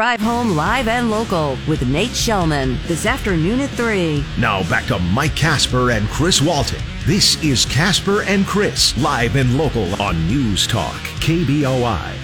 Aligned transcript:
Drive 0.00 0.22
home 0.22 0.56
live 0.56 0.88
and 0.88 1.10
local 1.10 1.58
with 1.68 1.86
Nate 1.86 2.14
Shelman 2.14 2.78
this 2.86 3.04
afternoon 3.04 3.60
at 3.60 3.68
3. 3.68 4.24
Now 4.38 4.66
back 4.70 4.86
to 4.86 4.98
Mike 4.98 5.36
Casper 5.36 5.90
and 5.90 6.08
Chris 6.08 6.40
Walton. 6.40 6.80
This 7.04 7.36
is 7.44 7.66
Casper 7.66 8.22
and 8.22 8.46
Chris, 8.46 8.96
live 8.96 9.36
and 9.36 9.58
local 9.58 10.00
on 10.00 10.26
News 10.26 10.66
Talk, 10.66 10.94
KBOI. 11.20 12.14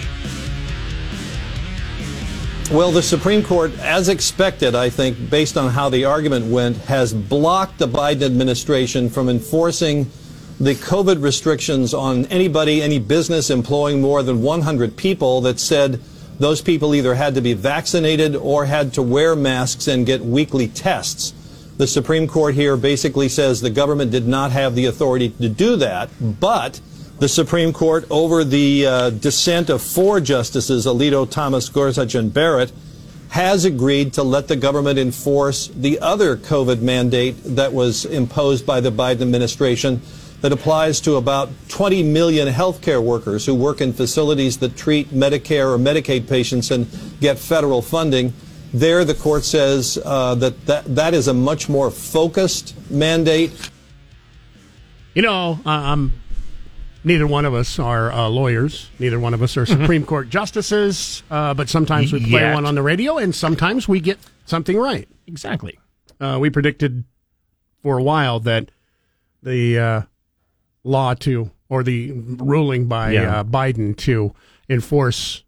Well, 2.72 2.92
the 2.92 3.02
Supreme 3.02 3.42
Court, 3.42 3.78
as 3.80 4.08
expected, 4.08 4.74
I 4.74 4.88
think, 4.88 5.28
based 5.28 5.58
on 5.58 5.70
how 5.70 5.90
the 5.90 6.06
argument 6.06 6.46
went, 6.46 6.78
has 6.78 7.12
blocked 7.12 7.76
the 7.76 7.88
Biden 7.88 8.22
administration 8.22 9.10
from 9.10 9.28
enforcing 9.28 10.10
the 10.58 10.76
COVID 10.76 11.22
restrictions 11.22 11.92
on 11.92 12.24
anybody, 12.28 12.80
any 12.80 12.98
business 12.98 13.50
employing 13.50 14.00
more 14.00 14.22
than 14.22 14.40
100 14.40 14.96
people 14.96 15.42
that 15.42 15.60
said 15.60 16.00
those 16.38 16.60
people 16.60 16.94
either 16.94 17.14
had 17.14 17.34
to 17.34 17.40
be 17.40 17.54
vaccinated 17.54 18.36
or 18.36 18.66
had 18.66 18.92
to 18.94 19.02
wear 19.02 19.34
masks 19.34 19.88
and 19.88 20.06
get 20.06 20.20
weekly 20.20 20.68
tests. 20.68 21.32
The 21.78 21.86
Supreme 21.86 22.26
Court 22.26 22.54
here 22.54 22.76
basically 22.76 23.28
says 23.28 23.60
the 23.60 23.70
government 23.70 24.10
did 24.10 24.26
not 24.26 24.52
have 24.52 24.74
the 24.74 24.86
authority 24.86 25.30
to 25.30 25.48
do 25.48 25.76
that, 25.76 26.10
but 26.20 26.80
the 27.18 27.28
Supreme 27.28 27.72
Court, 27.72 28.06
over 28.10 28.44
the 28.44 28.86
uh, 28.86 29.10
dissent 29.10 29.70
of 29.70 29.80
four 29.80 30.20
justices, 30.20 30.84
Alito, 30.84 31.30
Thomas, 31.30 31.68
Gorsuch, 31.68 32.14
and 32.14 32.32
Barrett, 32.32 32.72
has 33.30 33.64
agreed 33.64 34.12
to 34.14 34.22
let 34.22 34.48
the 34.48 34.56
government 34.56 34.98
enforce 34.98 35.68
the 35.68 35.98
other 36.00 36.36
COVID 36.36 36.80
mandate 36.80 37.36
that 37.44 37.72
was 37.72 38.04
imposed 38.04 38.66
by 38.66 38.80
the 38.80 38.92
Biden 38.92 39.22
administration 39.22 40.00
that 40.42 40.52
applies 40.52 41.00
to 41.02 41.16
about 41.16 41.48
20 41.68 42.02
million 42.02 42.46
healthcare 42.48 43.02
workers 43.02 43.46
who 43.46 43.54
work 43.54 43.80
in 43.80 43.92
facilities 43.92 44.58
that 44.58 44.76
treat 44.76 45.08
Medicare 45.10 45.74
or 45.74 45.78
Medicaid 45.78 46.28
patients 46.28 46.70
and 46.70 46.86
get 47.20 47.38
federal 47.38 47.82
funding. 47.82 48.32
There, 48.74 49.04
the 49.04 49.14
court 49.14 49.44
says 49.44 49.98
uh, 50.04 50.34
that, 50.36 50.66
that 50.66 50.84
that 50.94 51.14
is 51.14 51.28
a 51.28 51.34
much 51.34 51.68
more 51.68 51.90
focused 51.90 52.74
mandate. 52.90 53.52
You 55.14 55.22
know, 55.22 55.58
I'm 55.64 56.12
neither 57.04 57.26
one 57.26 57.46
of 57.46 57.54
us 57.54 57.78
are 57.78 58.12
uh, 58.12 58.28
lawyers. 58.28 58.90
Neither 58.98 59.18
one 59.18 59.32
of 59.32 59.42
us 59.42 59.56
are 59.56 59.64
Mm-hmm. 59.64 59.80
Supreme 59.82 60.04
Court 60.04 60.28
justices. 60.28 61.22
Uh, 61.30 61.54
but 61.54 61.68
sometimes 61.70 62.12
we 62.12 62.20
play 62.20 62.40
Yet. 62.42 62.54
one 62.54 62.66
on 62.66 62.74
the 62.74 62.82
radio, 62.82 63.16
and 63.16 63.34
sometimes 63.34 63.88
we 63.88 64.00
get 64.00 64.18
something 64.44 64.76
right. 64.76 65.08
Exactly. 65.26 65.78
Uh, 66.20 66.36
we 66.40 66.50
predicted 66.50 67.04
for 67.82 67.98
a 67.98 68.02
while 68.02 68.40
that 68.40 68.70
the 69.42 69.78
uh, 69.78 70.02
law 70.86 71.14
to 71.14 71.50
or 71.68 71.82
the 71.82 72.12
ruling 72.12 72.86
by 72.86 73.12
Yeah. 73.12 73.40
uh, 73.40 73.44
Biden 73.44 73.96
to 73.98 74.32
enforce 74.68 75.42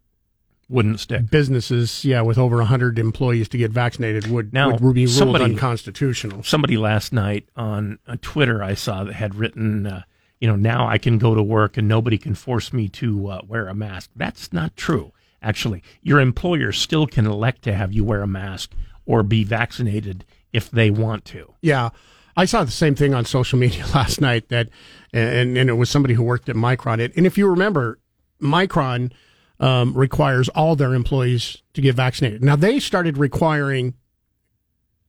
Wouldn't 0.67 0.99
stick. 0.99 1.29
businesses, 1.31 2.05
yeah, 2.05 2.21
with 2.21 2.37
over 2.37 2.61
hundred 2.63 2.99
employees 2.99 3.47
to 3.49 3.57
get 3.57 3.71
vaccinated 3.71 4.27
would, 4.27 4.53
Now, 4.53 4.75
would 4.77 4.93
be 4.93 5.05
ruled 5.05 5.09
somebody- 5.17 5.43
unconstitutional. 5.45 6.43
Somebody 6.43 6.77
last 6.77 7.11
night 7.13 7.47
on 7.55 7.99
uh, 8.07 8.17
Twitter 8.21 8.61
I 8.63 8.73
saw 8.75 9.03
that 9.05 9.13
had 9.13 9.33
written, 9.35 9.87
uh, 9.87 10.03
you 10.39 10.47
know, 10.47 10.55
now 10.55 10.87
I 10.87 10.97
can 10.97 11.17
go 11.17 11.33
to 11.33 11.41
work 11.41 11.77
and 11.77 11.87
nobody 11.87 12.17
can 12.17 12.35
force 12.35 12.71
me 12.71 12.87
to 12.89 13.27
uh, 13.29 13.41
wear 13.47 13.67
a 13.67 13.73
mask. 13.73 14.11
That's 14.15 14.53
not 14.53 14.75
true. 14.77 15.11
Actually, 15.41 15.81
your 16.03 16.19
employer 16.19 16.71
still 16.71 17.07
can 17.07 17.25
elect 17.25 17.61
to 17.63 17.73
have 17.73 17.93
you 17.93 18.03
wear 18.03 18.21
a 18.21 18.27
mask 18.27 18.73
or 19.05 19.23
be 19.23 19.43
vaccinated 19.43 20.25
if 20.53 20.69
they 20.69 20.91
want 20.91 21.23
to. 21.25 21.53
Yeah. 21.61 21.89
I 22.37 22.45
saw 22.45 22.63
the 22.63 22.71
same 22.71 22.95
thing 22.95 23.13
on 23.13 23.25
social 23.25 23.59
media 23.59 23.85
last 23.95 24.21
night 24.21 24.49
that, 24.49 24.69
and, 25.13 25.57
and 25.57 25.69
it 25.69 25.73
was 25.73 25.89
somebody 25.89 26.13
who 26.13 26.23
worked 26.23 26.49
at 26.49 26.55
Micron. 26.55 27.11
And 27.15 27.25
if 27.25 27.37
you 27.37 27.47
remember, 27.47 27.99
Micron 28.41 29.11
um, 29.59 29.93
requires 29.93 30.49
all 30.49 30.75
their 30.75 30.93
employees 30.93 31.61
to 31.73 31.81
get 31.81 31.95
vaccinated. 31.95 32.43
Now, 32.43 32.55
they 32.55 32.79
started 32.79 33.17
requiring 33.17 33.95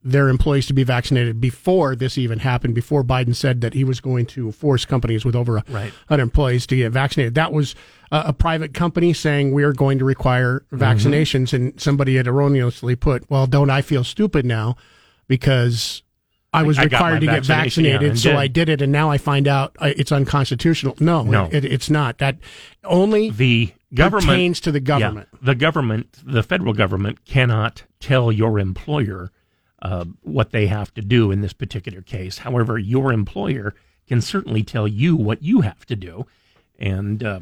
their 0.03 0.29
employees 0.29 0.67
to 0.67 0.73
be 0.73 0.83
vaccinated 0.83 1.41
before 1.43 1.95
this 1.95 2.17
even 2.17 2.39
happened, 2.39 2.75
before 2.75 3.05
Biden 3.05 3.35
said 3.35 3.61
that 3.61 3.75
he 3.75 3.85
was 3.85 4.01
going 4.01 4.25
to 4.27 4.51
force 4.51 4.87
companies 4.87 5.27
with 5.27 5.37
over 5.37 5.59
a 5.59 5.65
Right. 5.69 5.93
100 6.09 6.23
employees 6.23 6.67
to 6.69 6.77
get 6.77 6.91
vaccinated. 6.91 7.35
That 7.35 7.53
was 7.53 7.75
a, 8.11 8.25
a 8.29 8.33
private 8.33 8.73
company 8.73 9.13
saying 9.13 9.53
we're 9.53 9.75
going 9.75 9.99
to 9.99 10.07
require 10.07 10.65
vaccinations, 10.73 11.53
and 11.53 11.79
somebody 11.79 12.17
had 12.17 12.27
erroneously 12.27 12.97
put, 12.97 13.29
"Well, 13.31 13.47
don't 13.47 13.69
I 13.69 13.83
feel 13.83 14.03
stupid 14.03 14.47
now 14.47 14.75
because 15.29 16.03
I 16.53 16.63
was 16.65 16.79
I 16.79 16.85
required 16.85 17.21
to 17.21 17.27
get 17.27 17.45
vaccination, 17.45 17.85
yeah, 17.85 17.93
vaccinated, 17.93 18.19
so 18.19 18.31
did. 18.31 18.37
I 18.37 18.47
did 18.49 18.69
it, 18.69 18.83
and 18.83 18.91
now 18.91 19.11
I 19.11 19.19
find 19.19 19.47
out 19.47 19.77
uh, 19.79 19.93
it's 19.97 20.11
unconstitutional." 20.11 20.97
No, 20.99 21.23
No. 21.23 21.49
It, 21.51 21.65
it's 21.65 21.89
not. 21.89 22.19
That 22.19 22.39
only 22.85 23.31
The 23.31 23.73
government 23.95 24.27
pertains 24.27 24.61
to 24.61 24.73
the 24.73 24.81
government. 24.81 25.29
Yeah, 25.33 25.39
the 25.43 25.55
government, 25.55 26.17
the 26.25 26.43
federal 26.43 26.73
government, 26.73 27.25
cannot 27.25 27.85
tell 28.01 28.33
your 28.33 28.59
employer 28.59 29.31
uh, 29.83 30.05
what 30.23 30.51
they 30.51 30.67
have 30.67 30.93
to 30.95 31.03
do 31.03 31.31
in 31.31 31.41
this 31.41 31.53
particular 31.53 32.03
case. 32.03 32.39
However, 32.39 32.79
your 32.79 33.13
employer 33.13 33.75
can 34.09 34.21
certainly 34.21 34.63
tell 34.63 34.89
you 34.89 35.15
what 35.15 35.43
you 35.43 35.61
have 35.61 35.87
to 35.87 35.95
do, 35.95 36.27
and 36.79 37.23
uh, 37.23 37.41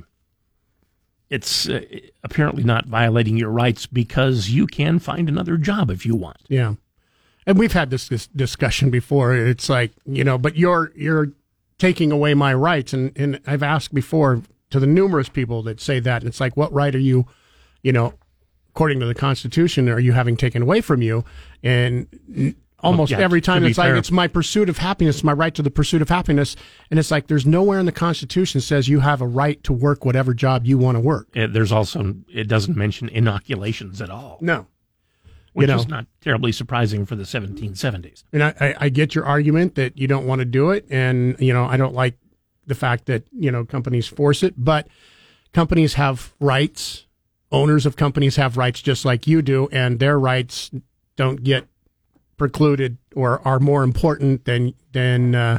it's 1.31 1.69
uh, 1.69 1.83
apparently 2.23 2.63
not 2.63 2.87
violating 2.87 3.37
your 3.37 3.51
rights 3.51 3.87
because 3.87 4.51
you 4.51 4.67
can 4.67 4.99
find 4.99 5.29
another 5.29 5.57
job 5.57 5.91
if 5.91 6.05
you 6.05 6.15
want. 6.15 6.39
Yeah. 6.49 6.75
And 7.49 7.59
we've 7.59 7.73
had 7.73 7.89
this, 7.89 8.09
this 8.09 8.27
discussion 8.27 8.91
before. 8.91 9.35
It's 9.35 9.71
like, 9.71 9.93
you 10.05 10.23
know, 10.23 10.37
but 10.37 10.57
you're 10.57 10.93
you're 10.95 11.33
taking 11.79 12.13
away 12.13 12.35
my 12.35 12.53
rights 12.53 12.93
and 12.93 13.11
and 13.17 13.41
I've 13.47 13.63
asked 13.63 13.95
before 13.95 14.43
to 14.69 14.79
the 14.79 14.87
numerous 14.87 15.31
people 15.31 15.63
that 15.63 15.81
say 15.81 15.99
that 15.99 16.21
and 16.21 16.29
it's 16.29 16.41
like 16.41 16.59
what 16.59 16.71
right 16.75 16.95
are 16.95 16.99
you, 17.01 17.27
you 17.83 17.91
know, 17.91 18.13
according 18.69 19.01
to 19.01 19.07
the 19.07 19.15
constitution 19.15 19.89
are 19.89 19.99
you 19.99 20.13
having 20.13 20.37
taken 20.37 20.61
away 20.61 20.83
from 20.83 21.01
you? 21.01 21.25
And 21.63 22.55
almost 22.81 23.13
yeah, 23.13 23.19
every 23.19 23.41
time 23.41 23.65
it's 23.65 23.79
like 23.79 23.95
it's 23.95 24.11
my 24.11 24.29
pursuit 24.29 24.69
of 24.69 24.77
happiness, 24.77 25.25
my 25.25 25.33
right 25.33 25.55
to 25.55 25.63
the 25.63 25.71
pursuit 25.71 26.03
of 26.03 26.11
happiness 26.11 26.55
and 26.91 27.01
it's 27.01 27.11
like 27.11 27.29
there's 27.29 27.47
nowhere 27.47 27.81
in 27.81 27.87
the 27.87 27.93
constitution 27.93 28.61
says 28.61 28.89
you 28.89 29.01
have 29.01 29.23
a 29.23 29.27
right 29.27 29.65
to 29.65 29.73
work 29.73 30.05
whatever 30.05 30.35
job 30.35 30.67
you 30.67 30.77
want 30.77 30.97
to 30.97 31.01
work. 31.01 31.29
Uh, 31.35 31.47
There's 31.47 31.73
also 31.73 32.15
it 32.29 32.47
doesn't 32.47 32.77
mention 32.77 33.09
inoculations 33.09 34.03
at 34.03 34.11
all, 34.11 34.37
No. 34.43 34.67
Which 35.53 35.69
know. 35.69 35.77
is 35.77 35.89
not 35.89 36.07
terribly 36.21 36.53
surprising 36.53 37.07
for 37.07 37.17
the 37.17 37.25
1770s. 37.25 38.25
And 38.33 38.43
I, 38.43 38.55
I, 38.61 38.75
I 38.81 38.89
get 38.89 39.15
your 39.15 39.25
argument 39.25 39.75
that 39.77 39.99
you 39.99 40.07
don't 40.07 40.27
want 40.27 40.41
to 40.41 40.45
do 40.45 40.71
it, 40.71 40.87
and 40.91 41.37
you 41.39 41.53
know 41.53 41.65
I 41.65 41.77
don't 41.77 41.95
like 41.95 42.17
the 42.67 42.75
fact 42.75 43.07
that 43.07 43.25
you 43.33 43.51
know 43.51 43.65
companies 43.65 44.07
force 44.07 44.43
it, 44.43 44.55
but 44.57 44.89
companies 45.53 45.95
have 45.95 46.35
rights. 46.41 47.07
Owners 47.51 47.87
of 47.87 47.97
companies 47.97 48.37
have 48.37 48.59
rights 48.59 48.83
just 48.83 49.05
like 49.05 49.27
you 49.27 49.41
do, 49.41 49.69
and 49.73 49.99
their 49.99 50.19
rights 50.19 50.71
don't 51.17 51.43
get 51.43 51.67
precluded 52.37 52.99
or 53.17 53.47
are 53.47 53.59
more 53.59 53.83
important 53.83 54.45
than 54.45 54.75
than 54.93 55.35
uh, 55.35 55.59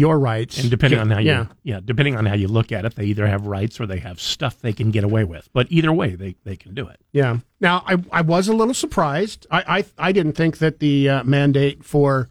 your 0.00 0.18
rights. 0.18 0.58
And 0.58 0.70
depending 0.70 0.98
on 0.98 1.10
how 1.10 1.18
you, 1.20 1.26
yeah, 1.30 1.46
yeah. 1.62 1.80
depending 1.84 2.16
on 2.16 2.26
how 2.26 2.34
you 2.34 2.48
look 2.48 2.72
at 2.72 2.84
it, 2.84 2.94
they 2.96 3.04
either 3.04 3.26
have 3.26 3.46
rights 3.46 3.78
or 3.80 3.86
they 3.86 3.98
have 4.00 4.20
stuff 4.20 4.60
they 4.60 4.72
can 4.72 4.90
get 4.90 5.04
away 5.04 5.24
with. 5.24 5.48
But 5.52 5.66
either 5.70 5.92
way, 5.92 6.16
they, 6.16 6.34
they 6.44 6.56
can 6.56 6.74
do 6.74 6.88
it. 6.88 6.98
Yeah. 7.12 7.38
Now, 7.60 7.84
I, 7.86 7.96
I 8.10 8.20
was 8.22 8.48
a 8.48 8.54
little 8.54 8.74
surprised. 8.74 9.46
I 9.50 9.78
I, 9.78 10.08
I 10.08 10.12
didn't 10.12 10.32
think 10.32 10.58
that 10.58 10.80
the 10.80 11.08
uh, 11.08 11.24
mandate 11.24 11.84
for 11.84 12.28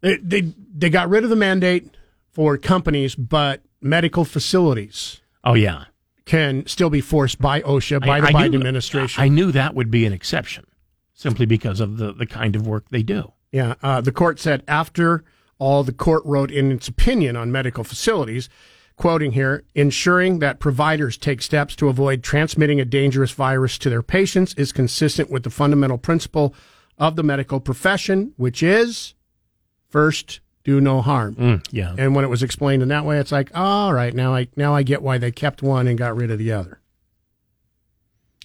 they, 0.00 0.16
they 0.16 0.40
they 0.76 0.90
got 0.90 1.08
rid 1.08 1.24
of 1.24 1.30
the 1.30 1.36
mandate 1.36 1.96
for 2.32 2.56
companies, 2.58 3.14
but 3.14 3.62
medical 3.80 4.24
facilities 4.24 5.20
Oh 5.44 5.54
yeah, 5.54 5.84
can 6.26 6.66
still 6.66 6.90
be 6.90 7.00
forced 7.00 7.38
by 7.40 7.60
OSHA 7.62 8.04
by 8.06 8.20
the 8.20 8.28
I 8.28 8.32
Biden 8.32 8.50
knew- 8.50 8.58
administration. 8.58 9.22
I 9.22 9.28
knew 9.28 9.52
that 9.52 9.74
would 9.74 9.90
be 9.90 10.04
an 10.06 10.12
exception, 10.12 10.66
simply 11.14 11.46
because 11.46 11.80
of 11.80 11.96
the 11.96 12.12
the 12.12 12.26
kind 12.26 12.56
of 12.56 12.66
work 12.66 12.88
they 12.90 13.02
do. 13.02 13.32
Yeah, 13.52 13.74
uh, 13.82 14.00
the 14.00 14.12
court 14.12 14.38
said 14.38 14.62
after 14.68 15.24
all, 15.60 15.84
the 15.84 15.92
court 15.92 16.24
wrote 16.24 16.50
in 16.50 16.72
its 16.72 16.88
opinion 16.88 17.36
on 17.36 17.52
medical 17.52 17.84
facilities, 17.84 18.48
quoting 18.96 19.32
here, 19.32 19.62
ensuring 19.74 20.40
that 20.40 20.58
providers 20.58 21.16
take 21.16 21.40
steps 21.40 21.76
to 21.76 21.88
avoid 21.88 22.22
transmitting 22.24 22.80
a 22.80 22.84
dangerous 22.84 23.30
virus 23.30 23.78
to 23.78 23.88
their 23.88 24.02
patients 24.02 24.52
is 24.54 24.72
consistent 24.72 25.30
with 25.30 25.44
the 25.44 25.50
fundamental 25.50 25.98
principle 25.98 26.54
of 26.98 27.14
the 27.16 27.22
medical 27.22 27.60
profession, 27.60 28.32
which 28.36 28.62
is 28.62 29.14
first 29.88 30.40
do 30.64 30.80
no 30.80 31.00
harm. 31.00 31.34
Mm, 31.36 31.66
yeah, 31.70 31.94
And 31.96 32.14
when 32.14 32.24
it 32.24 32.28
was 32.28 32.42
explained 32.42 32.82
in 32.82 32.88
that 32.88 33.06
way, 33.06 33.18
it's 33.18 33.32
like, 33.32 33.50
all 33.54 33.94
right, 33.94 34.12
now 34.14 34.34
I 34.34 34.48
now 34.56 34.74
I 34.74 34.82
get 34.82 35.00
why 35.02 35.16
they 35.16 35.30
kept 35.30 35.62
one 35.62 35.86
and 35.88 35.96
got 35.96 36.14
rid 36.16 36.30
of 36.30 36.38
the 36.38 36.52
other. 36.52 36.80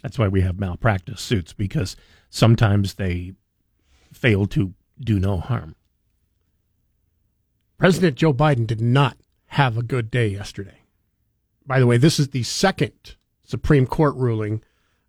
that's 0.02 0.18
why 0.20 0.28
we 0.28 0.42
have 0.42 0.60
malpractice 0.60 1.20
suits 1.20 1.52
because 1.52 1.96
sometimes 2.30 2.94
they 2.94 3.34
fail 4.14 4.46
to 4.48 4.74
do 5.00 5.20
no 5.20 5.38
harm. 5.38 5.76
President 7.78 8.16
Joe 8.16 8.34
Biden 8.34 8.66
did 8.68 8.82
not 8.82 9.18
have 9.48 9.78
a 9.78 9.84
good 9.84 10.10
day 10.10 10.28
yesterday. 10.28 10.80
By 11.66 11.80
the 11.80 11.88
way, 11.88 11.98
this 11.98 12.20
is 12.20 12.30
the 12.30 12.44
second 12.44 13.16
Supreme 13.44 13.86
Court 13.88 14.16
ruling 14.16 14.62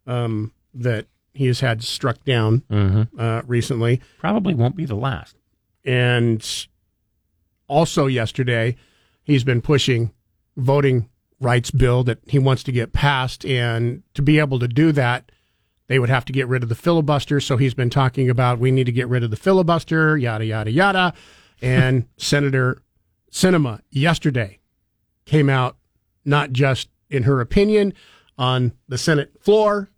um, 0.06 0.52
that 0.74 1.06
he 1.32 1.46
has 1.46 1.60
had 1.60 1.82
struck 1.82 2.24
down 2.24 2.62
Mm-hmm. 2.70 3.20
uh, 3.20 3.42
recently. 3.46 4.00
Probably 4.18 4.54
won't 4.54 4.76
be 4.76 4.84
the 4.86 4.94
last. 4.94 5.36
And 5.84 6.66
also 7.68 8.06
yesterday, 8.06 8.76
he's 9.22 9.44
been 9.44 9.60
pushing 9.62 10.12
voting 10.56 11.08
rights 11.40 11.70
bill 11.70 12.02
that 12.04 12.18
he 12.26 12.38
wants 12.38 12.62
to 12.64 12.72
get 12.72 12.92
passed. 12.92 13.44
And 13.44 14.02
to 14.14 14.22
be 14.22 14.38
able 14.38 14.58
to 14.58 14.68
do 14.68 14.92
that 14.92 15.30
they 15.88 15.98
would 16.00 16.08
have 16.08 16.24
to 16.24 16.32
get 16.32 16.48
rid 16.48 16.62
of 16.62 16.68
the 16.68 16.74
filibuster. 16.74 17.40
So 17.40 17.56
he's 17.56 17.74
been 17.74 17.90
talking 17.90 18.28
about 18.28 18.58
we 18.58 18.70
need 18.70 18.86
to 18.86 18.92
get 18.92 19.08
rid 19.08 19.22
of 19.22 19.30
the 19.30 19.36
filibuster, 19.36 20.16
yada, 20.16 20.44
yada, 20.44 20.70
yada. 20.70 21.14
And 21.62 22.06
Senator 22.16 22.82
Sinema 23.30 23.80
yesterday 23.90 24.60
came 25.24 25.48
out, 25.48 25.76
not 26.24 26.52
just 26.52 26.88
in 27.10 27.24
her 27.24 27.40
opinion 27.40 27.92
on 28.38 28.72
the 28.88 28.98
Senate 28.98 29.32
floor, 29.40 29.90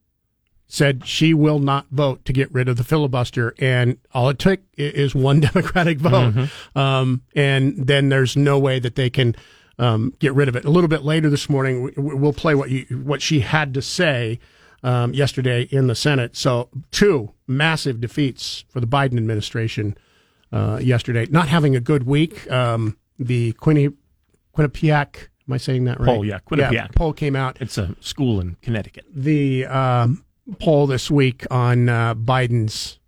said 0.67 1.07
she 1.07 1.33
will 1.33 1.59
not 1.59 1.87
vote 1.91 2.25
to 2.27 2.33
get 2.33 2.53
rid 2.53 2.69
of 2.69 2.77
the 2.77 2.85
filibuster. 2.85 3.55
And 3.59 3.99
all 4.13 4.29
it 4.29 4.39
took 4.39 4.61
is 4.77 5.15
one 5.15 5.41
Democratic 5.53 5.99
vote. 5.99 6.35
Mm-hmm. 6.35 6.79
Um, 6.79 7.23
and 7.35 7.87
then 7.87 8.11
there's 8.11 8.37
no 8.37 8.59
way 8.59 8.79
that 8.79 8.95
they 8.95 9.09
can 9.09 9.35
um, 9.79 10.15
get 10.19 10.35
rid 10.35 10.49
of 10.49 10.57
it. 10.57 10.65
A 10.65 10.71
little 10.71 10.89
bit 10.89 11.03
later 11.03 11.31
this 11.31 11.49
morning, 11.49 11.93
we'll 11.97 12.33
play 12.33 12.55
what 12.55 12.71
you, 12.71 12.85
what 13.03 13.23
she 13.23 13.41
had 13.41 13.73
to 13.75 13.83
say 13.83 14.39
um, 14.83 15.15
yesterday 15.15 15.63
in 15.63 15.87
the 15.87 15.95
Senate. 15.95 16.37
So 16.37 16.69
two 16.91 17.33
massive 17.47 18.01
defeats 18.01 18.65
for 18.69 18.81
the 18.81 18.87
Biden 18.87 19.17
administration 19.17 19.97
uh, 20.53 20.79
yesterday. 20.83 21.27
Not 21.31 21.49
having 21.49 21.77
a 21.77 21.81
good 21.81 22.05
week. 22.05 22.51
Um, 22.51 22.97
the 23.19 23.53
Quinni- 23.55 23.95
Quinnipiac, 24.57 25.29
am 25.49 25.55
I 25.55 25.57
saying 25.57 25.85
that 25.85 25.99
right? 26.01 26.07
Poll, 26.07 26.25
yeah, 26.25 26.39
Quinnipiac. 26.41 26.73
Yeah, 26.73 26.87
poll 26.95 27.13
came 27.13 27.37
out. 27.37 27.59
It's 27.61 27.79
a 27.79 27.95
school 28.01 28.41
in 28.41 28.57
Connecticut. 28.63 29.07
The 29.13 29.67
um, 29.67 30.25
poll 30.59 30.87
this 30.87 31.11
week 31.11 31.47
on 31.51 31.89
uh, 31.89 32.15
Biden's 32.15 32.99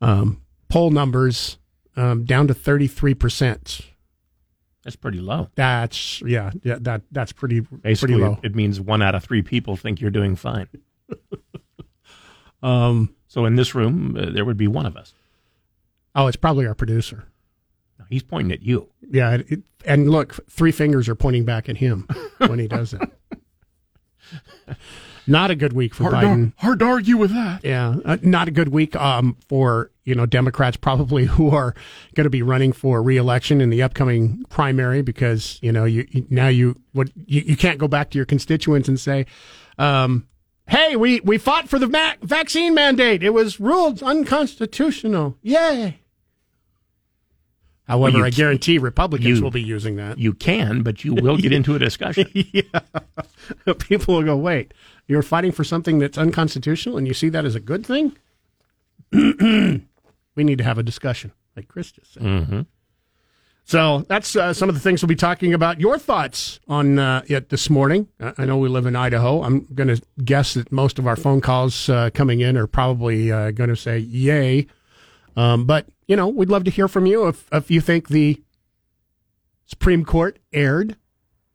um, 0.00 0.42
poll 0.68 0.90
numbers 0.90 1.58
um, 1.96 2.24
down 2.24 2.48
to 2.48 2.54
33%. 2.54 3.84
That's 4.84 4.96
pretty 4.96 5.18
low. 5.18 5.48
That's 5.56 6.22
yeah, 6.22 6.52
yeah. 6.62 6.76
That 6.80 7.02
that's 7.10 7.32
pretty 7.32 7.58
Basically, 7.58 8.14
pretty 8.14 8.30
low. 8.30 8.38
It 8.44 8.54
means 8.54 8.80
one 8.80 9.02
out 9.02 9.16
of 9.16 9.24
three 9.24 9.42
people 9.42 9.76
think 9.76 10.00
you're 10.00 10.12
doing 10.12 10.36
fine. 10.36 10.68
um. 12.62 13.12
So 13.26 13.46
in 13.46 13.56
this 13.56 13.74
room, 13.74 14.16
uh, 14.16 14.30
there 14.30 14.44
would 14.44 14.56
be 14.56 14.68
one 14.68 14.86
of 14.86 14.96
us. 14.96 15.12
Oh, 16.16 16.26
it's 16.26 16.36
probably 16.36 16.66
our 16.66 16.74
producer. 16.74 17.28
No, 17.98 18.06
he's 18.08 18.22
pointing 18.22 18.50
at 18.52 18.62
you. 18.62 18.88
Yeah, 19.08 19.38
it, 19.46 19.62
and 19.84 20.10
look, 20.10 20.34
three 20.50 20.72
fingers 20.72 21.08
are 21.08 21.14
pointing 21.14 21.44
back 21.44 21.68
at 21.68 21.76
him 21.76 22.08
when 22.38 22.58
he 22.58 22.66
does 22.66 22.94
it. 22.94 23.02
Not 25.26 25.50
a 25.50 25.54
good 25.56 25.72
week 25.72 25.94
for 25.94 26.04
hard 26.04 26.14
Biden. 26.14 26.54
To, 26.54 26.60
hard 26.64 26.78
to 26.78 26.84
argue 26.84 27.16
with 27.16 27.32
that. 27.32 27.64
Yeah, 27.64 27.96
uh, 28.04 28.16
not 28.22 28.46
a 28.46 28.52
good 28.52 28.68
week 28.68 28.94
um, 28.94 29.36
for 29.48 29.90
you 30.04 30.14
know 30.14 30.24
Democrats 30.24 30.76
probably 30.76 31.24
who 31.26 31.50
are 31.50 31.74
going 32.14 32.24
to 32.24 32.30
be 32.30 32.42
running 32.42 32.72
for 32.72 33.02
reelection 33.02 33.60
in 33.60 33.70
the 33.70 33.82
upcoming 33.82 34.44
primary 34.48 35.02
because 35.02 35.58
you 35.62 35.72
know 35.72 35.84
you, 35.84 36.06
you 36.10 36.26
now 36.30 36.48
you 36.48 36.80
what 36.92 37.10
you, 37.26 37.40
you 37.40 37.56
can't 37.56 37.78
go 37.78 37.88
back 37.88 38.10
to 38.10 38.18
your 38.18 38.24
constituents 38.24 38.88
and 38.88 39.00
say, 39.00 39.26
um, 39.78 40.28
"Hey, 40.68 40.94
we 40.94 41.20
we 41.20 41.38
fought 41.38 41.68
for 41.68 41.80
the 41.80 41.88
vaccine 42.22 42.72
mandate. 42.72 43.24
It 43.24 43.30
was 43.30 43.58
ruled 43.58 44.04
unconstitutional. 44.04 45.36
Yay!" 45.42 45.98
However, 47.86 48.18
well, 48.18 48.26
I 48.26 48.30
guarantee 48.30 48.78
Republicans 48.78 49.38
you, 49.38 49.44
will 49.44 49.52
be 49.52 49.62
using 49.62 49.96
that. 49.96 50.18
You 50.18 50.32
can, 50.34 50.82
but 50.82 51.04
you 51.04 51.14
will 51.14 51.36
get 51.36 51.52
into 51.52 51.76
a 51.76 51.78
discussion. 51.78 52.28
yeah. 52.34 52.80
People 53.78 54.16
will 54.16 54.24
go, 54.24 54.36
wait, 54.36 54.74
you're 55.06 55.22
fighting 55.22 55.52
for 55.52 55.62
something 55.62 56.00
that's 56.00 56.18
unconstitutional 56.18 56.98
and 56.98 57.06
you 57.06 57.14
see 57.14 57.28
that 57.28 57.44
as 57.44 57.54
a 57.54 57.60
good 57.60 57.86
thing? 57.86 58.16
we 59.12 59.84
need 60.36 60.58
to 60.58 60.64
have 60.64 60.78
a 60.78 60.82
discussion, 60.82 61.32
like 61.54 61.68
Chris 61.68 61.92
just 61.92 62.14
said. 62.14 62.24
Mm-hmm. 62.24 62.60
So 63.66 64.04
that's 64.08 64.34
uh, 64.34 64.52
some 64.52 64.68
of 64.68 64.74
the 64.74 64.80
things 64.80 65.02
we'll 65.02 65.08
be 65.08 65.16
talking 65.16 65.54
about. 65.54 65.80
Your 65.80 65.98
thoughts 65.98 66.58
on 66.68 66.98
uh, 66.98 67.22
it 67.26 67.50
this 67.50 67.68
morning? 67.68 68.08
I 68.20 68.44
know 68.44 68.58
we 68.58 68.68
live 68.68 68.86
in 68.86 68.94
Idaho. 68.94 69.42
I'm 69.42 69.66
going 69.74 69.88
to 69.88 70.00
guess 70.24 70.54
that 70.54 70.70
most 70.70 71.00
of 71.00 71.06
our 71.06 71.16
phone 71.16 71.40
calls 71.40 71.88
uh, 71.88 72.10
coming 72.14 72.40
in 72.40 72.56
are 72.56 72.68
probably 72.68 73.30
uh, 73.30 73.50
going 73.52 73.70
to 73.70 73.76
say 73.76 73.98
yay. 73.98 74.68
Um, 75.36 75.66
but 75.66 75.86
you 76.06 76.16
know, 76.16 76.28
we'd 76.28 76.50
love 76.50 76.64
to 76.64 76.70
hear 76.70 76.88
from 76.88 77.06
you 77.06 77.26
if 77.26 77.46
if 77.52 77.70
you 77.70 77.80
think 77.80 78.08
the 78.08 78.42
Supreme 79.66 80.04
Court 80.04 80.38
erred. 80.52 80.96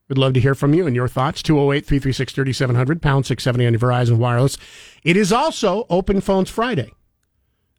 We'd 0.10 0.18
love 0.18 0.34
to 0.34 0.42
hear 0.42 0.56
from 0.56 0.74
you 0.74 0.86
and 0.86 0.96
your 0.96 1.08
thoughts. 1.08 1.42
208 1.42 1.86
336 1.86 2.34
3700, 2.34 3.02
pound 3.02 3.26
670 3.26 3.66
on 3.66 3.74
your 3.74 3.80
Verizon 3.80 4.18
Wireless. 4.18 4.58
It 5.04 5.16
is 5.16 5.32
also 5.32 5.86
Open 5.90 6.20
Phones 6.20 6.50
Friday. 6.50 6.92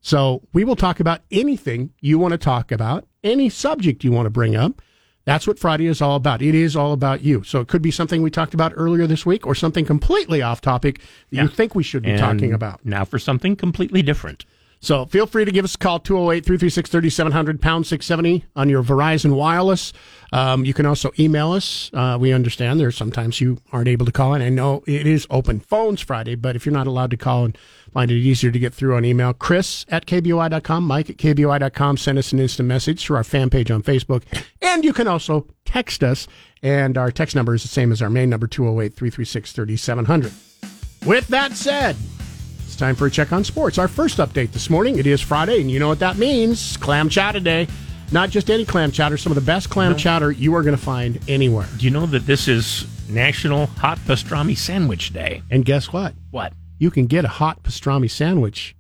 So 0.01 0.43
we 0.53 0.65
will 0.65 0.75
talk 0.75 0.99
about 0.99 1.21
anything 1.31 1.93
you 2.01 2.19
want 2.19 2.33
to 2.33 2.39
talk 2.39 2.73
about, 2.73 3.07
any 3.23 3.51
subject 3.51 4.03
you 4.03 4.13
want 4.13 4.27
to 4.27 4.31
bring 4.31 4.57
up. 4.57 4.81
That's 5.25 5.47
what 5.47 5.59
Friday 5.59 5.87
is 5.87 6.03
all 6.03 6.17
about. 6.17 6.43
It 6.43 6.55
is 6.55 6.75
all 6.75 6.93
about 6.93 7.23
you. 7.23 7.45
So 7.45 7.61
it 7.61 7.69
could 7.69 7.83
be 7.83 7.93
something 7.93 8.23
we 8.23 8.31
talked 8.31 8.55
about 8.55 8.73
earlier 8.75 9.07
this 9.07 9.25
week 9.25 9.47
or 9.47 9.55
something 9.55 9.85
completely 9.85 10.43
off 10.43 10.61
topic 10.61 10.99
that 11.31 11.37
yeah. 11.37 11.43
you 11.43 11.49
think 11.49 11.75
we 11.75 11.85
should 11.85 12.03
be 12.03 12.11
and 12.11 12.19
talking 12.19 12.53
about. 12.53 12.85
Now 12.85 13.05
for 13.05 13.21
something 13.21 13.55
completely 13.55 14.03
different. 14.03 14.45
So 14.83 15.07
feel 15.07 15.27
free 15.27 15.45
to 15.45 15.53
give 15.53 15.65
us 15.65 15.77
a 15.77 15.79
call, 15.79 16.01
208 16.01 16.45
336 16.45 16.91
3700, 16.91 17.63
pound 17.63 17.87
670 17.87 18.45
on 18.57 18.69
your 18.69 18.83
Verizon 18.83 19.37
Wireless. 19.37 19.93
Um, 20.33 20.65
you 20.65 20.75
can 20.75 20.87
also 20.87 21.13
email 21.21 21.53
us. 21.53 21.89
Uh, 21.95 22.19
we 22.21 22.33
understand 22.33 22.81
there's 22.81 22.97
sometimes 22.97 23.41
you 23.41 23.59
aren't 23.71 23.87
able 23.87 24.05
to 24.07 24.11
call 24.11 24.35
in. 24.35 24.43
I 24.43 24.49
know 24.49 24.83
it 24.89 25.07
is 25.07 25.25
open 25.31 25.61
phones 25.61 26.01
Friday, 26.01 26.35
but 26.35 26.57
if 26.57 26.67
you're 26.67 26.73
not 26.73 26.89
allowed 26.89 27.13
to 27.13 27.17
call 27.17 27.45
and 27.45 27.57
find 27.93 28.11
it 28.11 28.17
easier 28.17 28.51
to 28.51 28.59
get 28.59 28.75
through 28.75 28.97
on 28.97 29.05
email, 29.05 29.33
Chris 29.33 29.87
at 29.89 30.05
KBOI.com, 30.07 30.85
Mike 30.85 31.11
at 31.11 31.17
KBOI.com. 31.17 31.97
Send 31.97 32.19
us 32.19 32.33
an 32.33 32.41
instant 32.41 32.69
message 32.69 33.05
through 33.05 33.19
our 33.19 33.25
fan 33.25 33.51
page 33.51 33.71
on 33.71 33.85
Facebook. 33.85 34.25
And 34.61 34.85
you 34.85 34.93
can 34.93 35.07
also 35.07 35.47
text 35.65 36.03
us. 36.03 36.27
And 36.61 36.99
our 36.99 37.13
text 37.13 37.37
number 37.37 37.55
is 37.55 37.63
the 37.63 37.69
same 37.69 37.93
as 37.93 38.03
our 38.03 38.11
main 38.11 38.31
number, 38.31 38.49
208 38.49 38.95
336 38.95 39.53
3700. 39.53 40.33
With 41.07 41.29
that 41.29 41.53
said, 41.53 41.97
time 42.83 42.97
for 42.97 43.07
a 43.07 43.11
check 43.11 43.33
on 43.33 43.45
sports. 43.45 43.79
Our 43.79 43.87
first 43.87 44.19
update 44.19 44.51
this 44.51 44.69
morning. 44.69 44.99
It 44.99 45.07
is 45.07 45.21
Friday, 45.21 45.61
and 45.61 45.71
you 45.71 45.79
know 45.79 45.87
what 45.87 46.01
that 46.01 46.17
means. 46.19 46.77
Clam 46.79 47.09
chowder 47.09 47.39
day. 47.39 47.69
Not 48.11 48.31
just 48.31 48.51
any 48.51 48.65
clam 48.65 48.91
chowder, 48.91 49.17
some 49.17 49.31
of 49.31 49.37
the 49.37 49.41
best 49.41 49.71
clam 49.71 49.93
no. 49.93 49.97
chowder 49.97 50.33
you 50.33 50.53
are 50.57 50.65
going 50.65 50.77
to 50.77 50.83
find 50.83 51.21
anywhere. 51.29 51.69
Do 51.79 51.85
you 51.85 51.93
know 51.93 52.07
that 52.07 52.27
this 52.27 52.49
is 52.49 52.85
National 53.09 53.67
Hot 53.67 53.99
Pastrami 53.99 54.59
Sandwich 54.59 55.13
Day? 55.13 55.43
And 55.49 55.65
guess 55.65 55.93
what? 55.93 56.15
What? 56.33 56.55
You 56.81 56.91
can 56.91 57.07
get 57.07 57.25
a 57.25 57.29
hot 57.29 57.63
pastrami 57.63 58.11
sandwich. 58.11 58.75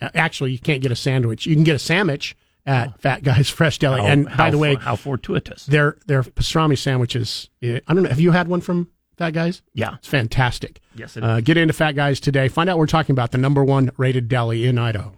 Actually, 0.00 0.52
you 0.52 0.60
can't 0.60 0.80
get 0.80 0.92
a 0.92 0.96
sandwich. 0.96 1.44
You 1.44 1.56
can 1.56 1.64
get 1.64 1.74
a 1.74 1.80
sandwich 1.80 2.36
at 2.66 2.90
oh. 2.90 2.94
Fat 3.00 3.24
Guy's 3.24 3.50
Fresh 3.50 3.80
Deli. 3.80 4.00
How, 4.00 4.06
and 4.06 4.28
by 4.36 4.50
the 4.50 4.58
way, 4.58 4.76
how 4.76 4.94
fortuitous. 4.94 5.66
Their 5.66 5.96
their 6.06 6.22
pastrami 6.22 6.78
sandwiches. 6.78 7.50
Eh, 7.62 7.80
I 7.88 7.94
don't 7.94 8.04
know. 8.04 8.10
Have 8.10 8.20
you 8.20 8.30
had 8.30 8.46
one 8.46 8.60
from 8.60 8.90
Fat 9.18 9.32
Guys? 9.32 9.62
Yeah. 9.74 9.96
It's 9.96 10.08
fantastic. 10.08 10.80
Yes, 10.94 11.16
it 11.16 11.24
uh, 11.24 11.40
get 11.40 11.56
into 11.56 11.74
Fat 11.74 11.92
Guys 11.92 12.20
today. 12.20 12.48
Find 12.48 12.70
out 12.70 12.78
we're 12.78 12.86
talking 12.86 13.12
about 13.12 13.32
the 13.32 13.38
number 13.38 13.64
one 13.64 13.90
rated 13.96 14.28
deli 14.28 14.64
in 14.64 14.78
Idaho. 14.78 15.12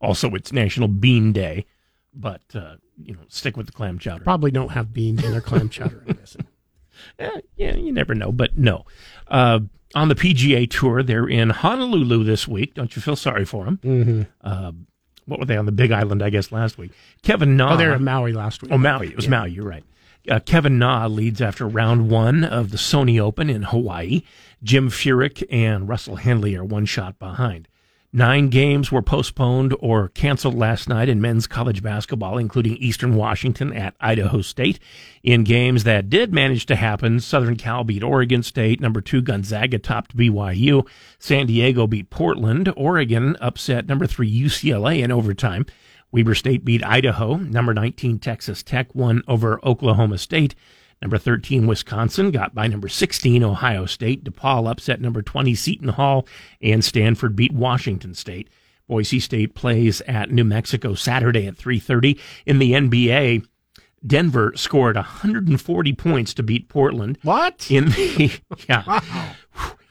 Also, 0.00 0.34
it's 0.34 0.52
National 0.52 0.88
Bean 0.88 1.32
Day, 1.32 1.64
but, 2.12 2.42
uh, 2.54 2.76
you 3.02 3.14
know, 3.14 3.20
stick 3.28 3.56
with 3.56 3.66
the 3.66 3.72
clam 3.72 3.98
chowder. 3.98 4.24
Probably 4.24 4.50
don't 4.50 4.72
have 4.72 4.92
beans 4.92 5.24
in 5.24 5.30
their 5.30 5.40
clam 5.40 5.68
chowder, 5.68 6.02
I'm 6.06 6.14
guessing. 6.16 6.46
Yeah, 7.18 7.30
yeah, 7.56 7.76
you 7.76 7.92
never 7.92 8.14
know, 8.14 8.32
but 8.32 8.58
no. 8.58 8.84
Uh, 9.28 9.60
on 9.94 10.08
the 10.08 10.14
PGA 10.14 10.68
Tour, 10.68 11.02
they're 11.02 11.28
in 11.28 11.50
Honolulu 11.50 12.24
this 12.24 12.46
week. 12.46 12.74
Don't 12.74 12.94
you 12.94 13.00
feel 13.00 13.16
sorry 13.16 13.44
for 13.44 13.64
them? 13.64 13.78
Mm-hmm. 13.82 14.22
Uh, 14.42 14.72
what 15.26 15.38
were 15.38 15.46
they 15.46 15.56
on 15.56 15.66
the 15.66 15.72
Big 15.72 15.92
Island? 15.92 16.22
I 16.22 16.30
guess 16.30 16.52
last 16.52 16.76
week. 16.76 16.92
Kevin 17.22 17.56
Na. 17.56 17.74
Oh, 17.74 17.76
they 17.76 17.86
were 17.86 17.94
in 17.94 18.04
Maui 18.04 18.32
last 18.32 18.62
week. 18.62 18.72
Oh, 18.72 18.78
Maui. 18.78 19.08
It 19.08 19.16
was 19.16 19.24
yeah. 19.26 19.30
Maui. 19.30 19.50
You're 19.50 19.64
right. 19.64 19.84
Uh, 20.28 20.40
Kevin 20.40 20.78
Na 20.78 21.06
leads 21.06 21.40
after 21.40 21.66
round 21.66 22.10
one 22.10 22.44
of 22.44 22.70
the 22.70 22.76
Sony 22.76 23.20
Open 23.20 23.48
in 23.48 23.64
Hawaii. 23.64 24.22
Jim 24.62 24.90
Furyk 24.90 25.44
and 25.50 25.88
Russell 25.88 26.16
Henley 26.16 26.56
are 26.56 26.64
one 26.64 26.86
shot 26.86 27.18
behind. 27.18 27.68
Nine 28.12 28.48
games 28.48 28.90
were 28.90 29.02
postponed 29.02 29.74
or 29.78 30.08
canceled 30.08 30.54
last 30.54 30.88
night 30.88 31.08
in 31.08 31.20
men's 31.20 31.46
college 31.46 31.82
basketball, 31.82 32.38
including 32.38 32.78
Eastern 32.78 33.14
Washington 33.14 33.74
at 33.74 33.94
Idaho 34.00 34.40
State. 34.40 34.78
In 35.22 35.44
games 35.44 35.84
that 35.84 36.08
did 36.08 36.32
manage 36.32 36.64
to 36.66 36.76
happen, 36.76 37.20
Southern 37.20 37.56
Cal 37.56 37.84
beat 37.84 38.02
Oregon 38.02 38.42
State. 38.42 38.80
Number 38.80 39.02
two, 39.02 39.20
Gonzaga 39.20 39.78
topped 39.78 40.16
BYU. 40.16 40.88
San 41.18 41.46
Diego 41.46 41.86
beat 41.86 42.08
Portland. 42.08 42.72
Oregon 42.74 43.36
upset 43.40 43.86
number 43.86 44.06
three, 44.06 44.32
UCLA 44.32 45.02
in 45.02 45.12
overtime. 45.12 45.66
Weber 46.16 46.34
State 46.34 46.64
beat 46.64 46.82
Idaho. 46.82 47.36
Number 47.36 47.74
19, 47.74 48.20
Texas 48.20 48.62
Tech 48.62 48.94
won 48.94 49.22
over 49.28 49.60
Oklahoma 49.62 50.16
State. 50.16 50.54
Number 51.02 51.18
13, 51.18 51.66
Wisconsin 51.66 52.30
got 52.30 52.54
by 52.54 52.68
number 52.68 52.88
16, 52.88 53.44
Ohio 53.44 53.84
State. 53.84 54.24
DePaul 54.24 54.66
upset 54.66 54.98
number 54.98 55.20
20, 55.20 55.54
Seton 55.54 55.88
Hall. 55.88 56.26
And 56.62 56.82
Stanford 56.82 57.36
beat 57.36 57.52
Washington 57.52 58.14
State. 58.14 58.48
Boise 58.88 59.20
State 59.20 59.54
plays 59.54 60.00
at 60.08 60.30
New 60.30 60.44
Mexico 60.44 60.94
Saturday 60.94 61.46
at 61.46 61.56
3.30. 61.58 62.18
In 62.46 62.60
the 62.60 62.72
NBA, 62.72 63.46
Denver 64.06 64.54
scored 64.56 64.96
140 64.96 65.92
points 65.92 66.32
to 66.32 66.42
beat 66.42 66.70
Portland. 66.70 67.18
What? 67.24 67.70
In 67.70 67.90
the, 67.90 68.40
yeah. 68.70 68.84
Wow. 68.86 69.32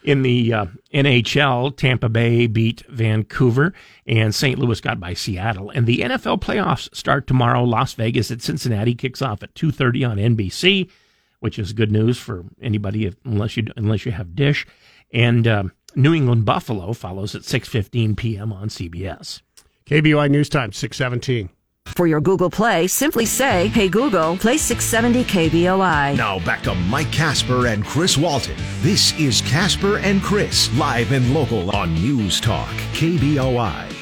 In 0.06 0.22
the 0.22 0.54
uh, 0.54 0.66
NHL, 0.94 1.76
Tampa 1.76 2.10
Bay 2.10 2.46
beat 2.46 2.84
Vancouver 2.88 3.74
and 4.06 4.36
St. 4.36 4.60
Louis 4.60 4.80
got 4.80 5.00
by 5.00 5.16
Seattle. 5.16 5.72
And 5.72 5.88
the 5.88 6.02
NFL 6.02 6.42
playoffs 6.42 6.96
start 6.96 7.26
tomorrow. 7.26 7.64
Las 7.64 7.94
Vegas 7.94 8.30
at 8.30 8.44
Cincinnati 8.44 8.94
kicks 8.94 9.24
off 9.24 9.42
at 9.42 9.56
2:30 9.56 10.08
on 10.08 10.18
NBC, 10.18 10.92
which 11.40 11.58
is 11.58 11.74
good 11.74 11.92
news 11.92 12.20
for 12.20 12.46
anybody 12.62 13.08
if, 13.08 13.16
unless 13.26 13.58
you 13.58 13.66
unless 13.76 14.06
you 14.06 14.12
have 14.12 14.36
Dish. 14.36 14.68
And 15.12 15.48
uh, 15.48 15.64
New 15.96 16.14
England 16.14 16.46
Buffalo 16.46 16.94
follows 16.94 17.34
at 17.34 17.42
6:15 17.42 18.16
p.m. 18.16 18.54
on 18.54 18.70
CBS. 18.70 19.42
KBOI 19.88 20.30
News 20.30 20.50
Time, 20.50 20.72
617. 20.72 21.50
For 21.96 22.08
your 22.08 22.20
Google 22.20 22.50
Play, 22.50 22.88
simply 22.88 23.26
say, 23.26 23.68
Hey 23.70 23.88
Google, 23.88 24.36
play 24.36 24.58
670 24.58 25.24
KBOI. 25.32 26.18
Now 26.18 26.40
back 26.40 26.62
to 26.64 26.76
Mike 26.76 27.10
Casper 27.10 27.68
and 27.68 27.86
Chris 27.86 28.18
Walton. 28.18 28.58
This 28.82 29.18
is 29.18 29.40
Casper 29.44 30.00
and 30.00 30.22
Chris, 30.22 30.70
live 30.78 31.14
and 31.14 31.34
local 31.34 31.74
on 31.74 31.94
News 31.94 32.42
Talk, 32.42 32.68
KBOI. 32.92 33.94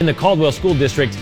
In 0.00 0.06
the 0.06 0.14
Caldwell 0.14 0.52
School 0.52 0.72
District, 0.72 1.14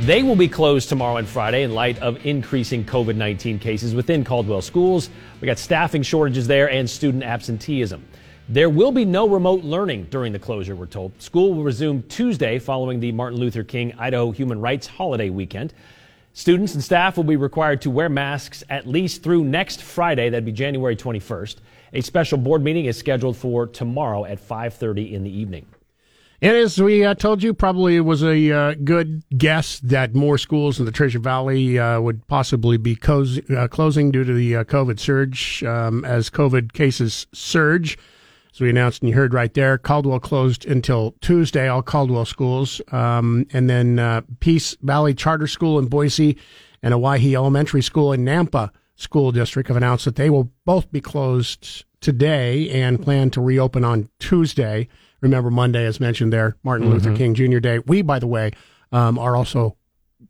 they 0.00 0.22
will 0.22 0.36
be 0.36 0.48
closed 0.48 0.90
tomorrow 0.90 1.16
and 1.16 1.26
Friday 1.26 1.62
in 1.62 1.72
light 1.72 1.98
of 2.00 2.24
increasing 2.26 2.84
COVID 2.84 3.16
19 3.16 3.58
cases 3.58 3.94
within 3.94 4.22
Caldwell 4.22 4.60
schools. 4.60 5.08
We 5.40 5.46
got 5.46 5.58
staffing 5.58 6.02
shortages 6.02 6.46
there 6.46 6.70
and 6.70 6.90
student 6.90 7.24
absenteeism. 7.24 8.04
There 8.50 8.70
will 8.70 8.92
be 8.92 9.04
no 9.04 9.28
remote 9.28 9.62
learning 9.62 10.04
during 10.04 10.32
the 10.32 10.38
closure, 10.38 10.74
we're 10.74 10.86
told. 10.86 11.20
School 11.20 11.52
will 11.52 11.64
resume 11.64 12.02
Tuesday 12.04 12.58
following 12.58 12.98
the 12.98 13.12
Martin 13.12 13.38
Luther 13.38 13.62
King 13.62 13.92
Idaho 13.98 14.30
Human 14.30 14.58
Rights 14.58 14.86
holiday 14.86 15.28
weekend. 15.28 15.74
Students 16.32 16.72
and 16.72 16.82
staff 16.82 17.18
will 17.18 17.24
be 17.24 17.36
required 17.36 17.82
to 17.82 17.90
wear 17.90 18.08
masks 18.08 18.64
at 18.70 18.86
least 18.86 19.22
through 19.22 19.44
next 19.44 19.82
Friday, 19.82 20.30
that'd 20.30 20.46
be 20.46 20.52
January 20.52 20.96
21st. 20.96 21.56
A 21.92 22.00
special 22.00 22.38
board 22.38 22.64
meeting 22.64 22.86
is 22.86 22.96
scheduled 22.96 23.36
for 23.36 23.66
tomorrow 23.66 24.24
at 24.24 24.40
5:30 24.40 25.12
in 25.12 25.24
the 25.24 25.30
evening. 25.30 25.66
And 26.40 26.56
as 26.56 26.80
we 26.80 27.04
uh, 27.04 27.12
told 27.12 27.42
you, 27.42 27.52
probably 27.52 27.96
it 27.96 28.00
was 28.00 28.22
a 28.22 28.50
uh, 28.50 28.74
good 28.82 29.24
guess 29.36 29.78
that 29.80 30.14
more 30.14 30.38
schools 30.38 30.78
in 30.78 30.86
the 30.86 30.92
Treasure 30.92 31.18
Valley 31.18 31.78
uh, 31.78 32.00
would 32.00 32.26
possibly 32.28 32.78
be 32.78 32.96
co- 32.96 33.26
uh, 33.54 33.68
closing 33.68 34.10
due 34.10 34.24
to 34.24 34.32
the 34.32 34.56
uh, 34.56 34.64
COVID 34.64 34.98
surge 34.98 35.62
um, 35.64 36.02
as 36.06 36.30
COVID 36.30 36.72
cases 36.72 37.26
surge. 37.34 37.98
As 38.52 38.60
we 38.60 38.70
announced 38.70 39.02
and 39.02 39.10
you 39.10 39.14
heard 39.14 39.34
right 39.34 39.52
there, 39.52 39.78
Caldwell 39.78 40.20
closed 40.20 40.66
until 40.66 41.14
Tuesday, 41.20 41.68
all 41.68 41.82
Caldwell 41.82 42.24
schools. 42.24 42.80
Um, 42.92 43.46
and 43.52 43.68
then 43.68 43.98
uh, 43.98 44.22
Peace 44.40 44.76
Valley 44.82 45.14
Charter 45.14 45.46
School 45.46 45.78
in 45.78 45.86
Boise 45.86 46.36
and 46.82 46.94
Owyhee 46.94 47.36
Elementary 47.36 47.82
School 47.82 48.12
in 48.12 48.24
Nampa 48.24 48.70
School 48.96 49.32
District 49.32 49.68
have 49.68 49.76
announced 49.76 50.04
that 50.06 50.16
they 50.16 50.30
will 50.30 50.50
both 50.64 50.90
be 50.90 51.00
closed 51.00 51.84
today 52.00 52.68
and 52.70 53.02
plan 53.02 53.30
to 53.30 53.40
reopen 53.40 53.84
on 53.84 54.08
Tuesday. 54.18 54.88
Remember, 55.20 55.50
Monday, 55.50 55.84
as 55.84 56.00
mentioned 56.00 56.32
there, 56.32 56.56
Martin 56.62 56.90
Luther 56.90 57.14
King 57.14 57.34
Jr. 57.34 57.58
Day. 57.58 57.80
We, 57.80 58.02
by 58.02 58.18
the 58.18 58.26
way, 58.26 58.52
um, 58.92 59.18
are 59.18 59.36
also 59.36 59.76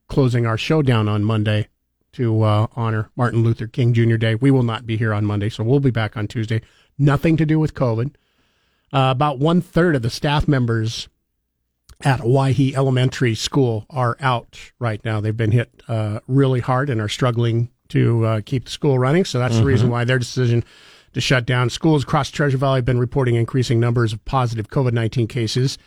closing 0.09 0.47
our 0.47 0.57
show 0.57 0.83
down 0.83 1.09
on 1.09 1.25
Monday 1.25 1.69
to 2.13 2.43
uh, 2.43 2.67
honor 2.75 3.11
Martin 3.17 3.43
Luther 3.43 3.67
King 3.67 3.93
Jr. 3.93 4.17
Day. 4.17 4.35
We 4.35 4.51
will 4.51 4.63
not 4.63 4.87
be 4.87 4.97
here 4.97 5.13
on 5.13 5.25
Monday, 5.25 5.51
so 5.51 5.63
we'll 5.63 5.81
be 5.81 5.91
back 5.91 6.17
on 6.17 6.27
Tuesday. 6.27 6.63
Nothing 6.99 7.37
to 7.37 7.47
do 7.47 7.59
with 7.59 7.75
COVID. 7.75 8.15
Uh, 8.93 9.09
about 9.11 9.39
one 9.39 9.61
third 9.61 9.95
of 9.95 10.03
the 10.03 10.11
staff 10.11 10.49
members 10.49 11.09
at 12.03 12.21
Owyhee 12.21 12.75
Elementary 12.75 13.35
School 13.35 13.87
are 13.91 14.17
out 14.21 14.59
right 14.79 15.05
now. 15.05 15.21
They've 15.21 15.37
been 15.37 15.51
hit 15.53 15.83
uh, 15.89 16.21
really 16.27 16.61
hard 16.61 16.91
and 16.91 17.01
are 17.01 17.09
struggling 17.09 17.71
to 17.89 18.25
uh, 18.25 18.41
keep 18.45 18.67
the 18.67 18.71
school 18.71 18.99
running. 18.99 19.25
So 19.25 19.39
that's 19.39 19.57
the 19.59 19.65
reason 19.65 19.91
why 19.91 20.05
their 20.05 20.19
decision 20.19 20.63
to 21.15 21.21
shut 21.21 21.47
down. 21.47 21.71
Schools 21.71 22.03
across 22.03 22.31
Treasure 22.31 22.59
Valley 22.59 22.79
have 22.79 22.85
been 22.85 22.99
reporting 22.99 23.35
increasing 23.35 23.81
numbers 23.81 24.13
of 24.13 24.25
positive 24.25 24.69
COVID 24.69 24.93
19 24.93 25.27
cases 25.27 25.79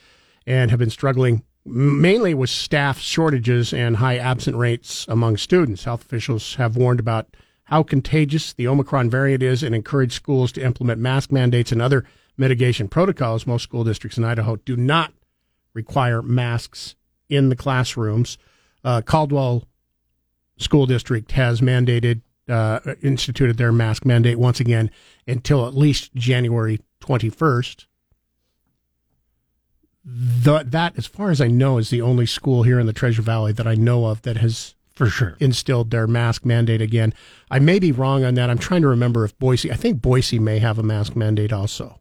and 0.45 0.71
have 0.71 0.79
been 0.79 0.89
struggling 0.89 1.43
mainly 1.63 2.33
with 2.33 2.49
staff 2.49 2.99
shortages 2.99 3.71
and 3.71 3.97
high 3.97 4.17
absent 4.17 4.57
rates 4.57 5.05
among 5.07 5.37
students. 5.37 5.83
Health 5.83 6.03
officials 6.03 6.55
have 6.55 6.75
warned 6.75 6.99
about 6.99 7.35
how 7.71 7.81
contagious 7.83 8.51
the 8.51 8.67
Omicron 8.67 9.09
variant 9.09 9.41
is 9.41 9.63
and 9.63 9.73
encourage 9.73 10.11
schools 10.11 10.51
to 10.51 10.61
implement 10.63 10.99
mask 10.99 11.31
mandates 11.31 11.71
and 11.71 11.81
other 11.81 12.05
mitigation 12.35 12.89
protocols. 12.89 13.47
Most 13.47 13.63
school 13.63 13.85
districts 13.85 14.17
in 14.17 14.25
Idaho 14.25 14.57
do 14.57 14.75
not 14.75 15.13
require 15.73 16.21
masks 16.21 16.95
in 17.29 17.47
the 17.47 17.55
classrooms. 17.55 18.37
Uh, 18.83 19.01
Caldwell 19.01 19.63
School 20.57 20.85
District 20.85 21.31
has 21.31 21.61
mandated, 21.61 22.21
uh, 22.49 22.81
instituted 23.01 23.57
their 23.57 23.71
mask 23.71 24.05
mandate 24.05 24.37
once 24.37 24.59
again 24.59 24.91
until 25.25 25.65
at 25.65 25.73
least 25.73 26.13
January 26.13 26.81
21st. 26.99 27.85
The, 30.03 30.63
that, 30.67 30.97
as 30.97 31.05
far 31.05 31.29
as 31.29 31.39
I 31.39 31.47
know, 31.47 31.77
is 31.77 31.89
the 31.89 32.01
only 32.01 32.25
school 32.25 32.63
here 32.63 32.81
in 32.81 32.87
the 32.87 32.91
Treasure 32.91 33.21
Valley 33.21 33.53
that 33.53 33.67
I 33.67 33.75
know 33.75 34.07
of 34.07 34.23
that 34.23 34.35
has 34.37 34.75
For 35.05 35.09
sure. 35.09 35.37
instilled 35.39 35.89
their 35.89 36.05
mask 36.05 36.45
mandate 36.45 36.79
again. 36.79 37.13
I 37.49 37.57
may 37.57 37.79
be 37.79 37.91
wrong 37.91 38.23
on 38.23 38.35
that. 38.35 38.51
I'm 38.51 38.59
trying 38.59 38.83
to 38.83 38.87
remember 38.87 39.25
if 39.25 39.37
Boise, 39.39 39.71
I 39.71 39.75
think 39.75 39.99
Boise 39.99 40.37
may 40.37 40.59
have 40.59 40.77
a 40.77 40.83
mask 40.83 41.15
mandate 41.15 41.51
also. 41.51 41.99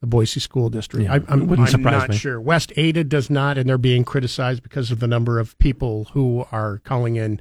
The 0.00 0.06
Boise 0.06 0.40
School 0.40 0.68
District. 0.68 1.06
Yeah, 1.06 1.14
I, 1.14 1.20
I'm, 1.28 1.46
wouldn't 1.46 1.68
I'm 1.68 1.72
surprise 1.72 2.00
not 2.02 2.08
me. 2.10 2.16
sure. 2.16 2.38
West 2.38 2.70
Ada 2.76 3.04
does 3.04 3.30
not, 3.30 3.56
and 3.56 3.66
they're 3.66 3.78
being 3.78 4.04
criticized 4.04 4.62
because 4.62 4.90
of 4.90 5.00
the 5.00 5.06
number 5.06 5.38
of 5.38 5.56
people 5.56 6.08
who 6.12 6.44
are 6.52 6.82
calling 6.84 7.16
in 7.16 7.40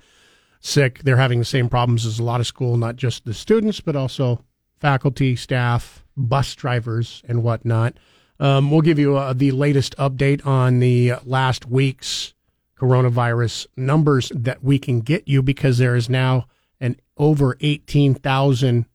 sick. 0.62 1.00
They're 1.00 1.18
having 1.18 1.39
the 1.39 1.46
same 1.46 1.68
problems 1.68 2.06
as 2.06 2.18
a 2.18 2.24
lot 2.24 2.39
of 2.39 2.48
school, 2.48 2.77
not 2.77 2.96
just 2.96 3.25
the 3.25 3.34
students, 3.34 3.82
but 3.82 3.98
also 3.98 4.42
faculty, 4.80 5.36
staff, 5.36 6.06
bus 6.15 6.56
drivers, 6.56 7.22
and 7.27 7.44
whatnot. 7.44 7.98
Um, 8.39 8.72
we'll 8.72 8.80
give 8.80 9.00
you 9.00 9.18
uh, 9.18 9.34
the 9.34 9.51
latest 9.51 9.98
update 9.98 10.48
on 10.48 10.80
the 10.80 11.15
last 11.25 11.65
week's 11.65 12.34
coronavirus 12.80 13.68
numbers 13.77 14.32
that 14.36 14.63
we 14.63 14.80
can 14.80 15.01
get 15.01 15.27
you 15.27 15.42
because 15.42 15.77
there 15.77 15.96
is 15.96 16.10
now 16.10 16.48
an 16.80 17.00
over 17.18 17.58
18,000 17.62 18.86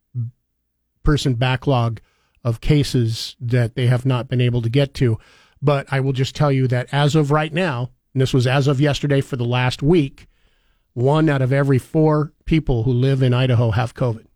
person 1.03 1.35
backlog 1.35 2.01
of 2.45 2.61
cases 2.61 3.37
that 3.41 3.75
they 3.75 3.87
have 3.87 4.05
not 4.05 4.29
been 4.29 4.41
able 4.41 4.63
to 4.63 4.69
get 4.69 4.95
to. 4.95 5.19
But 5.61 5.87
I 5.91 6.01
will 6.01 6.13
just 6.13 6.37
tell 6.37 6.53
you 6.53 6.69
that 6.69 6.89
as 6.93 7.15
of 7.15 7.31
right 7.31 7.53
now, 7.53 7.91
and 8.15 8.21
this 8.21 8.35
was 8.35 8.47
as 8.47 8.67
of 8.69 8.81
yesterday 8.81 9.21
for 9.21 9.37
the 9.37 9.45
last 9.45 9.83
week, 9.83 10.27
one 10.93 11.29
out 11.29 11.43
of 11.43 11.53
every 11.53 11.79
four 11.79 12.33
people 12.45 12.83
who 12.83 12.93
live 12.93 13.23
in 13.23 13.33
Idaho 13.33 13.71
have 13.71 13.95
COVID. 13.95 14.27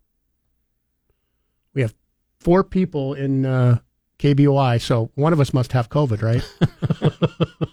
We 1.74 1.82
have 1.82 1.94
four 2.38 2.64
people 2.64 3.14
in 3.14 3.46
uh, 3.46 3.78
KBOI, 4.18 4.80
so 4.80 5.10
one 5.14 5.32
of 5.32 5.40
us 5.40 5.52
must 5.52 5.72
have 5.72 5.88
COVID, 5.88 6.22
right? 6.22 7.68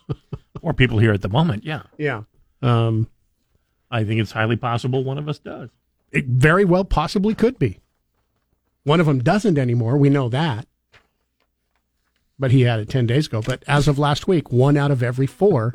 Or 0.69 0.73
people 0.73 0.99
here 0.99 1.13
at 1.13 1.23
the 1.23 1.29
moment, 1.29 1.65
yeah. 1.65 1.81
yeah. 1.97 2.21
Um, 2.61 3.07
I 3.89 4.03
think 4.03 4.21
it's 4.21 4.31
highly 4.31 4.55
possible 4.55 5.03
one 5.03 5.17
of 5.17 5.27
us 5.27 5.39
does. 5.39 5.71
it 6.11 6.27
very 6.27 6.63
well 6.63 6.85
possibly 6.85 7.33
could 7.33 7.57
be. 7.57 7.79
One 8.83 8.99
of 8.99 9.07
them 9.07 9.17
doesn't 9.17 9.57
anymore. 9.57 9.97
We 9.97 10.11
know 10.11 10.29
that. 10.29 10.67
But 12.37 12.51
he 12.51 12.61
had 12.61 12.79
it 12.79 12.87
10 12.87 13.07
days 13.07 13.25
ago. 13.25 13.41
But 13.41 13.63
as 13.67 13.87
of 13.87 13.97
last 13.97 14.27
week, 14.27 14.51
one 14.51 14.77
out 14.77 14.91
of 14.91 15.01
every 15.01 15.25
four 15.25 15.73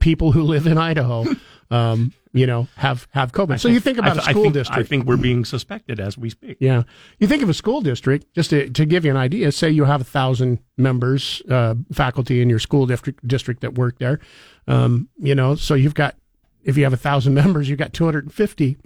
people 0.00 0.32
who 0.32 0.42
live 0.42 0.66
in 0.66 0.78
Idaho, 0.78 1.24
um, 1.70 2.12
you 2.32 2.46
know, 2.46 2.66
have, 2.76 3.06
have 3.12 3.32
COVID. 3.32 3.60
so 3.60 3.68
you 3.68 3.80
think 3.80 3.98
about 3.98 4.10
I, 4.10 4.12
a 4.12 4.14
th- 4.16 4.28
I 4.28 4.30
school 4.32 4.42
think, 4.44 4.54
district. 4.54 4.80
I 4.80 4.82
think 4.88 5.06
we're 5.06 5.16
being 5.16 5.44
suspected 5.44 6.00
as 6.00 6.18
we 6.18 6.30
speak. 6.30 6.56
Yeah. 6.60 6.82
You 7.18 7.26
think 7.26 7.42
of 7.42 7.48
a 7.48 7.54
school 7.54 7.80
district, 7.80 8.32
just 8.34 8.50
to, 8.50 8.68
to 8.70 8.84
give 8.84 9.04
you 9.04 9.10
an 9.10 9.16
idea, 9.16 9.52
say 9.52 9.70
you 9.70 9.84
have 9.84 10.00
a 10.00 10.04
thousand 10.04 10.58
members, 10.76 11.42
uh, 11.48 11.74
faculty 11.92 12.40
in 12.40 12.48
your 12.50 12.58
school 12.58 12.86
district, 12.86 13.26
district 13.26 13.60
that 13.60 13.74
work 13.74 13.98
there. 13.98 14.18
Um, 14.66 15.08
you 15.18 15.34
know, 15.34 15.54
so 15.54 15.74
you've 15.74 15.94
got, 15.94 16.16
if 16.64 16.76
you 16.76 16.84
have 16.84 16.92
a 16.92 16.96
thousand 16.98 17.34
members, 17.42 17.68
you've 17.68 17.78
got 17.78 17.92
250 17.92 18.76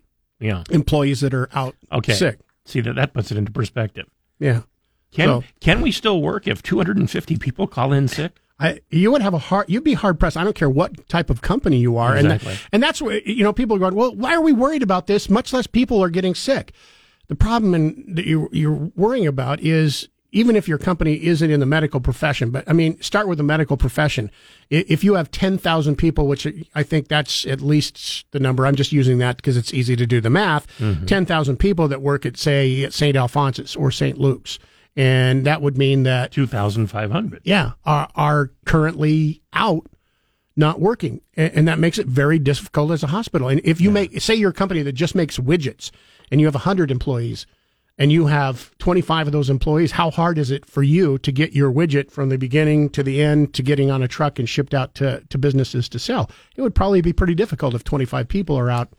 Yeah. 0.40 0.64
employees 0.70 1.20
that 1.20 1.32
are 1.32 1.48
out 1.52 1.74
Okay. 1.92 2.12
sick. 2.14 2.38
See 2.66 2.80
that 2.82 2.96
that 2.96 3.14
puts 3.14 3.30
it 3.30 3.38
into 3.38 3.50
perspective. 3.52 4.06
Yeah. 4.38 4.62
Can 5.10 5.26
So- 5.28 5.44
can 5.60 5.80
we 5.80 5.90
still 5.90 6.20
work 6.20 6.46
if 6.46 6.62
250 6.62 7.36
people 7.38 7.66
call 7.66 7.94
in 7.94 8.08
sick? 8.08 8.32
I, 8.60 8.80
you 8.90 9.12
would 9.12 9.22
have 9.22 9.34
a 9.34 9.38
hard, 9.38 9.68
you'd 9.68 9.84
be 9.84 9.94
hard 9.94 10.18
pressed. 10.18 10.36
I 10.36 10.44
don't 10.44 10.56
care 10.56 10.70
what 10.70 11.08
type 11.08 11.30
of 11.30 11.42
company 11.42 11.78
you 11.78 11.96
are. 11.96 12.16
Exactly. 12.16 12.50
And, 12.50 12.58
that, 12.58 12.68
and 12.72 12.82
that's 12.82 13.00
what, 13.00 13.26
you 13.26 13.44
know, 13.44 13.52
people 13.52 13.76
are 13.76 13.78
going, 13.78 13.94
well, 13.94 14.14
why 14.14 14.34
are 14.34 14.40
we 14.40 14.52
worried 14.52 14.82
about 14.82 15.06
this? 15.06 15.30
Much 15.30 15.52
less 15.52 15.66
people 15.66 16.02
are 16.02 16.10
getting 16.10 16.34
sick. 16.34 16.72
The 17.28 17.36
problem 17.36 17.74
in, 17.74 18.14
that 18.14 18.26
you, 18.26 18.48
you're 18.52 18.90
worrying 18.96 19.26
about 19.26 19.60
is 19.60 20.08
even 20.32 20.56
if 20.56 20.68
your 20.68 20.78
company 20.78 21.24
isn't 21.24 21.50
in 21.50 21.60
the 21.60 21.66
medical 21.66 22.00
profession, 22.00 22.50
but 22.50 22.64
I 22.68 22.72
mean, 22.72 23.00
start 23.00 23.28
with 23.28 23.38
the 23.38 23.44
medical 23.44 23.76
profession. 23.76 24.30
If 24.70 25.02
you 25.02 25.14
have 25.14 25.30
10,000 25.30 25.96
people, 25.96 26.26
which 26.26 26.46
I 26.74 26.82
think 26.82 27.08
that's 27.08 27.46
at 27.46 27.60
least 27.60 28.26
the 28.32 28.40
number, 28.40 28.66
I'm 28.66 28.74
just 28.74 28.92
using 28.92 29.18
that 29.18 29.36
because 29.36 29.56
it's 29.56 29.72
easy 29.72 29.96
to 29.96 30.06
do 30.06 30.20
the 30.20 30.30
math, 30.30 30.66
mm-hmm. 30.78 31.06
10,000 31.06 31.56
people 31.58 31.88
that 31.88 32.02
work 32.02 32.26
at, 32.26 32.36
say, 32.36 32.84
at 32.84 32.92
St. 32.92 33.16
Alphonsus 33.16 33.74
or 33.74 33.90
St. 33.90 34.18
Luke's. 34.18 34.58
And 34.98 35.44
that 35.46 35.62
would 35.62 35.78
mean 35.78 36.02
that 36.02 36.32
2,500. 36.32 37.42
yeah, 37.44 37.72
are, 37.86 38.08
are 38.16 38.50
currently 38.64 39.42
out, 39.52 39.86
not 40.56 40.80
working, 40.80 41.20
and, 41.36 41.52
and 41.54 41.68
that 41.68 41.78
makes 41.78 41.98
it 41.98 42.08
very 42.08 42.40
difficult 42.40 42.90
as 42.90 43.04
a 43.04 43.06
hospital. 43.06 43.46
And 43.46 43.60
if 43.62 43.80
you 43.80 43.92
make, 43.92 44.20
say, 44.20 44.34
you're 44.34 44.50
a 44.50 44.52
company 44.54 44.82
that 44.82 44.94
just 44.94 45.14
makes 45.14 45.38
widgets, 45.38 45.92
and 46.32 46.40
you 46.40 46.48
have 46.48 46.56
hundred 46.56 46.90
employees, 46.90 47.46
and 47.96 48.10
you 48.10 48.26
have 48.26 48.76
25 48.78 49.28
of 49.28 49.32
those 49.32 49.48
employees, 49.48 49.92
how 49.92 50.10
hard 50.10 50.36
is 50.36 50.50
it 50.50 50.66
for 50.66 50.82
you 50.82 51.16
to 51.18 51.30
get 51.30 51.52
your 51.52 51.70
widget 51.70 52.10
from 52.10 52.28
the 52.28 52.36
beginning 52.36 52.90
to 52.90 53.04
the 53.04 53.22
end 53.22 53.54
to 53.54 53.62
getting 53.62 53.92
on 53.92 54.02
a 54.02 54.08
truck 54.08 54.40
and 54.40 54.48
shipped 54.48 54.74
out 54.74 54.96
to, 54.96 55.22
to 55.28 55.38
businesses 55.38 55.88
to 55.90 56.00
sell? 56.00 56.28
It 56.56 56.62
would 56.62 56.74
probably 56.74 57.02
be 57.02 57.12
pretty 57.12 57.36
difficult 57.36 57.74
if 57.74 57.84
25 57.84 58.26
people 58.26 58.58
are 58.58 58.68
out, 58.68 58.92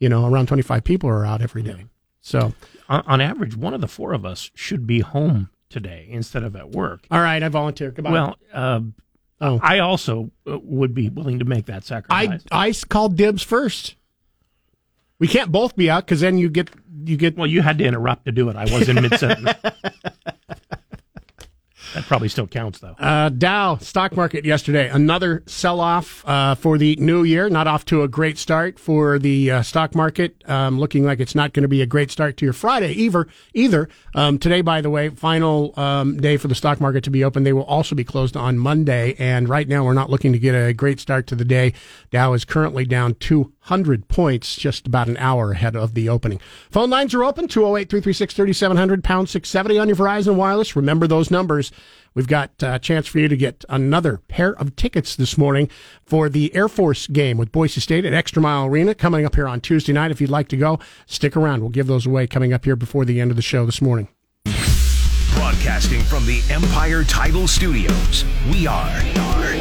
you 0.00 0.08
know, 0.08 0.26
around 0.26 0.48
25 0.48 0.82
people 0.82 1.10
are 1.10 1.26
out 1.26 1.42
every 1.42 1.62
day. 1.62 1.84
So 2.22 2.54
On, 2.88 3.02
on 3.06 3.20
average, 3.20 3.56
one 3.56 3.74
of 3.74 3.80
the 3.80 3.88
four 3.88 4.12
of 4.14 4.24
us 4.24 4.50
should 4.54 4.86
be 4.86 5.00
home 5.00 5.50
today 5.68 6.06
instead 6.10 6.42
of 6.44 6.56
at 6.56 6.70
work. 6.70 7.04
All 7.10 7.20
right, 7.20 7.42
I 7.42 7.48
volunteer. 7.48 7.90
Goodbye. 7.90 8.12
Well, 8.12 8.36
uh, 8.52 8.80
Oh. 9.44 9.58
I 9.60 9.80
also 9.80 10.30
uh, 10.48 10.56
would 10.62 10.94
be 10.94 11.08
willing 11.08 11.40
to 11.40 11.44
make 11.44 11.66
that 11.66 11.82
sacrifice. 11.82 12.44
I. 12.52 12.68
I 12.68 12.72
called 12.88 13.16
dibs 13.16 13.42
first. 13.42 13.96
We 15.18 15.26
can't 15.26 15.50
both 15.50 15.74
be 15.74 15.90
out 15.90 16.04
because 16.06 16.20
then 16.20 16.38
you 16.38 16.48
get 16.48 16.70
you 17.04 17.16
get. 17.16 17.36
well, 17.36 17.48
you 17.48 17.60
had 17.60 17.78
to 17.78 17.84
interrupt 17.84 18.24
to 18.26 18.32
do 18.32 18.48
it. 18.50 18.56
I 18.56 18.64
was 18.72 18.88
in 18.88 19.02
mid 19.02 19.18
sentence. 19.18 19.50
that 21.94 22.04
probably 22.04 22.28
still 22.28 22.46
counts, 22.46 22.78
though. 22.78 22.94
Uh, 22.98 23.28
Dow 23.28 23.76
stock 23.76 24.16
market 24.16 24.44
yesterday, 24.44 24.88
another 24.88 25.42
sell 25.46 25.80
off 25.80 26.26
uh, 26.26 26.54
for 26.54 26.78
the 26.78 26.96
new 26.96 27.22
year. 27.22 27.48
Not 27.48 27.66
off 27.66 27.84
to 27.86 28.02
a 28.02 28.08
great 28.08 28.38
start 28.38 28.78
for 28.78 29.18
the 29.18 29.50
uh, 29.50 29.62
stock 29.62 29.94
market. 29.94 30.42
Um, 30.48 30.78
looking 30.78 31.04
like 31.04 31.20
it's 31.20 31.34
not 31.34 31.52
going 31.52 31.62
to 31.62 31.68
be 31.68 31.82
a 31.82 31.86
great 31.86 32.10
start 32.10 32.36
to 32.38 32.44
your 32.44 32.52
Friday 32.52 32.92
either. 32.92 33.28
Either 33.54 33.88
um, 34.14 34.38
today, 34.38 34.60
by 34.60 34.80
the 34.80 34.90
way, 34.90 35.10
final 35.10 35.78
um, 35.78 36.16
day 36.18 36.36
for 36.36 36.48
the 36.48 36.54
stock 36.54 36.80
market 36.80 37.04
to 37.04 37.10
be 37.10 37.24
open. 37.24 37.44
They 37.44 37.52
will 37.52 37.64
also 37.64 37.94
be 37.94 38.04
closed 38.04 38.36
on 38.36 38.58
Monday. 38.58 39.14
And 39.18 39.48
right 39.48 39.68
now, 39.68 39.84
we're 39.84 39.92
not 39.92 40.10
looking 40.10 40.32
to 40.32 40.38
get 40.38 40.54
a 40.54 40.72
great 40.72 41.00
start 41.00 41.26
to 41.28 41.34
the 41.34 41.44
day. 41.44 41.74
Dow 42.10 42.32
is 42.32 42.44
currently 42.44 42.84
down 42.84 43.14
200 43.64 44.08
points, 44.08 44.56
just 44.56 44.86
about 44.86 45.08
an 45.08 45.16
hour 45.18 45.52
ahead 45.52 45.76
of 45.76 45.94
the 45.94 46.08
opening. 46.08 46.40
Phone 46.70 46.90
lines 46.90 47.14
are 47.14 47.24
open 47.24 47.46
208 47.46 47.88
336 47.88 48.34
3700, 48.34 49.04
pound 49.04 49.28
670 49.28 49.78
on 49.78 49.88
your 49.88 49.96
Verizon 49.96 50.34
Wireless. 50.34 50.74
Remember 50.74 51.06
those 51.06 51.30
numbers. 51.30 51.70
We've 52.14 52.26
got 52.26 52.50
a 52.60 52.78
chance 52.78 53.06
for 53.06 53.20
you 53.20 53.28
to 53.28 53.36
get 53.36 53.64
another 53.68 54.18
pair 54.28 54.54
of 54.54 54.76
tickets 54.76 55.16
this 55.16 55.38
morning 55.38 55.70
for 56.04 56.28
the 56.28 56.54
Air 56.54 56.68
Force 56.68 57.06
game 57.06 57.38
with 57.38 57.52
Boise 57.52 57.80
State 57.80 58.04
at 58.04 58.12
Extra 58.12 58.42
Mile 58.42 58.66
Arena 58.66 58.94
coming 58.94 59.24
up 59.24 59.36
here 59.36 59.48
on 59.48 59.60
Tuesday 59.60 59.92
night. 59.92 60.10
If 60.10 60.20
you'd 60.20 60.28
like 60.28 60.48
to 60.48 60.56
go, 60.56 60.78
stick 61.06 61.36
around. 61.36 61.60
We'll 61.60 61.70
give 61.70 61.86
those 61.86 62.04
away 62.04 62.26
coming 62.26 62.52
up 62.52 62.64
here 62.64 62.76
before 62.76 63.04
the 63.04 63.20
end 63.20 63.30
of 63.30 63.36
the 63.36 63.42
show 63.42 63.64
this 63.64 63.80
morning. 63.80 64.08
Broadcasting 65.34 66.02
from 66.02 66.26
the 66.26 66.42
Empire 66.50 67.04
Title 67.04 67.48
Studios, 67.48 68.24
we 68.50 68.66
are 68.66 69.02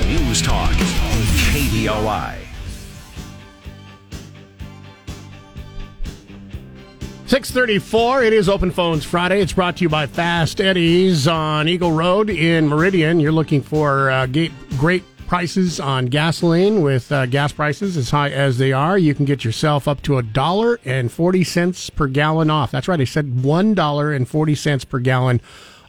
News 0.08 0.42
Talk, 0.42 0.72
KBOI. 1.54 2.51
634, 7.32 8.24
it 8.24 8.34
is 8.34 8.50
Open 8.50 8.72
Phones 8.72 9.06
Friday. 9.06 9.40
It's 9.40 9.54
brought 9.54 9.78
to 9.78 9.84
you 9.84 9.88
by 9.88 10.06
Fast 10.06 10.60
Eddie's 10.60 11.30
on 11.30 11.70
Eagle 11.70 11.94
Road 11.94 12.30
in 12.30 12.68
Meridian. 12.68 13.22
You're 13.22 13.32
looking 13.32 13.62
for 13.62 14.12
uh, 14.12 14.28
great 14.78 15.02
prices 15.28 15.80
on 15.80 16.08
gasoline 16.08 16.82
with 16.82 17.10
uh, 17.10 17.26
gas 17.28 17.54
prices 17.54 17.96
as 17.96 18.10
high 18.10 18.32
as 18.32 18.58
they 18.58 18.74
are. 18.74 18.98
You 18.98 19.16
can 19.16 19.24
get 19.24 19.46
yourself 19.46 19.88
up 19.88 20.02
to 20.02 20.18
a 20.18 20.24
dollar 20.24 20.82
and 20.84 21.10
40 21.10 21.46
cents 21.46 21.90
per 21.90 22.08
gallon 22.08 22.50
off. 22.50 22.70
That's 22.70 22.90
right, 22.90 23.00
I 23.00 23.06
said 23.06 23.28
$1.40 23.28 24.90
per 24.90 25.00
gallon 25.00 25.40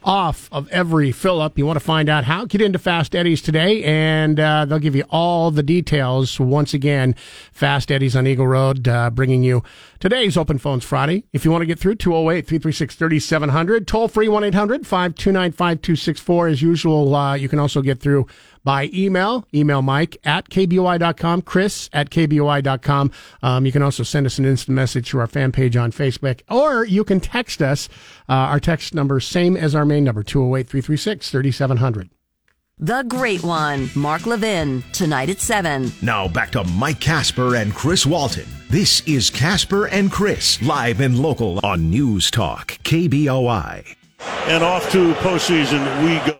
off 0.04 0.48
of 0.52 0.68
every 0.70 1.12
fill 1.12 1.40
up. 1.40 1.58
You 1.58 1.66
want 1.66 1.76
to 1.76 1.84
find 1.84 2.08
out 2.08 2.24
how? 2.24 2.44
Get 2.44 2.60
into 2.60 2.78
Fast 2.78 3.14
Eddie's 3.14 3.42
today, 3.42 3.82
and 3.84 4.38
uh, 4.38 4.64
they'll 4.64 4.78
give 4.78 4.96
you 4.96 5.04
all 5.10 5.50
the 5.50 5.62
details. 5.62 6.38
Once 6.38 6.74
again, 6.74 7.14
Fast 7.52 7.90
Eddie's 7.90 8.16
on 8.16 8.26
Eagle 8.26 8.46
Road, 8.46 8.88
uh, 8.88 9.10
bringing 9.10 9.42
you 9.42 9.62
today's 10.00 10.36
Open 10.36 10.58
Phones 10.58 10.84
Friday. 10.84 11.24
If 11.32 11.44
you 11.44 11.50
want 11.50 11.62
to 11.62 11.66
get 11.66 11.78
through, 11.78 11.96
208 11.96 12.46
336 12.46 12.94
3700, 12.94 13.86
toll 13.86 14.08
free 14.08 14.28
1 14.28 14.44
800 14.44 14.86
529 14.86 15.52
5264. 15.52 16.48
As 16.48 16.62
usual, 16.62 17.14
uh, 17.14 17.34
you 17.34 17.48
can 17.48 17.58
also 17.58 17.82
get 17.82 18.00
through 18.00 18.26
by 18.64 18.90
email. 18.94 19.46
Email 19.54 19.82
Mike 19.82 20.16
at 20.24 20.48
KBOI.com, 20.48 21.42
Chris 21.42 21.90
at 21.92 22.10
KBOI.com. 22.10 23.10
Um, 23.42 23.66
you 23.66 23.72
can 23.72 23.82
also 23.82 24.02
send 24.02 24.26
us 24.26 24.38
an 24.38 24.44
instant 24.44 24.74
message 24.74 25.10
to 25.10 25.18
our 25.18 25.26
fan 25.26 25.52
page 25.52 25.76
on 25.76 25.92
Facebook, 25.92 26.40
or 26.50 26.84
you 26.84 27.04
can 27.04 27.20
text 27.20 27.60
us. 27.62 27.88
Uh, 28.28 28.32
our 28.32 28.60
text 28.60 28.94
number, 28.94 29.20
same 29.20 29.56
as 29.56 29.74
our 29.74 29.84
main 29.84 30.04
number, 30.04 30.22
208 30.22 30.68
336 30.68 31.30
3700. 31.30 32.10
The 32.78 33.04
Great 33.04 33.44
One, 33.44 33.90
Mark 33.94 34.26
Levin, 34.26 34.82
tonight 34.92 35.30
at 35.30 35.38
7. 35.40 35.92
Now 36.02 36.26
back 36.26 36.50
to 36.52 36.64
Mike 36.64 36.98
Casper 36.98 37.54
and 37.56 37.72
Chris 37.72 38.04
Walton. 38.06 38.46
This 38.70 39.06
is 39.06 39.30
Casper 39.30 39.86
and 39.86 40.10
Chris, 40.10 40.60
live 40.62 41.00
and 41.00 41.18
local 41.18 41.60
on 41.64 41.90
News 41.90 42.30
Talk, 42.30 42.78
KBOI. 42.82 43.94
and 44.48 44.64
off 44.64 44.90
to 44.92 45.12
postseason 45.14 46.04
we 46.04 46.26
go. 46.30 46.38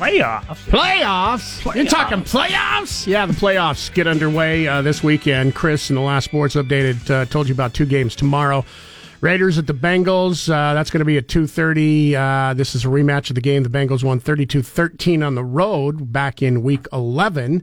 Playoffs. 0.00 0.56
Playoffs. 0.70 1.74
You're 1.74 1.84
talking 1.84 2.22
playoffs? 2.22 3.06
Yeah, 3.06 3.26
the 3.26 3.34
playoffs 3.34 3.92
get 3.92 4.06
underway 4.06 4.66
uh, 4.66 4.80
this 4.80 5.02
weekend. 5.02 5.54
Chris, 5.54 5.90
in 5.90 5.96
the 5.96 6.00
last 6.00 6.24
sports 6.24 6.54
updated, 6.54 7.10
uh, 7.10 7.26
told 7.26 7.48
you 7.48 7.54
about 7.54 7.74
two 7.74 7.84
games 7.84 8.16
tomorrow. 8.16 8.64
Raiders 9.20 9.58
at 9.58 9.66
the 9.66 9.74
Bengals. 9.74 10.48
Uh, 10.48 10.72
that's 10.72 10.90
going 10.90 11.00
to 11.00 11.04
be 11.04 11.18
at 11.18 11.28
2.30. 11.28 12.14
Uh, 12.14 12.54
this 12.54 12.74
is 12.74 12.86
a 12.86 12.88
rematch 12.88 13.28
of 13.28 13.34
the 13.34 13.42
game. 13.42 13.62
The 13.62 13.68
Bengals 13.68 14.02
won 14.02 14.18
32-13 14.22 15.24
on 15.24 15.34
the 15.34 15.44
road 15.44 16.10
back 16.10 16.40
in 16.40 16.62
Week 16.62 16.86
11. 16.94 17.62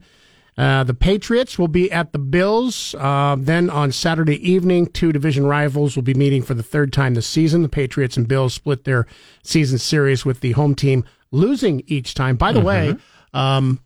Uh, 0.59 0.83
the 0.83 0.93
Patriots 0.93 1.57
will 1.57 1.67
be 1.67 1.91
at 1.91 2.13
the 2.13 2.19
Bills. 2.19 2.93
Uh, 2.99 3.35
then 3.39 3.71
on 3.71 3.91
Saturday 3.91 4.47
evening, 4.47 4.85
two 4.85 5.11
division 5.11 5.47
rivals 5.47 5.95
will 5.95 6.03
be 6.03 6.13
meeting 6.13 6.43
for 6.43 6.53
the 6.53 6.61
third 6.61 6.93
time 6.93 7.15
this 7.15 7.25
season. 7.25 7.63
The 7.63 7.69
Patriots 7.69 8.15
and 8.15 8.27
Bills 8.27 8.53
split 8.53 8.83
their 8.83 9.07
season 9.41 9.79
series 9.79 10.23
with 10.23 10.41
the 10.41 10.51
home 10.51 10.75
team 10.75 11.03
losing 11.37 11.83
each 11.87 12.13
time. 12.13 12.35
By 12.35 12.51
the 12.51 12.61
way, 12.61 12.95
um, 13.33 13.79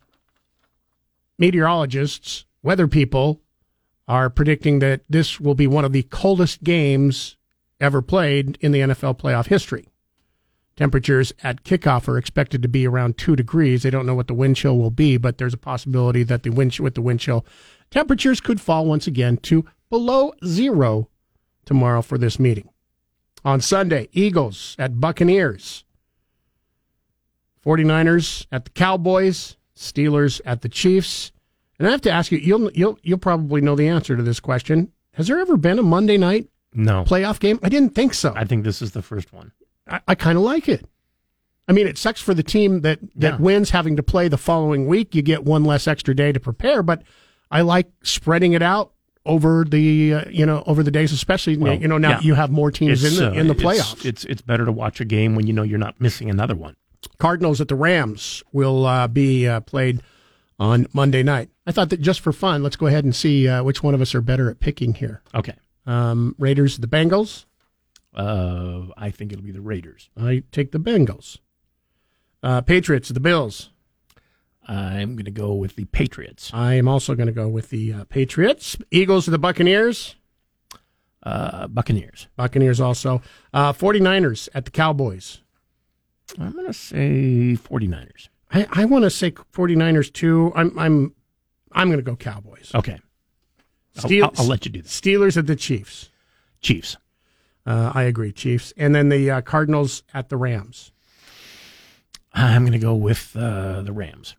meteorologists, 1.38 2.44
weather 2.62 2.88
people 2.88 3.40
are 4.08 4.28
predicting 4.30 4.80
that 4.80 5.02
this 5.08 5.40
will 5.40 5.54
be 5.54 5.66
one 5.66 5.84
of 5.84 5.92
the 5.92 6.02
coldest 6.04 6.62
games 6.64 7.36
ever 7.80 8.02
played 8.02 8.58
in 8.60 8.72
the 8.72 8.80
NFL 8.80 9.18
playoff 9.18 9.46
history. 9.46 9.88
Temperatures 10.76 11.32
at 11.42 11.64
kickoff 11.64 12.08
are 12.08 12.16
expected 12.16 12.62
to 12.62 12.68
be 12.68 12.86
around 12.86 13.18
two 13.18 13.36
degrees. 13.36 13.82
They 13.82 13.90
don't 13.90 14.06
know 14.06 14.14
what 14.14 14.26
the 14.26 14.34
wind 14.34 14.56
chill 14.56 14.78
will 14.78 14.90
be, 14.90 15.16
but 15.18 15.38
there's 15.38 15.54
a 15.54 15.58
possibility 15.58 16.22
that 16.22 16.42
the 16.42 16.50
wind 16.50 16.78
with 16.78 16.94
the 16.94 17.02
wind 17.02 17.20
chill 17.20 17.44
temperatures 17.90 18.40
could 18.40 18.60
fall 18.60 18.86
once 18.86 19.06
again 19.06 19.36
to 19.36 19.66
below 19.90 20.32
zero 20.44 21.08
tomorrow 21.66 22.00
for 22.00 22.16
this 22.16 22.38
meeting. 22.38 22.70
On 23.44 23.60
Sunday, 23.60 24.08
Eagles 24.12 24.74
at 24.78 25.00
Buccaneers. 25.00 25.84
49ers 27.64 28.46
at 28.52 28.64
the 28.64 28.70
Cowboys, 28.70 29.56
Steelers 29.76 30.40
at 30.44 30.62
the 30.62 30.68
Chiefs. 30.68 31.32
And 31.78 31.88
I 31.88 31.90
have 31.90 32.00
to 32.02 32.10
ask 32.10 32.30
you, 32.30 32.38
you'll 32.38 32.70
you'll 32.72 32.98
you'll 33.02 33.18
probably 33.18 33.60
know 33.60 33.74
the 33.76 33.88
answer 33.88 34.16
to 34.16 34.22
this 34.22 34.40
question. 34.40 34.92
Has 35.14 35.26
there 35.28 35.38
ever 35.40 35.56
been 35.56 35.78
a 35.78 35.82
Monday 35.82 36.16
night 36.16 36.48
No. 36.74 37.04
playoff 37.04 37.40
game? 37.40 37.58
I 37.62 37.68
didn't 37.68 37.94
think 37.94 38.14
so. 38.14 38.32
I 38.36 38.44
think 38.44 38.64
this 38.64 38.80
is 38.82 38.92
the 38.92 39.02
first 39.02 39.32
one. 39.32 39.52
I, 39.88 40.00
I 40.08 40.14
kind 40.14 40.38
of 40.38 40.44
like 40.44 40.68
it. 40.68 40.86
I 41.68 41.72
mean, 41.72 41.86
it 41.86 41.96
sucks 41.98 42.20
for 42.20 42.34
the 42.34 42.42
team 42.42 42.80
that, 42.82 42.98
that 43.16 43.34
Yeah. 43.34 43.36
wins 43.38 43.70
having 43.70 43.96
to 43.96 44.02
play 44.02 44.28
the 44.28 44.36
following 44.38 44.86
week. 44.86 45.14
You 45.14 45.22
get 45.22 45.44
one 45.44 45.64
less 45.64 45.86
extra 45.86 46.14
day 46.14 46.32
to 46.32 46.40
prepare, 46.40 46.82
but 46.82 47.02
I 47.50 47.60
like 47.62 47.88
spreading 48.02 48.52
it 48.52 48.62
out 48.62 48.92
over 49.24 49.64
the 49.68 50.14
uh, 50.14 50.24
you 50.30 50.44
know 50.46 50.62
over 50.66 50.82
the 50.82 50.90
days, 50.90 51.12
especially 51.12 51.56
Well, 51.56 51.74
you 51.74 51.88
know 51.88 51.98
now 51.98 52.10
yeah. 52.10 52.20
you 52.20 52.34
have 52.34 52.50
more 52.50 52.70
teams 52.70 53.04
in 53.04 53.16
the 53.16 53.30
uh, 53.30 53.32
in 53.34 53.46
the 53.48 53.54
it's- 53.54 53.64
playoffs. 53.80 54.04
It's, 54.04 54.24
it's 54.24 54.42
better 54.42 54.64
to 54.64 54.72
watch 54.72 55.00
a 55.00 55.04
game 55.04 55.34
when 55.34 55.46
you 55.46 55.52
know 55.52 55.62
you're 55.62 55.78
not 55.78 56.00
missing 56.00 56.28
another 56.30 56.54
one. 56.54 56.76
Cardinals 57.18 57.60
at 57.60 57.68
the 57.68 57.74
Rams 57.74 58.42
will 58.52 58.86
uh, 58.86 59.08
be 59.08 59.46
uh, 59.46 59.60
played 59.60 60.02
on 60.58 60.86
Monday 60.92 61.22
night. 61.22 61.50
I 61.66 61.72
thought 61.72 61.90
that 61.90 62.00
just 62.00 62.20
for 62.20 62.32
fun, 62.32 62.62
let's 62.62 62.76
go 62.76 62.86
ahead 62.86 63.04
and 63.04 63.14
see 63.14 63.48
uh, 63.48 63.62
which 63.62 63.82
one 63.82 63.94
of 63.94 64.00
us 64.00 64.14
are 64.14 64.20
better 64.20 64.50
at 64.50 64.60
picking 64.60 64.94
here. 64.94 65.22
Okay. 65.34 65.54
Um, 65.86 66.34
Raiders, 66.38 66.78
the 66.78 66.86
Bengals. 66.86 67.44
Uh, 68.14 68.86
I 68.96 69.10
think 69.10 69.32
it'll 69.32 69.44
be 69.44 69.52
the 69.52 69.60
Raiders. 69.60 70.10
I 70.16 70.42
take 70.52 70.72
the 70.72 70.78
Bengals. 70.78 71.38
Uh, 72.42 72.60
Patriots, 72.60 73.08
the 73.08 73.20
Bills. 73.20 73.70
I'm 74.66 75.16
going 75.16 75.24
to 75.24 75.30
go 75.30 75.54
with 75.54 75.76
the 75.76 75.86
Patriots. 75.86 76.50
I 76.54 76.74
am 76.74 76.86
also 76.86 77.14
going 77.14 77.26
to 77.26 77.32
go 77.32 77.48
with 77.48 77.70
the 77.70 77.92
uh, 77.92 78.04
Patriots. 78.04 78.76
Eagles, 78.90 79.26
the 79.26 79.38
Buccaneers. 79.38 80.14
Uh, 81.22 81.66
Buccaneers. 81.68 82.28
Buccaneers 82.36 82.80
also. 82.80 83.22
Uh, 83.52 83.72
49ers 83.72 84.48
at 84.54 84.64
the 84.64 84.70
Cowboys. 84.70 85.41
I'm 86.38 86.52
going 86.52 86.66
to 86.66 86.72
say 86.72 87.56
49ers. 87.56 88.28
I, 88.52 88.66
I 88.72 88.84
want 88.84 89.04
to 89.04 89.10
say 89.10 89.30
49ers 89.30 90.12
too. 90.12 90.52
I'm 90.54 90.78
I'm 90.78 91.14
I'm 91.72 91.88
going 91.88 91.98
to 91.98 92.04
go 92.04 92.16
Cowboys. 92.16 92.70
Okay. 92.74 92.98
I'll, 93.96 94.02
Steel- 94.02 94.24
I'll, 94.24 94.32
I'll 94.38 94.46
let 94.46 94.64
you 94.64 94.72
do 94.72 94.82
this. 94.82 94.98
Steelers 94.98 95.36
at 95.36 95.46
the 95.46 95.56
Chiefs. 95.56 96.10
Chiefs. 96.60 96.96
Uh, 97.64 97.92
I 97.94 98.02
agree, 98.04 98.32
Chiefs. 98.32 98.72
And 98.76 98.94
then 98.94 99.08
the 99.08 99.30
uh, 99.30 99.40
Cardinals 99.42 100.02
at 100.12 100.28
the 100.28 100.36
Rams. 100.36 100.92
I'm 102.34 102.62
going 102.62 102.72
to 102.72 102.78
go 102.78 102.94
with 102.94 103.36
uh, 103.36 103.82
the 103.82 103.92
Rams. 103.92 104.36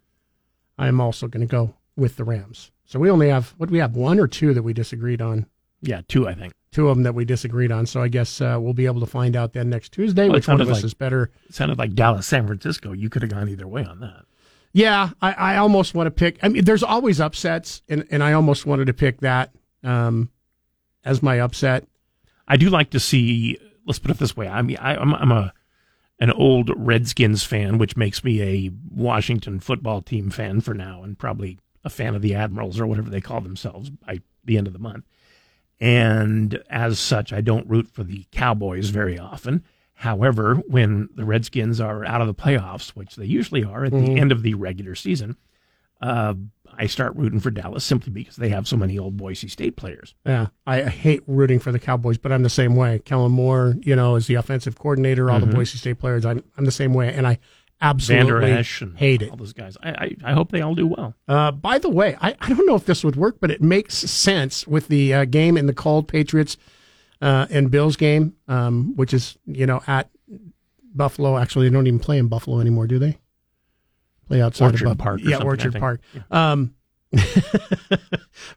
I'm 0.78 1.00
also 1.00 1.28
going 1.28 1.48
to 1.48 1.52
go 1.52 1.76
with 1.96 2.18
the 2.18 2.24
Rams. 2.24 2.72
So 2.86 3.00
we 3.00 3.10
only 3.10 3.30
have 3.30 3.54
what 3.58 3.70
do 3.70 3.74
we 3.74 3.80
have 3.80 3.96
one 3.96 4.20
or 4.20 4.28
two 4.28 4.54
that 4.54 4.64
we 4.64 4.74
disagreed 4.74 5.22
on. 5.22 5.46
Yeah, 5.82 6.02
two, 6.08 6.28
I 6.28 6.34
think. 6.34 6.54
Two 6.74 6.90
of 6.90 6.98
them 6.98 7.04
that 7.04 7.14
we 7.16 7.24
disagreed 7.24 7.72
on. 7.72 7.86
So 7.86 8.02
I 8.02 8.08
guess 8.08 8.42
uh, 8.42 8.58
we'll 8.60 8.74
be 8.74 8.86
able 8.88 9.00
to 9.00 9.06
find 9.06 9.36
out 9.36 9.54
then 9.54 9.70
next 9.70 9.94
Tuesday 9.94 10.24
Well, 10.24 10.34
which 10.34 10.48
one 10.48 10.60
of 10.60 10.68
us 10.70 10.78
like- 10.78 10.84
is 10.86 10.94
better. 10.94 11.32
It 11.48 11.54
sounded 11.56 11.78
like 11.78 11.94
Dallas, 11.94 12.26
San 12.28 12.48
Francisco. 12.48 12.92
You 12.92 13.10
could 13.10 13.22
have 13.22 13.32
gone 13.32 13.48
either 13.48 13.68
way 13.68 13.86
on 13.86 14.00
that. 14.02 14.26
Yeah, 14.74 15.12
I, 15.22 15.34
I 15.34 15.58
almost 15.58 15.94
want 15.94 16.08
to 16.08 16.12
pick. 16.12 16.40
I 16.42 16.50
mean, 16.50 16.66
there's 16.66 16.82
always 16.82 17.22
upsets, 17.22 17.84
and, 17.88 18.08
and 18.10 18.24
I 18.24 18.34
almost 18.34 18.66
wanted 18.66 18.86
to 18.88 18.94
pick 18.94 19.22
that 19.22 19.52
um, 19.84 20.32
as 21.06 21.22
my 21.22 21.40
upset. 21.40 21.86
I 22.48 22.58
do 22.58 22.70
like 22.72 22.90
to 22.90 23.00
see. 23.00 23.60
Let's 23.86 24.00
put 24.00 24.10
it 24.10 24.18
this 24.18 24.36
way. 24.36 24.48
I 24.48 24.64
mean, 24.64 24.78
I, 24.78 24.96
I'm, 24.96 25.14
I'm 25.14 25.32
a 25.32 25.54
an 26.20 26.32
old 26.32 26.72
Redskins 26.76 27.44
fan, 27.44 27.78
which 27.78 27.96
makes 27.98 28.24
me 28.24 28.42
a 28.42 28.72
Washington 28.90 29.60
football 29.60 30.02
team 30.02 30.32
fan 30.32 30.62
for 30.62 30.74
now, 30.74 31.04
and 31.04 31.20
probably 31.20 31.60
a 31.84 31.90
fan 31.90 32.16
of 32.16 32.22
the 32.24 32.34
Admirals 32.34 32.80
or 32.80 32.88
whatever 32.88 33.10
they 33.12 33.22
call 33.22 33.42
themselves 33.42 33.90
by 33.92 34.22
the 34.44 34.58
end 34.58 34.66
of 34.66 34.74
the 34.74 34.80
month. 34.80 35.06
And 35.80 36.62
as 36.70 37.00
such, 37.00 37.34
I 37.34 37.42
don't 37.42 37.70
root 37.70 37.90
for 37.90 38.04
the 38.04 38.26
Cowboys 38.32 38.90
very 38.90 39.20
often. 39.20 39.64
However, 39.96 40.56
when 40.68 41.10
the 41.16 41.26
Redskins 41.26 41.80
are 41.80 42.06
out 42.06 42.22
of 42.22 42.28
the 42.28 42.34
playoffs, 42.34 42.90
which 42.90 43.16
they 43.16 43.26
usually 43.26 43.64
are 43.64 43.86
at 43.86 43.92
the 43.92 44.18
end 44.20 44.32
of 44.32 44.44
the 44.44 44.54
regular 44.54 44.96
season, 44.96 45.38
uh, 46.02 46.34
I 46.78 46.88
start 46.88 47.16
rooting 47.16 47.40
for 47.40 47.52
Dallas 47.52 47.84
simply 47.84 48.12
because 48.12 48.36
they 48.36 48.50
have 48.50 48.68
so 48.68 48.76
many 48.76 48.98
old 48.98 49.18
Boise 49.18 49.48
State 49.48 49.76
players. 49.76 50.16
Yeah, 50.26 50.48
I, 50.66 50.84
hate 50.84 51.24
rooting 51.28 51.60
for 51.60 51.72
the 51.72 51.80
Cowboys, 51.80 52.18
but 52.18 52.32
I'm 52.32 52.44
the 52.44 52.50
same 52.50 52.76
way. 52.76 53.00
Kellen 53.00 53.32
Moore, 53.32 53.76
you 53.82 53.96
know, 53.96 54.16
is 54.16 54.28
the 54.28 54.36
offensive 54.36 54.78
coordinator. 54.78 55.30
All 55.30 55.40
the 55.40 55.46
Boise 55.46 55.78
State 55.78 56.00
players, 56.00 56.26
I'm, 56.26 56.44
I'm 56.58 56.66
the 56.66 56.72
same 56.72 56.94
way, 56.94 57.14
and 57.14 57.28
I 57.28 57.40
absolutely 57.84 58.52
and 58.52 58.98
hate 58.98 59.22
it. 59.22 59.30
all 59.30 59.38
those 59.38 59.54
guys. 59.54 59.78
I, 59.84 59.90
I, 59.92 60.16
I 60.24 60.34
hope 60.34 60.52
they 60.52 60.62
all 60.62 60.74
do 60.74 60.88
well. 60.88 61.14
Uh, 61.28 61.52
by 61.52 61.78
the 61.78 61.90
way, 61.90 62.18
I, 62.22 62.36
I 62.40 62.50
don't 62.50 62.66
know 62.66 62.76
if 62.76 62.86
this 62.86 63.04
would 63.04 63.16
work, 63.16 63.38
but 63.40 63.52
it 63.52 63.62
makes 63.62 63.96
sense 63.96 64.66
with 64.66 64.88
the 64.88 65.14
uh, 65.14 65.26
game 65.26 65.58
in 65.58 65.68
the 65.68 65.74
cold 65.74 66.08
Patriots 66.08 66.58
uh, 67.22 67.46
and 67.50 67.70
Bills 67.70 67.96
game, 67.98 68.36
um, 68.48 68.96
which 68.96 69.14
is 69.14 69.38
you 69.46 69.66
know 69.66 69.82
at 69.86 70.10
Buffalo. 70.96 71.38
Actually, 71.38 71.70
they 71.70 71.74
don't 71.74 71.86
even 71.88 72.00
play 72.00 72.18
in 72.18 72.28
Buffalo 72.28 72.60
anymore, 72.60 72.88
do 72.88 73.00
they? 73.00 73.18
Play 74.28 74.42
outside 74.42 74.72
Orchard 74.72 74.88
of 74.88 74.98
Buff- 74.98 75.04
Park 75.04 75.22
or 75.22 75.30
yeah, 75.30 75.44
Orchard. 75.44 75.76
Park. 75.76 76.02
Um, 76.32 76.76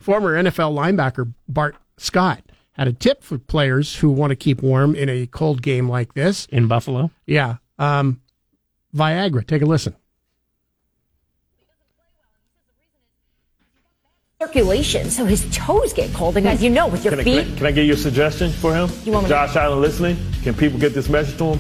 former 0.01 0.35
NFL 0.43 0.75
linebacker 0.75 1.33
Bart 1.49 1.77
Scott 1.99 2.43
had 2.73 2.89
a 2.89 2.93
tip 2.93 3.23
for 3.23 3.39
players 3.39 3.97
who 3.97 4.11
want 4.11 4.31
to 4.31 4.37
keep 4.37 4.63
warm 4.63 4.95
in 4.95 5.09
a 5.09 5.27
cold 5.27 5.63
game 5.63 5.89
like 5.89 6.15
this. 6.15 6.47
In 6.47 6.69
Buffalo, 6.69 7.11
Yeah, 7.27 7.57
um, 7.79 8.21
Viagra. 8.95 9.47
Take 9.47 9.63
a 9.63 9.67
listen. 9.67 9.95
circulation, 14.41 15.11
so 15.11 15.25
his 15.25 15.47
toes 15.55 15.93
get 15.95 16.13
cold. 16.13 16.37
And 16.37 16.47
as 16.47 16.63
you 16.63 16.69
know, 16.71 16.87
with 16.87 17.05
your 17.05 17.13
Can 17.13 17.21
I, 17.21 17.25
feet, 17.25 17.45
can, 17.47 17.53
I, 17.55 17.57
can 17.57 17.67
I 17.67 17.73
give 17.73 17.87
you 17.87 17.95
a 17.95 17.97
suggestion 17.97 18.51
for 18.51 18.75
him? 18.75 18.89
You 19.05 19.13
want 19.13 19.25
me 19.25 19.29
to- 19.29 19.35
Josh 19.35 19.57
Allen 19.57 19.81
listening? 19.81 20.17
Can 20.43 20.55
people 20.55 20.79
get 20.79 20.93
this 20.95 21.09
message 21.09 21.39
to 21.39 21.55
him? 21.55 21.59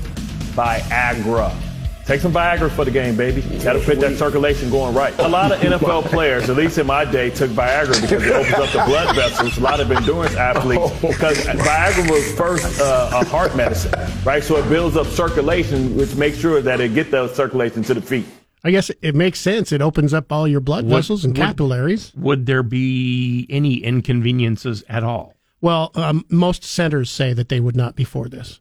Viagra. 0.54 1.65
Take 2.06 2.20
some 2.20 2.32
Viagra 2.32 2.70
for 2.70 2.84
the 2.84 2.90
game, 2.92 3.16
baby. 3.16 3.40
That'll 3.40 3.82
put 3.82 3.98
that 3.98 4.16
circulation 4.16 4.70
going 4.70 4.94
right. 4.94 5.12
A 5.18 5.26
lot 5.28 5.50
of 5.50 5.58
NFL 5.58 6.04
players, 6.10 6.48
at 6.48 6.54
least 6.54 6.78
in 6.78 6.86
my 6.86 7.04
day, 7.04 7.30
took 7.30 7.50
Viagra 7.50 8.00
because 8.00 8.24
it 8.24 8.32
opens 8.32 8.54
up 8.54 8.70
the 8.70 8.84
blood 8.88 9.16
vessels. 9.16 9.58
A 9.58 9.60
lot 9.60 9.80
of 9.80 9.90
endurance 9.90 10.36
athletes, 10.36 10.92
because 11.00 11.38
Viagra 11.46 12.08
was 12.08 12.32
first 12.34 12.80
uh, 12.80 13.10
a 13.12 13.24
heart 13.24 13.56
medicine, 13.56 13.92
right? 14.24 14.42
So 14.44 14.56
it 14.56 14.68
builds 14.68 14.96
up 14.96 15.08
circulation, 15.08 15.96
which 15.96 16.14
makes 16.14 16.38
sure 16.38 16.62
that 16.62 16.80
it 16.80 16.94
get 16.94 17.10
the 17.10 17.26
circulation 17.34 17.82
to 17.82 17.94
the 17.94 18.00
feet. 18.02 18.24
I 18.62 18.70
guess 18.70 18.88
it 19.02 19.16
makes 19.16 19.40
sense. 19.40 19.72
It 19.72 19.82
opens 19.82 20.14
up 20.14 20.30
all 20.30 20.46
your 20.46 20.60
blood 20.60 20.84
What- 20.86 20.98
vessels 20.98 21.24
and 21.24 21.36
what- 21.36 21.44
capillaries. 21.44 22.12
would 22.16 22.46
there 22.46 22.62
be 22.62 23.48
any 23.50 23.78
inconveniences 23.78 24.84
at 24.88 25.02
all? 25.02 25.34
Well, 25.60 25.90
um, 25.96 26.24
most 26.28 26.62
centers 26.62 27.10
say 27.10 27.32
that 27.32 27.48
they 27.48 27.58
would 27.58 27.74
not 27.76 27.96
be 27.96 28.04
for 28.04 28.28
this. 28.28 28.60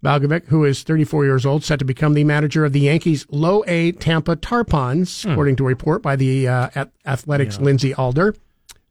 Balkovec, 0.03 0.47
who 0.47 0.65
is 0.65 0.83
34 0.83 1.25
years 1.25 1.45
old, 1.45 1.63
set 1.63 1.79
to 1.79 1.85
become 1.85 2.13
the 2.13 2.23
manager 2.25 2.65
of 2.65 2.73
the 2.73 2.81
Yankees' 2.81 3.25
low 3.29 3.63
A 3.67 3.93
Tampa 3.93 4.35
Tarpons, 4.35 5.29
according 5.31 5.55
to 5.57 5.63
a 5.63 5.67
report 5.67 6.01
by 6.01 6.15
the 6.17 6.47
uh, 6.47 6.69
Ath- 6.75 6.89
Athletic's 7.05 7.57
Lindsey 7.63 7.93
Adler. 7.97 8.35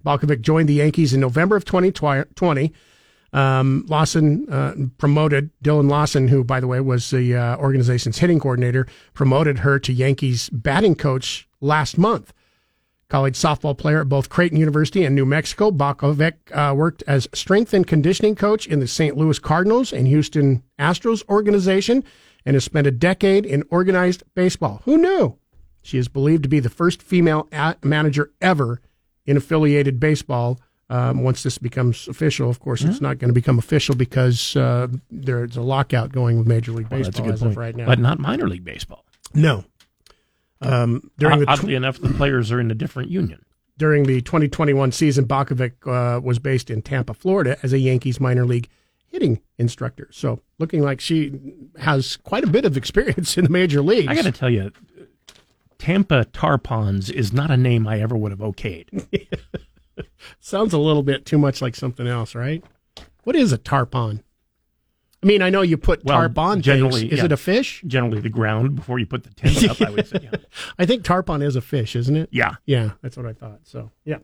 Balkovec 0.06 0.40
joined 0.40 0.68
the 0.68 0.74
Yankees 0.74 1.12
in 1.12 1.20
November 1.20 1.56
of 1.56 1.64
2020. 1.66 2.72
Um, 3.32 3.84
Lawson 3.88 4.46
uh, 4.50 4.74
promoted 4.98 5.50
Dillon 5.62 5.88
Lawson, 5.88 6.28
who, 6.28 6.42
by 6.42 6.60
the 6.60 6.66
way, 6.66 6.80
was 6.80 7.10
the 7.10 7.36
uh, 7.36 7.56
organization's 7.58 8.18
hitting 8.18 8.40
coordinator, 8.40 8.86
promoted 9.14 9.60
her 9.60 9.78
to 9.78 9.92
Yankees 9.92 10.50
batting 10.50 10.96
coach 10.96 11.48
last 11.60 11.96
month. 11.96 12.32
College 13.08 13.36
softball 13.36 13.76
player 13.76 14.00
at 14.00 14.08
both 14.08 14.28
Creighton 14.28 14.58
University 14.58 15.04
and 15.04 15.16
New 15.16 15.26
Mexico, 15.26 15.72
Balkovec 15.72 16.34
uh, 16.52 16.74
worked 16.74 17.02
as 17.08 17.28
strength 17.34 17.74
and 17.74 17.86
conditioning 17.86 18.36
coach 18.36 18.66
in 18.66 18.78
the 18.78 18.86
St. 18.86 19.16
Louis 19.16 19.38
Cardinals 19.38 19.92
and 19.92 20.06
Houston 20.06 20.62
Astros 20.78 21.28
organization 21.28 22.04
and 22.46 22.54
has 22.54 22.64
spent 22.64 22.86
a 22.86 22.92
decade 22.92 23.44
in 23.44 23.64
organized 23.68 24.22
baseball. 24.34 24.82
Who 24.84 24.96
knew? 24.96 25.36
She 25.82 25.98
is 25.98 26.08
believed 26.08 26.44
to 26.44 26.48
be 26.48 26.60
the 26.60 26.70
first 26.70 27.02
female 27.02 27.48
manager 27.82 28.32
ever 28.40 28.80
in 29.26 29.36
affiliated 29.36 29.98
baseball. 29.98 30.60
Um, 30.90 31.22
once 31.22 31.44
this 31.44 31.56
becomes 31.56 32.08
official, 32.08 32.50
of 32.50 32.58
course, 32.58 32.82
it's 32.82 33.00
not 33.00 33.18
going 33.18 33.28
to 33.28 33.32
become 33.32 33.58
official 33.60 33.94
because 33.94 34.56
uh, 34.56 34.88
there's 35.10 35.56
a 35.56 35.62
lockout 35.62 36.10
going 36.10 36.36
with 36.36 36.48
Major 36.48 36.72
League 36.72 36.88
Well, 36.90 36.98
Baseball 36.98 37.12
that's 37.12 37.18
a 37.20 37.22
good 37.22 37.34
as 37.34 37.40
point. 37.40 37.52
of 37.52 37.56
right 37.56 37.76
now. 37.76 37.86
But 37.86 38.00
not 38.00 38.18
minor 38.18 38.48
league 38.48 38.64
baseball. 38.64 39.04
no. 39.32 39.64
Um, 40.62 41.10
during 41.16 41.38
the 41.38 41.46
tw- 41.46 41.50
Oddly 41.50 41.74
enough, 41.74 41.98
the 42.00 42.10
players 42.10 42.52
are 42.52 42.60
in 42.60 42.70
a 42.70 42.74
different 42.74 43.08
union. 43.10 43.42
during 43.78 44.02
the 44.04 44.20
2021 44.20 44.92
season, 44.92 45.24
Balkovec 45.26 45.72
uh, 45.86 46.20
was 46.20 46.38
based 46.38 46.68
in 46.68 46.82
Tampa, 46.82 47.14
Florida, 47.14 47.56
as 47.62 47.72
a 47.72 47.78
Yankees 47.78 48.20
minor 48.20 48.44
league 48.44 48.68
hitting 49.06 49.40
instructor. 49.58 50.08
So, 50.12 50.40
looking 50.58 50.82
like 50.82 51.00
she 51.00 51.32
has 51.78 52.16
quite 52.18 52.44
a 52.44 52.48
bit 52.48 52.64
of 52.66 52.76
experience 52.76 53.36
in 53.38 53.44
the 53.44 53.50
major 53.50 53.80
leagues. 53.80 54.08
I 54.08 54.14
got 54.14 54.24
to 54.24 54.32
tell 54.32 54.50
you, 54.50 54.70
Tampa 55.78 56.26
Tarpons 56.26 57.10
is 57.10 57.32
not 57.32 57.50
a 57.50 57.56
name 57.56 57.86
I 57.86 58.00
ever 58.00 58.16
would 58.16 58.32
have 58.32 58.40
okayed. 58.40 59.06
Sounds 60.40 60.72
a 60.72 60.78
little 60.78 61.02
bit 61.02 61.26
too 61.26 61.38
much 61.38 61.60
like 61.60 61.74
something 61.74 62.06
else, 62.06 62.34
right? 62.34 62.64
What 63.24 63.36
is 63.36 63.52
a 63.52 63.58
tarpon? 63.58 64.22
I 65.22 65.26
mean, 65.26 65.42
I 65.42 65.50
know 65.50 65.60
you 65.60 65.76
put 65.76 66.02
Well, 66.02 66.16
tarp 66.16 66.38
on 66.38 66.62
generally, 66.62 67.00
things. 67.02 67.12
Is 67.12 67.18
yeah. 67.18 67.24
it 67.26 67.32
a 67.32 67.36
fish? 67.36 67.82
Generally, 67.86 68.20
the 68.20 68.30
ground 68.30 68.74
before 68.74 68.98
you 68.98 69.04
put 69.04 69.24
the 69.24 69.34
tent 69.34 69.68
up, 69.68 69.80
I 69.82 69.90
would 69.90 70.06
say. 70.06 70.20
Yeah. 70.22 70.30
I 70.78 70.86
think 70.86 71.04
tarpon 71.04 71.42
is 71.42 71.56
a 71.56 71.60
fish, 71.60 71.94
isn't 71.94 72.16
it? 72.16 72.30
yeah. 72.32 72.54
Yeah, 72.64 72.92
that's 73.02 73.18
what 73.18 73.26
I 73.26 73.34
thought. 73.34 73.58
So, 73.64 73.90
yeah. 74.06 74.16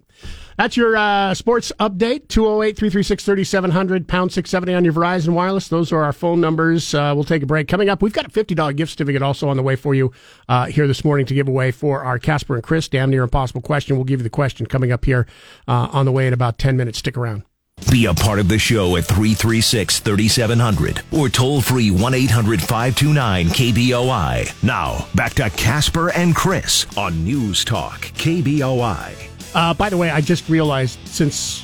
That's 0.56 0.74
your 0.74 0.96
uh, 0.96 1.35
sports 1.35 1.70
update 1.78 2.28
208 2.28 2.76
336 2.76 3.24
3700, 3.24 4.09
pound 4.09 4.32
670 4.32 4.74
on 4.74 4.85
your 4.85 4.94
Verizon 4.94 5.35
Wireless. 5.35 5.68
Those 5.68 5.92
are 5.92 6.02
our 6.02 6.14
phone 6.14 6.40
numbers. 6.40 6.94
Uh, 6.94 7.12
we'll 7.14 7.24
take 7.24 7.42
a 7.42 7.46
break. 7.46 7.68
Coming 7.68 7.90
up, 7.90 8.00
we've 8.00 8.14
got 8.14 8.24
a 8.24 8.30
$50 8.30 8.74
gift 8.74 8.92
certificate 8.92 9.20
also 9.20 9.50
on 9.50 9.59
the 9.59 9.62
way 9.62 9.76
for 9.76 9.94
you 9.94 10.12
uh, 10.48 10.64
here 10.66 10.87
this 10.87 11.04
morning 11.04 11.26
to 11.26 11.35
give 11.35 11.46
away 11.46 11.72
for 11.72 12.04
our 12.04 12.18
Casper 12.18 12.54
and 12.54 12.62
Chris 12.62 12.88
Damn 12.88 13.11
Near 13.11 13.24
Impossible 13.24 13.61
question. 13.61 13.96
We'll 13.96 14.04
give 14.04 14.20
you 14.20 14.24
the 14.24 14.30
question 14.30 14.64
coming 14.64 14.92
up 14.92 15.04
here 15.04 15.26
uh, 15.68 15.88
on 15.92 16.06
the 16.06 16.12
way 16.12 16.26
in 16.26 16.32
about 16.32 16.56
10 16.59 16.74
minutes. 16.76 16.98
Stick 16.98 17.18
around. 17.18 17.42
Be 17.90 18.06
a 18.06 18.14
part 18.14 18.38
of 18.40 18.48
the 18.48 18.58
show 18.58 18.96
at 18.96 19.04
336 19.04 20.00
3700 20.00 21.02
or 21.12 21.28
toll 21.28 21.60
free 21.60 21.90
1 21.90 22.14
800 22.14 22.60
529 22.60 23.46
KBOI. 23.48 24.62
Now, 24.64 25.06
back 25.14 25.34
to 25.34 25.50
Casper 25.50 26.10
and 26.10 26.34
Chris 26.34 26.86
on 26.96 27.22
News 27.22 27.64
Talk 27.64 28.00
KBOI. 28.14 29.14
Uh, 29.54 29.74
by 29.74 29.90
the 29.90 29.96
way, 29.96 30.10
I 30.10 30.20
just 30.22 30.48
realized 30.48 30.98
since 31.06 31.62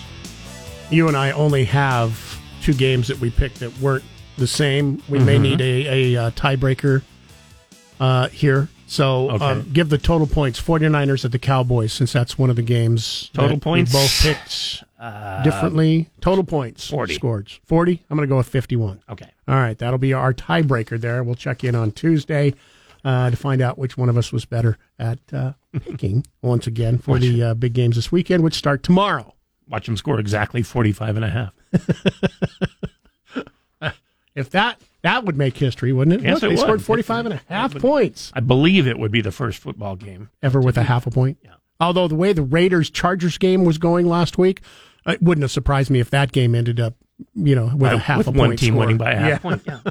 you 0.91 1.09
and 1.09 1.17
I 1.17 1.33
only 1.33 1.65
have 1.65 2.39
two 2.63 2.75
games 2.75 3.09
that 3.09 3.19
we 3.19 3.31
picked 3.31 3.61
that 3.61 3.77
weren't 3.81 4.05
the 4.37 4.47
same, 4.47 5.03
we 5.09 5.19
may 5.19 5.39
need 5.39 5.61
a, 5.61 6.15
a, 6.15 6.27
uh 6.27 6.31
tiebreaker 6.33 7.03
uh, 8.01 8.29
here. 8.29 8.69
So 8.87 9.31
Okay. 9.31 9.45
um, 9.45 9.71
give 9.73 9.89
the 9.89 9.99
total 9.99 10.27
points 10.27 10.61
49ers 10.61 11.25
at 11.25 11.33
the 11.33 11.39
Cowboys 11.39 11.93
since 11.95 12.13
that's 12.13 12.39
one 12.39 12.51
of 12.51 12.57
the 12.57 12.63
games. 12.63 13.31
Total 13.33 13.59
points? 13.59 13.93
both 13.93 14.23
picked 14.23 14.85
differently. 15.43 16.09
Total 16.21 16.45
points 16.45 16.89
40. 16.89 17.15
scores 17.15 17.61
40. 17.65 18.03
I'm 18.11 18.17
going 18.17 18.29
to 18.29 18.31
go 18.33 18.37
with 18.37 18.49
51. 18.49 19.03
Okay. 19.11 19.29
All 19.49 19.55
right, 19.57 19.77
that'll 19.79 19.99
be 19.99 20.13
our 20.13 20.33
tiebreaker 20.33 21.01
there. 21.01 21.23
We'll 21.25 21.35
check 21.35 21.65
in 21.65 21.75
on 21.75 21.93
Tuesday 21.93 22.55
uh, 23.05 23.31
to 23.31 23.37
find 23.37 23.61
out 23.61 23.79
which 23.79 23.97
one 23.97 24.09
of 24.09 24.17
us 24.17 24.33
was 24.33 24.45
better 24.45 24.79
at 24.99 25.19
uh, 25.33 25.53
picking 25.81 26.25
once 26.41 26.67
again 26.67 26.99
for 26.99 27.19
the 27.19 27.43
uh, 27.43 27.55
big 27.55 27.73
games 27.73 27.97
this 27.97 28.13
weekend, 28.13 28.45
which 28.45 28.55
start 28.55 28.83
tomorrow. 28.83 29.35
Watch 29.69 29.87
them 29.87 29.97
score 29.97 30.21
exactly 30.21 30.63
45 30.63 31.17
and 31.17 31.25
a 31.25 31.31
half. 31.31 31.53
If 34.35 34.49
that 34.51 34.81
that 35.03 35.25
would 35.25 35.37
make 35.37 35.57
history, 35.59 35.93
wouldn't 35.93 36.21
it? 36.21 36.25
Yes, 36.25 36.37
Look, 36.37 36.45
it 36.45 36.47
they 36.47 36.55
would. 36.55 36.61
scored 36.61 36.83
45 36.83 37.27
and 37.27 37.35
a 37.35 37.41
half 37.49 37.75
points. 37.79 38.33
I 38.35 38.41
believe 38.41 38.87
it 38.87 38.99
would 38.99 39.13
be 39.13 39.21
the 39.21 39.33
first 39.33 39.59
football 39.59 39.95
game. 39.97 40.31
ever 40.43 40.61
with 40.61 40.79
a 40.79 40.85
half 40.85 41.07
a 41.07 41.11
point. 41.11 41.37
Yeah. 41.45 41.51
Although 41.81 42.09
the 42.09 42.15
way 42.15 42.33
the 42.33 42.43
Raiders 42.43 42.89
Chargers 42.89 43.37
game 43.37 43.65
was 43.65 43.77
going 43.77 44.07
last 44.07 44.39
week, 44.39 44.63
it 45.07 45.23
wouldn't 45.23 45.43
have 45.43 45.51
surprised 45.51 45.91
me 45.91 46.01
if 46.01 46.11
that 46.11 46.33
game 46.33 46.55
ended 46.55 46.81
up, 46.81 46.95
you 47.35 47.55
know, 47.55 47.71
with 47.77 47.93
a 47.93 47.99
half 47.99 48.19
with 48.19 48.27
a 48.29 48.31
one 48.33 48.57
team 48.57 48.75
score. 48.75 48.81
winning 48.81 48.99
by 48.99 49.13
a 49.13 49.17
half 49.19 49.29
Yeah. 49.29 49.39
point. 49.39 49.63
Yeah. 49.67 49.79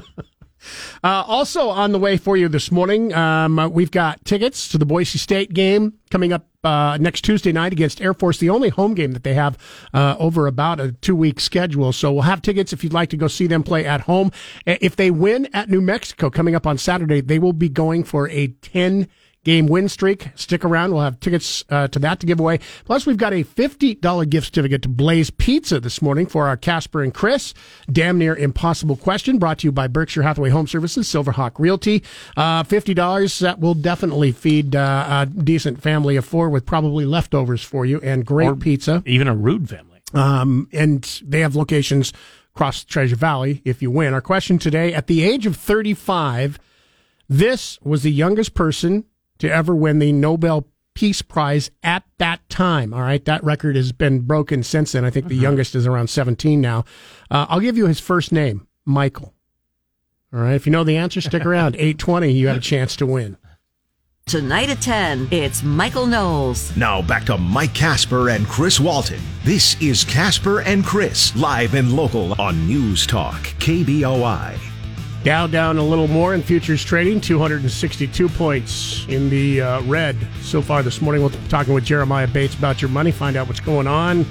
Uh, 1.02 1.24
also 1.26 1.68
on 1.70 1.90
the 1.90 1.98
way 1.98 2.16
for 2.16 2.36
you 2.36 2.48
this 2.48 2.70
morning, 2.70 3.12
um, 3.14 3.58
uh, 3.58 3.66
we've 3.66 3.90
got 3.90 4.24
tickets 4.24 4.68
to 4.68 4.78
the 4.78 4.86
Boise 4.86 5.18
State 5.18 5.52
game 5.52 5.94
coming 6.08 6.32
up 6.32 6.46
uh, 6.62 6.96
next 7.00 7.22
Tuesday 7.22 7.50
night 7.50 7.72
against 7.72 8.00
Air 8.00 8.14
Force, 8.14 8.38
the 8.38 8.48
only 8.48 8.68
home 8.68 8.94
game 8.94 9.10
that 9.10 9.24
they 9.24 9.34
have 9.34 9.58
uh, 9.92 10.14
over 10.20 10.46
about 10.46 10.78
a 10.78 10.92
two 10.92 11.16
week 11.16 11.40
schedule. 11.40 11.92
So 11.92 12.12
we'll 12.12 12.22
have 12.22 12.42
tickets 12.42 12.72
if 12.72 12.84
you'd 12.84 12.92
like 12.92 13.08
to 13.10 13.16
go 13.16 13.26
see 13.26 13.48
them 13.48 13.64
play 13.64 13.84
at 13.84 14.02
home. 14.02 14.30
If 14.64 14.94
they 14.94 15.10
win 15.10 15.48
at 15.52 15.68
New 15.68 15.80
Mexico 15.80 16.30
coming 16.30 16.54
up 16.54 16.64
on 16.64 16.78
Saturday, 16.78 17.20
they 17.20 17.40
will 17.40 17.52
be 17.52 17.68
going 17.68 18.04
for 18.04 18.28
a 18.28 18.46
10 18.46 19.08
game 19.44 19.66
win 19.66 19.88
streak. 19.88 20.28
Stick 20.34 20.64
around. 20.64 20.92
We'll 20.92 21.02
have 21.02 21.20
tickets 21.20 21.64
uh, 21.68 21.88
to 21.88 21.98
that 22.00 22.20
to 22.20 22.26
give 22.26 22.38
away. 22.38 22.60
Plus, 22.84 23.06
we've 23.06 23.16
got 23.16 23.32
a 23.32 23.44
$50 23.44 24.28
gift 24.28 24.46
certificate 24.46 24.82
to 24.82 24.88
Blaze 24.88 25.30
Pizza 25.30 25.80
this 25.80 26.00
morning 26.00 26.26
for 26.26 26.46
our 26.46 26.56
Casper 26.56 27.02
and 27.02 27.12
Chris. 27.12 27.54
Damn 27.90 28.18
near 28.18 28.34
impossible 28.34 28.96
question 28.96 29.38
brought 29.38 29.58
to 29.58 29.68
you 29.68 29.72
by 29.72 29.88
Berkshire 29.88 30.22
Hathaway 30.22 30.50
Home 30.50 30.66
Services, 30.66 31.08
Silverhawk 31.08 31.58
Realty. 31.58 32.02
Uh, 32.36 32.62
$50 32.62 33.40
that 33.40 33.58
will 33.58 33.74
definitely 33.74 34.32
feed 34.32 34.76
uh, 34.76 35.26
a 35.26 35.26
decent 35.26 35.82
family 35.82 36.16
of 36.16 36.24
four 36.24 36.48
with 36.48 36.64
probably 36.64 37.04
leftovers 37.04 37.62
for 37.62 37.84
you 37.84 38.00
and 38.00 38.24
great 38.24 38.48
Or 38.48 38.56
pizza. 38.56 39.02
Even 39.06 39.28
a 39.28 39.34
rude 39.34 39.68
family. 39.68 40.00
Um, 40.14 40.68
and 40.72 41.02
they 41.24 41.40
have 41.40 41.56
locations 41.56 42.12
across 42.54 42.84
Treasure 42.84 43.16
Valley 43.16 43.62
if 43.64 43.82
you 43.82 43.90
win. 43.90 44.14
Our 44.14 44.20
question 44.20 44.58
today 44.58 44.92
at 44.92 45.06
the 45.06 45.24
age 45.24 45.46
of 45.46 45.56
35, 45.56 46.58
this 47.28 47.78
was 47.82 48.02
the 48.02 48.12
youngest 48.12 48.54
person 48.54 49.04
to 49.42 49.52
ever 49.52 49.74
win 49.74 49.98
the 49.98 50.12
Nobel 50.12 50.68
Peace 50.94 51.20
Prize 51.20 51.70
at 51.82 52.04
that 52.18 52.48
time. 52.48 52.94
All 52.94 53.00
right. 53.00 53.24
That 53.24 53.42
record 53.42 53.74
has 53.74 53.90
been 53.90 54.20
broken 54.20 54.62
since 54.62 54.92
then. 54.92 55.04
I 55.04 55.10
think 55.10 55.26
the 55.26 55.34
youngest 55.34 55.74
is 55.74 55.84
around 55.84 56.08
17 56.08 56.60
now. 56.60 56.84
Uh, 57.28 57.46
I'll 57.48 57.58
give 57.58 57.76
you 57.76 57.86
his 57.86 57.98
first 57.98 58.30
name, 58.30 58.68
Michael. 58.84 59.34
All 60.32 60.40
right. 60.40 60.54
If 60.54 60.64
you 60.64 60.70
know 60.70 60.84
the 60.84 60.96
answer, 60.96 61.20
stick 61.20 61.44
around. 61.46 61.74
820, 61.74 62.30
you 62.30 62.46
have 62.48 62.58
a 62.58 62.60
chance 62.60 62.94
to 62.96 63.06
win. 63.06 63.36
Tonight 64.26 64.70
at 64.70 64.80
10, 64.80 65.28
it's 65.32 65.64
Michael 65.64 66.06
Knowles. 66.06 66.76
Now 66.76 67.02
back 67.02 67.24
to 67.24 67.36
Mike 67.36 67.74
Casper 67.74 68.28
and 68.30 68.46
Chris 68.46 68.78
Walton. 68.78 69.18
This 69.42 69.80
is 69.82 70.04
Casper 70.04 70.60
and 70.60 70.84
Chris, 70.84 71.34
live 71.34 71.74
and 71.74 71.92
local 71.92 72.40
on 72.40 72.68
News 72.68 73.04
Talk, 73.04 73.40
KBOI. 73.58 74.71
Dow 75.24 75.46
down 75.46 75.78
a 75.78 75.82
little 75.84 76.08
more 76.08 76.34
in 76.34 76.42
futures 76.42 76.82
trading, 76.82 77.20
262 77.20 78.28
points 78.30 79.06
in 79.06 79.30
the 79.30 79.60
uh, 79.60 79.80
red 79.82 80.16
so 80.40 80.60
far 80.60 80.82
this 80.82 81.00
morning. 81.00 81.22
We'll 81.22 81.30
be 81.30 81.38
talking 81.48 81.74
with 81.74 81.84
Jeremiah 81.84 82.26
Bates 82.26 82.56
about 82.56 82.82
your 82.82 82.88
money, 82.88 83.12
find 83.12 83.36
out 83.36 83.46
what's 83.46 83.60
going 83.60 83.86
on. 83.86 84.26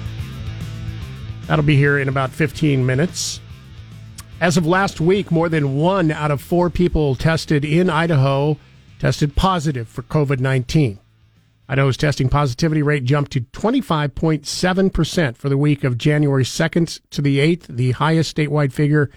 That'll 1.46 1.64
be 1.64 1.76
here 1.76 1.98
in 1.98 2.08
about 2.08 2.30
15 2.30 2.84
minutes. 2.84 3.40
As 4.38 4.58
of 4.58 4.66
last 4.66 5.00
week, 5.00 5.30
more 5.30 5.48
than 5.48 5.76
one 5.76 6.10
out 6.10 6.30
of 6.30 6.42
four 6.42 6.68
people 6.68 7.14
tested 7.14 7.64
in 7.64 7.88
Idaho 7.88 8.58
tested 8.98 9.34
positive 9.34 9.88
for 9.88 10.02
COVID 10.02 10.40
19. 10.40 10.98
Idaho's 11.70 11.96
testing 11.96 12.28
positivity 12.28 12.82
rate 12.82 13.04
jumped 13.04 13.32
to 13.32 13.40
25.7% 13.40 15.36
for 15.38 15.48
the 15.48 15.56
week 15.56 15.84
of 15.84 15.96
January 15.96 16.44
2nd 16.44 17.00
to 17.10 17.22
the 17.22 17.38
8th, 17.38 17.66
the 17.68 17.92
highest 17.92 18.36
statewide 18.36 18.72
figure 18.72 19.10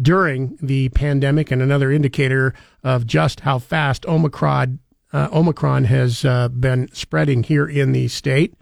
during 0.00 0.58
the 0.60 0.88
pandemic 0.90 1.50
and 1.50 1.62
another 1.62 1.90
indicator 1.90 2.54
of 2.84 3.06
just 3.06 3.40
how 3.40 3.58
fast 3.58 4.06
Omicron 4.06 4.78
uh, 5.12 5.28
Omicron 5.32 5.84
has 5.84 6.24
uh, 6.24 6.48
been 6.48 6.88
spreading 6.92 7.44
here 7.44 7.66
in 7.66 7.92
the 7.92 8.08
state. 8.08 8.54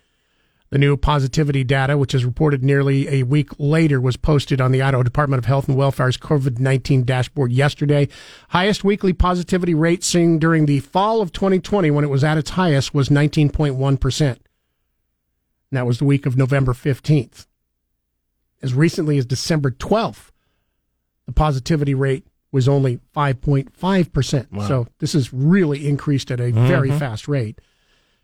The 0.71 0.79
new 0.79 0.97
positivity 0.97 1.65
data, 1.65 1.97
which 1.97 2.15
is 2.15 2.25
reported 2.25 2.63
nearly 2.63 3.09
a 3.09 3.23
week 3.23 3.49
later, 3.59 4.01
was 4.01 4.17
posted 4.17 4.61
on 4.61 4.73
the 4.73 4.83
Idaho 4.83 5.03
Department 5.03 5.39
of 5.39 5.47
Health 5.47 5.69
and 5.69 5.77
Welfare's 5.77 6.17
COVID 6.17 6.59
19 6.59 7.05
dashboard 7.05 7.53
yesterday. 7.53 8.09
Highest 8.49 8.85
weekly 8.85 9.13
positivity 9.13 9.75
rate 9.75 10.05
seen 10.05 10.39
during 10.39 10.67
the 10.67 10.81
fall 10.81 11.21
of 11.21 11.33
2020 11.33 11.91
when 11.91 12.05
it 12.05 12.11
was 12.11 12.25
at 12.25 12.39
its 12.39 12.51
highest 12.51 12.93
was 12.93 13.09
19.1%. 13.09 14.21
And 14.31 14.39
that 15.71 15.87
was 15.87 15.99
the 15.99 16.05
week 16.05 16.27
of 16.27 16.37
November 16.37 16.73
15th. 16.73 17.47
As 18.61 18.75
recently 18.75 19.17
as 19.19 19.27
December 19.27 19.71
12th, 19.71 20.31
the 21.27 21.33
positivity 21.33 21.95
rate 21.95 22.27
was 22.53 22.69
only 22.69 23.01
5.5%. 23.17 24.69
So 24.69 24.87
this 24.99 25.15
has 25.15 25.33
really 25.33 25.89
increased 25.89 26.31
at 26.31 26.41
a 26.41 26.53
very 26.53 26.91
fast 26.91 27.27
rate. 27.27 27.61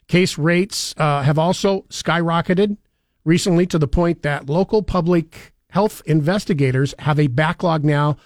Case 0.07 0.39
rates 0.39 0.95
uh, 0.97 1.23
have 1.23 1.39
also 1.39 1.83
skyrocketed 1.89 2.77
recently 3.25 3.67
to 3.67 3.79
the 3.79 3.89
point 3.89 4.23
that 4.23 4.49
local 4.49 4.83
public 4.83 5.53
health 5.71 6.03
investigators 6.07 6.95
have 7.01 7.19
a 7.19 7.27
backlog 7.29 7.85
now 7.85 8.17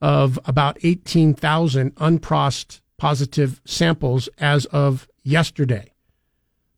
of 0.00 0.38
about 0.44 0.76
18,000 0.82 1.94
unprocessed 1.96 2.80
positive 2.98 3.60
samples 3.64 4.28
as 4.38 4.66
of 4.66 5.08
yesterday. 5.22 5.92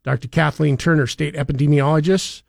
Dr. 0.04 0.28
Kathleen 0.28 0.76
Turner, 0.76 1.06
state 1.06 1.34
epidemiologist, 1.34 2.42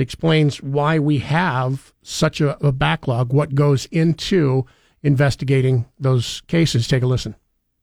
explains 0.00 0.62
why 0.62 0.98
we 0.98 1.18
have 1.18 1.92
such 2.02 2.40
a, 2.40 2.56
a 2.64 2.72
backlog, 2.72 3.32
what 3.32 3.54
goes 3.54 3.86
into 3.86 4.66
investigating 5.02 5.86
those 5.98 6.40
cases. 6.42 6.86
Take 6.88 7.02
a 7.02 7.06
listen. 7.06 7.34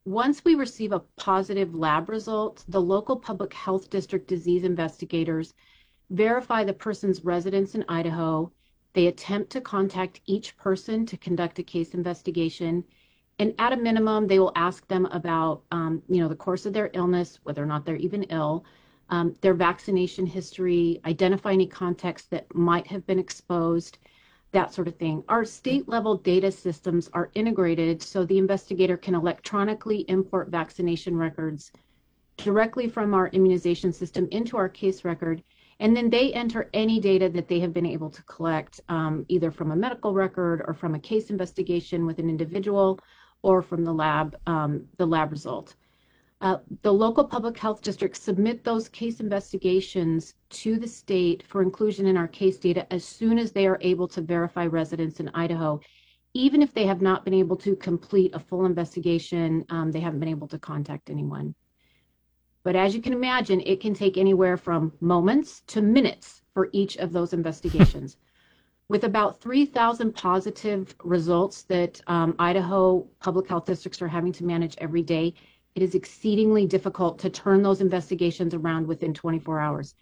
Once 0.05 0.45
we 0.45 0.53
receive 0.53 0.91
a 0.91 0.99
positive 1.17 1.73
lab 1.73 2.09
result, 2.09 2.63
the 2.67 2.81
local 2.81 3.15
public 3.15 3.53
health 3.53 3.89
district 3.89 4.27
disease 4.27 4.63
investigators 4.63 5.53
verify 6.11 6.63
the 6.63 6.73
person's 6.73 7.25
residence 7.25 7.73
in 7.73 7.83
Idaho. 7.89 8.51
They 8.93 9.07
attempt 9.07 9.49
to 9.51 9.61
contact 9.61 10.21
each 10.25 10.55
person 10.57 11.05
to 11.07 11.17
conduct 11.17 11.57
a 11.59 11.63
case 11.63 11.93
investigation. 11.95 12.83
And 13.39 13.55
at 13.57 13.73
a 13.73 13.77
minimum, 13.77 14.27
they 14.27 14.39
will 14.39 14.51
ask 14.55 14.87
them 14.87 15.07
about, 15.07 15.63
um, 15.71 16.03
you 16.07 16.21
know, 16.21 16.27
the 16.29 16.35
course 16.35 16.65
of 16.65 16.73
their 16.73 16.91
illness, 16.93 17.39
whether 17.43 17.63
or 17.63 17.65
not 17.65 17.85
they're 17.85 17.95
even 17.95 18.23
ill, 18.23 18.63
um, 19.09 19.35
their 19.41 19.53
vaccination 19.53 20.25
history, 20.25 20.99
identify 21.05 21.53
any 21.53 21.67
context 21.67 22.31
that 22.31 22.53
might 22.55 22.87
have 22.87 23.05
been 23.05 23.19
exposed, 23.19 23.97
that 24.51 24.73
sort 24.73 24.87
of 24.87 24.95
thing. 24.95 25.23
Our 25.27 25.43
state 25.45 25.87
level 25.87 26.17
data 26.17 26.51
systems 26.51 27.09
are 27.13 27.29
integrated 27.35 28.01
so 28.01 28.23
the 28.25 28.37
investigator 28.37 28.97
can 28.97 29.13
electronically 29.13 30.05
import 30.07 30.49
vaccination 30.49 31.15
records 31.17 31.71
directly 32.37 32.87
from 32.89 33.13
our 33.13 33.27
immunization 33.27 33.91
system 33.91 34.27
into 34.31 34.57
our 34.57 34.69
case 34.69 35.05
record. 35.05 35.43
And 35.79 35.95
then 35.95 36.09
they 36.09 36.31
enter 36.33 36.69
any 36.73 36.99
data 36.99 37.29
that 37.29 37.49
they 37.49 37.59
have 37.59 37.73
been 37.73 37.85
able 37.85 38.09
to 38.09 38.23
collect, 38.23 38.79
um, 38.87 39.25
either 39.27 39.51
from 39.51 39.71
a 39.71 39.75
medical 39.75 40.13
record 40.13 40.63
or 40.65 40.73
from 40.73 40.95
a 40.95 40.99
case 40.99 41.29
investigation 41.29 42.05
with 42.05 42.19
an 42.19 42.29
individual 42.29 42.99
or 43.41 43.61
from 43.61 43.83
the 43.83 43.93
lab, 43.93 44.37
um, 44.47 44.85
the 44.97 45.05
lab 45.05 45.31
result. 45.31 45.75
Uh, 46.45 46.59
the 46.83 46.93
local 46.93 47.23
public 47.23 47.57
health 47.57 47.81
districts 47.81 48.21
submit 48.21 48.63
those 48.63 48.87
case 48.87 49.19
investigations 49.19 50.35
to 50.51 50.77
the 50.77 50.87
state 50.87 51.41
for 51.47 51.63
inclusion 51.63 52.05
in 52.05 52.15
our 52.15 52.27
case 52.27 52.59
data 52.59 52.85
as 52.93 53.03
soon 53.03 53.39
as 53.39 53.51
they 53.51 53.65
are 53.65 53.79
able 53.81 54.07
to 54.07 54.21
verify 54.21 54.67
residence 54.67 55.19
in 55.19 55.27
Idaho. 55.29 55.79
Even 56.35 56.61
if 56.61 56.71
they 56.71 56.85
have 56.85 57.01
not 57.01 57.25
been 57.25 57.33
able 57.33 57.55
to 57.55 57.75
complete 57.75 58.29
a 58.35 58.39
full 58.39 58.67
investigation, 58.67 59.65
um, 59.71 59.91
they 59.91 59.99
haven't 59.99 60.19
been 60.19 60.29
able 60.29 60.47
to 60.47 60.59
contact 60.59 61.09
anyone. 61.09 61.55
But 62.61 62.75
as 62.75 62.93
you 62.93 63.01
can 63.01 63.13
imagine, 63.13 63.59
it 63.61 63.81
can 63.81 63.95
take 63.95 64.15
anywhere 64.15 64.55
from 64.55 64.93
moments 65.01 65.63
to 65.65 65.81
minutes 65.81 66.43
for 66.53 66.69
each 66.73 66.97
of 66.97 67.11
those 67.11 67.33
investigations. 67.33 68.17
With 68.87 69.05
about 69.05 69.41
3,000 69.41 70.13
positive 70.13 70.93
results 71.03 71.63
that 71.63 71.99
um, 72.05 72.35
Idaho 72.37 73.07
public 73.19 73.47
health 73.47 73.65
districts 73.65 73.99
are 73.99 74.07
having 74.07 74.31
to 74.33 74.45
manage 74.45 74.75
every 74.77 75.01
day, 75.01 75.33
it 75.75 75.83
is 75.83 75.93
exceedingly 75.93 76.65
difficult 76.65 77.19
to 77.19 77.29
turn 77.29 77.61
those 77.61 77.81
investigations 77.81 78.53
around 78.53 78.87
within 78.87 79.13
24 79.13 79.59
hours. 79.59 79.95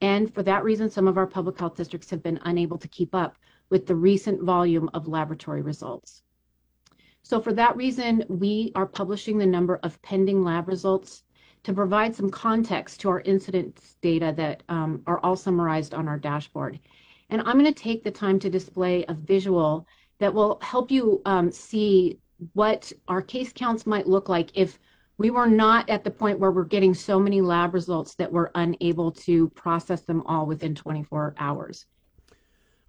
And 0.00 0.32
for 0.32 0.42
that 0.42 0.64
reason, 0.64 0.90
some 0.90 1.08
of 1.08 1.16
our 1.16 1.26
public 1.26 1.58
health 1.58 1.76
districts 1.76 2.10
have 2.10 2.22
been 2.22 2.40
unable 2.44 2.76
to 2.78 2.88
keep 2.88 3.14
up 3.14 3.36
with 3.70 3.86
the 3.86 3.94
recent 3.94 4.42
volume 4.42 4.90
of 4.92 5.08
laboratory 5.08 5.62
results. 5.62 6.22
So 7.22 7.40
for 7.40 7.54
that 7.54 7.74
reason, 7.74 8.22
we 8.28 8.70
are 8.74 8.84
publishing 8.84 9.38
the 9.38 9.46
number 9.46 9.80
of 9.82 10.00
pending 10.02 10.44
lab 10.44 10.68
results 10.68 11.24
to 11.62 11.72
provide 11.72 12.14
some 12.14 12.28
context 12.28 13.00
to 13.00 13.08
our 13.08 13.22
incidence 13.22 13.96
data 14.02 14.34
that 14.36 14.62
um, 14.68 15.02
are 15.06 15.20
all 15.20 15.36
summarized 15.36 15.94
on 15.94 16.06
our 16.06 16.18
dashboard. 16.18 16.78
And 17.30 17.40
I'm 17.40 17.58
going 17.58 17.64
to 17.64 17.72
take 17.72 18.04
the 18.04 18.10
time 18.10 18.38
to 18.40 18.50
display 18.50 19.06
a 19.08 19.14
visual 19.14 19.86
that 20.18 20.34
will 20.34 20.58
help 20.60 20.90
you 20.90 21.22
um, 21.24 21.50
see 21.50 22.18
what 22.52 22.92
our 23.08 23.22
case 23.22 23.52
counts 23.54 23.86
might 23.86 24.06
look 24.06 24.28
like 24.28 24.50
if 24.54 24.78
we 25.18 25.30
were 25.30 25.46
not 25.46 25.88
at 25.88 26.04
the 26.04 26.10
point 26.10 26.38
where 26.38 26.50
we're 26.50 26.64
getting 26.64 26.94
so 26.94 27.20
many 27.20 27.40
lab 27.40 27.74
results 27.74 28.14
that 28.16 28.32
we're 28.32 28.50
unable 28.54 29.12
to 29.12 29.48
process 29.50 30.02
them 30.02 30.22
all 30.26 30.46
within 30.46 30.74
24 30.74 31.34
hours. 31.38 31.86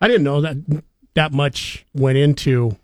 I 0.02 0.08
didn't 0.08 0.24
know 0.24 0.42
that 0.42 0.84
that 1.14 1.34
much 1.34 1.86
went 1.94 2.18
into 2.18 2.78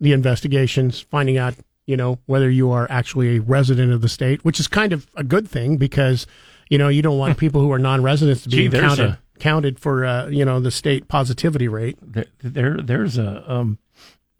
the 0.00 0.12
investigations, 0.12 1.00
finding 1.00 1.36
out, 1.36 1.54
you 1.86 1.96
know, 1.96 2.18
whether 2.26 2.48
you 2.48 2.70
are 2.70 2.86
actually 2.90 3.36
a 3.36 3.40
resident 3.40 3.92
of 3.92 4.00
the 4.00 4.08
state, 4.08 4.44
which 4.44 4.58
is 4.58 4.66
kind 4.66 4.92
of 4.92 5.06
a 5.16 5.24
good 5.24 5.48
thing 5.48 5.76
because, 5.76 6.26
you 6.68 6.78
know, 6.78 6.88
you 6.88 7.02
don't 7.02 7.18
want 7.18 7.36
people 7.38 7.60
who 7.60 7.72
are 7.72 7.78
non-residents 7.78 8.44
to 8.44 8.48
be 8.48 8.68
Gee, 8.68 8.78
counted 8.78 9.10
a, 9.10 9.18
counted 9.38 9.78
for, 9.78 10.04
uh, 10.04 10.28
you 10.28 10.44
know, 10.44 10.60
the 10.60 10.70
state 10.70 11.08
positivity 11.08 11.68
rate. 11.68 11.98
There, 12.00 12.26
there 12.38 12.76
there's 12.78 13.18
a 13.18 13.50
um, 13.50 13.78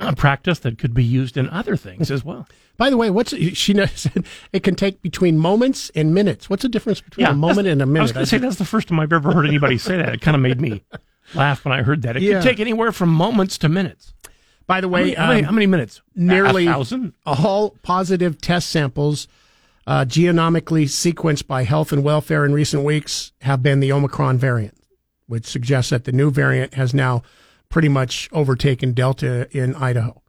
a 0.00 0.16
practice 0.16 0.58
that 0.60 0.78
could 0.78 0.94
be 0.94 1.04
used 1.04 1.36
in 1.36 1.48
other 1.50 1.76
things 1.76 2.10
as 2.10 2.24
well. 2.24 2.48
By 2.76 2.88
the 2.88 2.96
way, 2.96 3.10
what's 3.10 3.36
she 3.36 3.74
said? 3.94 4.24
It 4.52 4.62
can 4.62 4.74
take 4.74 5.02
between 5.02 5.38
moments 5.38 5.90
and 5.94 6.14
minutes. 6.14 6.48
What's 6.48 6.62
the 6.62 6.68
difference 6.68 7.00
between 7.00 7.26
yeah, 7.26 7.32
a 7.32 7.36
moment 7.36 7.68
and 7.68 7.82
a 7.82 7.86
minute? 7.86 8.00
I 8.00 8.02
was 8.02 8.12
going 8.12 8.24
to 8.24 8.30
say 8.30 8.38
that's 8.38 8.56
the 8.56 8.64
first 8.64 8.88
time 8.88 8.98
I've 8.98 9.12
ever 9.12 9.32
heard 9.32 9.46
anybody 9.46 9.78
say 9.78 9.96
that. 9.96 10.14
It 10.14 10.20
kind 10.20 10.34
of 10.34 10.40
made 10.40 10.60
me 10.60 10.82
laugh 11.34 11.64
when 11.64 11.72
I 11.72 11.82
heard 11.82 12.02
that. 12.02 12.16
It 12.16 12.22
yeah. 12.22 12.34
could 12.34 12.42
take 12.42 12.60
anywhere 12.60 12.90
from 12.90 13.10
moments 13.10 13.58
to 13.58 13.68
minutes. 13.68 14.14
By 14.66 14.80
the 14.80 14.88
way, 14.88 15.14
how 15.14 15.14
many, 15.14 15.16
um, 15.16 15.26
how 15.26 15.28
many, 15.28 15.42
how 15.42 15.52
many 15.52 15.66
minutes? 15.66 16.00
Nearly 16.14 16.66
a 16.66 16.72
thousand. 16.72 17.12
All 17.26 17.76
positive 17.82 18.40
test 18.40 18.70
samples, 18.70 19.28
uh, 19.86 20.04
genomically 20.04 20.84
sequenced 20.84 21.46
by 21.46 21.64
Health 21.64 21.92
and 21.92 22.02
Welfare 22.02 22.44
in 22.44 22.52
recent 22.52 22.84
weeks, 22.84 23.32
have 23.42 23.62
been 23.62 23.80
the 23.80 23.92
Omicron 23.92 24.38
variant, 24.38 24.76
which 25.26 25.44
suggests 25.44 25.90
that 25.90 26.04
the 26.04 26.12
new 26.12 26.30
variant 26.30 26.74
has 26.74 26.94
now 26.94 27.22
pretty 27.70 27.88
much 27.88 28.28
overtaken 28.32 28.92
Delta 28.92 29.48
in 29.56 29.74
Idaho. 29.74 30.20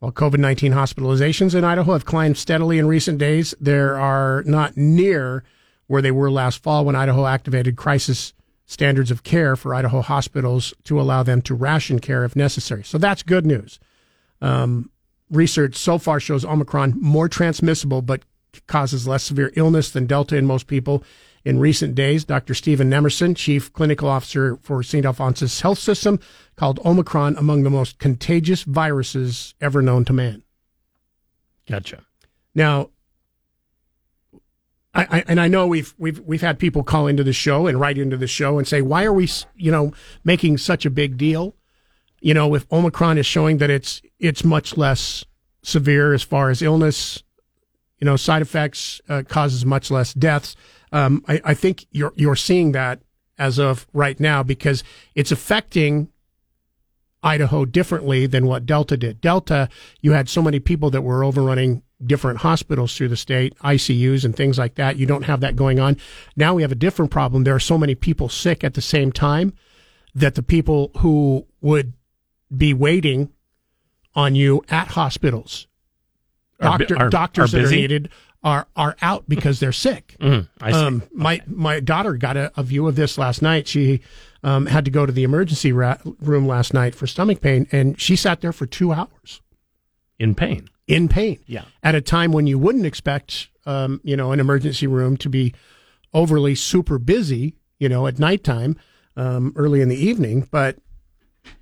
While 0.00 0.10
COVID 0.10 0.38
19 0.38 0.72
hospitalizations 0.72 1.54
in 1.54 1.62
Idaho 1.62 1.92
have 1.92 2.04
climbed 2.04 2.36
steadily 2.36 2.78
in 2.78 2.88
recent 2.88 3.18
days, 3.18 3.54
there 3.60 3.96
are 3.96 4.42
not 4.44 4.76
near 4.76 5.44
where 5.86 6.02
they 6.02 6.10
were 6.10 6.30
last 6.30 6.60
fall 6.60 6.84
when 6.84 6.96
Idaho 6.96 7.26
activated 7.26 7.76
crisis 7.76 8.32
standards 8.66 9.10
of 9.10 9.22
care 9.22 9.54
for 9.54 9.74
Idaho 9.74 10.00
hospitals 10.00 10.74
to 10.84 11.00
allow 11.00 11.22
them 11.22 11.42
to 11.42 11.54
ration 11.54 12.00
care 12.00 12.24
if 12.24 12.34
necessary. 12.34 12.82
So 12.82 12.98
that's 12.98 13.22
good 13.22 13.46
news. 13.46 13.78
Um, 14.40 14.90
research 15.30 15.76
so 15.76 15.98
far 15.98 16.18
shows 16.18 16.44
Omicron 16.44 16.94
more 17.00 17.28
transmissible 17.28 18.02
but 18.02 18.22
causes 18.66 19.06
less 19.06 19.22
severe 19.22 19.52
illness 19.54 19.90
than 19.90 20.06
Delta 20.06 20.36
in 20.36 20.46
most 20.46 20.66
people. 20.66 21.04
In 21.44 21.58
recent 21.58 21.94
days, 21.94 22.24
Dr. 22.24 22.54
Stephen 22.54 22.88
Nemerson, 22.88 23.36
Chief 23.36 23.72
Clinical 23.72 24.08
Officer 24.08 24.56
for 24.62 24.82
St. 24.82 25.04
Alphonsus 25.04 25.60
Health 25.60 25.78
System, 25.78 26.20
called 26.54 26.78
Omicron 26.84 27.36
among 27.36 27.64
the 27.64 27.70
most 27.70 27.98
contagious 27.98 28.62
viruses 28.62 29.54
ever 29.60 29.82
known 29.82 30.04
to 30.04 30.12
man. 30.12 30.44
Gotcha. 31.66 32.04
Now, 32.54 32.90
I, 34.94 35.06
I, 35.10 35.24
and 35.26 35.40
I 35.40 35.48
know 35.48 35.66
we've 35.66 35.94
we've 35.98 36.20
we've 36.20 36.42
had 36.42 36.58
people 36.58 36.82
call 36.82 37.06
into 37.06 37.24
the 37.24 37.32
show 37.32 37.66
and 37.66 37.80
write 37.80 37.98
into 37.98 38.16
the 38.16 38.26
show 38.26 38.58
and 38.58 38.68
say, 38.68 38.82
why 38.82 39.04
are 39.04 39.12
we, 39.12 39.28
you 39.56 39.72
know, 39.72 39.92
making 40.22 40.58
such 40.58 40.84
a 40.84 40.90
big 40.90 41.16
deal? 41.16 41.56
You 42.20 42.34
know, 42.34 42.54
if 42.54 42.70
Omicron 42.70 43.18
is 43.18 43.26
showing 43.26 43.58
that 43.58 43.70
it's 43.70 44.02
it's 44.20 44.44
much 44.44 44.76
less 44.76 45.24
severe 45.62 46.12
as 46.12 46.22
far 46.22 46.50
as 46.50 46.62
illness, 46.62 47.22
you 47.98 48.04
know, 48.04 48.16
side 48.16 48.42
effects 48.42 49.00
uh, 49.08 49.22
causes 49.26 49.64
much 49.64 49.90
less 49.90 50.12
deaths. 50.12 50.56
Um, 50.92 51.24
I, 51.26 51.40
I 51.44 51.54
think 51.54 51.86
you're 51.90 52.12
you're 52.16 52.36
seeing 52.36 52.72
that 52.72 53.00
as 53.38 53.58
of 53.58 53.86
right 53.92 54.18
now 54.20 54.42
because 54.42 54.84
it's 55.14 55.32
affecting 55.32 56.08
Idaho 57.22 57.64
differently 57.64 58.26
than 58.26 58.46
what 58.46 58.66
Delta 58.66 58.96
did. 58.96 59.20
Delta, 59.20 59.68
you 60.00 60.12
had 60.12 60.28
so 60.28 60.42
many 60.42 60.60
people 60.60 60.90
that 60.90 61.02
were 61.02 61.24
overrunning 61.24 61.82
different 62.04 62.40
hospitals 62.40 62.96
through 62.96 63.08
the 63.08 63.16
state, 63.16 63.56
ICUs 63.58 64.24
and 64.24 64.36
things 64.36 64.58
like 64.58 64.74
that. 64.74 64.96
You 64.96 65.06
don't 65.06 65.22
have 65.24 65.40
that 65.40 65.54
going 65.54 65.78
on. 65.78 65.96
Now 66.36 66.54
we 66.54 66.62
have 66.62 66.72
a 66.72 66.76
different 66.76 67.10
problem. 67.10 67.44
There 67.44 67.54
are 67.54 67.60
so 67.60 67.78
many 67.78 67.94
people 67.94 68.28
sick 68.28 68.64
at 68.64 68.74
the 68.74 68.80
same 68.80 69.12
time 69.12 69.52
that 70.14 70.34
the 70.34 70.42
people 70.42 70.90
who 70.98 71.46
would 71.60 71.92
be 72.54 72.74
waiting 72.74 73.30
on 74.14 74.34
you 74.34 74.62
at 74.68 74.88
hospitals, 74.88 75.68
doctor, 76.60 76.98
are, 76.98 77.08
doctors 77.08 77.54
are 77.54 77.58
that 77.58 77.68
are 77.68 77.70
needed, 77.70 78.10
are 78.44 78.66
are 78.76 78.96
out 79.02 79.28
because 79.28 79.60
they're 79.60 79.72
sick. 79.72 80.16
Mm, 80.22 80.48
um, 80.60 81.02
my 81.12 81.34
okay. 81.36 81.44
my 81.48 81.80
daughter 81.80 82.14
got 82.14 82.36
a, 82.36 82.52
a, 82.56 82.62
view 82.62 82.86
of 82.86 82.96
this 82.96 83.18
last 83.18 83.42
night. 83.42 83.68
She 83.68 84.00
um, 84.42 84.66
had 84.66 84.84
to 84.84 84.90
go 84.90 85.04
to 85.04 85.12
the 85.12 85.24
emergency 85.24 85.72
ra- 85.72 85.98
room 86.20 86.46
last 86.46 86.72
night 86.72 86.94
for 86.94 87.06
stomach 87.06 87.40
pain, 87.40 87.66
and 87.72 88.00
she 88.00 88.16
sat 88.16 88.40
there 88.40 88.52
for 88.52 88.64
two 88.64 88.92
hours 88.92 89.40
in 90.18 90.34
pain 90.34 90.68
in 90.86 91.08
pain. 91.08 91.38
Yeah. 91.46 91.64
At 91.82 91.94
a 91.94 92.00
time 92.00 92.32
when 92.32 92.46
you 92.46 92.58
wouldn't 92.58 92.86
expect, 92.86 93.48
um, 93.66 94.00
you 94.04 94.16
know, 94.16 94.32
an 94.32 94.40
emergency 94.40 94.86
room 94.86 95.16
to 95.18 95.28
be 95.28 95.54
overly 96.12 96.54
super 96.54 96.98
busy, 96.98 97.54
you 97.78 97.88
know, 97.88 98.06
at 98.06 98.18
nighttime, 98.18 98.76
um, 99.16 99.52
early 99.56 99.80
in 99.80 99.88
the 99.88 99.96
evening. 99.96 100.48
But 100.50 100.78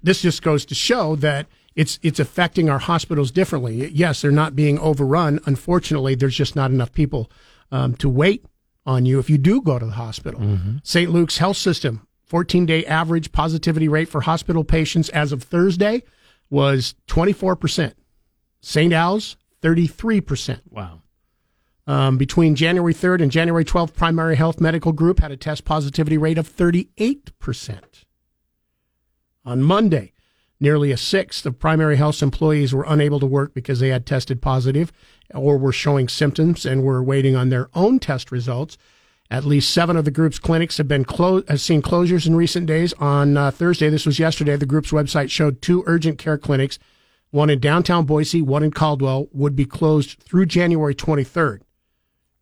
this 0.02 0.22
just 0.22 0.42
goes 0.42 0.64
to 0.66 0.74
show 0.74 1.16
that 1.16 1.46
it's 1.74 1.98
it's 2.02 2.20
affecting 2.20 2.68
our 2.68 2.78
hospitals 2.78 3.30
differently. 3.30 3.90
Yes, 3.90 4.22
they're 4.22 4.30
not 4.30 4.56
being 4.56 4.78
overrun. 4.78 5.40
Unfortunately, 5.46 6.14
there's 6.14 6.36
just 6.36 6.56
not 6.56 6.70
enough 6.70 6.92
people 6.92 7.30
um, 7.70 7.94
to 7.96 8.08
wait 8.08 8.44
on 8.86 9.06
you 9.06 9.18
if 9.18 9.30
you 9.30 9.38
do 9.38 9.60
go 9.60 9.78
to 9.78 9.86
the 9.86 9.92
hospital. 9.92 10.40
Mm-hmm. 10.40 10.76
St. 10.82 11.10
Luke's 11.10 11.38
Health 11.38 11.56
System, 11.56 12.06
14 12.24 12.66
day 12.66 12.84
average 12.86 13.32
positivity 13.32 13.88
rate 13.88 14.08
for 14.08 14.22
hospital 14.22 14.64
patients 14.64 15.08
as 15.10 15.32
of 15.32 15.42
Thursday 15.42 16.02
was 16.48 16.94
24 17.06 17.56
percent. 17.56 17.94
St. 18.60 18.92
Al's, 18.92 19.36
33%. 19.62 20.60
Wow. 20.68 21.02
Um, 21.86 22.18
between 22.18 22.54
January 22.54 22.94
3rd 22.94 23.22
and 23.22 23.32
January 23.32 23.64
12th, 23.64 23.94
Primary 23.94 24.36
Health 24.36 24.60
Medical 24.60 24.92
Group 24.92 25.20
had 25.20 25.32
a 25.32 25.36
test 25.36 25.64
positivity 25.64 26.18
rate 26.18 26.38
of 26.38 26.48
38%. 26.48 27.80
On 29.44 29.62
Monday, 29.62 30.12
nearly 30.60 30.92
a 30.92 30.96
sixth 30.96 31.46
of 31.46 31.58
primary 31.58 31.96
health 31.96 32.22
employees 32.22 32.74
were 32.74 32.84
unable 32.86 33.18
to 33.20 33.26
work 33.26 33.54
because 33.54 33.80
they 33.80 33.88
had 33.88 34.06
tested 34.06 34.42
positive 34.42 34.92
or 35.34 35.56
were 35.56 35.72
showing 35.72 36.08
symptoms 36.08 36.66
and 36.66 36.82
were 36.82 37.02
waiting 37.02 37.34
on 37.34 37.48
their 37.48 37.68
own 37.74 37.98
test 37.98 38.30
results. 38.30 38.76
At 39.30 39.44
least 39.44 39.72
seven 39.72 39.96
of 39.96 40.04
the 40.04 40.10
group's 40.10 40.40
clinics 40.40 40.76
have 40.78 40.88
been 40.88 41.04
clo- 41.04 41.44
have 41.48 41.60
seen 41.60 41.82
closures 41.82 42.26
in 42.26 42.34
recent 42.34 42.66
days. 42.66 42.92
On 42.94 43.36
uh, 43.36 43.50
Thursday, 43.50 43.88
this 43.88 44.04
was 44.04 44.18
yesterday, 44.18 44.56
the 44.56 44.66
group's 44.66 44.90
website 44.90 45.30
showed 45.30 45.62
two 45.62 45.84
urgent 45.86 46.18
care 46.18 46.36
clinics 46.36 46.78
one 47.30 47.48
in 47.48 47.60
downtown 47.60 48.06
Boise, 48.06 48.42
one 48.42 48.62
in 48.64 48.72
Caldwell, 48.72 49.28
would 49.32 49.54
be 49.54 49.64
closed 49.64 50.20
through 50.20 50.46
January 50.46 50.94
23rd. 50.94 51.60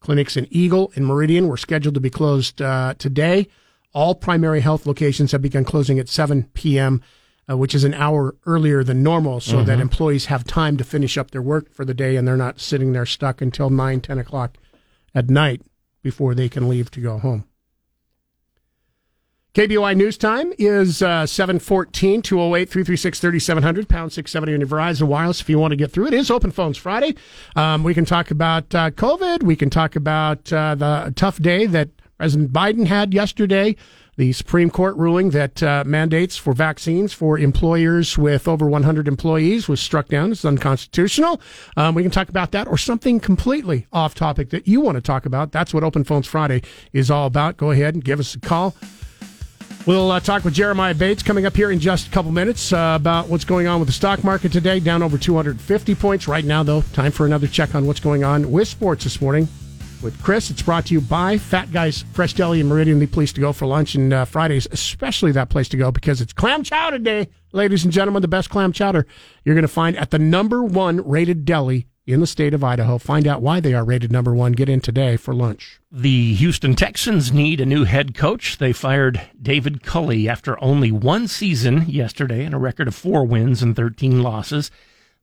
Clinics 0.01 0.37
in 0.37 0.47
Eagle 0.51 0.93
and 0.95 1.07
Meridian 1.07 1.49
were 1.49 1.57
scheduled 1.57 1.95
to 1.95 2.01
be 2.01 2.11
closed 2.11 2.63
uh, 2.63 2.95
today. 2.99 3.49
All 3.93 4.15
primary 4.15 4.61
health 4.61 4.87
locations 4.87 5.33
have 5.33 5.43
begun 5.43 5.65
closing 5.65 5.99
at 5.99 6.09
7 6.09 6.45
p.m., 6.55 7.03
uh, 7.49 7.57
which 7.57 7.75
is 7.75 7.85
an 7.85 7.95
hour 7.95 8.35
earlier 8.47 8.85
than 8.85 9.03
normal, 9.03 9.41
so 9.41 9.57
mm-hmm. 9.57 9.67
that 9.67 9.81
employees 9.81 10.27
have 10.27 10.45
time 10.45 10.77
to 10.77 10.85
finish 10.85 11.17
up 11.17 11.31
their 11.31 11.43
work 11.43 11.73
for 11.73 11.85
the 11.85 11.95
day 11.95 12.17
and 12.17 12.27
they're 12.27 12.37
not 12.37 12.61
sitting 12.61 12.93
there 12.93 13.07
stuck 13.07 13.41
until 13.41 13.71
9, 13.71 14.01
10 14.01 14.19
o'clock 14.19 14.59
at 15.15 15.31
night 15.31 15.63
before 16.03 16.35
they 16.35 16.49
can 16.49 16.69
leave 16.69 16.91
to 16.91 17.01
go 17.01 17.19
home. 17.19 17.45
KBOI 19.55 19.97
News 19.97 20.17
Time 20.17 20.53
is 20.59 21.03
uh, 21.03 21.27
714 21.27 22.23
208 22.23 22.69
336 22.69 23.19
3700, 23.19 23.89
pound 23.89 24.13
670 24.13 24.55
on 24.55 24.61
your 24.61 24.69
Verizon 24.69 25.09
Wireless 25.09 25.41
if 25.41 25.49
you 25.51 25.59
want 25.59 25.73
to 25.73 25.77
get 25.77 25.91
through. 25.91 26.07
It 26.07 26.15
is 26.15 26.31
Open 26.31 26.53
Phones 26.53 26.77
Friday. 26.77 27.17
Um, 27.57 27.83
we 27.83 27.93
can 27.93 28.05
talk 28.05 28.31
about 28.31 28.73
uh, 28.75 28.91
COVID. 28.93 29.43
We 29.43 29.57
can 29.57 29.69
talk 29.69 29.97
about 29.97 30.53
uh, 30.53 30.77
the 30.77 31.13
tough 31.17 31.41
day 31.41 31.67
that 31.67 31.89
President 32.19 32.53
Biden 32.53 32.87
had 32.87 33.15
yesterday, 33.15 33.75
the 34.19 34.33
Supreme 34.33 34.69
Court 34.69 34.97
ruling 34.97 35.31
that 35.31 35.63
uh, 35.63 35.85
mandates 35.87 36.37
for 36.37 36.53
vaccines 36.53 37.13
for 37.13 37.39
employers 37.39 38.19
with 38.19 38.49
over 38.49 38.69
100 38.69 39.07
employees 39.07 39.69
was 39.69 39.81
struck 39.81 40.09
down. 40.09 40.33
as 40.33 40.45
unconstitutional. 40.45 41.41
Um, 41.77 41.95
we 41.95 42.03
can 42.03 42.11
talk 42.11 42.29
about 42.29 42.51
that 42.51 42.67
or 42.67 42.77
something 42.77 43.21
completely 43.21 43.87
off 43.93 44.17
topic 44.17 44.51
that 44.51 44.67
you 44.67 44.81
want 44.81 44.97
to 44.97 45.01
talk 45.01 45.25
about. 45.25 45.53
That's 45.53 45.73
what 45.73 45.85
Open 45.85 46.03
Phones 46.03 46.27
Friday 46.27 46.63
is 46.93 47.13
all 47.13 47.29
about. 47.29 47.57
Go 47.57 47.71
ahead 47.71 47.95
and 47.95 48.05
give 48.05 48.19
us 48.19 48.35
a 48.35 48.41
call. 48.41 48.75
We'll 49.87 50.11
uh, 50.11 50.19
talk 50.19 50.45
with 50.45 50.53
Jeremiah 50.53 50.95
Bates 50.95 51.23
coming 51.23 51.47
up 51.47 51.55
here 51.55 51.71
in 51.71 51.79
just 51.79 52.09
a 52.09 52.11
couple 52.11 52.33
minutes 52.33 52.73
uh, 52.73 52.97
about 53.01 53.29
what's 53.29 53.45
going 53.45 53.69
on 53.69 53.79
with 53.79 53.87
the 53.89 53.93
stock 53.93 54.25
market 54.25 54.51
today, 54.51 54.81
down 54.81 55.01
over 55.01 55.17
250 55.17 55.95
points 55.95 56.27
right 56.27 56.45
now, 56.45 56.65
though. 56.65 56.83
Time 56.93 57.13
for 57.13 57.25
another 57.25 57.47
check 57.47 57.77
on 57.77 57.87
what's 57.87 58.01
going 58.01 58.25
on 58.25 58.51
with 58.51 58.67
sports 58.67 59.05
this 59.05 59.21
morning. 59.21 59.47
With 60.03 60.23
Chris. 60.23 60.51
It's 60.51 60.63
brought 60.63 60.87
to 60.87 60.95
you 60.95 61.01
by 61.01 61.39
Fat 61.39 61.73
Guys 61.73 62.05
Fresh 62.13 62.35
Deli 62.35 62.61
and 62.61 62.69
Meridian, 62.69 62.99
the 62.99 63.07
place 63.07 63.33
to 63.33 63.41
go 63.41 63.53
for 63.53 63.67
lunch. 63.67 63.95
And 63.95 64.13
uh, 64.13 64.25
Fridays, 64.25 64.67
especially 64.71 65.33
that 65.33 65.49
place 65.49 65.69
to 65.71 65.77
go 65.77 65.91
because 65.91 66.21
it's 66.21 66.33
clam 66.33 66.63
chowder 66.63 66.99
day, 66.99 67.29
ladies 67.53 67.85
and 67.85 67.93
gentlemen. 67.93 68.23
The 68.23 68.29
best 68.29 68.51
clam 68.51 68.73
chowder 68.73 69.07
you're 69.45 69.55
going 69.55 69.63
to 69.63 69.69
find 69.69 69.97
at 69.97 70.11
the 70.11 70.19
number 70.19 70.63
one 70.63 71.07
rated 71.09 71.45
deli 71.45 71.87
in 72.07 72.21
the 72.21 72.27
state 72.27 72.55
of 72.55 72.65
Idaho. 72.65 72.97
Find 72.99 73.27
out 73.27 73.43
why 73.43 73.61
they 73.61 73.75
are 73.75 73.85
rated 73.85 74.11
number 74.11 74.35
one. 74.35 74.53
Get 74.53 74.69
in 74.69 74.81
today 74.81 75.17
for 75.17 75.35
lunch. 75.35 75.81
The 75.93 76.35
Houston 76.35 76.75
Texans 76.75 77.33
need 77.33 77.61
a 77.61 77.67
new 77.67 77.85
head 77.85 78.15
coach. 78.15 78.59
They 78.59 78.73
fired 78.73 79.21
David 79.41 79.83
Culley 79.83 80.29
after 80.29 80.63
only 80.63 80.91
one 80.91 81.29
season 81.29 81.85
yesterday 81.87 82.45
and 82.45 82.55
a 82.55 82.59
record 82.59 82.89
of 82.89 82.95
four 82.95 83.27
wins 83.27 83.63
and 83.63 83.77
13 83.77 84.23
losses. 84.23 84.71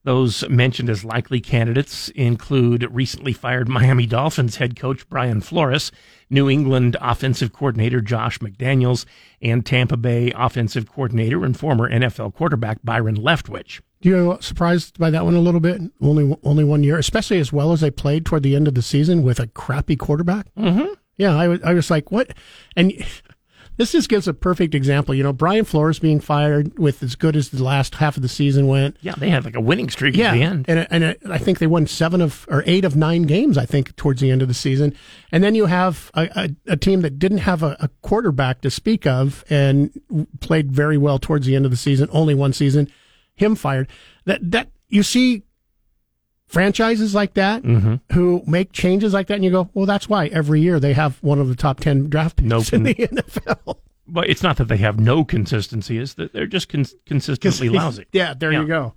Those 0.06 0.48
mentioned 0.48 0.88
as 0.92 1.04
likely 1.04 1.42
candidates 1.42 2.10
include 2.10 2.88
recently 2.92 3.34
fired 3.34 3.68
Miami 3.68 4.06
Dolphins 4.06 4.58
head 4.58 4.76
coach 4.76 5.10
Brian 5.10 5.42
Flores, 5.42 5.92
New 6.30 6.48
England 6.48 6.96
offensive 7.02 7.52
coordinator 7.52 8.02
Josh 8.02 8.38
McDaniels, 8.38 9.06
and 9.42 9.66
Tampa 9.66 9.98
Bay 9.98 10.32
offensive 10.36 10.88
coordinator 10.88 11.44
and 11.44 11.58
former 11.58 11.90
NFL 11.90 12.36
quarterback 12.36 12.78
Byron 12.84 13.16
Leftwich. 13.16 13.82
Do 14.02 14.10
you 14.10 14.38
surprised 14.42 15.00
by 15.00 15.10
that 15.10 15.26
one 15.26 15.34
a 15.34 15.40
little 15.40 15.60
bit? 15.60 15.82
Only 16.00 16.38
only 16.44 16.64
one 16.64 16.84
year, 16.84 17.00
especially 17.00 17.40
as 17.40 17.52
well 17.52 17.72
as 17.72 17.82
they 17.82 17.90
played 17.90 18.28
toward 18.28 18.44
the 18.44 18.56
end 18.56 18.68
of 18.68 18.76
the 18.76 18.84
season 18.84 19.24
with 19.24 19.40
a 19.40 19.48
crappy 19.48 19.96
quarterback. 19.96 20.54
Mm-hmm. 20.54 20.94
Yeah, 21.18 21.36
I 21.36 21.48
was 21.48 21.64
I 21.64 21.74
was 21.74 21.90
like, 21.90 22.12
what? 22.12 22.32
And 22.76 22.94
this 23.78 23.92
just 23.92 24.10
gives 24.10 24.28
a 24.28 24.34
perfect 24.34 24.74
example. 24.74 25.14
You 25.14 25.24
know, 25.24 25.34
Brian 25.34 25.66
Flores 25.66 26.00
being 26.00 26.20
fired 26.20 26.78
with 26.80 27.04
as 27.04 27.16
good 27.16 27.36
as 27.36 27.50
the 27.50 27.64
last 27.64 27.96
half 27.96 28.16
of 28.16 28.22
the 28.22 28.30
season 28.30 28.68
went. 28.68 28.98
Yeah, 29.02 29.16
they 29.18 29.30
had 29.30 29.46
like 29.46 29.56
a 29.56 29.62
winning 29.62 29.90
streak 29.90 30.16
yeah, 30.16 30.30
at 30.30 30.34
the 30.34 30.44
end. 30.44 30.66
And, 30.68 30.88
and 30.90 31.18
I 31.32 31.38
think 31.38 31.60
they 31.60 31.68
won 31.68 31.88
seven 31.88 32.22
of 32.22 32.46
or 32.50 32.64
eight 32.66 32.86
of 32.86 32.96
nine 32.96 33.24
games, 33.24 33.58
I 33.58 33.66
think, 33.66 33.96
towards 33.96 34.22
the 34.22 34.32
end 34.32 34.42
of 34.42 34.48
the 34.48 34.54
season. 34.54 34.96
And 35.32 35.44
then 35.44 35.56
you 35.56 35.66
have 35.66 36.12
a, 36.14 36.30
a, 36.36 36.74
a 36.74 36.78
team 36.78 37.02
that 37.02 37.20
didn't 37.20 37.40
have 37.40 37.64
a, 37.64 37.76
a, 37.80 37.90
quarterback 38.02 38.62
to 38.62 38.70
speak 38.70 39.08
of 39.08 39.44
and 39.50 39.92
played 40.40 40.72
very 40.72 40.98
well 40.98 41.18
towards 41.20 41.46
the 41.46 41.56
end 41.56 41.66
of 41.66 41.72
the 41.72 41.78
season, 41.78 42.08
only 42.12 42.36
one 42.36 42.54
season, 42.54 42.90
him 43.34 43.56
fired. 43.56 43.88
That, 44.26 44.52
that 44.52 44.70
you 44.90 45.04
see 45.04 45.44
franchises 46.48 47.16
like 47.16 47.34
that 47.34 47.64
mm-hmm. 47.64 47.96
who 48.14 48.44
make 48.46 48.72
changes 48.72 49.14
like 49.14 49.28
that, 49.28 49.36
and 49.36 49.44
you 49.44 49.52
go, 49.52 49.70
well, 49.74 49.86
that's 49.86 50.08
why 50.10 50.28
every 50.28 50.62
year 50.62 50.80
they 50.80 50.94
have 50.94 51.18
one 51.22 51.40
of 51.40 51.48
the 51.48 51.56
top 51.56 51.80
ten 51.80 52.10
draft 52.10 52.38
picks 52.38 52.48
nope. 52.48 52.74
in 52.74 52.84
the 52.84 52.96
NFL. 52.96 53.78
But 54.08 54.30
it's 54.30 54.44
not 54.44 54.58
that 54.58 54.68
they 54.68 54.78
have 54.78 55.00
no 55.00 55.24
consistency; 55.24 55.98
it's 55.98 56.14
that 56.16 56.34
they're 56.34 56.48
just 56.48 56.70
con- 56.70 56.86
consistently 57.06 57.70
lousy. 57.78 58.06
Yeah, 58.12 58.34
there 58.34 58.52
yeah. 58.52 58.62
you 58.62 58.68
go. 58.68 58.94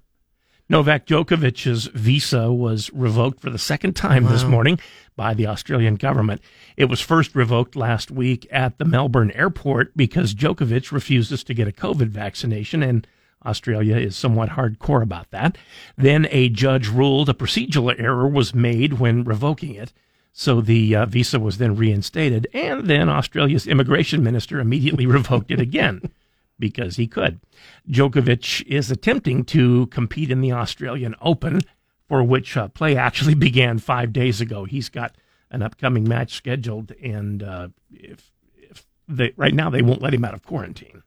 Novak 0.70 1.06
Djokovic's 1.06 1.86
visa 1.86 2.52
was 2.52 2.90
revoked 2.92 3.40
for 3.40 3.48
the 3.48 3.58
second 3.58 3.96
time 3.96 4.24
wow. 4.24 4.32
this 4.32 4.44
morning 4.44 4.78
by 5.16 5.32
the 5.32 5.46
Australian 5.46 5.94
government. 5.94 6.42
It 6.76 6.86
was 6.86 7.00
first 7.00 7.34
revoked 7.34 7.74
last 7.74 8.10
week 8.10 8.46
at 8.50 8.76
the 8.76 8.84
Melbourne 8.84 9.30
airport 9.30 9.96
because 9.96 10.34
Djokovic 10.34 10.92
refuses 10.92 11.42
to 11.44 11.54
get 11.54 11.68
a 11.68 11.72
COVID 11.72 12.08
vaccination 12.08 12.82
and 12.82 13.06
Australia 13.44 13.96
is 13.96 14.16
somewhat 14.16 14.50
hardcore 14.50 15.02
about 15.02 15.30
that. 15.30 15.56
Then 15.96 16.26
a 16.30 16.48
judge 16.48 16.88
ruled 16.88 17.28
a 17.28 17.34
procedural 17.34 17.94
error 17.98 18.28
was 18.28 18.54
made 18.54 18.94
when 18.94 19.24
revoking 19.24 19.74
it. 19.74 19.92
So 20.32 20.60
the 20.60 20.94
uh, 20.94 21.06
visa 21.06 21.40
was 21.40 21.58
then 21.58 21.76
reinstated. 21.76 22.46
And 22.52 22.86
then 22.86 23.08
Australia's 23.08 23.66
immigration 23.66 24.22
minister 24.22 24.60
immediately 24.60 25.06
revoked 25.06 25.50
it 25.50 25.60
again 25.60 26.10
because 26.58 26.96
he 26.96 27.06
could. 27.06 27.40
Djokovic 27.88 28.66
is 28.66 28.90
attempting 28.90 29.44
to 29.46 29.86
compete 29.86 30.30
in 30.30 30.40
the 30.40 30.52
Australian 30.52 31.14
Open, 31.20 31.60
for 32.08 32.22
which 32.22 32.56
uh, 32.56 32.68
play 32.68 32.96
actually 32.96 33.34
began 33.48 33.78
five 33.78 34.12
days 34.12 34.40
ago. 34.40 34.64
He's 34.64 34.88
got 34.88 35.16
an 35.50 35.62
upcoming 35.62 36.06
match 36.06 36.34
scheduled, 36.34 36.92
and 37.02 37.42
uh, 37.42 37.68
if, 37.92 38.30
if 38.56 38.86
they, 39.08 39.32
right 39.36 39.54
now 39.54 39.70
they 39.70 39.82
won't 39.82 40.02
let 40.02 40.14
him 40.14 40.24
out 40.24 40.34
of 40.34 40.44
quarantine. 40.44 41.02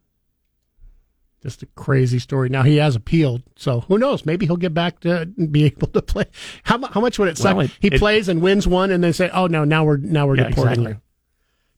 Just 1.41 1.63
a 1.63 1.65
crazy 1.75 2.19
story. 2.19 2.49
Now 2.49 2.61
he 2.61 2.77
has 2.77 2.95
appealed, 2.95 3.41
so 3.55 3.81
who 3.81 3.97
knows? 3.97 4.27
Maybe 4.27 4.45
he'll 4.45 4.57
get 4.57 4.75
back 4.75 4.99
to 4.99 5.25
be 5.25 5.63
able 5.65 5.87
to 5.87 6.01
play. 6.01 6.25
How, 6.63 6.79
how 6.87 7.01
much 7.01 7.17
would 7.17 7.29
it 7.29 7.37
suck? 7.37 7.57
Well, 7.57 7.65
it, 7.65 7.71
he 7.79 7.87
it, 7.87 7.97
plays 7.99 8.29
and 8.29 8.41
wins 8.41 8.67
one, 8.67 8.91
and 8.91 9.03
then 9.03 9.11
say, 9.11 9.29
"Oh 9.33 9.47
no, 9.47 9.63
now 9.63 9.83
we're 9.83 9.97
now 9.97 10.27
we're 10.27 10.37
yeah, 10.37 10.49
deporting 10.49 10.85
exactly. 10.85 11.01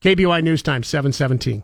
you." 0.03 0.15
KBOI 0.15 0.43
News 0.43 0.61
Time 0.63 0.83
seven 0.83 1.13
seventeen. 1.13 1.63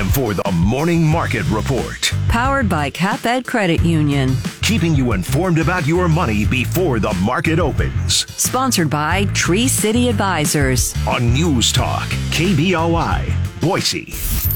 Time 0.00 0.08
for 0.12 0.32
the 0.32 0.50
Morning 0.52 1.06
Market 1.06 1.46
Report. 1.50 2.10
Powered 2.28 2.70
by 2.70 2.90
CapEd 2.90 3.44
Credit 3.44 3.82
Union. 3.82 4.34
Keeping 4.62 4.94
you 4.94 5.12
informed 5.12 5.58
about 5.58 5.86
your 5.86 6.08
money 6.08 6.46
before 6.46 6.98
the 6.98 7.12
market 7.22 7.58
opens. 7.58 8.26
Sponsored 8.34 8.88
by 8.88 9.26
Tree 9.34 9.68
City 9.68 10.08
Advisors. 10.08 10.94
On 11.06 11.34
News 11.34 11.70
Talk, 11.70 12.08
KBOI, 12.30 13.60
Boise. 13.60 14.10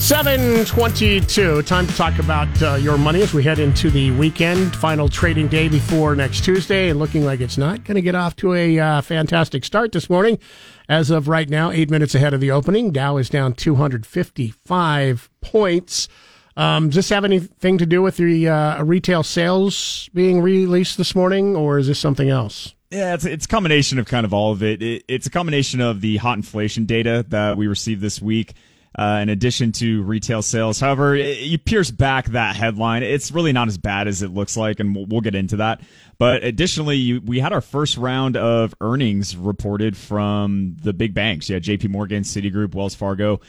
722. 0.05 1.63
Time 1.63 1.87
to 1.87 1.95
talk 1.95 2.19
about 2.19 2.63
uh, 2.63 2.77
your 2.77 2.97
money 2.97 3.21
as 3.21 3.35
we 3.35 3.43
head 3.43 3.59
into 3.59 3.91
the 3.91 4.13
weekend. 4.13 4.75
Final 4.77 5.11
trading 5.11 5.49
day 5.49 5.69
before 5.69 6.17
next 6.17 6.43
Tuesday, 6.45 6.89
and 6.89 6.99
looking 6.99 7.25
like 7.25 7.41
it's 7.41 7.59
not 7.59 7.85
going 7.85 7.97
to 7.97 8.03
get 8.03 8.15
off 8.15 8.35
to 8.37 8.55
a 8.55 8.79
uh, 8.79 9.01
fantastic 9.03 9.65
start 9.65 9.93
this 9.93 10.09
morning. 10.09 10.39
As 10.89 11.11
of 11.11 11.29
right 11.29 11.49
now, 11.49 11.71
eight 11.71 11.91
minutes 11.91 12.15
ahead 12.15 12.35
of 12.35 12.41
the 12.41 12.51
opening, 12.51 12.91
Dow 12.91 13.17
is 13.17 13.31
down 13.31 13.55
255 13.55 15.31
points. 15.41 16.09
Um, 16.57 16.89
does 16.89 16.97
this 16.97 17.09
have 17.09 17.25
anything 17.25 17.79
to 17.79 17.87
do 17.87 18.03
with 18.03 18.19
the 18.19 18.49
uh, 18.49 18.83
retail 18.83 19.23
sales 19.23 20.11
being 20.13 20.43
released 20.43 20.99
this 20.99 21.15
morning, 21.15 21.57
or 21.57 21.79
is 21.79 21.87
this 21.87 21.99
something 21.99 22.29
else? 22.29 22.75
Yeah, 22.91 23.15
it's 23.15 23.25
it's 23.25 23.47
a 23.47 23.49
combination 23.49 23.99
of 23.99 24.07
kind 24.07 24.25
of 24.25 24.33
all 24.33 24.53
of 24.53 24.63
it. 24.63 24.83
it 24.83 25.05
it's 25.09 25.27
a 25.27 25.31
combination 25.31 25.81
of 25.81 26.01
the 26.01 26.19
hot 26.19 26.37
inflation 26.37 26.85
data 26.85 27.25
that 27.31 27.57
we 27.57 27.67
received 27.67 28.01
this 28.01 28.23
week 28.23 28.55
uh, 28.97 29.21
in 29.23 29.29
addition 29.29 29.73
to 29.73 30.03
retail 30.03 30.43
sales. 30.43 30.79
However, 30.79 31.17
you 31.17 31.59
pierce 31.59 31.91
back 31.91 32.27
that 32.27 32.57
headline. 32.57 33.03
It's 33.03 33.33
really 33.33 33.53
not 33.53 33.69
as 33.69 33.79
bad 33.79 34.07
as 34.07 34.23
it 34.23 34.29
looks 34.29 34.57
like, 34.57 34.81
and 34.81 34.95
we'll, 34.95 35.07
we'll 35.07 35.21
get 35.21 35.35
into 35.35 35.57
that. 35.57 35.81
But 36.19 36.45
additionally, 36.45 36.97
you, 36.97 37.21
we 37.21 37.41
had 37.41 37.53
our 37.53 37.61
first 37.61 37.97
round 37.97 38.37
of 38.37 38.75
earnings 38.81 39.37
reported 39.37 39.97
from 39.97 40.77
the 40.81 40.93
big 40.93 41.13
banks. 41.13 41.51
Yeah, 41.51 41.59
JP 41.59 41.89
Morgan, 41.89 42.23
Citigroup, 42.23 42.75
Wells 42.75 42.95
Fargo. 42.95 43.41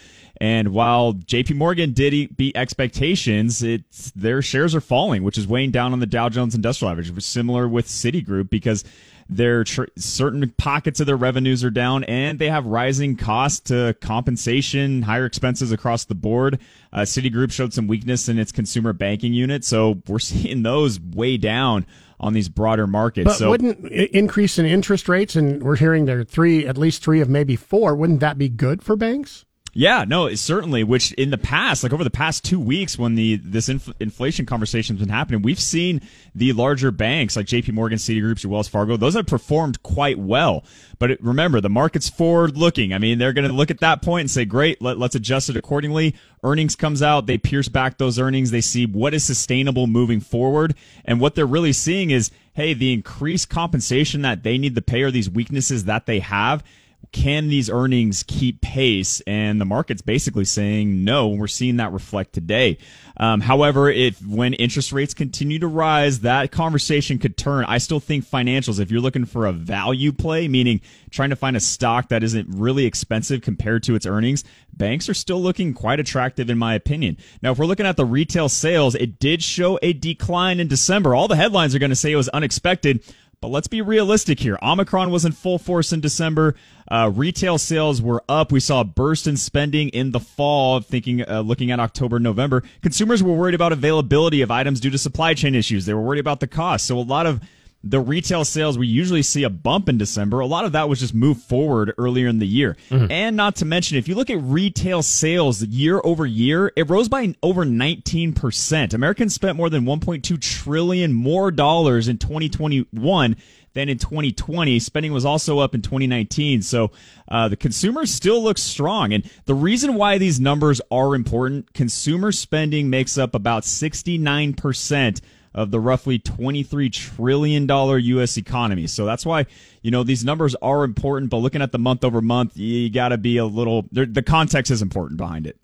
And 0.41 0.69
while 0.69 1.13
JP 1.13 1.55
Morgan 1.55 1.93
did 1.93 2.35
beat 2.35 2.57
expectations, 2.57 3.63
it's, 3.63 4.11
their 4.11 4.41
shares 4.41 4.75
are 4.75 4.81
falling, 4.81 5.23
which 5.23 5.37
is 5.37 5.47
weighing 5.47 5.71
down 5.71 5.93
on 5.93 5.99
the 5.99 6.05
Dow 6.05 6.27
Jones 6.27 6.55
Industrial 6.55 6.91
Average. 6.91 7.09
It 7.09 7.15
was 7.15 7.25
similar 7.25 7.67
with 7.67 7.87
Citigroup 7.87 8.49
because 8.49 8.83
their 9.27 9.63
tr- 9.63 9.85
certain 9.97 10.47
pockets 10.57 10.99
of 10.99 11.07
their 11.07 11.17
revenues 11.17 11.63
are 11.63 11.71
down, 11.71 12.03
and 12.03 12.37
they 12.37 12.49
have 12.49 12.65
rising 12.65 13.15
costs 13.15 13.59
to 13.61 13.95
compensation, 14.01 15.01
higher 15.01 15.25
expenses 15.25 15.71
across 15.71 16.05
the 16.05 16.15
board. 16.15 16.59
Uh, 16.93 17.01
Citigroup 17.01 17.51
showed 17.51 17.73
some 17.73 17.87
weakness 17.87 18.29
in 18.29 18.37
its 18.37 18.51
consumer 18.51 18.93
banking 18.93 19.33
unit, 19.33 19.63
so 19.63 20.01
we're 20.07 20.19
seeing 20.19 20.63
those 20.63 20.99
way 20.99 21.37
down 21.37 21.85
on 22.19 22.33
these 22.33 22.49
broader 22.49 22.87
markets. 22.87 23.25
But 23.25 23.37
so, 23.37 23.49
wouldn't 23.49 23.85
increase 23.87 24.57
in 24.57 24.65
interest 24.65 25.09
rates, 25.09 25.35
and 25.35 25.63
we're 25.63 25.75
hearing 25.75 26.05
there 26.05 26.19
are 26.19 26.23
three, 26.23 26.65
at 26.67 26.77
least 26.77 27.03
three 27.03 27.19
of 27.19 27.29
maybe 27.29 27.55
four, 27.55 27.95
wouldn't 27.95 28.19
that 28.19 28.37
be 28.37 28.49
good 28.49 28.83
for 28.83 28.95
banks? 28.95 29.45
Yeah, 29.77 30.05
no, 30.07 30.33
certainly. 30.35 30.85
Which 30.85 31.11
in 31.11 31.31
the 31.31 31.37
past, 31.37 31.83
like 31.83 31.91
over 31.91 32.05
the 32.05 32.09
past 32.09 32.45
two 32.45 32.61
weeks, 32.61 32.97
when 32.97 33.15
the 33.15 33.35
this 33.35 33.67
inf- 33.67 33.91
inflation 33.99 34.45
conversation's 34.45 35.01
been 35.01 35.09
happening, 35.09 35.41
we've 35.41 35.59
seen 35.59 35.99
the 36.33 36.53
larger 36.53 36.91
banks 36.91 37.35
like 37.35 37.45
J.P. 37.45 37.73
Morgan, 37.73 37.97
Citigroup, 37.97 38.43
Wells 38.45 38.69
Fargo, 38.69 38.95
those 38.95 39.15
have 39.15 39.27
performed 39.27 39.83
quite 39.83 40.17
well. 40.17 40.63
But 40.97 41.11
it, 41.11 41.21
remember, 41.21 41.59
the 41.59 41.69
market's 41.69 42.07
forward 42.07 42.55
looking. 42.55 42.93
I 42.93 42.99
mean, 42.99 43.17
they're 43.17 43.33
going 43.33 43.49
to 43.49 43.53
look 43.53 43.69
at 43.69 43.81
that 43.81 44.01
point 44.01 44.21
and 44.21 44.31
say, 44.31 44.45
"Great, 44.45 44.81
let, 44.81 44.97
let's 44.97 45.15
adjust 45.15 45.49
it 45.49 45.57
accordingly." 45.57 46.15
Earnings 46.41 46.77
comes 46.77 47.01
out, 47.01 47.25
they 47.25 47.37
pierce 47.37 47.67
back 47.67 47.97
those 47.97 48.17
earnings, 48.17 48.51
they 48.51 48.61
see 48.61 48.85
what 48.85 49.13
is 49.13 49.25
sustainable 49.25 49.87
moving 49.87 50.21
forward, 50.21 50.73
and 51.03 51.19
what 51.19 51.35
they're 51.35 51.45
really 51.45 51.73
seeing 51.73 52.11
is, 52.11 52.31
hey, 52.53 52.73
the 52.73 52.93
increased 52.93 53.49
compensation 53.49 54.21
that 54.21 54.43
they 54.43 54.57
need 54.57 54.75
to 54.75 54.81
pay 54.81 55.01
or 55.01 55.11
these 55.11 55.29
weaknesses 55.29 55.83
that 55.83 56.05
they 56.05 56.19
have 56.19 56.63
can 57.11 57.47
these 57.47 57.69
earnings 57.69 58.23
keep 58.23 58.61
pace? 58.61 59.21
And 59.21 59.59
the 59.59 59.65
market's 59.65 60.01
basically 60.01 60.45
saying 60.45 61.03
no. 61.03 61.31
And 61.31 61.39
We're 61.39 61.47
seeing 61.47 61.77
that 61.77 61.91
reflect 61.91 62.33
today. 62.33 62.77
Um, 63.17 63.41
however, 63.41 63.89
if 63.89 64.21
when 64.25 64.53
interest 64.53 64.91
rates 64.91 65.13
continue 65.13 65.59
to 65.59 65.67
rise, 65.67 66.21
that 66.21 66.51
conversation 66.51 67.17
could 67.17 67.37
turn. 67.37 67.65
I 67.65 67.77
still 67.77 67.99
think 67.99 68.25
financials, 68.25 68.79
if 68.79 68.91
you're 68.91 69.01
looking 69.01 69.25
for 69.25 69.45
a 69.45 69.53
value 69.53 70.11
play, 70.11 70.47
meaning 70.47 70.81
trying 71.11 71.29
to 71.29 71.35
find 71.35 71.55
a 71.55 71.61
stock 71.61 72.09
that 72.09 72.23
isn't 72.23 72.47
really 72.49 72.85
expensive 72.85 73.41
compared 73.41 73.83
to 73.83 73.95
its 73.95 74.05
earnings, 74.05 74.43
banks 74.73 75.07
are 75.07 75.13
still 75.13 75.41
looking 75.41 75.73
quite 75.73 75.99
attractive 75.99 76.49
in 76.49 76.57
my 76.57 76.75
opinion. 76.75 77.17
Now, 77.41 77.51
if 77.51 77.57
we're 77.57 77.65
looking 77.65 77.85
at 77.85 77.95
the 77.95 78.05
retail 78.05 78.49
sales, 78.49 78.95
it 78.95 79.19
did 79.19 79.41
show 79.41 79.79
a 79.81 79.93
decline 79.93 80.59
in 80.59 80.67
December. 80.67 81.15
All 81.15 81.29
the 81.29 81.37
headlines 81.37 81.73
are 81.73 81.79
going 81.79 81.91
to 81.91 81.95
say 81.95 82.11
it 82.11 82.17
was 82.17 82.29
unexpected. 82.29 83.01
But 83.45 83.51
let's 83.51 83.67
be 83.67 83.83
realistic 83.83 84.39
here. 84.39 84.57
Omicron 84.59 85.11
was 85.11 85.23
in 85.23 85.31
full 85.31 85.59
force 85.59 85.93
in 85.93 85.99
December. 85.99 86.55
Uh, 86.89 87.11
retail 87.13 87.59
sales 87.59 88.01
were 88.01 88.23
up. 88.27 88.51
We 88.51 88.59
saw 88.59 88.81
a 88.81 88.83
burst 88.83 89.27
in 89.27 89.37
spending 89.37 89.89
in 89.89 90.13
the 90.13 90.19
fall. 90.19 90.79
Thinking, 90.79 91.21
uh, 91.29 91.41
looking 91.41 91.69
at 91.69 91.79
October, 91.79 92.17
November, 92.17 92.63
consumers 92.81 93.21
were 93.21 93.35
worried 93.35 93.53
about 93.53 93.71
availability 93.71 94.41
of 94.41 94.49
items 94.49 94.79
due 94.79 94.89
to 94.89 94.97
supply 94.97 95.35
chain 95.35 95.53
issues. 95.53 95.85
They 95.85 95.93
were 95.93 96.01
worried 96.01 96.21
about 96.21 96.39
the 96.39 96.47
cost. 96.47 96.87
So 96.87 96.97
a 96.97 97.01
lot 97.01 97.27
of 97.27 97.39
the 97.85 97.99
retail 97.99 98.43
sales 98.43 98.77
we 98.77 98.87
usually 98.87 99.21
see 99.21 99.43
a 99.43 99.49
bump 99.49 99.87
in 99.87 99.97
December. 99.97 100.39
A 100.39 100.45
lot 100.47 100.65
of 100.65 100.71
that 100.71 100.89
was 100.89 100.99
just 100.99 101.13
moved 101.13 101.43
forward 101.43 101.93
earlier 101.99 102.27
in 102.27 102.39
the 102.39 102.47
year. 102.47 102.75
Mm-hmm. 102.89 103.11
And 103.11 103.37
not 103.37 103.57
to 103.57 103.65
mention, 103.65 103.97
if 103.97 104.07
you 104.07 104.15
look 104.15 104.31
at 104.31 104.41
retail 104.41 105.03
sales 105.03 105.63
year 105.63 106.01
over 106.03 106.25
year, 106.25 106.73
it 106.75 106.89
rose 106.89 107.07
by 107.07 107.35
over 107.43 107.63
19%. 107.63 108.93
Americans 108.93 109.35
spent 109.35 109.55
more 109.55 109.69
than 109.69 109.85
1.2 109.85 110.41
trillion 110.41 111.13
more 111.13 111.51
dollars 111.51 112.07
in 112.07 112.17
2021 112.17 113.35
than 113.73 113.89
in 113.89 113.99
2020. 113.99 114.79
Spending 114.79 115.13
was 115.13 115.25
also 115.25 115.59
up 115.59 115.75
in 115.75 115.83
2019. 115.83 116.63
So 116.63 116.91
uh, 117.27 117.49
the 117.49 117.55
consumer 117.55 118.07
still 118.07 118.41
looks 118.41 118.63
strong. 118.63 119.13
And 119.13 119.29
the 119.45 119.53
reason 119.53 119.93
why 119.93 120.17
these 120.17 120.39
numbers 120.39 120.81
are 120.89 121.13
important, 121.13 121.71
consumer 121.73 122.31
spending 122.31 122.89
makes 122.89 123.17
up 123.19 123.35
about 123.35 123.61
69% 123.61 125.21
of 125.55 125.71
the 125.71 125.79
roughly 125.79 126.19
$23 126.19 126.91
trillion 126.91 127.67
U.S. 127.67 128.37
economy. 128.37 128.87
So 128.87 129.05
that's 129.05 129.25
why, 129.25 129.45
you 129.81 129.89
know, 129.89 130.03
these 130.03 130.25
numbers 130.25 130.53
are 130.55 130.83
important, 130.83 131.31
but 131.31 131.37
looking 131.37 131.61
at 131.61 131.71
the 131.71 131.79
month 131.79 132.03
over 132.03 132.21
month, 132.21 132.57
you 132.57 132.89
got 132.89 133.09
to 133.09 133.17
be 133.17 133.37
a 133.37 133.45
little, 133.45 133.85
the 133.91 134.21
context 134.21 134.69
is 134.69 134.81
important 134.81 135.17
behind 135.17 135.47
it. 135.47 135.57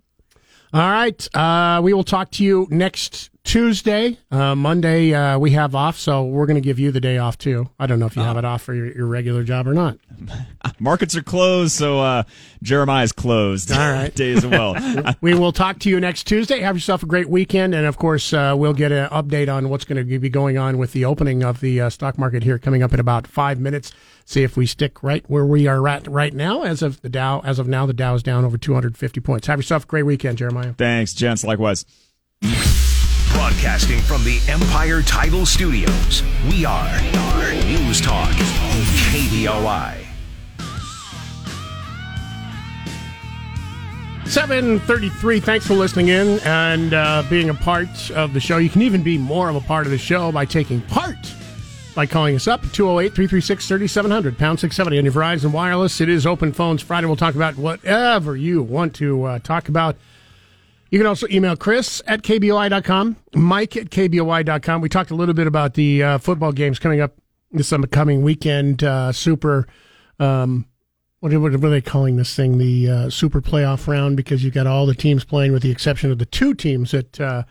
All 0.74 0.80
right. 0.80 1.36
Uh, 1.36 1.82
we 1.84 1.94
will 1.94 2.06
talk 2.06 2.32
to 2.32 2.44
you 2.44 2.68
next 2.72 3.31
Tuesday. 3.44 4.18
Uh, 4.30 4.56
Monday, 4.56 5.14
uh, 5.14 5.38
we 5.40 5.52
have 5.52 5.74
off, 5.76 5.98
so 5.98 6.24
we're 6.24 6.46
going 6.46 6.56
to 6.56 6.62
give 6.62 6.80
you 6.80 6.92
the 6.92 7.02
day 7.02 7.18
off 7.18 7.38
too. 7.38 7.70
I 7.80 7.88
don't 7.88 8.00
know 8.00 8.06
if 8.06 8.16
you 8.16 8.22
have 8.22 8.38
it 8.38 8.46
off 8.46 8.62
for 8.62 8.74
your, 8.74 8.92
your 8.96 9.08
regular 9.08 9.44
job 9.44 9.68
or 9.68 9.74
not. 9.74 9.98
Markets 10.80 11.16
are 11.16 11.24
closed, 11.24 11.74
so 11.74 12.00
uh, 12.00 12.24
Jeremiah's 12.62 13.12
closed. 13.12 13.72
All 13.72 13.78
right. 13.78 14.14
day 14.16 14.34
as 14.34 14.46
well. 14.46 14.76
we 15.22 15.34
will 15.34 15.52
talk 15.52 15.80
to 15.80 15.90
you 15.90 16.00
next 16.00 16.28
Tuesday. 16.28 16.60
Have 16.60 16.76
yourself 16.76 17.04
a 17.04 17.08
great 17.08 17.30
weekend. 17.30 17.74
And 17.74 17.86
of 17.86 17.98
course, 17.98 18.32
uh, 18.32 18.54
we'll 18.56 18.74
get 18.74 18.92
an 18.92 19.10
update 19.10 19.54
on 19.54 19.70
what's 19.70 19.86
going 19.86 20.08
to 20.08 20.20
be 20.20 20.30
going 20.30 20.58
on 20.58 20.78
with 20.78 20.94
the 20.94 21.06
opening 21.06 21.44
of 21.44 21.60
the 21.62 21.82
uh, 21.82 21.90
stock 21.90 22.18
market 22.18 22.44
here 22.44 22.60
coming 22.60 22.84
up 22.84 22.94
in 22.94 23.00
about 23.00 23.28
five 23.28 23.60
minutes 23.60 23.92
see 24.24 24.44
if 24.44 24.56
we 24.56 24.66
stick 24.66 25.04
right 25.04 25.24
where 25.30 25.46
we 25.46 25.68
are 25.68 25.88
at 25.88 26.08
right 26.08 26.34
now. 26.34 26.64
As 26.64 26.82
of 26.82 27.02
the 27.02 27.10
Dow, 27.10 27.42
as 27.44 27.60
of 27.60 27.68
now, 27.68 27.86
the 27.86 27.94
Dow 27.94 28.16
is 28.16 28.24
down 28.24 28.46
over 28.46 28.58
250 28.58 29.20
points. 29.20 29.48
Have 29.48 29.60
yourself 29.60 29.84
a 29.84 29.88
great 29.88 30.04
weekend, 30.04 30.38
Jeremiah. 30.38 30.74
Thanks, 30.74 31.14
gents. 31.14 31.44
Likewise. 31.44 31.86
Broadcasting 33.34 34.00
from 34.00 34.24
the 34.24 34.40
Empire 34.48 35.02
Title 35.02 35.46
Studios, 35.46 36.24
we 36.50 36.66
are 36.66 37.02
News 37.66 38.02
Talk 38.02 38.30
KBOI. 39.12 40.06
733 44.26 45.40
thanks 45.40 45.68
for 45.68 45.74
listening 45.74 46.08
in 46.08 46.40
and 46.46 46.94
uh, 46.94 47.24
being 47.30 47.50
a 47.50 47.54
part 47.54 48.12
of 48.12 48.34
the 48.34 48.40
show. 48.40 48.58
You 48.58 48.70
can 48.70 48.82
even 48.82 49.04
be 49.04 49.18
more 49.18 49.50
of 49.50 49.56
a 49.56 49.62
part 49.62 49.86
of 49.86 49.92
the 49.92 49.98
show 49.98 50.32
by 50.32 50.46
taking 50.46 50.82
part 50.82 51.18
by 51.94 52.06
calling 52.06 52.36
us 52.36 52.48
up 52.48 52.62
208-336-3700 52.62 54.38
pound 54.38 54.60
670 54.60 54.98
on 54.98 55.06
your 55.06 55.14
verizon 55.14 55.52
wireless. 55.52 56.00
It 56.00 56.08
is 56.10 56.26
open 56.26 56.54
phones 56.54 56.82
friday. 56.82 57.08
We'll 57.08 57.18
talk 57.18 57.36
about 57.36 57.58
whatever 57.58 58.36
you 58.36 58.64
want 58.64 58.96
to 58.96 59.24
uh, 59.24 59.40
talk 59.40 59.68
about 59.68 59.98
you 60.92 61.00
can 61.00 61.08
also 61.08 61.26
email 61.32 61.56
chris 61.56 62.02
at 62.06 62.22
kboi.com 62.22 63.16
mike 63.34 63.76
at 63.76 63.90
kboi.com 63.90 64.82
we 64.82 64.90
talked 64.90 65.10
a 65.10 65.16
little 65.16 65.34
bit 65.34 65.48
about 65.48 65.74
the 65.74 66.04
uh, 66.04 66.18
football 66.20 66.52
games 66.52 66.78
coming 66.78 67.02
up 67.02 67.16
this 67.52 67.74
upcoming 67.74 68.22
weekend 68.22 68.84
uh, 68.84 69.12
super 69.12 69.68
um, 70.20 70.68
what, 71.22 71.34
what, 71.34 71.54
are 71.54 71.58
they 71.58 71.82
calling 71.82 72.18
this 72.18 72.36
thing 72.36 72.60
the 72.60 72.90
uh, 72.90 73.10
super 73.10 73.42
playoff 73.42 73.88
round 73.88 74.16
because 74.16 74.44
you've 74.44 74.54
got 74.54 74.68
all 74.68 74.86
the 74.86 74.94
teams 74.94 75.24
playing 75.26 75.52
with 75.52 75.64
the 75.64 75.72
exception 75.72 76.12
of 76.12 76.20
the 76.20 76.26
two 76.26 76.54
teams 76.54 76.92
that 76.92 77.20
uh, 77.20 77.44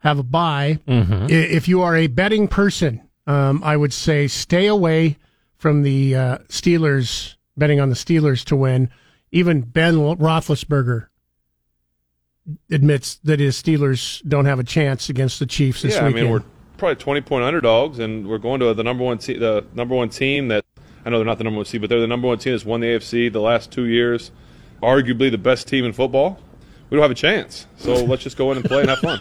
have 0.00 0.18
a 0.18 0.22
bye 0.22 0.78
mm-hmm. 0.86 1.26
if 1.30 1.66
you 1.66 1.80
are 1.80 1.96
a 1.96 2.06
betting 2.06 2.46
person 2.46 3.00
um, 3.26 3.60
I 3.64 3.76
would 3.76 3.92
say 3.92 4.28
stay 4.28 4.66
away 4.66 5.16
from 5.56 5.82
the 5.82 6.14
uh, 6.14 6.38
Steelers, 6.48 7.34
betting 7.56 7.80
on 7.80 7.88
the 7.88 7.96
Steelers 7.96 8.44
to 8.44 8.56
win. 8.56 8.90
Even 9.32 9.62
Ben 9.62 9.96
Roethlisberger 9.96 11.08
admits 12.70 13.16
that 13.16 13.40
his 13.40 13.60
Steelers 13.60 14.26
don't 14.28 14.44
have 14.44 14.58
a 14.58 14.64
chance 14.64 15.08
against 15.08 15.38
the 15.38 15.46
Chiefs 15.46 15.82
this 15.82 15.94
yeah, 15.94 16.06
weekend. 16.06 16.18
I 16.18 16.22
mean, 16.22 16.32
we're 16.32 16.42
probably 16.76 16.96
20 16.96 17.20
point 17.22 17.44
underdogs, 17.44 17.98
and 17.98 18.28
we're 18.28 18.38
going 18.38 18.60
to 18.60 18.74
the 18.74 18.84
number 18.84 19.04
one 19.04 19.18
te- 19.18 19.38
the 19.38 19.66
number 19.74 19.94
one 19.94 20.08
team 20.08 20.48
that 20.48 20.64
I 21.06 21.10
know 21.10 21.18
they're 21.18 21.26
not 21.26 21.38
the 21.38 21.44
number 21.44 21.58
one 21.58 21.66
seed, 21.66 21.80
but 21.80 21.88
they're 21.88 22.00
the 22.00 22.06
number 22.08 22.26
one 22.26 22.38
team 22.38 22.52
that's 22.52 22.64
won 22.64 22.80
the 22.80 22.88
AFC 22.88 23.32
the 23.32 23.40
last 23.40 23.70
two 23.70 23.84
years. 23.84 24.32
Arguably 24.82 25.30
the 25.30 25.38
best 25.38 25.68
team 25.68 25.84
in 25.84 25.92
football. 25.92 26.40
We 26.90 26.96
don't 26.96 27.02
have 27.02 27.12
a 27.12 27.14
chance, 27.14 27.66
so 27.76 27.94
let's 28.04 28.24
just 28.24 28.36
go 28.36 28.50
in 28.50 28.58
and 28.58 28.66
play 28.66 28.80
and 28.80 28.90
have 28.90 28.98
fun. 28.98 29.20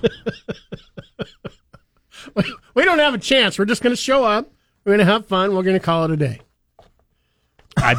we 2.74 2.84
don't 2.84 3.00
have 3.00 3.14
a 3.14 3.20
chance. 3.20 3.60
We're 3.60 3.66
just 3.66 3.84
going 3.84 3.96
to 3.96 4.02
show 4.02 4.24
up. 4.24 4.52
We're 4.84 4.96
going 4.96 5.06
to 5.06 5.12
have 5.12 5.28
fun. 5.28 5.56
We're 5.56 5.64
going 5.64 5.76
to 5.76 5.84
call 5.84 6.06
it 6.06 6.12
a 6.12 6.18
day. 6.18 6.42
I, 7.78 7.96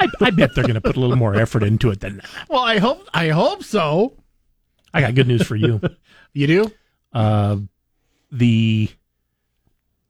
I, 0.00 0.08
I 0.20 0.30
bet 0.30 0.54
they're 0.54 0.64
going 0.64 0.74
to 0.74 0.80
put 0.80 0.96
a 0.96 1.00
little 1.00 1.16
more 1.16 1.34
effort 1.34 1.62
into 1.62 1.90
it 1.90 2.00
than 2.00 2.16
that. 2.16 2.26
Well, 2.48 2.62
I 2.62 2.78
hope 2.78 3.08
I 3.14 3.28
hope 3.28 3.62
so. 3.62 4.19
I 4.92 5.00
got 5.00 5.14
good 5.14 5.28
news 5.28 5.46
for 5.46 5.56
you. 5.56 5.80
you 6.32 6.46
do? 6.46 6.72
Uh, 7.12 7.58
the 8.30 8.88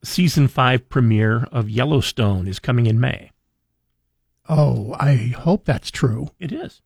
season 0.03 0.47
five 0.47 0.89
premiere 0.89 1.47
of 1.51 1.69
Yellowstone 1.69 2.47
is 2.47 2.59
coming 2.59 2.85
in 2.85 2.99
May. 2.99 3.31
Oh, 4.49 4.95
I 4.99 5.15
hope 5.37 5.65
that's 5.65 5.91
true. 5.91 6.29
It 6.39 6.51
is. 6.51 6.81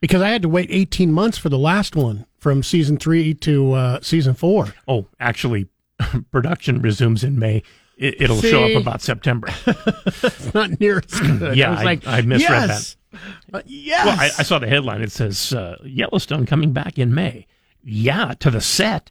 Because 0.00 0.22
I 0.22 0.30
had 0.30 0.42
to 0.42 0.48
wait 0.48 0.68
18 0.70 1.12
months 1.12 1.38
for 1.38 1.48
the 1.48 1.58
last 1.58 1.94
one 1.96 2.26
from 2.38 2.62
season 2.62 2.96
three 2.96 3.34
to 3.34 3.72
uh, 3.72 4.00
season 4.00 4.34
four. 4.34 4.74
Oh, 4.88 5.06
actually, 5.18 5.68
production 6.30 6.80
resumes 6.80 7.22
in 7.24 7.38
May, 7.38 7.62
it, 8.00 8.30
will 8.30 8.40
show 8.40 8.64
up 8.64 8.80
about 8.80 9.02
September. 9.02 9.48
it's 9.66 10.54
not 10.54 10.80
near 10.80 10.98
as 10.98 11.20
good. 11.38 11.56
Yeah, 11.56 11.68
I, 11.68 11.70
was 11.70 11.80
I, 11.80 11.84
like, 11.84 12.06
I 12.06 12.20
misread 12.22 12.68
yes. 12.68 12.96
that. 13.12 13.20
Uh, 13.52 13.62
yes. 13.66 14.06
Well, 14.06 14.18
I, 14.18 14.24
I, 14.38 14.42
saw 14.42 14.58
the 14.58 14.68
headline. 14.68 15.02
It 15.02 15.12
says 15.12 15.52
uh, 15.52 15.76
Yellowstone 15.84 16.46
coming 16.46 16.72
back 16.72 16.98
in 16.98 17.14
May. 17.14 17.46
Yeah, 17.82 18.34
to 18.40 18.50
the 18.50 18.60
set. 18.60 19.10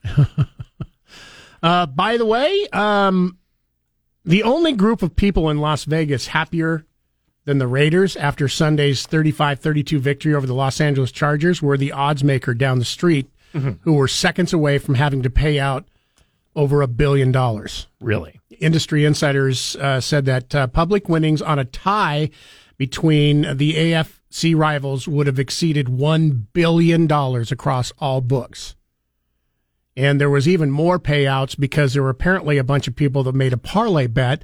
uh, 1.64 1.86
by 1.86 2.18
the 2.18 2.26
way, 2.26 2.68
um, 2.74 3.38
the 4.26 4.44
only 4.44 4.74
group 4.74 5.02
of 5.02 5.16
people 5.16 5.50
in 5.50 5.60
Las 5.60 5.84
Vegas 5.86 6.28
happier 6.28 6.86
than 7.46 7.58
the 7.58 7.68
Raiders 7.68 8.16
after 8.16 8.48
Sunday's 8.48 9.06
35-32 9.06 10.00
victory 10.00 10.34
over 10.34 10.48
the 10.48 10.54
Los 10.54 10.82
Angeles 10.82 11.12
Chargers 11.12 11.62
were 11.62 11.78
the 11.78 11.92
odds 11.92 12.24
maker 12.24 12.54
down 12.54 12.80
the 12.80 12.86
street, 12.86 13.30
mm-hmm. 13.54 13.72
who 13.82 13.94
were 13.94 14.08
seconds 14.08 14.54
away 14.54 14.78
from 14.78 14.96
having 14.96 15.24
to 15.24 15.30
pay 15.30 15.60
out 15.60 15.86
over 16.56 16.82
a 16.82 16.88
billion 16.88 17.32
dollars. 17.32 17.88
Really? 18.00 18.40
Industry 18.60 19.06
insiders 19.06 19.76
uh, 19.78 20.02
said 20.02 20.26
that 20.26 20.54
uh, 20.54 20.68
public 20.68 21.08
winnings 21.08 21.42
on 21.42 21.60
a 21.60 21.66
tie 21.66 22.30
between 22.78 23.58
the 23.58 23.74
AFC 23.74 24.56
rivals 24.56 25.08
would 25.08 25.28
have 25.28 25.40
exceeded 25.40 25.88
$1 25.88 26.46
billion 26.54 27.12
across 27.12 27.92
all 28.00 28.22
books. 28.22 28.76
And 29.96 30.20
there 30.20 30.30
was 30.30 30.48
even 30.48 30.72
more 30.72 30.98
payouts 30.98 31.60
because 31.60 31.94
there 31.94 32.04
were 32.04 32.10
apparently 32.10 32.58
a 32.58 32.64
bunch 32.64 32.88
of 32.88 32.96
people 32.96 33.24
that 33.24 33.36
made 33.36 33.52
a 33.52 33.58
parlay 33.58 34.08
bet. 34.08 34.44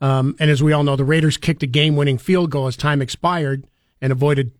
Um, 0.00 0.36
and 0.38 0.50
as 0.50 0.62
we 0.62 0.72
all 0.72 0.84
know, 0.84 0.94
the 0.94 1.04
Raiders 1.04 1.36
kicked 1.36 1.64
a 1.64 1.66
game 1.66 1.96
winning 1.96 2.18
field 2.18 2.50
goal 2.50 2.68
as 2.68 2.76
time 2.76 3.02
expired 3.02 3.66
and 4.00 4.12
avoided 4.12 4.52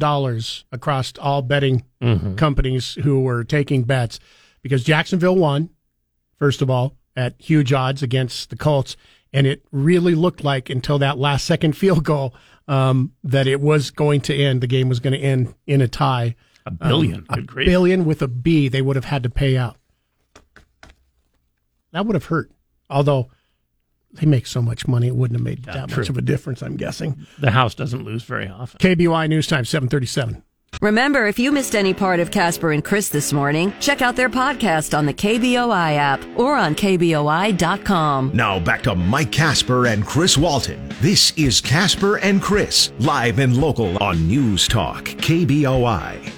across 0.72 1.14
all 1.20 1.42
betting 1.42 1.84
Mhm. 2.02 2.38
companies 2.38 2.94
who 3.04 3.22
were 3.22 3.44
taking 3.44 3.84
bets 3.84 4.20
because 4.62 4.84
Jacksonville 4.84 5.36
won, 5.36 5.70
first 6.38 6.62
of 6.62 6.70
all, 6.70 6.96
at 7.16 7.36
huge 7.40 7.74
odds 7.74 8.04
against 8.04 8.50
the 8.52 8.56
Colts. 8.56 8.96
And 9.34 9.46
it 9.48 9.64
really 9.72 10.16
looked 10.16 10.44
like 10.44 10.70
until 10.70 10.98
that 11.00 11.18
last 11.18 11.46
second 11.46 11.74
field 11.76 12.04
goal 12.04 12.34
um, 12.68 13.12
that 13.24 13.48
it 13.48 13.60
was 13.60 13.90
going 13.92 14.22
to 14.22 14.36
end. 14.36 14.62
The 14.62 14.68
game 14.68 14.88
was 14.90 15.00
going 15.00 15.14
to 15.14 15.20
end 15.20 15.54
in 15.66 15.82
a 15.82 15.88
tie. 15.88 16.36
A 16.68 16.72
billion. 16.72 17.26
Um, 17.30 17.40
a 17.40 17.42
grief. 17.42 17.66
billion 17.66 18.06
with 18.06 18.22
a 18.22 18.28
B, 18.28 18.68
they 18.70 18.82
would 18.84 18.96
have 18.96 19.06
had 19.06 19.24
to 19.24 19.30
pay 19.30 19.58
out. 19.58 19.78
That 21.92 22.06
would 22.06 22.14
have 22.16 22.26
hurt. 22.26 22.52
Although 22.90 23.30
they 24.14 24.26
make 24.26 24.48
so 24.48 24.62
much 24.62 24.88
money, 24.88 25.08
it 25.08 25.16
wouldn't 25.16 25.40
have 25.40 25.46
made 25.46 25.64
that 25.64 25.90
true. 25.90 26.02
much 26.02 26.10
of 26.10 26.18
a 26.18 26.22
difference, 26.22 26.62
I'm 26.62 26.78
guessing. 26.78 27.26
The 27.40 27.52
house 27.52 27.76
doesn't 27.76 28.04
lose 28.04 28.24
very 28.24 28.48
often. 28.48 28.80
KBOI 28.80 29.30
News 29.30 29.48
Time, 29.48 29.66
737. 29.66 30.44
Remember, 30.82 31.26
if 31.26 31.40
you 31.40 31.52
missed 31.52 31.76
any 31.76 31.94
part 31.94 32.20
of 32.20 32.32
Casper 32.32 32.72
and 32.72 32.84
Chris 32.84 33.10
this 33.10 33.34
morning, 33.34 33.74
check 33.80 34.02
out 34.02 34.16
their 34.16 34.30
podcast 34.30 34.98
on 34.98 35.06
the 35.06 35.14
KBOI 35.14 35.98
app 35.98 36.24
or 36.38 36.56
on 36.56 36.76
KBOI.com. 36.76 38.32
Now 38.34 38.60
back 38.60 38.84
to 38.84 38.96
Mike 38.96 39.32
Casper 39.32 39.88
and 39.88 40.06
Chris 40.06 40.38
Walton. 40.38 40.90
This 41.02 41.32
is 41.38 41.60
Casper 41.60 42.18
and 42.20 42.42
Chris, 42.42 42.94
live 43.00 43.40
and 43.40 43.58
local 43.58 44.02
on 44.02 44.28
News 44.28 44.68
Talk, 44.68 45.06
KBOI. 45.06 46.32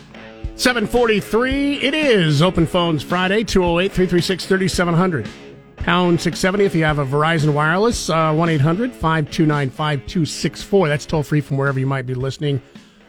743, 0.56 1.78
it 1.78 1.94
is 1.94 2.42
Open 2.42 2.66
Phones 2.66 3.04
Friday, 3.04 3.44
208 3.44 3.92
336 3.92 4.46
3700. 4.46 5.28
Pound 5.84 6.22
670 6.22 6.66
if 6.66 6.76
you 6.76 6.84
have 6.84 7.00
a 7.00 7.06
Verizon 7.06 7.54
Wireless, 7.54 8.10
1 8.10 8.50
800 8.50 8.92
529 8.92 9.70
5264. 9.72 10.88
That's 10.88 11.08
toll 11.08 11.24
free 11.24 11.42
from 11.42 11.58
wherever 11.58 11.80
you 11.80 11.88
might 11.88 12.06
be 12.06 12.14
listening. 12.14 12.62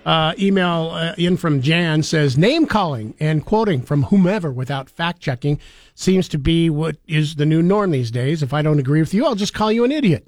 Uh, 0.07 0.33
email 0.39 0.91
uh, 0.93 1.15
in 1.19 1.37
from 1.37 1.61
Jan 1.61 2.03
says 2.03 2.39
name 2.39 2.65
calling 2.65 3.15
and 3.21 3.45
quoting 3.45 3.83
from 3.83 4.05
whomever 4.05 4.51
without 4.51 4.89
fact 4.89 5.21
checking 5.21 5.61
seems 5.95 6.29
to 6.29 6.39
be 6.39 6.71
what 6.71 6.97
is 7.07 7.35
the 7.35 7.45
new 7.45 7.63
norm 7.63 7.91
these 7.91 8.11
days. 8.11 8.43
If 8.43 8.55
I 8.55 8.63
don't 8.63 8.79
agree 8.79 9.01
with 9.01 9.13
you, 9.13 9.27
I'll 9.27 9.35
just 9.35 9.55
call 9.55 9.71
you 9.71 9.85
an 9.85 9.93
idiot. 9.93 10.27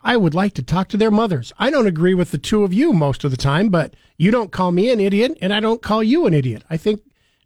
I 0.00 0.16
would 0.16 0.34
like 0.34 0.54
to 0.54 0.62
talk 0.62 0.88
to 0.90 0.96
their 0.96 1.10
mothers. 1.10 1.52
I 1.58 1.70
don't 1.70 1.88
agree 1.88 2.14
with 2.14 2.30
the 2.30 2.38
two 2.38 2.62
of 2.62 2.72
you 2.72 2.92
most 2.92 3.24
of 3.24 3.32
the 3.32 3.36
time, 3.36 3.68
but 3.68 3.94
you 4.16 4.30
don't 4.30 4.52
call 4.52 4.70
me 4.70 4.92
an 4.92 5.00
idiot, 5.00 5.36
and 5.40 5.52
I 5.52 5.58
don't 5.58 5.82
call 5.82 6.04
you 6.04 6.26
an 6.26 6.34
idiot. 6.34 6.62
I 6.70 6.76
think 6.76 7.00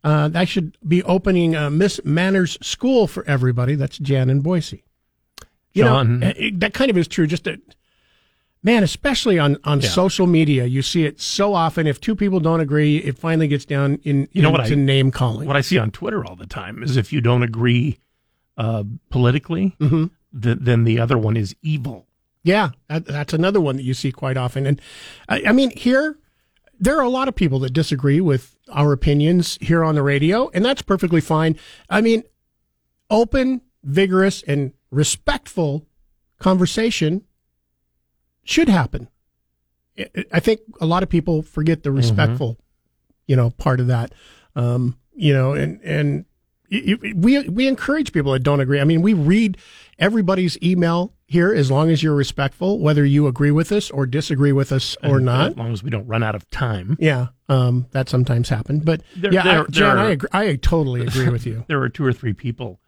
uh, 0.04 0.30
I 0.34 0.44
should 0.44 0.76
be 0.86 1.02
opening 1.02 1.54
a 1.54 1.70
Miss 1.70 2.00
Manners 2.04 2.56
School 2.62 3.06
for 3.06 3.24
everybody. 3.26 3.74
That's 3.74 3.98
Jan 3.98 4.30
in 4.30 4.40
Boise. 4.40 4.84
You 5.72 5.84
John- 5.84 6.20
know, 6.20 6.32
it- 6.36 6.60
that 6.60 6.74
kind 6.74 6.90
of 6.90 6.96
is 6.96 7.08
true. 7.08 7.26
Just 7.26 7.46
a, 7.46 7.60
man, 8.62 8.82
especially 8.82 9.38
on 9.38 9.56
on 9.64 9.80
Yeah. 9.80 9.88
social 9.88 10.26
media, 10.26 10.64
you 10.66 10.82
see 10.82 11.04
it 11.04 11.20
so 11.20 11.54
often. 11.54 11.86
If 11.86 12.00
two 12.00 12.14
people 12.16 12.40
don't 12.40 12.60
agree, 12.60 12.98
it 12.98 13.18
finally 13.18 13.48
gets 13.48 13.64
down 13.64 13.98
in 14.04 14.28
You 14.32 14.42
know 14.42 14.50
what 14.50 14.60
into 14.60 14.72
I- 14.72 14.76
name 14.84 15.10
calling. 15.10 15.46
What 15.46 15.56
I 15.56 15.60
see 15.60 15.78
on 15.78 15.90
Twitter 15.90 16.24
all 16.24 16.36
the 16.36 16.46
time 16.46 16.82
is 16.82 16.96
if 16.96 17.12
you 17.12 17.20
don't 17.20 17.42
agree 17.42 17.98
uh, 18.56 18.82
politically, 19.10 19.76
Mhm. 19.78 20.10
th- 20.42 20.58
then 20.60 20.82
the 20.82 20.98
other 20.98 21.16
one 21.16 21.36
is 21.36 21.54
evil. 21.62 22.08
Yeah, 22.42 22.70
that, 22.88 23.04
that's 23.04 23.32
another 23.32 23.60
one 23.60 23.76
that 23.76 23.84
you 23.84 23.94
see 23.94 24.10
quite 24.10 24.36
often. 24.36 24.66
And 24.66 24.80
I, 25.28 25.42
I 25.46 25.52
mean, 25.52 25.70
here, 25.76 26.16
there 26.78 26.98
are 26.98 27.02
a 27.02 27.08
lot 27.10 27.28
of 27.28 27.34
people 27.34 27.58
that 27.60 27.72
disagree 27.72 28.20
with 28.20 28.56
our 28.70 28.92
opinions 28.92 29.58
here 29.60 29.82
on 29.84 29.94
the 29.94 30.02
radio, 30.02 30.50
and 30.54 30.64
that's 30.64 30.82
perfectly 30.82 31.20
fine. 31.20 31.56
I 31.90 32.00
mean, 32.00 32.22
open, 33.10 33.62
vigorous, 33.82 34.42
and 34.42 34.72
respectful 34.90 35.86
conversation 36.38 37.24
should 38.44 38.68
happen. 38.68 39.08
I- 40.32 40.40
think 40.40 40.60
a 40.80 40.86
lot 40.86 41.02
of 41.02 41.08
people 41.08 41.42
forget 41.42 41.82
the 41.82 41.90
respectful, 41.90 42.58
you 43.26 43.34
know, 43.36 43.50
part 43.50 43.80
of 43.80 43.88
that. 43.88 44.12
Um, 44.54 44.96
you 45.14 45.32
know, 45.32 45.52
and 45.52 45.80
and 45.82 46.24
y- 46.70 46.96
y- 47.02 47.12
we 47.16 47.48
we 47.48 47.66
encourage 47.68 48.12
people 48.12 48.32
that 48.32 48.40
don't 48.42 48.60
agree. 48.60 48.80
I 48.80 48.84
mean, 48.84 49.02
we 49.02 49.14
read 49.14 49.56
everybody's 49.98 50.56
email 50.62 51.12
here 51.26 51.52
as 51.52 51.70
long 51.70 51.90
as 51.90 52.02
you're 52.02 52.14
respectful, 52.14 52.78
whether 52.78 53.04
you 53.04 53.26
agree 53.26 53.50
with 53.50 53.70
us 53.72 53.90
or 53.90 54.06
disagree 54.06 54.52
with 54.52 54.72
us 54.72 54.96
or 55.02 55.16
And 55.16 55.26
not. 55.26 55.50
As 55.50 55.56
long 55.56 55.72
as 55.72 55.82
we 55.82 55.90
don't 55.90 56.06
run 56.06 56.22
out 56.22 56.34
of 56.34 56.48
time. 56.50 56.96
Yeah, 57.00 57.28
um, 57.48 57.86
that 57.90 58.08
sometimes 58.08 58.48
happens. 58.48 58.84
But 58.84 59.02
There- 59.16 59.32
yeah, 59.32 59.42
there- 59.42 59.62
I, 59.62 59.66
Jan, 59.70 59.96
there- 59.96 60.04
I 60.06 60.10
agree, 60.10 60.28
I 60.32 60.56
totally 60.56 61.02
agree 61.02 61.28
with 61.28 61.46
you. 61.46 61.64
there 61.68 61.80
are 61.82 61.88
two 61.88 62.04
or 62.04 62.12
three 62.12 62.32
people 62.32 62.80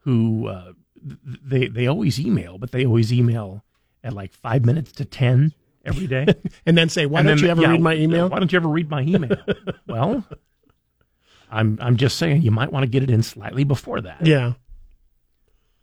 who 0.00 0.48
uh, 0.48 0.72
they 1.02 1.68
they 1.68 1.86
always 1.86 2.18
email, 2.20 2.58
but 2.58 2.72
they 2.72 2.84
always 2.84 3.12
email 3.12 3.64
at 4.04 4.12
like 4.12 4.32
five 4.32 4.64
minutes 4.64 4.92
to 4.92 5.04
ten 5.04 5.52
every 5.84 6.06
day, 6.06 6.26
and 6.66 6.76
then 6.76 6.88
say, 6.88 7.06
"Why 7.06 7.20
And 7.20 7.28
don't 7.28 7.36
then, 7.38 7.44
you 7.44 7.50
ever 7.50 7.62
yeah, 7.62 7.70
read 7.70 7.80
my 7.80 7.94
email?" 7.94 8.28
Why 8.28 8.38
don't 8.40 8.52
you 8.52 8.56
ever 8.56 8.68
read 8.68 8.90
my 8.90 9.02
email? 9.02 9.36
well, 9.86 10.24
I'm 11.50 11.78
I'm 11.80 11.96
just 11.96 12.16
saying 12.18 12.42
you 12.42 12.50
might 12.50 12.72
want 12.72 12.84
to 12.84 12.90
get 12.90 13.02
it 13.02 13.10
in 13.10 13.22
slightly 13.22 13.64
before 13.64 14.00
that. 14.00 14.24
Yeah, 14.26 14.54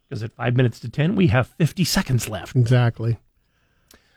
because 0.07 0.23
at 0.23 0.33
five 0.33 0.55
minutes 0.55 0.79
to 0.81 0.89
ten 0.89 1.15
we 1.15 1.27
have 1.27 1.47
fifty 1.57 1.83
seconds 1.85 2.27
left. 2.29 2.55
exactly. 2.55 3.17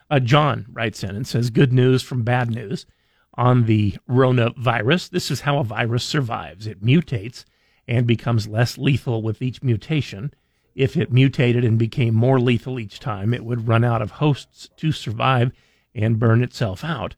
Uh, 0.09 0.21
John 0.21 0.67
writes 0.73 1.03
in 1.03 1.17
and 1.17 1.27
says, 1.27 1.51
Good 1.51 1.73
news 1.73 2.03
from 2.03 2.23
bad 2.23 2.49
news 2.51 2.87
on 3.35 3.67
the 3.67 3.97
Rona 4.07 4.51
virus. 4.57 5.09
This 5.09 5.31
is 5.31 5.41
how 5.41 5.59
a 5.59 5.65
virus 5.65 6.05
survives 6.05 6.67
it 6.67 6.83
mutates 6.83 7.45
and 7.89 8.07
becomes 8.07 8.47
less 8.49 8.79
lethal 8.79 9.21
with 9.23 9.43
each 9.43 9.63
mutation. 9.63 10.33
If 10.75 10.97
it 10.97 11.13
mutated 11.13 11.65
and 11.65 11.79
became 11.79 12.15
more 12.15 12.39
lethal 12.39 12.79
each 12.79 13.01
time, 13.01 13.35
it 13.35 13.45
would 13.45 13.67
run 13.67 13.83
out 13.83 14.03
of 14.03 14.13
hosts 14.13 14.69
to 14.77 14.93
survive 14.93 15.51
and 15.95 16.19
burn 16.19 16.43
itself 16.43 16.85
out. 16.85 17.17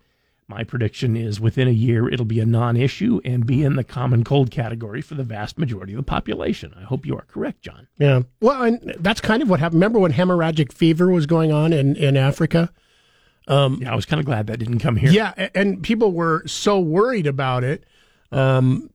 My 0.48 0.64
prediction 0.64 1.14
is 1.14 1.40
within 1.40 1.68
a 1.68 1.72
year, 1.72 2.08
it'll 2.08 2.24
be 2.24 2.40
a 2.40 2.46
non 2.46 2.76
issue 2.76 3.20
and 3.22 3.44
be 3.44 3.62
in 3.62 3.76
the 3.76 3.84
common 3.84 4.24
cold 4.24 4.50
category 4.50 5.02
for 5.02 5.14
the 5.14 5.22
vast 5.22 5.58
majority 5.58 5.92
of 5.92 5.98
the 5.98 6.02
population. 6.04 6.72
I 6.74 6.84
hope 6.84 7.04
you 7.04 7.16
are 7.16 7.26
correct, 7.28 7.60
John. 7.60 7.86
Yeah. 7.98 8.22
Well, 8.40 8.62
and 8.62 8.94
that's 8.98 9.20
kind 9.20 9.42
of 9.42 9.50
what 9.50 9.60
happened. 9.60 9.76
Remember 9.80 9.98
when 9.98 10.12
hemorrhagic 10.12 10.72
fever 10.72 11.10
was 11.10 11.26
going 11.26 11.52
on 11.52 11.74
in, 11.74 11.96
in 11.96 12.16
Africa? 12.16 12.72
Um, 13.46 13.78
yeah, 13.82 13.92
I 13.92 13.94
was 13.94 14.06
kind 14.06 14.20
of 14.20 14.26
glad 14.26 14.46
that 14.46 14.58
didn't 14.58 14.78
come 14.78 14.96
here. 14.96 15.10
Yeah, 15.10 15.48
and 15.54 15.82
people 15.82 16.12
were 16.12 16.46
so 16.46 16.80
worried 16.80 17.26
about 17.26 17.62
it, 17.62 17.84
um, 18.32 18.88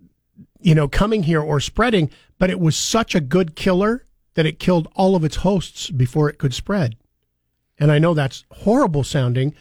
you 0.60 0.74
know, 0.74 0.88
coming 0.88 1.24
here 1.24 1.42
or 1.42 1.60
spreading, 1.60 2.10
but 2.40 2.50
it 2.50 2.60
was 2.60 2.76
such 2.76 3.14
a 3.14 3.22
good 3.22 3.56
killer 3.56 4.06
that 4.34 4.46
it 4.48 4.60
killed 4.60 4.88
all 4.96 5.16
of 5.16 5.24
its 5.24 5.38
hosts 5.38 5.92
before 5.92 6.30
it 6.30 6.40
could 6.40 6.54
spread. 6.54 6.96
And 7.80 7.92
I 7.92 8.00
know 8.00 8.14
that's 8.14 8.46
horrible 8.52 9.04
sounding, 9.04 9.54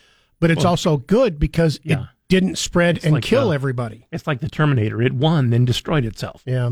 but 0.43 0.51
it's 0.51 0.65
Well, 0.65 0.71
also 0.71 0.97
good 0.97 1.39
because 1.39 1.79
it 1.85 1.99
didn't 2.29 2.59
spread 2.59 2.97
It's 2.97 3.05
and 3.07 3.15
like 3.15 3.23
kill 3.23 3.51
the- 3.51 3.55
everybody. 3.55 4.09
It's 4.11 4.27
like 4.27 4.41
the 4.41 4.49
Terminator. 4.51 5.01
It 5.01 5.13
won, 5.13 5.51
then 5.51 5.65
destroyed 5.65 6.05
itself. 6.05 6.43
Yeah. 6.45 6.71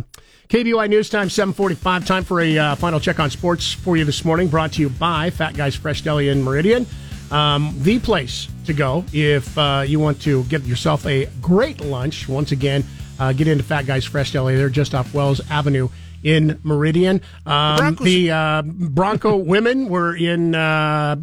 KBOI 0.48 0.88
News 0.88 1.08
Time, 1.08 1.30
745. 1.30 2.04
Time 2.04 2.24
for 2.24 2.40
a 2.40 2.58
uh, 2.58 2.74
final 2.74 2.98
check 2.98 3.20
on 3.20 3.30
sports 3.30 3.72
for 3.72 3.96
you 3.96 4.04
this 4.04 4.24
morning. 4.24 4.48
Brought 4.48 4.72
to 4.72 4.80
you 4.80 4.88
by 4.90 5.30
Fat 5.30 5.54
Guys 5.54 5.76
Fresh 5.76 6.02
Deli 6.02 6.28
in 6.28 6.42
Meridian. 6.42 6.84
Um, 7.30 7.72
the 7.78 8.00
place 8.00 8.48
to 8.66 8.72
go 8.72 9.04
if 9.12 9.56
uh, 9.56 9.84
you 9.86 10.00
want 10.00 10.20
to 10.22 10.42
get 10.44 10.64
yourself 10.64 11.06
a 11.06 11.26
great 11.40 11.80
lunch. 11.80 12.28
Once 12.28 12.50
again, 12.50 12.82
uh, 13.20 13.32
get 13.32 13.46
into 13.46 13.62
Fat 13.62 13.86
Guys 13.86 14.04
Fresh 14.04 14.32
Deli. 14.32 14.56
They're 14.56 14.68
just 14.68 14.96
off 14.96 15.14
Wells 15.14 15.40
Avenue 15.48 15.88
in 16.24 16.58
Meridian. 16.64 17.20
Um, 17.46 17.94
the 18.02 18.32
uh, 18.32 18.62
Bronco 18.64 19.36
women 19.36 19.88
were 19.88 20.16
in 20.16 20.56
uh, 20.56 21.14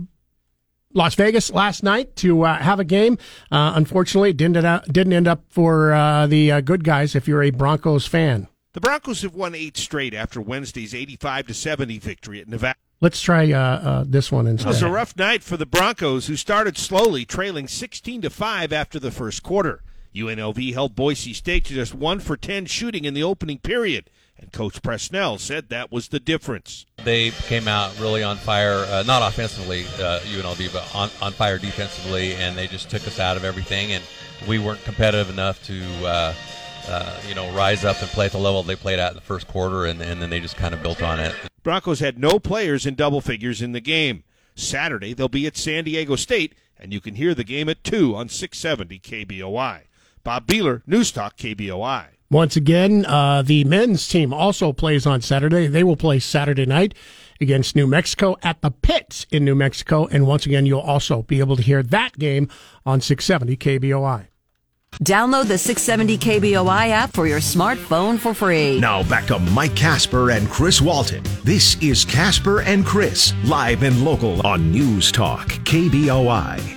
Las 0.97 1.13
Vegas 1.13 1.51
last 1.51 1.83
night 1.83 2.15
to 2.17 2.41
uh, 2.41 2.57
have 2.57 2.79
a 2.79 2.83
game. 2.83 3.19
Uh, 3.51 3.73
unfortunately, 3.75 4.31
it 4.31 4.37
didn't 4.37 4.57
end 4.57 4.65
up, 4.65 4.85
didn't 4.91 5.13
end 5.13 5.27
up 5.27 5.43
for 5.47 5.93
uh, 5.93 6.25
the 6.25 6.51
uh, 6.51 6.61
good 6.61 6.83
guys 6.83 7.15
if 7.15 7.27
you're 7.27 7.43
a 7.43 7.51
Broncos 7.51 8.07
fan. 8.07 8.47
The 8.73 8.81
Broncos 8.81 9.21
have 9.21 9.35
won 9.35 9.53
eight 9.53 9.77
straight 9.77 10.15
after 10.15 10.41
Wednesday's 10.41 10.95
85 10.95 11.47
to 11.47 11.53
70 11.53 11.99
victory 11.99 12.41
at 12.41 12.47
Nevada. 12.47 12.79
Let's 12.99 13.21
try 13.21 13.51
uh, 13.51 13.59
uh, 13.59 14.05
this 14.07 14.31
one 14.31 14.47
It 14.47 14.65
was 14.65 14.81
a 14.81 14.89
rough 14.89 15.15
night 15.15 15.43
for 15.43 15.55
the 15.55 15.67
Broncos, 15.67 16.25
who 16.25 16.35
started 16.35 16.79
slowly, 16.79 17.25
trailing 17.25 17.67
16 17.67 18.23
to 18.23 18.31
5 18.31 18.73
after 18.73 18.99
the 18.99 19.11
first 19.11 19.43
quarter. 19.43 19.83
UNLV 20.15 20.73
held 20.73 20.95
Boise 20.95 21.33
State 21.33 21.65
to 21.65 21.75
just 21.75 21.93
1 21.93 22.19
for 22.21 22.35
10 22.35 22.65
shooting 22.65 23.05
in 23.05 23.13
the 23.13 23.21
opening 23.21 23.59
period, 23.59 24.09
and 24.39 24.51
Coach 24.51 24.81
Presnell 24.81 25.39
said 25.39 25.69
that 25.69 25.91
was 25.91 26.09
the 26.09 26.19
difference. 26.19 26.85
They 27.03 27.31
came 27.31 27.67
out 27.67 27.97
really 27.99 28.23
on 28.23 28.37
fire, 28.37 28.85
uh, 28.89 29.03
not 29.05 29.27
offensively, 29.27 29.85
uh, 29.99 30.19
UNLV, 30.21 30.71
but 30.71 30.95
on, 30.95 31.09
on 31.21 31.33
fire 31.33 31.57
defensively, 31.57 32.33
and 32.35 32.57
they 32.57 32.67
just 32.67 32.89
took 32.89 33.05
us 33.07 33.19
out 33.19 33.37
of 33.37 33.43
everything. 33.43 33.93
And 33.93 34.03
we 34.47 34.59
weren't 34.59 34.83
competitive 34.83 35.29
enough 35.29 35.63
to 35.65 36.05
uh, 36.05 36.33
uh, 36.87 37.19
you 37.27 37.35
know, 37.35 37.51
rise 37.51 37.83
up 37.83 38.01
and 38.01 38.09
play 38.09 38.27
at 38.27 38.31
the 38.31 38.37
level 38.37 38.63
they 38.63 38.75
played 38.75 38.99
at 38.99 39.09
in 39.09 39.15
the 39.15 39.21
first 39.21 39.47
quarter, 39.47 39.85
and, 39.85 40.01
and 40.01 40.21
then 40.21 40.29
they 40.29 40.39
just 40.39 40.55
kind 40.55 40.73
of 40.73 40.81
built 40.81 41.01
on 41.01 41.19
it. 41.19 41.35
Broncos 41.63 41.99
had 41.99 42.17
no 42.17 42.39
players 42.39 42.85
in 42.85 42.95
double 42.95 43.21
figures 43.21 43.61
in 43.61 43.73
the 43.73 43.81
game. 43.81 44.23
Saturday, 44.55 45.13
they'll 45.13 45.27
be 45.27 45.45
at 45.45 45.57
San 45.57 45.83
Diego 45.83 46.15
State, 46.15 46.55
and 46.79 46.93
you 46.93 47.01
can 47.01 47.15
hear 47.15 47.35
the 47.35 47.43
game 47.43 47.69
at 47.69 47.83
2 47.83 48.15
on 48.15 48.29
670 48.29 48.99
KBOI. 48.99 49.81
Bob 50.23 50.47
Beeler, 50.47 50.81
News 50.87 51.11
Talk 51.11 51.37
KBOI. 51.37 52.05
Once 52.29 52.57
again, 52.57 53.05
uh, 53.05 53.41
the 53.41 53.63
men's 53.63 54.07
team 54.07 54.33
also 54.33 54.73
plays 54.73 55.05
on 55.05 55.21
Saturday. 55.21 55.67
They 55.67 55.83
will 55.83 55.95
play 55.95 56.19
Saturday 56.19 56.65
night 56.65 56.93
against 57.39 57.75
New 57.75 57.87
Mexico 57.87 58.35
at 58.43 58.61
the 58.61 58.71
Pits 58.71 59.25
in 59.31 59.45
New 59.45 59.55
Mexico. 59.55 60.07
And 60.07 60.27
once 60.27 60.45
again, 60.45 60.65
you'll 60.65 60.79
also 60.81 61.21
be 61.23 61.39
able 61.39 61.55
to 61.55 61.61
hear 61.61 61.81
that 61.83 62.17
game 62.19 62.49
on 62.85 62.99
670 62.99 63.55
KBOI. 63.57 64.27
Download 65.03 65.47
the 65.47 65.57
670 65.57 66.17
KBOI 66.17 66.89
app 66.89 67.13
for 67.13 67.27
your 67.27 67.39
smartphone 67.39 68.17
for 68.17 68.33
free. 68.33 68.79
Now 68.79 69.03
back 69.03 69.25
to 69.27 69.37
Mike 69.39 69.75
Casper 69.75 70.31
and 70.31 70.49
Chris 70.49 70.81
Walton. 70.81 71.23
This 71.43 71.81
is 71.81 72.03
Casper 72.03 72.61
and 72.61 72.85
Chris, 72.85 73.33
live 73.43 73.83
and 73.83 74.03
local 74.03 74.45
on 74.45 74.71
News 74.71 75.11
Talk, 75.11 75.47
KBOI. 75.47 76.76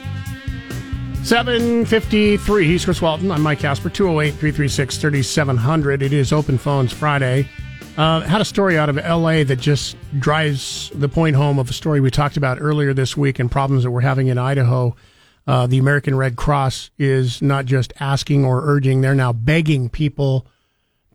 753. 1.25 2.66
He's 2.66 2.85
Chris 2.85 3.03
Walton. 3.03 3.31
I'm 3.31 3.43
Mike 3.43 3.61
Casper. 3.61 3.91
208 3.91 4.31
336 4.33 4.97
3700. 4.99 6.03
It 6.03 6.12
is 6.12 6.33
Open 6.33 6.59
Phones 6.59 6.93
Friday. 6.93 7.49
Uh, 7.97 8.21
had 8.21 8.41
a 8.41 8.45
story 8.45 8.79
out 8.79 8.89
of 8.89 8.97
LA 8.97 9.45
that 9.45 9.57
just 9.61 9.97
drives 10.18 10.91
the 10.95 11.09
point 11.09 11.37
home 11.37 11.59
of 11.59 11.68
a 11.68 11.73
story 11.73 12.01
we 12.01 12.11
talked 12.11 12.37
about 12.37 12.59
earlier 12.61 12.95
this 12.95 13.16
week 13.16 13.39
and 13.39 13.51
problems 13.51 13.85
that 13.85 13.91
we're 13.91 14.01
having 14.01 14.29
in 14.29 14.39
Idaho. 14.39 14.97
Uh, 15.47 15.66
the 15.66 15.79
American 15.79 16.14
Red 16.14 16.37
Cross 16.37 16.91
is 16.99 17.43
not 17.43 17.66
just 17.66 17.93
asking 18.01 18.45
or 18.45 18.62
urging, 18.64 19.01
they're 19.01 19.14
now 19.14 19.33
begging 19.33 19.89
people 19.89 20.47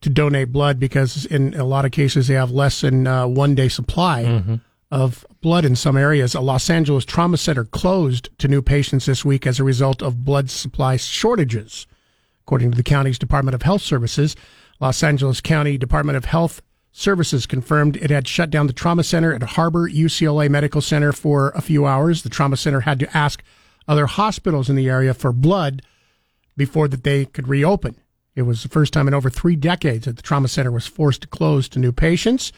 to 0.02 0.10
donate 0.10 0.52
blood 0.52 0.80
because 0.80 1.26
in 1.26 1.54
a 1.56 1.64
lot 1.64 1.86
of 1.86 1.92
cases 1.92 2.28
they 2.28 2.36
have 2.36 2.52
less 2.52 2.82
than 2.82 3.08
uh, 3.08 3.26
one 3.26 3.56
day 3.56 3.68
supply 3.70 4.24
Mm-hmm. 4.24 4.56
Of 4.92 5.26
blood 5.42 5.66
in 5.66 5.76
some 5.76 5.98
areas. 5.98 6.36
A 6.36 6.42
Los 6.42 6.70
Angeles 6.70 7.06
trauma 7.06 7.38
center 7.38 7.66
closed 7.66 8.30
to 8.38 8.48
new 8.48 8.62
patients 8.62 9.06
this 9.06 9.26
week 9.26 9.48
as 9.48 9.60
a 9.60 9.64
result 9.64 10.02
of 10.02 10.24
blood 10.24 10.50
supply 10.50 10.98
shortages. 10.98 11.88
According 12.44 12.72
to 12.72 12.78
the 12.78 12.84
county's 12.84 13.18
Department 13.18 13.56
of 13.56 13.64
Health 13.64 13.82
Services, 13.82 14.36
Los 14.80 15.02
Angeles 15.02 15.42
County 15.42 15.78
Department 15.78 16.18
of 16.18 16.26
Health 16.26 16.62
Services 16.92 17.46
confirmed 17.46 17.98
it 17.98 18.10
had 18.10 18.28
shut 18.28 18.50
down 18.50 18.68
the 18.68 18.74
trauma 18.74 19.04
center 19.04 19.34
at 19.34 19.44
Harbor 19.44 19.90
UCLA 19.90 20.50
Medical 20.50 20.82
Center 20.82 21.12
for 21.12 21.50
a 21.50 21.62
few 21.62 21.86
hours. 21.86 22.24
The 22.24 22.30
trauma 22.30 22.56
center 22.56 22.82
had 22.82 23.00
to 23.00 23.18
ask 23.18 23.44
other 23.88 24.06
hospitals 24.06 24.70
in 24.70 24.76
the 24.76 24.90
area 24.90 25.14
for 25.14 25.34
blood 25.34 25.82
before 26.56 26.88
that 26.88 27.04
they 27.04 27.26
could 27.26 27.48
reopen. 27.48 27.98
It 28.36 28.44
was 28.44 28.64
the 28.64 28.70
first 28.70 28.94
time 28.94 29.08
in 29.08 29.14
over 29.14 29.30
three 29.30 29.56
decades 29.56 30.06
that 30.06 30.18
the 30.18 30.22
trauma 30.22 30.48
center 30.48 30.72
was 30.72 30.88
forced 30.88 31.22
to 31.22 31.28
close 31.28 31.68
to 31.70 31.80
new 31.80 31.92
patients. 31.92 32.52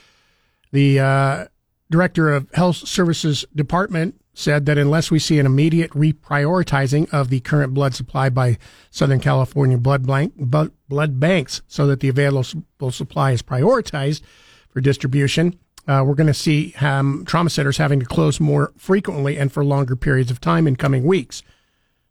The 0.72 1.00
uh, 1.00 1.46
director 1.90 2.34
of 2.34 2.50
Health 2.54 2.78
Services 2.78 3.46
Department 3.56 4.20
said 4.34 4.68
that 4.68 4.78
unless 4.78 5.10
we 5.10 5.18
see 5.18 5.40
an 5.40 5.48
immediate 5.48 5.90
reprioritizing 5.92 7.12
of 7.12 7.30
the 7.30 7.40
current 7.40 7.74
blood 7.74 7.96
supply 7.96 8.30
by 8.30 8.58
Southern 8.92 9.20
California 9.20 9.78
blood, 9.78 10.06
blank, 10.06 10.34
blood, 10.38 11.20
banks 11.20 11.62
so 11.68 11.88
that 11.88 12.02
the 12.02 12.10
available 12.10 12.92
supply 12.92 13.32
is 13.32 13.42
prioritized 13.42 14.22
for 14.70 14.80
distribution, 14.80 15.58
uh, 15.88 16.04
we're 16.06 16.14
going 16.14 16.28
to 16.28 16.34
see 16.34 16.76
um, 16.82 17.24
trauma 17.26 17.50
centers 17.50 17.78
having 17.78 18.00
to 18.00 18.06
close 18.06 18.40
more 18.40 18.74
frequently 18.78 19.38
and 19.38 19.52
for 19.52 19.66
longer 19.66 19.96
periods 19.96 20.30
of 20.30 20.40
time 20.40 20.68
in 20.68 20.76
coming 20.76 21.04
weeks. 21.04 21.42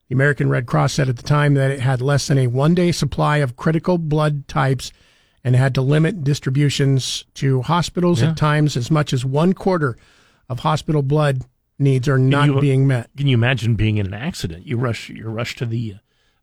The 0.09 0.15
American 0.15 0.49
Red 0.49 0.67
Cross 0.67 0.95
said 0.95 1.09
at 1.09 1.17
the 1.17 1.23
time 1.23 1.55
that 1.55 1.71
it 1.71 1.81
had 1.81 2.01
less 2.01 2.27
than 2.27 2.39
a 2.39 2.47
one 2.47 2.75
day 2.75 2.91
supply 2.91 3.37
of 3.39 3.57
critical 3.57 3.99
blood 3.99 4.49
types 4.49 4.93
and 5.47 5.55
had 5.55 5.75
to 5.77 5.81
limit 5.81 6.25
distributions 6.25 7.25
to 7.35 7.63
hospitals 7.63 8.21
Yeah. 8.21 8.31
at 8.31 8.37
times 8.37 8.77
as 8.77 8.91
much 8.91 9.13
as 9.13 9.25
one 9.25 9.53
quarter 9.53 9.97
of 10.49 10.59
hospital 10.61 11.03
blood 11.03 11.45
needs 11.79 12.09
are 12.09 12.19
not 12.19 12.49
you- 12.49 12.61
being 12.61 12.87
met. 12.87 13.09
Can 13.17 13.29
you 13.29 13.35
imagine 13.37 13.77
being 13.77 13.99
in 13.99 14.07
an 14.07 14.15
accident? 14.15 14.67
You 14.67 14.77
rush, 14.77 15.09
you 15.09 15.29
rush 15.29 15.55
to 15.57 15.65
the 15.65 15.95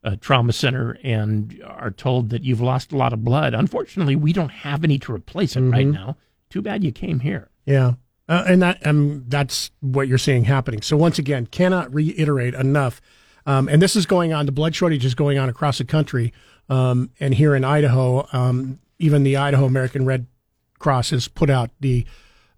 uh, 0.05 0.15
trauma 0.19 0.51
center 0.53 0.97
and 1.03 1.61
are 1.65 1.91
told 1.91 2.29
that 2.29 2.43
you've 2.43 2.59
lost 2.61 2.91
a 2.91 2.97
lot 2.97 3.13
of 3.13 3.23
blood. 3.23 3.53
Unfortunately, 3.53 4.15
we 4.15 4.31
don't 4.33 4.51
have 4.51 4.83
any 4.83 4.97
to 4.99 5.13
replace 5.13 5.55
it 5.55 5.61
right 5.61 5.87
Mhm. 5.87 5.93
now. 5.93 6.17
Too 6.49 6.61
bad 6.61 6.83
you 6.83 6.91
came 6.91 7.19
here. 7.21 7.49
Yeah. 7.65 7.93
Uh, 8.29 8.43
and 8.47 8.61
that 8.61 8.85
um, 8.87 9.23
that's 9.27 9.71
what 9.81 10.07
you're 10.07 10.17
seeing 10.17 10.45
happening. 10.45 10.81
So 10.81 10.95
once 10.97 11.19
again, 11.19 11.45
cannot 11.47 11.93
reiterate 11.93 12.53
enough. 12.53 13.01
Um, 13.45 13.67
and 13.69 13.81
this 13.81 13.95
is 13.97 14.05
going 14.05 14.31
on. 14.33 14.45
The 14.45 14.51
blood 14.53 14.75
shortage 14.75 15.03
is 15.05 15.13
going 15.15 15.37
on 15.37 15.49
across 15.49 15.77
the 15.79 15.83
country. 15.85 16.31
Um, 16.69 17.09
and 17.19 17.33
here 17.33 17.53
in 17.55 17.63
Idaho, 17.65 18.25
um, 18.33 18.79
even 19.03 19.23
the 19.23 19.35
Idaho 19.35 19.65
American 19.65 20.05
Red 20.05 20.27
Cross 20.79 21.09
has 21.09 21.27
put 21.27 21.49
out 21.49 21.71
the 21.81 22.05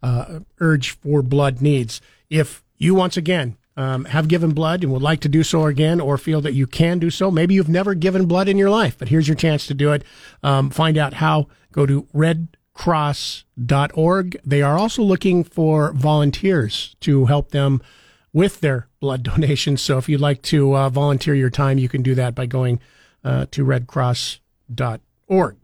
uh, 0.03 0.41
urge 0.59 0.91
for 0.91 1.23
blood 1.23 1.59
needs. 1.61 2.01
If 2.29 2.63
you 2.77 2.93
once 2.93 3.17
again 3.17 3.57
um, 3.75 4.05
have 4.05 4.27
given 4.27 4.51
blood 4.51 4.83
and 4.83 4.93
would 4.93 5.01
like 5.01 5.21
to 5.21 5.29
do 5.29 5.41
so 5.41 5.65
again, 5.65 5.99
or 5.99 6.19
feel 6.19 6.41
that 6.41 6.53
you 6.53 6.67
can 6.67 6.99
do 6.99 7.09
so, 7.09 7.31
maybe 7.31 7.55
you've 7.55 7.67
never 7.67 7.95
given 7.95 8.27
blood 8.27 8.47
in 8.47 8.57
your 8.57 8.69
life, 8.69 8.95
but 8.97 9.09
here's 9.09 9.27
your 9.27 9.35
chance 9.35 9.67
to 9.67 9.73
do 9.73 9.91
it. 9.91 10.05
Um, 10.43 10.69
find 10.69 10.97
out 10.97 11.15
how. 11.15 11.47
Go 11.71 11.85
to 11.85 12.03
redcross.org. 12.15 14.39
They 14.45 14.61
are 14.61 14.77
also 14.77 15.03
looking 15.03 15.43
for 15.43 15.91
volunteers 15.91 16.95
to 17.01 17.25
help 17.25 17.51
them 17.51 17.81
with 18.31 18.61
their 18.61 18.87
blood 19.01 19.23
donations. 19.23 19.81
So 19.81 19.97
if 19.97 20.07
you'd 20.07 20.21
like 20.21 20.41
to 20.43 20.73
uh, 20.73 20.87
volunteer 20.89 21.35
your 21.35 21.49
time, 21.49 21.79
you 21.79 21.89
can 21.89 22.01
do 22.01 22.15
that 22.15 22.33
by 22.33 22.45
going 22.45 22.79
uh, 23.25 23.47
to 23.51 23.65
redcross.org. 23.65 25.57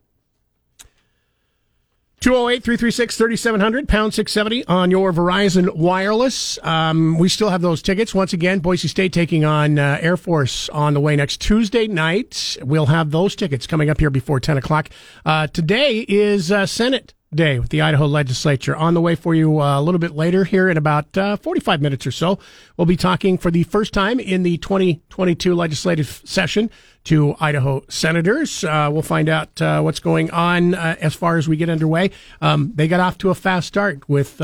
208 2.21 2.63
336 2.63 3.17
3700, 3.17 3.87
pound 3.87 4.13
670 4.13 4.63
on 4.67 4.91
your 4.91 5.11
Verizon 5.11 5.75
Wireless. 5.75 6.59
Um, 6.61 7.17
we 7.17 7.27
still 7.27 7.49
have 7.49 7.61
those 7.61 7.81
tickets. 7.81 8.13
Once 8.13 8.31
again, 8.31 8.59
Boise 8.59 8.87
State 8.87 9.11
taking 9.11 9.43
on 9.43 9.79
uh, 9.79 9.97
Air 9.99 10.17
Force 10.17 10.69
on 10.69 10.93
the 10.93 10.99
way 10.99 11.15
next 11.15 11.41
Tuesday 11.41 11.87
night. 11.87 12.57
We'll 12.61 12.85
have 12.85 13.09
those 13.09 13.35
tickets 13.35 13.65
coming 13.65 13.89
up 13.89 13.99
here 13.99 14.11
before 14.11 14.39
10 14.39 14.57
o'clock. 14.57 14.89
Uh, 15.25 15.47
today 15.47 16.05
is 16.07 16.51
uh, 16.51 16.67
Senate 16.67 17.15
Day 17.33 17.59
with 17.59 17.69
the 17.69 17.79
Idaho 17.79 18.07
legislature. 18.07 18.75
On 18.75 18.93
the 18.93 18.99
way 18.99 19.15
for 19.15 19.33
you 19.33 19.61
uh, 19.61 19.79
a 19.79 19.81
little 19.81 19.99
bit 19.99 20.11
later 20.11 20.43
here 20.43 20.67
in 20.67 20.75
about 20.75 21.17
uh, 21.17 21.37
45 21.37 21.81
minutes 21.81 22.05
or 22.05 22.11
so. 22.11 22.39
We'll 22.75 22.85
be 22.85 22.97
talking 22.97 23.37
for 23.37 23.49
the 23.49 23.63
first 23.63 23.93
time 23.93 24.19
in 24.19 24.43
the 24.43 24.57
2022 24.57 25.55
legislative 25.55 26.21
session 26.25 26.69
to 27.05 27.35
Idaho 27.39 27.85
senators. 27.87 28.65
Uh, 28.65 28.89
we'll 28.91 29.01
find 29.01 29.29
out 29.29 29.61
uh, 29.61 29.79
what's 29.79 30.01
going 30.01 30.29
on 30.31 30.75
uh, 30.75 30.97
as 30.99 31.15
far 31.15 31.37
as 31.37 31.47
we 31.47 31.55
get 31.55 31.69
underway. 31.69 32.11
Um, 32.41 32.73
they 32.75 32.89
got 32.89 32.99
off 32.99 33.17
to 33.19 33.29
a 33.29 33.35
fast 33.35 33.65
start 33.65 34.09
with. 34.09 34.41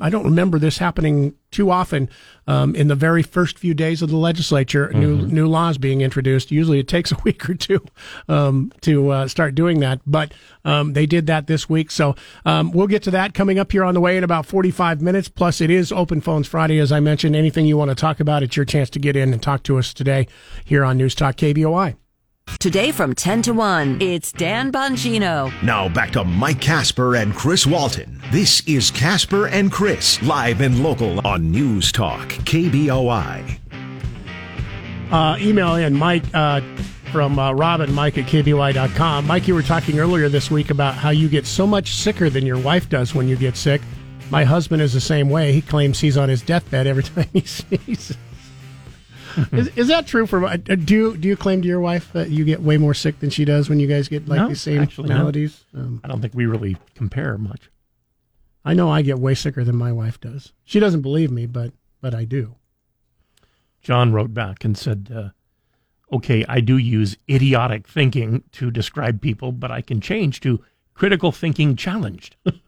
I 0.00 0.10
don't 0.10 0.24
remember 0.24 0.58
this 0.58 0.78
happening 0.78 1.34
too 1.50 1.70
often 1.70 2.10
um, 2.46 2.74
in 2.74 2.88
the 2.88 2.94
very 2.94 3.22
first 3.22 3.58
few 3.58 3.72
days 3.72 4.02
of 4.02 4.10
the 4.10 4.16
legislature. 4.16 4.90
New 4.92 5.26
new 5.26 5.46
laws 5.46 5.78
being 5.78 6.00
introduced. 6.00 6.50
Usually, 6.50 6.78
it 6.78 6.88
takes 6.88 7.12
a 7.12 7.16
week 7.24 7.48
or 7.48 7.54
two 7.54 7.84
um, 8.28 8.72
to 8.82 9.10
uh, 9.10 9.28
start 9.28 9.54
doing 9.54 9.80
that, 9.80 10.00
but 10.06 10.32
um, 10.64 10.92
they 10.92 11.06
did 11.06 11.26
that 11.26 11.46
this 11.46 11.68
week. 11.68 11.90
So 11.90 12.14
um, 12.44 12.72
we'll 12.72 12.86
get 12.86 13.02
to 13.04 13.10
that 13.12 13.34
coming 13.34 13.58
up 13.58 13.72
here 13.72 13.84
on 13.84 13.94
the 13.94 14.00
way 14.00 14.16
in 14.16 14.24
about 14.24 14.46
forty 14.46 14.70
five 14.70 15.00
minutes. 15.00 15.28
Plus, 15.28 15.60
it 15.60 15.70
is 15.70 15.92
Open 15.92 16.20
Phones 16.20 16.46
Friday, 16.46 16.78
as 16.78 16.92
I 16.92 17.00
mentioned. 17.00 17.34
Anything 17.34 17.66
you 17.66 17.76
want 17.76 17.90
to 17.90 17.94
talk 17.94 18.20
about, 18.20 18.42
it's 18.42 18.56
your 18.56 18.66
chance 18.66 18.90
to 18.90 18.98
get 18.98 19.16
in 19.16 19.32
and 19.32 19.42
talk 19.42 19.62
to 19.64 19.78
us 19.78 19.94
today 19.94 20.26
here 20.64 20.84
on 20.84 20.98
News 20.98 21.14
Talk 21.14 21.36
KBOI. 21.36 21.96
Today 22.58 22.90
from 22.90 23.14
10 23.14 23.42
to 23.42 23.52
1, 23.52 23.98
it's 24.00 24.32
Dan 24.32 24.72
Bongino. 24.72 25.52
Now 25.62 25.88
back 25.88 26.12
to 26.12 26.24
Mike 26.24 26.60
Casper 26.60 27.16
and 27.16 27.34
Chris 27.34 27.66
Walton. 27.66 28.20
This 28.32 28.62
is 28.66 28.90
Casper 28.90 29.46
and 29.48 29.70
Chris, 29.70 30.22
live 30.22 30.60
and 30.62 30.82
local 30.82 31.24
on 31.26 31.50
News 31.50 31.92
Talk, 31.92 32.28
KBOI. 32.28 33.58
uh, 35.12 35.36
email 35.40 35.74
in 35.74 35.94
Mike 35.94 36.24
uh, 36.34 36.60
from 37.12 37.38
uh, 37.38 37.52
Robin, 37.52 37.92
Mike 37.92 38.16
at 38.16 38.24
KBOI.com. 38.24 39.26
Mike, 39.26 39.46
you 39.46 39.54
were 39.54 39.62
talking 39.62 39.98
earlier 39.98 40.28
this 40.28 40.50
week 40.50 40.70
about 40.70 40.94
how 40.94 41.10
you 41.10 41.28
get 41.28 41.46
so 41.46 41.66
much 41.66 41.94
sicker 41.94 42.30
than 42.30 42.46
your 42.46 42.58
wife 42.58 42.88
does 42.88 43.14
when 43.14 43.28
you 43.28 43.36
get 43.36 43.56
sick. 43.56 43.82
My 44.30 44.44
husband 44.44 44.82
is 44.82 44.92
the 44.92 45.00
same 45.00 45.28
way. 45.28 45.52
He 45.52 45.60
claims 45.62 46.00
he's 46.00 46.16
on 46.16 46.28
his 46.28 46.42
deathbed 46.42 46.86
every 46.86 47.02
time 47.04 47.26
he 47.32 47.42
sneezes. 47.42 48.16
is, 49.52 49.68
is 49.76 49.88
that 49.88 50.06
true 50.06 50.26
for 50.26 50.44
uh, 50.44 50.56
do 50.56 50.94
you, 50.94 51.16
do 51.16 51.28
you 51.28 51.36
claim 51.36 51.62
to 51.62 51.68
your 51.68 51.80
wife 51.80 52.12
that 52.12 52.30
you 52.30 52.44
get 52.44 52.62
way 52.62 52.76
more 52.76 52.94
sick 52.94 53.20
than 53.20 53.30
she 53.30 53.44
does 53.44 53.68
when 53.68 53.78
you 53.80 53.86
guys 53.86 54.08
get 54.08 54.26
like 54.28 54.38
No, 54.40 54.48
the 54.48 54.56
same 54.56 54.82
actually, 54.82 55.08
no. 55.08 55.18
maladies? 55.18 55.64
Um, 55.74 56.00
I 56.04 56.08
don't 56.08 56.20
think 56.20 56.34
we 56.34 56.46
really 56.46 56.76
compare 56.94 57.36
much. 57.38 57.70
I 58.64 58.74
know 58.74 58.90
I 58.90 59.02
get 59.02 59.18
way 59.18 59.34
sicker 59.34 59.62
than 59.64 59.76
my 59.76 59.92
wife 59.92 60.20
does. 60.20 60.52
She 60.64 60.80
doesn't 60.80 61.02
believe 61.02 61.30
me, 61.30 61.46
but 61.46 61.72
but 62.00 62.14
I 62.14 62.24
do. 62.24 62.54
John 63.82 64.12
wrote 64.12 64.34
back 64.34 64.64
and 64.64 64.76
said, 64.76 65.10
uh, 65.14 65.28
"Okay, 66.12 66.44
I 66.48 66.60
do 66.60 66.76
use 66.76 67.16
idiotic 67.30 67.86
thinking 67.86 68.42
to 68.52 68.70
describe 68.70 69.20
people, 69.20 69.52
but 69.52 69.70
I 69.70 69.80
can 69.82 70.00
change 70.00 70.40
to 70.40 70.62
critical 70.94 71.30
thinking 71.32 71.76
challenged." 71.76 72.36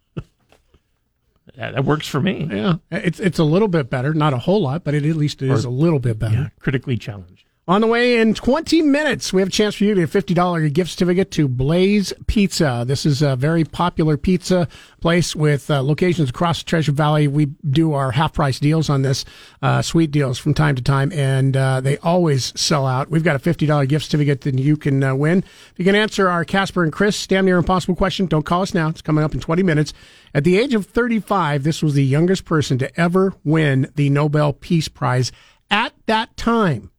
that, 1.59 1.75
that 1.75 1.85
works 1.85 2.07
for 2.09 2.21
me. 2.21 2.49
Yeah, 2.51 2.77
it's 2.91 3.21
it's 3.21 3.39
a 3.39 3.45
little 3.45 3.69
bit 3.69 3.91
better, 3.91 4.15
not 4.15 4.33
a 4.33 4.39
whole 4.39 4.63
lot, 4.63 4.85
but 4.85 4.95
it 4.95 5.05
at 5.05 5.17
least 5.17 5.43
it 5.43 5.51
is 5.51 5.65
Or- 5.65 5.69
a 5.69 5.71
little 5.71 5.99
bit 5.99 6.19
better. 6.19 6.35
Yeah, 6.35 6.49
critically 6.61 6.97
challenged. 6.97 7.45
On 7.69 7.83
the 7.83 7.87
way 7.87 8.17
in 8.17 8.33
20 8.33 8.81
minutes, 8.81 9.31
we 9.31 9.43
have 9.43 9.51
a 9.51 9.53
chance 9.53 9.75
for 9.75 9.85
you 9.85 9.95
to 9.95 10.07
get 10.07 10.15
a 10.15 10.35
$50 10.35 10.73
gift 10.73 10.91
certificate 10.93 11.31
to 11.33 11.47
Blaze 11.47 12.15
Pizza. 12.27 12.85
This 12.87 13.05
is 13.05 13.21
a 13.21 13.37
very 13.37 13.63
popular 13.63 14.17
pizza 14.17 14.67
place 15.03 15.37
with 15.37 15.71
uh, 15.71 15.83
locations 15.83 16.31
across 16.31 16.63
Treasure 16.63 16.93
Valley. 16.93 17.29
We 17.29 17.45
do 17.71 17.93
our 17.93 18.13
half 18.13 18.33
price 18.33 18.59
deals 18.59 18.89
on 18.89 19.03
this, 19.03 19.27
uh, 19.61 19.83
sweet 19.83 20.11
deals 20.11 20.39
from 20.39 20.55
time 20.55 20.77
to 20.77 20.83
time, 20.83 21.13
and 21.13 21.59
uh, 21.59 21.83
they 21.83 21.99
always 21.99 22.59
sell 22.59 22.87
out. 22.87 23.11
We've 23.11 23.23
got 23.23 23.37
a 23.37 23.39
$50 23.39 23.87
gift 23.87 24.07
certificate 24.07 24.41
that 24.41 24.59
you 24.59 24.79
can 24.79 25.05
uh, 25.05 25.15
win. 25.15 25.41
If 25.41 25.75
you 25.77 25.85
can 25.85 25.95
answer 25.95 26.31
our 26.31 26.47
Casper 26.47 26.83
and 26.83 26.91
Chris 26.91 27.27
damn 27.27 27.45
near 27.45 27.59
impossible 27.59 27.97
question, 27.97 28.25
don't 28.25 28.47
call 28.47 28.63
us 28.63 28.73
now. 28.73 28.89
It's 28.89 29.03
coming 29.03 29.23
up 29.23 29.35
in 29.35 29.41
20 29.41 29.63
minutes. 29.63 29.93
At 30.33 30.45
the 30.45 30.57
age 30.57 30.73
of 30.73 30.87
35, 30.87 31.65
this 31.65 31.83
was 31.83 31.93
the 31.93 32.03
youngest 32.03 32.47
person 32.47 32.79
to 32.79 32.99
ever 32.99 33.35
win 33.45 33.93
the 33.95 34.09
Nobel 34.09 34.55
Peace 34.55 34.89
Prize 34.89 35.33
at 35.71 35.93
that 36.07 36.35
time. 36.39 36.91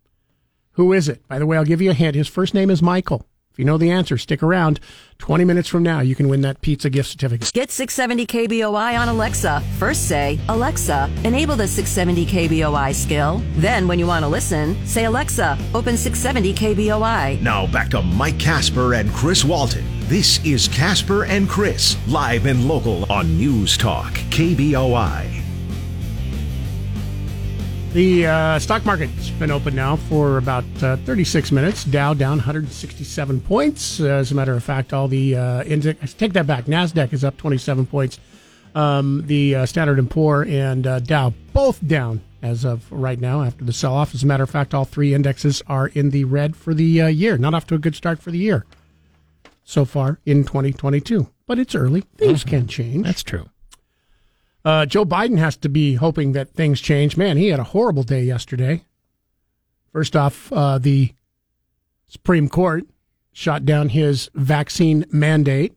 Who 0.79 0.93
is 0.93 1.09
it? 1.09 1.27
By 1.27 1.39
the 1.39 1.45
way, 1.45 1.57
I'll 1.57 1.65
give 1.65 1.81
you 1.81 1.91
a 1.91 1.93
hint. 1.93 2.15
His 2.15 2.29
first 2.29 2.53
name 2.53 2.69
is 2.69 2.81
Michael. 2.81 3.27
If 3.51 3.59
you 3.59 3.65
know 3.65 3.77
the 3.77 3.91
answer, 3.91 4.17
stick 4.17 4.41
around. 4.41 4.79
20 5.17 5.43
minutes 5.43 5.67
from 5.67 5.83
now, 5.83 5.99
you 5.99 6.15
can 6.15 6.29
win 6.29 6.39
that 6.39 6.61
pizza 6.61 6.89
gift 6.89 7.09
certificate. 7.09 7.51
Get 7.51 7.69
670 7.69 8.25
KBOI 8.25 8.97
on 8.97 9.09
Alexa. 9.09 9.61
First 9.77 10.07
say, 10.07 10.39
Alexa, 10.47 11.11
enable 11.25 11.57
the 11.57 11.67
670 11.67 12.25
KBOI 12.25 12.95
skill. 12.95 13.43
Then, 13.55 13.89
when 13.89 13.99
you 13.99 14.07
want 14.07 14.23
to 14.23 14.29
listen, 14.29 14.77
say, 14.87 15.03
Alexa, 15.03 15.57
open 15.75 15.97
670 15.97 16.53
KBOI. 16.53 17.41
Now 17.41 17.67
back 17.67 17.89
to 17.89 18.01
Mike 18.01 18.39
Casper 18.39 18.93
and 18.93 19.11
Chris 19.11 19.43
Walton. 19.43 19.83
This 20.07 20.41
is 20.45 20.69
Casper 20.69 21.25
and 21.25 21.49
Chris, 21.49 21.97
live 22.07 22.45
and 22.45 22.69
local 22.69 23.03
on 23.11 23.37
News 23.37 23.75
Talk, 23.75 24.13
KBOI. 24.31 25.38
The 27.93 28.27
uh, 28.27 28.59
stock 28.59 28.85
market's 28.85 29.31
been 29.31 29.49
open 29.49 29.73
now 29.73 29.95
for 29.95 30.37
about 30.37 30.63
uh, 30.83 30.97
36 30.97 31.51
minutes. 31.51 31.83
Dow 31.83 32.13
down 32.13 32.37
167 32.37 33.41
points. 33.41 33.99
As 33.99 34.31
a 34.31 34.35
matter 34.35 34.53
of 34.53 34.63
fact, 34.63 34.93
all 34.93 35.07
the 35.07 35.35
uh, 35.35 35.63
index, 35.63 36.13
take 36.13 36.33
that 36.33 36.45
back. 36.45 36.65
Nasdaq 36.65 37.13
is 37.13 37.23
up 37.23 37.35
27 37.37 37.87
points. 37.87 38.19
Um, 38.75 39.23
the 39.25 39.55
uh, 39.55 39.65
Standard 39.65 39.97
and 39.97 40.07
Poor 40.07 40.43
and 40.43 40.85
uh, 40.85 40.99
Dow 40.99 41.33
both 41.51 41.85
down 41.85 42.21
as 42.43 42.63
of 42.63 42.89
right 42.91 43.19
now 43.19 43.41
after 43.41 43.65
the 43.65 43.73
sell-off. 43.73 44.13
As 44.13 44.21
a 44.21 44.27
matter 44.27 44.43
of 44.43 44.51
fact, 44.51 44.75
all 44.75 44.85
three 44.85 45.15
indexes 45.15 45.63
are 45.65 45.87
in 45.87 46.11
the 46.11 46.25
red 46.25 46.55
for 46.55 46.75
the 46.75 47.01
uh, 47.01 47.07
year. 47.07 47.39
Not 47.39 47.55
off 47.55 47.65
to 47.67 47.75
a 47.75 47.79
good 47.79 47.95
start 47.95 48.19
for 48.19 48.29
the 48.29 48.37
year 48.37 48.67
so 49.63 49.83
far 49.83 50.19
in 50.27 50.43
2022, 50.43 51.27
but 51.47 51.57
it's 51.57 51.73
early. 51.73 52.01
Things 52.17 52.43
can 52.43 52.67
change. 52.67 53.03
That's 53.05 53.23
true. 53.23 53.49
Uh, 54.65 54.85
Joe 54.85 55.05
Biden 55.05 55.37
has 55.37 55.55
to 55.57 55.69
be 55.69 55.95
hoping 55.95 56.33
that 56.33 56.53
things 56.53 56.81
change. 56.81 57.15
Man, 57.15 57.37
he 57.37 57.47
had 57.47 57.59
a 57.59 57.65
horrible 57.65 58.03
day 58.03 58.23
yesterday. 58.23 58.83
First 59.91 60.15
off, 60.15 60.51
uh, 60.51 60.77
the 60.77 61.13
Supreme 62.07 62.49
Court 62.49 62.85
shot 63.31 63.65
down 63.65 63.89
his 63.89 64.29
vaccine 64.33 65.05
mandate. 65.11 65.73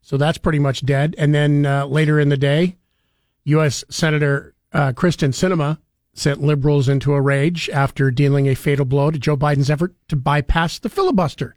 So 0.00 0.16
that's 0.16 0.38
pretty 0.38 0.58
much 0.58 0.84
dead. 0.84 1.14
And 1.16 1.34
then 1.34 1.64
uh, 1.64 1.86
later 1.86 2.18
in 2.18 2.28
the 2.28 2.36
day, 2.36 2.76
U.S. 3.44 3.84
Senator 3.88 4.54
uh, 4.72 4.92
Kyrsten 4.92 5.30
Sinema 5.30 5.78
sent 6.14 6.42
liberals 6.42 6.88
into 6.88 7.14
a 7.14 7.20
rage 7.20 7.70
after 7.70 8.10
dealing 8.10 8.46
a 8.48 8.54
fatal 8.54 8.84
blow 8.84 9.10
to 9.10 9.18
Joe 9.18 9.36
Biden's 9.36 9.70
effort 9.70 9.94
to 10.08 10.16
bypass 10.16 10.78
the 10.78 10.88
filibuster. 10.88 11.54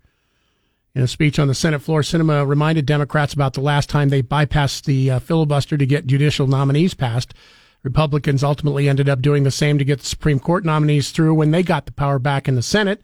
In 0.96 1.02
a 1.02 1.08
speech 1.08 1.40
on 1.40 1.50
the 1.50 1.54
Senate 1.54 1.82
floor, 1.82 2.02
Sinema 2.02 2.48
reminded 2.48 2.86
Democrats 2.86 3.34
about 3.34 3.54
the 3.54 3.60
last 3.60 3.90
time 3.90 4.08
they 4.08 4.24
bypassed 4.24 4.86
the 4.86 5.12
uh, 5.12 5.20
filibuster 5.20 5.78
to 5.78 5.86
get 5.86 6.08
judicial 6.08 6.48
nominees 6.48 6.94
passed. 6.94 7.34
Republicans 7.84 8.46
ultimately 8.46 8.88
ended 8.88 9.10
up 9.10 9.22
doing 9.22 9.44
the 9.44 9.52
same 9.52 9.78
to 9.78 9.84
get 9.84 10.00
the 10.00 10.06
Supreme 10.06 10.40
Court 10.40 10.64
nominees 10.64 11.12
through 11.12 11.34
when 11.34 11.52
they 11.52 11.64
got 11.64 11.86
the 11.86 11.92
power 11.92 12.18
back 12.18 12.48
in 12.48 12.56
the 12.56 12.62
Senate. 12.62 13.02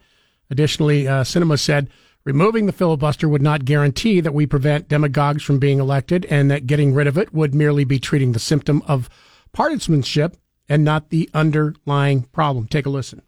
Additionally, 0.50 1.06
uh, 1.06 1.22
Sinema 1.22 1.58
said 1.58 1.90
removing 2.24 2.64
the 2.64 2.72
filibuster 2.72 3.28
would 3.28 3.42
not 3.42 3.66
guarantee 3.66 4.20
that 4.20 4.32
we 4.32 4.46
prevent 4.46 4.88
demagogues 4.88 5.42
from 5.42 5.58
being 5.58 5.78
elected 5.78 6.24
and 6.30 6.50
that 6.50 6.66
getting 6.66 6.94
rid 6.94 7.06
of 7.06 7.18
it 7.18 7.34
would 7.34 7.54
merely 7.54 7.84
be 7.84 7.98
treating 7.98 8.32
the 8.32 8.38
symptom 8.38 8.82
of 8.86 9.10
partisanship 9.52 10.38
and 10.66 10.82
not 10.82 11.10
the 11.10 11.28
underlying 11.34 12.22
problem. 12.22 12.66
Take 12.66 12.86
a 12.86 12.90
listen. 12.90 13.20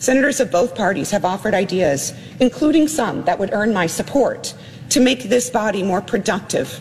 Senators 0.00 0.40
of 0.40 0.50
both 0.50 0.74
parties 0.74 1.10
have 1.10 1.26
offered 1.26 1.52
ideas, 1.52 2.14
including 2.40 2.88
some 2.88 3.22
that 3.24 3.38
would 3.38 3.52
earn 3.52 3.74
my 3.74 3.86
support, 3.86 4.54
to 4.88 4.98
make 4.98 5.24
this 5.24 5.50
body 5.50 5.82
more 5.82 6.00
productive, 6.00 6.80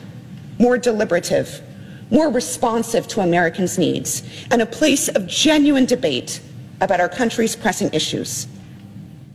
more 0.57 0.77
deliberative, 0.77 1.61
more 2.11 2.29
responsive 2.29 3.09
to 3.09 3.19
Americans' 3.19 3.77
needs, 3.77 4.23
and 4.51 4.61
a 4.61 4.65
place 4.65 5.09
of 5.09 5.27
genuine 5.27 5.85
debate 5.85 6.39
about 6.79 7.01
our 7.01 7.09
country's 7.09 7.57
pressing 7.57 7.89
issues. 7.93 8.47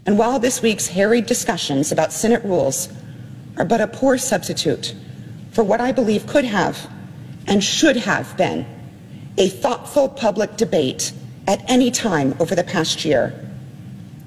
And 0.06 0.18
while 0.18 0.38
this 0.38 0.62
week's 0.62 0.88
harried 0.88 1.26
discussions 1.26 1.92
about 1.92 2.10
Senate 2.10 2.42
rules 2.42 2.88
are 3.58 3.66
but 3.66 3.82
a 3.82 3.86
poor 3.86 4.16
substitute 4.16 4.94
for 5.50 5.62
what 5.62 5.82
I 5.82 5.92
believe 5.92 6.26
could 6.26 6.46
have 6.46 6.90
and 7.46 7.62
should 7.62 7.98
have 7.98 8.34
been 8.38 8.64
a 9.36 9.50
thoughtful 9.50 10.08
public 10.08 10.56
debate 10.56 11.12
at 11.46 11.62
any 11.70 11.90
time 11.90 12.34
over 12.40 12.54
the 12.54 12.64
past 12.64 13.04
year, 13.04 13.38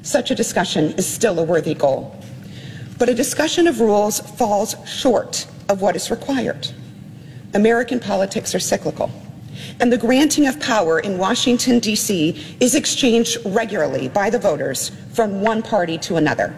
such 0.08 0.32
a 0.32 0.36
discussion 0.36 0.92
is 0.94 1.06
still 1.06 1.38
a 1.38 1.44
worthy 1.44 1.74
goal. 1.74 2.16
But 2.98 3.10
a 3.10 3.14
discussion 3.14 3.68
of 3.68 3.82
rules 3.82 4.20
falls 4.20 4.76
short 4.86 5.46
of 5.68 5.82
what 5.82 5.98
is 5.98 6.10
required. 6.10 6.70
American 7.54 8.00
politics 8.00 8.56
are 8.56 8.60
cyclical, 8.60 9.12
and 9.82 9.92
the 9.92 9.98
granting 9.98 10.48
of 10.48 10.60
power 10.62 11.00
in 11.00 11.18
Washington, 11.18 11.80
D.C. 11.80 12.58
is 12.62 12.74
exchanged 12.74 13.38
regularly 13.46 14.08
by 14.08 14.30
the 14.30 14.40
voters 14.40 14.92
from 15.12 15.42
one 15.42 15.62
party 15.62 15.98
to 16.00 16.16
another. 16.16 16.56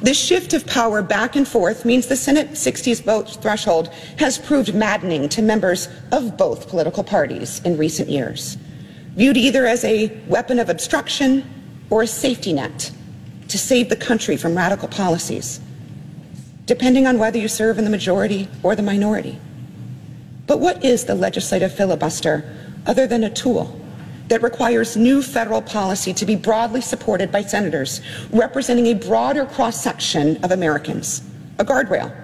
This 0.00 0.18
shift 0.18 0.52
of 0.52 0.64
power 0.66 1.02
back 1.02 1.34
and 1.34 1.48
forth 1.48 1.84
means 1.84 2.06
the 2.06 2.16
Senate 2.16 2.52
60s 2.52 3.02
vote 3.02 3.42
threshold 3.42 3.88
has 4.18 4.38
proved 4.38 4.74
maddening 4.74 5.28
to 5.30 5.42
members 5.42 5.88
of 6.12 6.36
both 6.36 6.68
political 6.68 7.02
parties 7.02 7.60
in 7.64 7.76
recent 7.76 8.08
years. 8.08 8.58
Viewed 9.16 9.36
either 9.36 9.66
as 9.66 9.82
a 9.84 10.16
weapon 10.28 10.58
of 10.58 10.68
obstruction 10.68 11.42
or 11.90 12.02
a 12.02 12.06
safety 12.06 12.52
net 12.52 12.90
to 13.48 13.58
save 13.58 13.88
the 13.88 13.96
country 13.96 14.36
from 14.36 14.56
radical 14.56 14.88
policies, 14.88 15.60
depending 16.66 17.06
on 17.06 17.18
whether 17.18 17.38
you 17.38 17.48
serve 17.48 17.78
in 17.78 17.84
the 17.84 17.90
majority 17.90 18.48
or 18.62 18.74
the 18.74 18.82
minority. 18.82 19.38
But 20.46 20.60
what 20.60 20.84
is 20.84 21.04
the 21.04 21.14
legislative 21.14 21.74
filibuster 21.74 22.44
other 22.86 23.06
than 23.06 23.24
a 23.24 23.30
tool 23.30 23.80
that 24.28 24.42
requires 24.42 24.96
new 24.96 25.22
federal 25.22 25.62
policy 25.62 26.12
to 26.14 26.26
be 26.26 26.36
broadly 26.36 26.80
supported 26.80 27.30
by 27.30 27.42
senators 27.42 28.00
representing 28.30 28.86
a 28.86 28.94
broader 28.94 29.46
cross 29.46 29.80
section 29.80 30.42
of 30.44 30.50
Americans? 30.50 31.22
A 31.58 31.64
guardrail, 31.64 32.14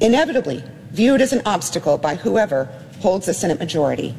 inevitably 0.00 0.64
viewed 0.92 1.20
as 1.20 1.32
an 1.32 1.42
obstacle 1.46 1.98
by 1.98 2.14
whoever 2.14 2.68
holds 3.00 3.26
the 3.26 3.34
Senate 3.34 3.58
majority, 3.58 4.14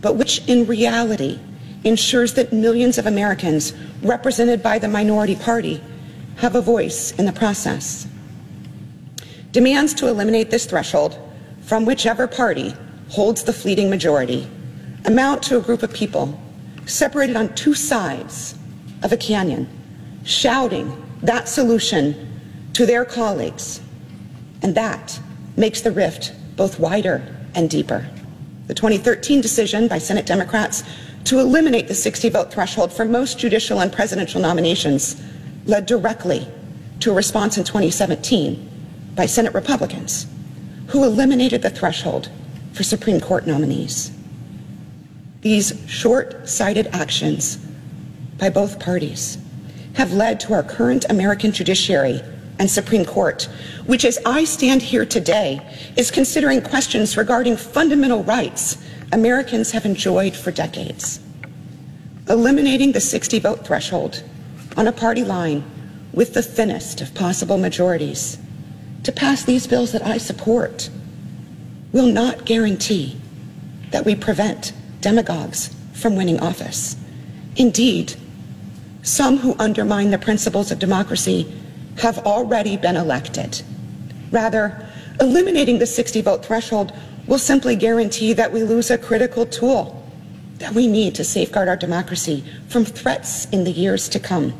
but 0.00 0.16
which 0.16 0.46
in 0.48 0.66
reality 0.66 1.38
ensures 1.84 2.34
that 2.34 2.52
millions 2.52 2.98
of 2.98 3.06
Americans 3.06 3.72
represented 4.02 4.62
by 4.62 4.78
the 4.78 4.88
minority 4.88 5.36
party 5.36 5.80
have 6.36 6.54
a 6.54 6.60
voice 6.60 7.12
in 7.12 7.26
the 7.26 7.32
process. 7.32 8.06
Demands 9.52 9.94
to 9.94 10.08
eliminate 10.08 10.50
this 10.50 10.66
threshold 10.66 11.18
from 11.62 11.84
whichever 11.84 12.26
party 12.26 12.74
holds 13.10 13.42
the 13.42 13.52
fleeting 13.52 13.90
majority 13.90 14.48
amount 15.04 15.42
to 15.42 15.58
a 15.58 15.60
group 15.60 15.82
of 15.82 15.92
people 15.92 16.38
separated 16.86 17.36
on 17.36 17.54
two 17.54 17.74
sides 17.74 18.54
of 19.02 19.12
a 19.12 19.16
canyon, 19.16 19.68
shouting 20.24 21.04
that 21.22 21.48
solution 21.48 22.40
to 22.72 22.86
their 22.86 23.04
colleagues. 23.04 23.80
And 24.62 24.74
that 24.74 25.18
makes 25.56 25.80
the 25.80 25.92
rift 25.92 26.32
both 26.56 26.78
wider 26.78 27.22
and 27.54 27.68
deeper. 27.68 28.08
The 28.66 28.74
2013 28.74 29.40
decision 29.40 29.88
by 29.88 29.98
Senate 29.98 30.26
Democrats 30.26 30.84
to 31.28 31.40
eliminate 31.40 31.88
the 31.88 31.94
60 31.94 32.30
vote 32.30 32.50
threshold 32.50 32.90
for 32.90 33.04
most 33.04 33.38
judicial 33.38 33.80
and 33.80 33.92
presidential 33.92 34.40
nominations 34.40 35.22
led 35.66 35.84
directly 35.84 36.48
to 37.00 37.10
a 37.10 37.14
response 37.14 37.58
in 37.58 37.64
2017 37.64 39.12
by 39.14 39.26
Senate 39.26 39.52
Republicans 39.52 40.26
who 40.86 41.04
eliminated 41.04 41.60
the 41.60 41.68
threshold 41.68 42.30
for 42.72 42.82
Supreme 42.82 43.20
Court 43.20 43.46
nominees. 43.46 44.10
These 45.42 45.84
short 45.86 46.48
sighted 46.48 46.86
actions 46.92 47.58
by 48.38 48.48
both 48.48 48.80
parties 48.80 49.36
have 49.96 50.14
led 50.14 50.40
to 50.40 50.54
our 50.54 50.62
current 50.62 51.04
American 51.10 51.52
judiciary 51.52 52.22
and 52.58 52.70
Supreme 52.70 53.04
Court, 53.04 53.48
which, 53.86 54.04
as 54.04 54.18
I 54.26 54.44
stand 54.44 54.82
here 54.82 55.06
today, 55.06 55.60
is 55.96 56.10
considering 56.10 56.60
questions 56.60 57.16
regarding 57.16 57.56
fundamental 57.56 58.22
rights 58.24 58.78
Americans 59.12 59.70
have 59.70 59.86
enjoyed 59.86 60.36
for 60.36 60.50
decades. 60.50 61.20
Eliminating 62.28 62.92
the 62.92 63.00
60 63.00 63.38
vote 63.38 63.66
threshold 63.66 64.22
on 64.76 64.86
a 64.86 64.92
party 64.92 65.24
line 65.24 65.64
with 66.12 66.34
the 66.34 66.42
thinnest 66.42 67.00
of 67.00 67.14
possible 67.14 67.58
majorities 67.58 68.38
to 69.04 69.12
pass 69.12 69.44
these 69.44 69.66
bills 69.66 69.92
that 69.92 70.04
I 70.04 70.18
support 70.18 70.90
will 71.92 72.06
not 72.06 72.44
guarantee 72.44 73.18
that 73.90 74.04
we 74.04 74.14
prevent 74.14 74.72
demagogues 75.00 75.74
from 75.94 76.16
winning 76.16 76.40
office. 76.40 76.96
Indeed, 77.56 78.14
some 79.02 79.38
who 79.38 79.56
undermine 79.58 80.10
the 80.10 80.18
principles 80.18 80.70
of 80.70 80.78
democracy 80.78 81.50
have 82.00 82.18
already 82.18 82.76
been 82.76 82.96
elected. 82.96 83.62
Rather, 84.30 84.88
eliminating 85.20 85.78
the 85.78 85.86
60 85.86 86.20
vote 86.22 86.44
threshold 86.44 86.92
will 87.26 87.38
simply 87.38 87.76
guarantee 87.76 88.32
that 88.32 88.52
we 88.52 88.62
lose 88.62 88.90
a 88.90 88.98
critical 88.98 89.44
tool 89.46 89.94
that 90.58 90.74
we 90.74 90.86
need 90.86 91.14
to 91.14 91.24
safeguard 91.24 91.68
our 91.68 91.76
democracy 91.76 92.44
from 92.68 92.84
threats 92.84 93.46
in 93.50 93.64
the 93.64 93.70
years 93.70 94.08
to 94.08 94.18
come. 94.18 94.52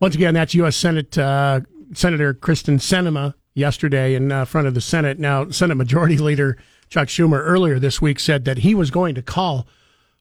Once 0.00 0.14
again, 0.14 0.34
that's 0.34 0.54
U.S. 0.54 0.76
Senate 0.76 1.16
uh, 1.18 1.60
Senator 1.92 2.34
Kyrsten 2.34 2.78
Sinema 2.78 3.34
yesterday 3.54 4.14
in 4.14 4.32
uh, 4.32 4.44
front 4.44 4.66
of 4.66 4.74
the 4.74 4.80
Senate. 4.80 5.18
Now, 5.18 5.50
Senate 5.50 5.76
Majority 5.76 6.18
Leader 6.18 6.58
Chuck 6.88 7.08
Schumer 7.08 7.40
earlier 7.42 7.78
this 7.78 8.00
week 8.00 8.20
said 8.20 8.44
that 8.44 8.58
he 8.58 8.74
was 8.74 8.90
going 8.90 9.14
to 9.14 9.22
call 9.22 9.66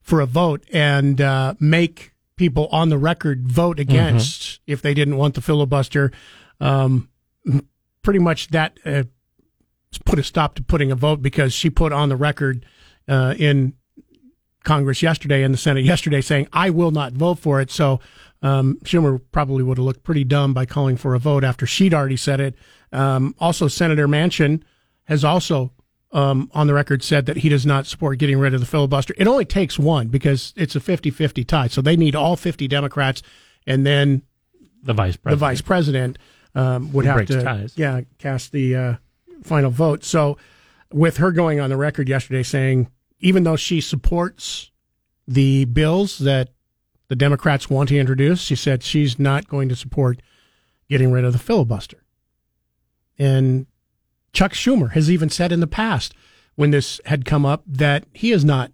for 0.02 0.20
a 0.20 0.26
vote 0.26 0.64
and 0.72 1.20
uh, 1.22 1.54
make 1.60 2.14
people 2.42 2.68
on 2.72 2.90
the 2.90 2.98
record 2.98 3.48
vote 3.48 3.80
against 3.80 4.42
mm-hmm. 4.42 4.72
if 4.72 4.82
they 4.82 4.96
didn't 4.96 5.16
want 5.16 5.36
the 5.36 5.42
filibuster. 5.42 6.12
Um, 6.60 7.08
pretty 8.02 8.18
much 8.18 8.48
that 8.48 8.80
uh, 8.84 9.04
put 10.06 10.18
a 10.18 10.24
stop 10.24 10.56
to 10.56 10.64
putting 10.64 10.92
a 10.92 10.96
vote 10.96 11.22
because 11.22 11.54
she 11.54 11.70
put 11.70 11.94
on 11.94 12.10
the 12.10 12.16
record 12.16 12.66
uh, 13.08 13.36
in 13.38 13.74
Congress 14.64 15.04
yesterday 15.04 15.44
and 15.44 15.54
the 15.54 15.58
Senate 15.60 15.86
yesterday 15.86 16.20
saying, 16.20 16.48
I 16.52 16.72
will 16.72 16.90
not 16.90 17.14
vote 17.14 17.38
for 17.38 17.62
it. 17.62 17.70
So 17.70 18.00
um, 18.42 18.80
Schumer 18.86 19.22
probably 19.32 19.62
would 19.62 19.78
have 19.78 19.86
looked 19.86 20.02
pretty 20.02 20.24
dumb 20.24 20.52
by 20.52 20.66
calling 20.66 20.98
for 20.98 21.14
a 21.14 21.20
vote 21.20 21.44
after 21.44 21.68
she'd 21.68 21.94
already 21.94 22.18
said 22.18 22.40
it. 22.40 22.56
Um, 22.92 23.36
also, 23.38 23.68
Senator 23.68 24.08
Manchin 24.08 24.64
has 25.04 25.24
also 25.24 25.74
um, 26.12 26.50
on 26.54 26.68
the 26.68 26.74
record 26.74 27.04
said 27.04 27.26
that 27.28 27.38
he 27.38 27.50
does 27.50 27.66
not 27.66 27.88
support 27.88 28.18
getting 28.20 28.38
rid 28.38 28.54
of 28.54 28.60
the 28.60 28.66
filibuster. 28.66 29.14
It 29.18 29.28
only 29.28 29.46
takes 29.46 29.80
one 29.80 30.08
because 30.08 30.54
it's 30.58 30.76
a 30.76 30.80
50 30.80 31.10
50 31.10 31.44
tie. 31.44 31.68
So 31.68 31.82
they 31.82 31.96
need 31.96 32.16
all 32.16 32.36
50 32.36 32.68
Democrats 32.68 33.22
and 33.66 33.86
then 33.86 34.24
the 34.84 34.94
vice 34.94 35.16
president, 35.16 35.40
the 35.40 35.46
vice 35.46 35.62
president 35.62 36.18
um, 36.56 36.92
would 36.94 37.06
Who 37.06 37.12
have 37.12 37.28
to 37.28 37.44
ties. 37.44 37.74
yeah 37.78 38.02
cast 38.18 38.52
the 38.52 38.76
uh, 38.76 38.96
final 39.44 39.72
vote. 39.72 40.04
So 40.04 40.38
with 40.92 41.18
her 41.18 41.32
going 41.32 41.60
on 41.60 41.70
the 41.70 41.78
record 41.78 42.10
yesterday 42.10 42.44
saying 42.44 42.90
even 43.20 43.44
though 43.44 43.56
she 43.56 43.80
supports 43.80 44.72
the 45.28 45.66
bills 45.66 46.18
that 46.20 46.50
the 47.08 47.16
Democrats 47.16 47.70
want 47.70 47.90
to 47.90 47.98
introduce, 47.98 48.42
she 48.42 48.56
said 48.56 48.84
she's 48.84 49.20
not 49.20 49.48
going 49.48 49.70
to 49.70 49.76
support 49.76 50.22
getting 50.90 51.12
rid 51.12 51.24
of 51.24 51.34
the 51.34 51.40
filibuster. 51.40 52.04
And 53.20 53.68
Chuck 54.34 54.54
Schumer 54.54 54.92
has 54.92 55.10
even 55.10 55.30
said 55.30 55.52
in 55.52 55.60
the 55.60 55.68
past 55.68 56.14
when 56.56 56.72
this 56.72 57.00
had 57.06 57.26
come 57.26 57.46
up 57.46 57.64
that 57.66 58.06
he 58.14 58.32
is 58.32 58.46
not 58.46 58.72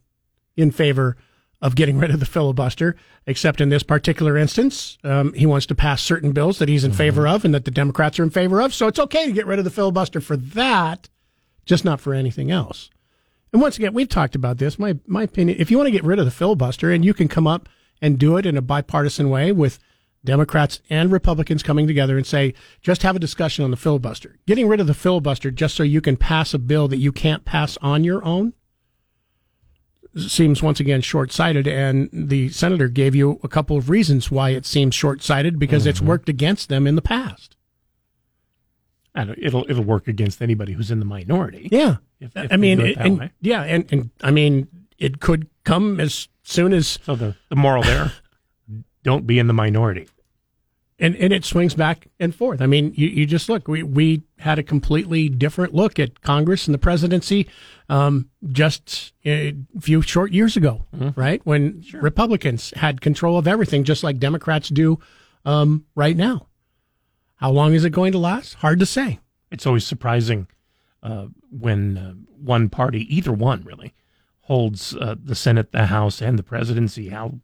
in 0.56 0.72
favor 0.72 1.18
of 1.62 1.76
getting 1.76 1.98
rid 1.98 2.12
of 2.12 2.20
the 2.20 2.26
filibuster, 2.26 2.96
except 3.26 3.60
in 3.60 3.70
this 3.70 3.84
particular 3.84 4.38
instance. 4.38 4.98
Um, 5.04 5.34
he 5.34 5.46
wants 5.46 5.66
to 5.68 5.76
pass 5.76 6.02
certain 6.04 6.32
bills 6.32 6.60
that 6.60 6.70
he's 6.70 6.84
in 6.84 6.92
mm-hmm. 6.92 6.98
favor 6.98 7.28
of 7.28 7.44
and 7.46 7.54
that 7.54 7.66
the 7.66 7.72
Democrats 7.72 8.20
are 8.20 8.24
in 8.24 8.30
favor 8.30 8.62
of. 8.62 8.74
So 8.74 8.88
it's 8.88 9.00
okay 9.00 9.26
to 9.26 9.32
get 9.32 9.48
rid 9.48 9.60
of 9.60 9.66
the 9.66 9.72
filibuster 9.72 10.22
for 10.22 10.38
that, 10.38 11.10
just 11.66 11.84
not 11.84 12.00
for 12.00 12.14
anything 12.14 12.52
else. 12.52 12.90
And 13.52 13.62
once 13.62 13.78
again, 13.78 13.94
we've 13.94 14.10
talked 14.10 14.36
about 14.36 14.58
this. 14.58 14.78
My 14.78 14.98
my 15.08 15.24
opinion: 15.24 15.58
if 15.60 15.72
you 15.72 15.78
want 15.78 15.88
to 15.88 15.92
get 15.92 16.04
rid 16.04 16.20
of 16.20 16.26
the 16.26 16.32
filibuster, 16.32 16.92
and 16.92 17.04
you 17.04 17.14
can 17.14 17.28
come 17.28 17.48
up 17.48 17.70
and 18.02 18.20
do 18.20 18.38
it 18.38 18.46
in 18.46 18.58
a 18.58 18.62
bipartisan 18.62 19.30
way 19.30 19.52
with 19.52 19.80
Democrats 20.28 20.82
and 20.90 21.10
Republicans 21.10 21.64
coming 21.64 21.88
together 21.88 22.18
and 22.18 22.28
say, 22.28 22.54
just 22.82 23.02
have 23.02 23.16
a 23.16 23.20
discussion 23.20 23.64
on 23.64 23.72
the 23.72 23.78
filibuster. 23.78 24.36
Getting 24.46 24.68
rid 24.68 24.82
of 24.82 24.86
the 24.86 24.94
filibuster 24.94 25.50
just 25.50 25.76
so 25.76 25.84
you 25.84 26.02
can 26.02 26.18
pass 26.18 26.54
a 26.54 26.60
bill 26.60 26.90
that 26.90 26.98
you 26.98 27.14
can't 27.14 27.46
pass 27.46 27.78
on 27.82 28.04
your 28.04 28.24
own 28.26 28.54
seems 30.16 30.62
once 30.62 30.80
again 30.80 31.00
short 31.02 31.32
sighted. 31.32 31.66
And 31.66 32.10
the 32.12 32.50
senator 32.50 32.90
gave 32.90 33.16
you 33.16 33.40
a 33.42 33.48
couple 33.48 33.78
of 33.78 33.90
reasons 33.90 34.30
why 34.30 34.50
it 34.50 34.66
seems 34.66 34.94
short 34.94 35.24
sighted 35.24 35.60
because 35.60 35.84
mm-hmm. 35.84 35.92
it's 35.92 36.02
worked 36.02 36.28
against 36.28 36.68
them 36.68 36.86
in 36.86 36.96
the 36.96 37.02
past. 37.02 37.56
it'll 39.16 39.66
it'll 39.70 39.84
work 39.84 40.10
against 40.10 40.42
anybody 40.42 40.74
who's 40.74 40.92
in 40.92 41.00
the 41.00 41.06
minority. 41.06 41.70
Yeah, 41.72 41.98
if, 42.20 42.36
if 42.36 42.52
I 42.52 42.58
mean, 42.58 42.82
it, 42.82 42.98
and, 42.98 43.32
yeah, 43.40 43.64
and, 43.64 43.92
and 43.94 44.10
I 44.22 44.32
mean, 44.32 44.68
it 44.98 45.22
could 45.22 45.48
come 45.64 46.02
as 46.02 46.28
soon 46.44 46.74
as 46.74 47.00
so 47.04 47.16
the 47.16 47.36
the 47.50 47.56
moral 47.56 47.84
there, 47.84 48.12
don't 49.04 49.26
be 49.26 49.40
in 49.40 49.48
the 49.48 49.54
minority. 49.54 50.08
And 51.00 51.16
and 51.18 51.32
it 51.32 51.46
swings 51.46 51.76
back 51.76 52.08
and 52.20 52.34
forth. 52.34 52.60
I 52.60 52.66
mean, 52.66 52.92
you, 52.96 53.08
you 53.08 53.26
just 53.28 53.50
look. 53.50 53.68
We 53.68 53.84
we 53.84 54.24
had 54.40 54.58
a 54.58 54.64
completely 54.64 55.30
different 55.30 55.76
look 55.76 56.00
at 56.00 56.22
Congress 56.22 56.68
and 56.68 56.74
the 56.74 56.80
presidency 56.80 57.48
um, 57.88 58.30
just 58.52 59.14
a 59.24 59.56
few 59.80 60.02
short 60.02 60.32
years 60.32 60.58
ago, 60.58 60.86
mm-hmm. 60.96 61.20
right? 61.20 61.40
When 61.46 61.84
sure. 61.84 62.02
Republicans 62.02 62.74
had 62.76 63.02
control 63.02 63.38
of 63.38 63.48
everything, 63.48 63.84
just 63.84 64.04
like 64.04 64.18
Democrats 64.18 64.70
do 64.70 65.00
um, 65.46 65.86
right 65.94 66.18
now. 66.18 66.48
How 67.36 67.52
long 67.52 67.74
is 67.74 67.86
it 67.86 67.92
going 67.92 68.12
to 68.14 68.18
last? 68.18 68.56
Hard 68.56 68.80
to 68.80 68.86
say. 68.86 69.20
It's 69.52 69.68
always 69.68 69.86
surprising 69.86 70.48
uh, 71.04 71.28
when 71.52 71.98
uh, 71.98 72.14
one 72.44 72.70
party, 72.70 73.16
either 73.16 73.32
one 73.32 73.64
really, 73.64 73.94
holds 74.42 74.96
uh, 74.96 75.16
the 75.22 75.36
Senate, 75.36 75.72
the 75.72 75.86
House, 75.86 76.22
and 76.22 76.40
the 76.40 76.44
presidency, 76.44 77.10
how 77.10 77.40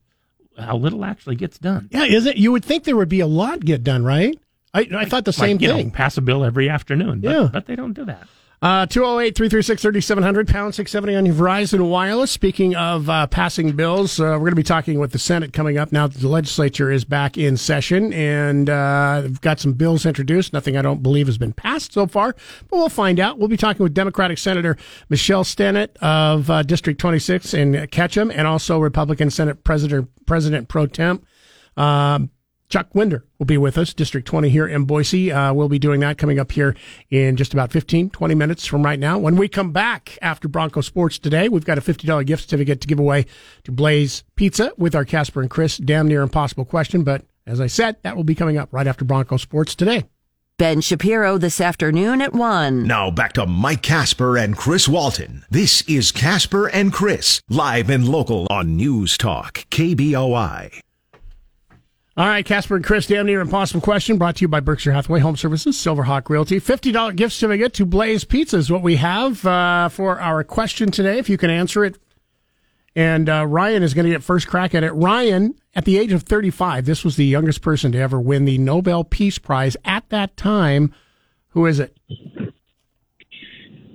how 0.58 0.78
little 0.78 1.04
actually 1.06 1.36
gets 1.36 1.58
done. 1.58 1.90
Yeah, 1.92 2.04
is 2.04 2.26
it? 2.26 2.38
You 2.38 2.52
would 2.52 2.66
think 2.66 2.84
there 2.84 2.96
would 2.96 3.10
be 3.10 3.20
a 3.20 3.28
lot 3.28 3.60
get 3.60 3.84
done, 3.84 4.04
right? 4.04 4.38
I, 4.74 4.88
I 4.96 5.06
thought 5.06 5.26
the 5.26 5.34
same 5.34 5.58
like, 5.58 5.70
thing. 5.70 5.88
Know, 5.88 5.94
pass 5.94 6.18
a 6.18 6.22
bill 6.22 6.44
every 6.44 6.68
afternoon, 6.70 7.22
but, 7.22 7.32
yeah. 7.32 7.50
but 7.52 7.68
they 7.68 7.76
don't 7.76 7.94
do 7.94 8.06
that. 8.06 8.28
Uh, 8.64 8.86
208 8.86 9.36
336 9.36 9.82
3700, 9.82 10.48
pound 10.48 10.74
670 10.74 11.18
on 11.18 11.26
your 11.26 11.36
Verizon 11.36 11.90
Wireless. 11.90 12.32
Speaking 12.32 12.78
of 12.78 13.10
uh, 13.10 13.28
passing 13.28 13.76
bills, 13.76 14.22
uh, 14.22 14.24
we're 14.24 14.40
going 14.40 14.52
to 14.52 14.56
be 14.56 14.64
talking 14.64 15.00
with 15.00 15.12
the 15.12 15.20
Senate 15.20 15.52
coming 15.52 15.78
up 15.78 15.92
now 15.92 16.08
that 16.08 16.18
the 16.22 16.30
legislature 16.30 16.90
is 16.90 17.04
back 17.04 17.38
in 17.38 17.58
session 17.58 18.14
and 18.14 18.70
uh, 18.70 19.20
we've 19.26 19.42
got 19.42 19.60
some 19.60 19.74
bills 19.74 20.06
introduced. 20.06 20.54
Nothing 20.54 20.78
I 20.78 20.82
don't 20.82 21.04
believe 21.04 21.26
has 21.26 21.38
been 21.38 21.52
passed 21.52 21.92
so 21.92 22.08
far, 22.08 22.38
but 22.70 22.78
we'll 22.78 22.88
find 22.88 23.20
out. 23.20 23.38
We'll 23.38 23.50
be 23.50 23.58
talking 23.58 23.84
with 23.84 23.94
Democratic 23.94 24.38
Senator 24.38 24.78
Michelle 25.10 25.44
Stennett 25.44 25.98
of 25.98 26.50
uh, 26.50 26.64
District 26.64 26.98
26 26.98 27.54
in 27.54 27.88
Ketchum 27.88 28.32
and 28.32 28.48
also 28.48 28.80
Republican 28.80 29.30
Senate 29.30 29.66
President, 29.66 30.10
President 30.26 30.70
Pro 30.70 30.88
Tem. 30.88 31.22
Um, 31.76 32.30
Chuck 32.70 32.96
Winder 32.96 33.24
will 33.38 33.46
be 33.46 33.58
with 33.58 33.78
us, 33.78 33.94
District 33.94 34.28
20 34.28 34.50
here 34.50 34.68
in 34.68 34.86
Boise. 34.86 35.32
Uh, 35.32 35.54
we'll 35.54 35.70
be 35.70 35.78
doing 35.80 36.00
that 36.00 36.18
coming 36.18 36.40
up 36.40 36.52
here 36.52 36.76
in 37.12 37.36
just 37.36 37.54
about 37.54 37.72
15, 37.72 38.10
20 38.10 38.36
minutes 38.36 38.66
from 38.66 38.84
right 38.84 39.00
now. 39.00 39.18
When 39.20 39.36
we 39.36 39.48
come 39.48 39.72
back 39.72 40.18
after 40.22 40.48
Bronco 40.48 40.82
Sports 40.82 41.20
today, 41.20 41.50
we've 41.50 41.66
got 41.66 41.78
a 41.78 41.82
$50 41.82 42.26
gift 42.26 42.44
certificate 42.44 42.82
to 42.82 42.88
give 42.88 43.00
away 43.00 43.26
to 43.64 43.72
Blaze 43.72 44.24
Pizza 44.36 44.72
with 44.78 44.96
our 44.96 45.06
Casper 45.06 45.42
and 45.42 45.50
Chris 45.50 45.78
damn 45.78 46.08
near 46.08 46.24
impossible 46.24 46.66
question. 46.66 47.04
But 47.04 47.26
as 47.46 47.62
I 47.62 47.68
said, 47.68 47.98
that 48.04 48.16
will 48.16 48.24
be 48.24 48.36
coming 48.36 48.58
up 48.58 48.70
right 48.72 48.88
after 48.88 49.06
Bronco 49.06 49.38
Sports 49.38 49.76
today. 49.76 50.06
Ben 50.58 50.82
Shapiro 50.82 51.38
this 51.38 51.60
afternoon 51.60 52.22
at 52.22 52.34
1. 52.34 52.84
Now 52.88 53.10
back 53.10 53.34
to 53.34 53.46
Mike 53.46 53.82
Casper 53.82 54.38
and 54.38 54.56
Chris 54.56 54.88
Walton. 54.88 55.44
This 55.50 55.82
is 55.90 56.12
Casper 56.12 56.68
and 56.68 56.94
Chris, 56.94 57.42
live 57.50 57.90
and 57.90 58.08
local 58.08 58.48
on 58.50 58.78
News 58.78 59.18
Talk, 59.18 59.66
KBOI. 59.72 60.80
All 62.16 62.28
right, 62.28 62.46
Casper 62.46 62.76
and 62.76 62.86
Chris, 62.86 63.08
damn 63.08 63.26
near 63.26 63.42
impossible 63.42 63.82
question 63.82 64.20
brought 64.20 64.36
to 64.36 64.42
you 64.42 64.48
by 64.48 64.60
Berkshire 64.60 64.92
Hathaway 64.92 65.20
Home 65.22 65.36
Services, 65.36 65.76
Silverhawk 65.76 66.30
Realty. 66.30 66.60
$50 66.60 67.16
gift 67.16 67.34
certificate 67.34 67.74
to 67.74 67.88
Blaze 67.88 68.24
Pizza 68.24 68.58
is 68.58 68.72
what 68.72 68.84
we 68.84 68.98
have 68.98 69.44
uh, 69.48 69.90
for 69.90 70.20
our 70.20 70.44
question 70.44 70.92
today, 70.92 71.18
if 71.18 71.28
you 71.28 71.40
can 71.40 71.50
answer 71.50 71.84
it. 71.84 71.98
And 72.96 73.28
uh, 73.28 73.48
Ryan 73.48 73.82
is 73.82 73.96
going 73.96 74.06
to 74.06 74.12
get 74.12 74.22
first 74.22 74.48
crack 74.48 74.76
at 74.76 74.84
it. 74.84 74.92
Ryan, 74.92 75.56
at 75.74 75.86
the 75.86 75.98
age 75.98 76.14
of 76.14 76.22
35, 76.22 76.86
this 76.86 77.04
was 77.04 77.16
the 77.16 77.26
youngest 77.26 77.64
person 77.64 77.92
to 77.94 77.98
ever 77.98 78.22
win 78.22 78.46
the 78.46 78.60
Nobel 78.60 79.04
Peace 79.04 79.40
Prize 79.40 79.76
at 79.84 80.08
that 80.10 80.38
time. 80.38 80.94
Who 81.50 81.66
is 81.66 81.80
it? 81.80 81.98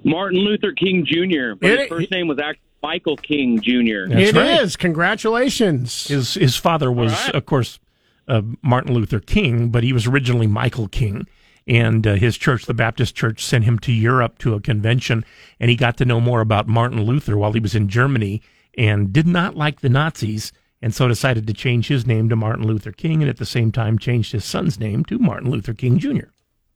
Martin 0.03 0.41
Luther 0.41 0.73
King 0.73 1.07
Jr. 1.07 1.55
But 1.55 1.71
it, 1.71 1.79
his 1.83 1.89
first 1.89 2.11
name 2.11 2.27
was 2.27 2.41
actually 2.41 2.63
Michael 2.83 3.17
King 3.17 3.61
Jr. 3.61 4.09
That's 4.13 4.31
it 4.31 4.35
right. 4.35 4.61
is. 4.61 4.77
Congratulations. 4.77 6.09
His 6.09 6.35
his 6.35 6.57
father 6.57 6.91
was, 6.91 7.13
right. 7.13 7.35
of 7.37 7.47
course, 7.47 7.79
uh, 8.29 8.43
Martin 8.63 8.95
Luther 8.95 9.21
King, 9.21 9.71
but 9.71 9.83
he 9.83 9.93
was 9.93 10.07
originally 10.07 10.47
Michael 10.47 10.89
King. 10.89 11.27
And 11.67 12.07
uh, 12.07 12.15
his 12.15 12.39
church, 12.39 12.65
the 12.65 12.73
Baptist 12.73 13.15
Church, 13.15 13.45
sent 13.45 13.65
him 13.65 13.79
to 13.81 13.93
Europe 13.93 14.39
to 14.39 14.55
a 14.55 14.61
convention, 14.61 15.25
and 15.61 15.69
he 15.69 15.77
got 15.77 15.99
to 15.99 16.07
know 16.07 16.19
more 16.19 16.41
about 16.41 16.67
Martin 16.67 17.03
Luther 17.03 17.37
while 17.37 17.53
he 17.53 17.61
was 17.61 17.75
in 17.75 17.89
Germany 17.89 18.41
and 18.77 19.13
did 19.13 19.27
not 19.27 19.55
like 19.55 19.81
the 19.81 19.91
Nazis, 19.91 20.51
and 20.81 20.95
so 20.95 21.09
decided 21.09 21.47
to 21.47 21.53
change 21.53 21.89
his 21.89 22.07
name 22.07 22.29
to 22.31 22.37
Martin 22.37 22.67
Luther 22.67 22.93
King, 22.93 23.23
and 23.23 23.29
at 23.29 23.37
the 23.37 23.45
same 23.45 23.71
time 23.71 23.99
changed 23.99 24.33
his 24.33 24.47
son's 24.47 24.79
name 24.79 25.05
to 25.07 25.19
Martin 25.19 25.51
Luther 25.51 25.75
King 25.75 25.99
Jr. 25.99 26.29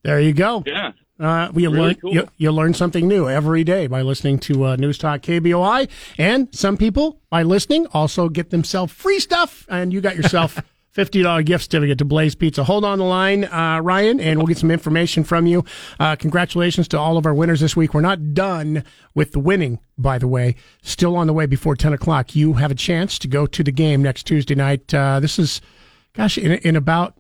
There 0.02 0.20
you 0.20 0.32
go. 0.32 0.62
Yeah. 0.66 0.92
Uh, 1.20 1.52
you 1.54 1.70
really 1.70 1.78
learn 1.78 1.94
cool. 1.94 2.12
you, 2.12 2.28
you, 2.36 2.50
learn 2.50 2.74
something 2.74 3.06
new 3.06 3.28
every 3.28 3.62
day 3.62 3.86
by 3.86 4.02
listening 4.02 4.40
to 4.40 4.64
uh, 4.64 4.76
News 4.76 4.98
Talk 4.98 5.20
KBOI, 5.20 5.88
and 6.18 6.48
some 6.52 6.76
people 6.76 7.20
by 7.30 7.44
listening 7.44 7.86
also 7.92 8.28
get 8.28 8.50
themselves 8.50 8.92
free 8.92 9.20
stuff, 9.20 9.64
and 9.70 9.92
you 9.92 10.00
got 10.00 10.16
yourself 10.16 10.60
$50 10.94 11.44
gift 11.44 11.64
certificate 11.64 11.98
to 11.98 12.04
Blaze 12.04 12.34
Pizza. 12.34 12.64
Hold 12.64 12.84
on 12.84 12.98
the 12.98 13.04
line, 13.04 13.44
uh, 13.44 13.80
Ryan, 13.82 14.20
and 14.20 14.38
we'll 14.38 14.46
get 14.46 14.58
some 14.58 14.70
information 14.70 15.24
from 15.24 15.46
you. 15.46 15.64
Uh, 15.98 16.16
congratulations 16.16 16.86
to 16.88 16.98
all 16.98 17.16
of 17.16 17.24
our 17.24 17.34
winners 17.34 17.60
this 17.60 17.74
week. 17.74 17.94
We're 17.94 18.02
not 18.02 18.34
done 18.34 18.84
with 19.14 19.32
the 19.32 19.40
winning, 19.40 19.78
by 19.96 20.18
the 20.18 20.28
way. 20.28 20.54
Still 20.82 21.16
on 21.16 21.26
the 21.26 21.32
way 21.32 21.46
before 21.46 21.76
10 21.76 21.94
o'clock. 21.94 22.36
You 22.36 22.54
have 22.54 22.70
a 22.70 22.74
chance 22.74 23.18
to 23.20 23.28
go 23.28 23.46
to 23.46 23.64
the 23.64 23.72
game 23.72 24.02
next 24.02 24.24
Tuesday 24.24 24.54
night. 24.54 24.92
Uh, 24.92 25.18
this 25.18 25.38
is 25.38 25.62
gosh, 26.14 26.36
in, 26.36 26.52
in 26.52 26.76
about 26.76 27.16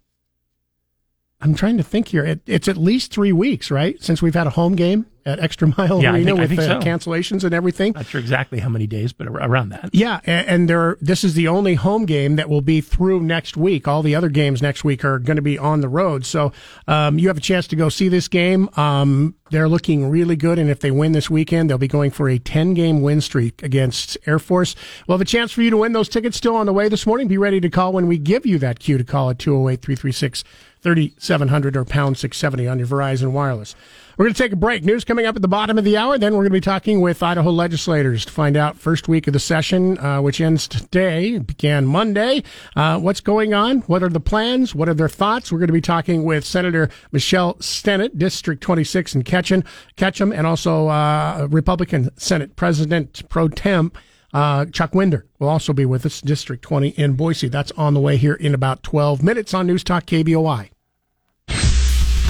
I'm 1.42 1.54
trying 1.54 1.76
to 1.76 1.82
think 1.82 2.08
here. 2.08 2.24
It, 2.24 2.40
it's 2.46 2.68
at 2.68 2.76
least 2.76 3.12
three 3.12 3.32
weeks, 3.32 3.70
right, 3.70 4.00
since 4.02 4.22
we've 4.22 4.34
had 4.34 4.46
a 4.46 4.50
home 4.50 4.76
game 4.76 5.06
at 5.26 5.38
Extra 5.40 5.68
Mile 5.78 6.02
Yeah, 6.02 6.12
Arena 6.14 6.24
think- 6.32 6.38
with 6.38 6.48
think 6.50 6.60
uh, 6.62 6.80
so. 6.80 6.86
cancellations 6.86 7.44
and 7.44 7.52
everything. 7.54 7.92
Not 7.94 8.06
sure 8.06 8.20
exactly 8.20 8.58
how 8.60 8.68
many 8.68 8.86
days, 8.86 9.12
but 9.12 9.26
around 9.28 9.68
that. 9.70 9.90
Yeah, 9.92 10.20
a- 10.26 10.30
and 10.30 10.68
there. 10.68 10.96
This 11.00 11.22
is 11.24 11.34
the 11.34 11.48
only 11.48 11.74
home 11.74 12.06
game 12.06 12.36
that 12.36 12.48
will 12.48 12.60
be 12.60 12.80
through 12.80 13.20
next 13.22 13.56
week. 13.56 13.86
All 13.88 14.02
the 14.02 14.14
other 14.14 14.28
games 14.28 14.62
next 14.62 14.84
week 14.84 15.04
are 15.04 15.18
going 15.18 15.36
to 15.36 15.42
be 15.42 15.58
on 15.58 15.80
the 15.80 15.88
road. 15.88 16.24
So 16.26 16.52
um, 16.88 17.18
you 17.18 17.28
have 17.28 17.36
a 17.36 17.40
chance 17.42 17.66
to 17.68 17.76
go 17.76 17.88
see 17.88 18.08
this 18.08 18.26
game. 18.28 18.68
Um, 18.76 19.34
they're 19.50 19.68
looking 19.68 20.08
really 20.08 20.34
good, 20.36 20.58
and 20.58 20.70
if 20.70 20.80
they 20.80 20.90
win 20.90 21.12
this 21.12 21.28
weekend, 21.28 21.68
they'll 21.70 21.76
be 21.78 21.88
going 21.88 22.10
for 22.10 22.28
a 22.28 22.38
10 22.38 22.74
game 22.74 23.02
win 23.02 23.20
streak 23.20 23.62
against 23.62 24.16
Air 24.26 24.38
Force. 24.38 24.74
We'll 25.06 25.16
have 25.18 25.22
a 25.22 25.24
chance 25.24 25.52
for 25.52 25.62
you 25.62 25.70
to 25.70 25.76
win 25.76 25.92
those 25.92 26.08
tickets 26.08 26.36
still 26.36 26.56
on 26.56 26.66
the 26.66 26.72
way 26.72 26.88
this 26.88 27.06
morning. 27.06 27.28
Be 27.28 27.38
ready 27.38 27.60
to 27.60 27.68
call 27.68 27.92
when 27.92 28.06
we 28.08 28.16
give 28.18 28.46
you 28.46 28.58
that 28.58 28.78
cue 28.80 28.96
to 28.98 29.04
call 29.04 29.30
at 29.30 29.38
208 29.38 29.82
336 29.82 30.42
3700 30.82 31.76
or 31.76 31.84
pound 31.84 32.18
670 32.18 32.68
on 32.68 32.78
your 32.78 32.88
Verizon 32.88 33.30
Wireless. 33.30 33.74
We're 34.16 34.26
going 34.26 34.34
to 34.34 34.42
take 34.42 34.52
a 34.52 34.56
break. 34.56 34.84
News 34.84 35.04
coming 35.04 35.24
up 35.24 35.36
at 35.36 35.42
the 35.42 35.48
bottom 35.48 35.78
of 35.78 35.84
the 35.84 35.96
hour. 35.96 36.18
Then 36.18 36.32
we're 36.32 36.42
going 36.42 36.50
to 36.50 36.56
be 36.56 36.60
talking 36.60 37.00
with 37.00 37.22
Idaho 37.22 37.50
legislators 37.50 38.26
to 38.26 38.32
find 38.32 38.56
out 38.56 38.76
first 38.76 39.08
week 39.08 39.26
of 39.26 39.32
the 39.32 39.40
session, 39.40 39.98
uh, 39.98 40.20
which 40.20 40.40
ends 40.40 40.68
today, 40.68 41.38
began 41.38 41.86
Monday. 41.86 42.42
Uh, 42.76 42.98
what's 42.98 43.20
going 43.20 43.54
on? 43.54 43.78
What 43.82 44.02
are 44.02 44.10
the 44.10 44.20
plans? 44.20 44.74
What 44.74 44.88
are 44.88 44.94
their 44.94 45.08
thoughts? 45.08 45.50
We're 45.50 45.58
going 45.58 45.68
to 45.68 45.72
be 45.72 45.80
talking 45.80 46.24
with 46.24 46.44
Senator 46.44 46.90
Michelle 47.10 47.54
Stennett, 47.54 48.18
District 48.18 48.62
26 48.62 49.14
in 49.14 49.22
Ketchum, 49.22 49.64
Ketchum 49.96 50.30
and 50.30 50.46
also 50.46 50.88
uh, 50.88 51.48
Republican 51.50 52.10
Senate 52.18 52.54
President 52.54 53.26
Pro 53.30 53.48
Tem. 53.48 53.92
Uh, 54.32 54.64
Chuck 54.66 54.94
Winder 54.94 55.26
will 55.38 55.48
also 55.48 55.72
be 55.72 55.84
with 55.84 56.06
us, 56.06 56.20
District 56.20 56.62
20 56.62 56.88
in 56.90 57.14
Boise. 57.14 57.48
That's 57.48 57.72
on 57.72 57.94
the 57.94 58.00
way 58.00 58.16
here 58.16 58.34
in 58.34 58.54
about 58.54 58.82
12 58.82 59.22
minutes 59.22 59.52
on 59.52 59.66
News 59.66 59.84
Talk 59.84 60.06
KBOI. 60.06 60.70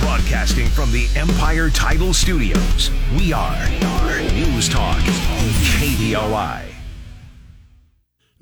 Broadcasting 0.00 0.66
from 0.66 0.90
the 0.90 1.08
Empire 1.14 1.70
Title 1.70 2.12
Studios, 2.12 2.90
we 3.16 3.32
are 3.32 3.68
News 4.32 4.68
Talk 4.68 4.98
KBOI. 4.98 6.71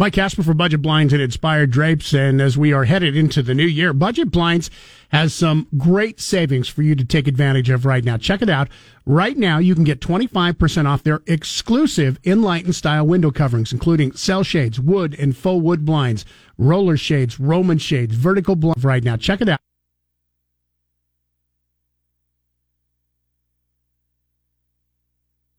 Mike 0.00 0.14
Casper 0.14 0.42
for 0.42 0.54
Budget 0.54 0.80
Blinds 0.80 1.12
and 1.12 1.20
Inspired 1.20 1.70
Drapes. 1.70 2.14
And 2.14 2.40
as 2.40 2.56
we 2.56 2.72
are 2.72 2.84
headed 2.84 3.14
into 3.14 3.42
the 3.42 3.52
new 3.52 3.66
year, 3.66 3.92
Budget 3.92 4.30
Blinds 4.30 4.70
has 5.10 5.34
some 5.34 5.68
great 5.76 6.20
savings 6.20 6.68
for 6.68 6.80
you 6.80 6.94
to 6.94 7.04
take 7.04 7.28
advantage 7.28 7.68
of 7.68 7.84
right 7.84 8.02
now. 8.02 8.16
Check 8.16 8.40
it 8.40 8.48
out. 8.48 8.70
Right 9.04 9.36
now, 9.36 9.58
you 9.58 9.74
can 9.74 9.84
get 9.84 10.00
25% 10.00 10.86
off 10.86 11.02
their 11.02 11.20
exclusive 11.26 12.18
Enlighten 12.24 12.72
style 12.72 13.06
window 13.06 13.30
coverings, 13.30 13.74
including 13.74 14.12
cell 14.12 14.42
shades, 14.42 14.80
wood 14.80 15.14
and 15.18 15.36
faux 15.36 15.62
wood 15.62 15.84
blinds, 15.84 16.24
roller 16.56 16.96
shades, 16.96 17.38
Roman 17.38 17.76
shades, 17.76 18.14
vertical 18.14 18.56
blinds 18.56 18.82
right 18.82 19.04
now. 19.04 19.18
Check 19.18 19.42
it 19.42 19.50
out. 19.50 19.60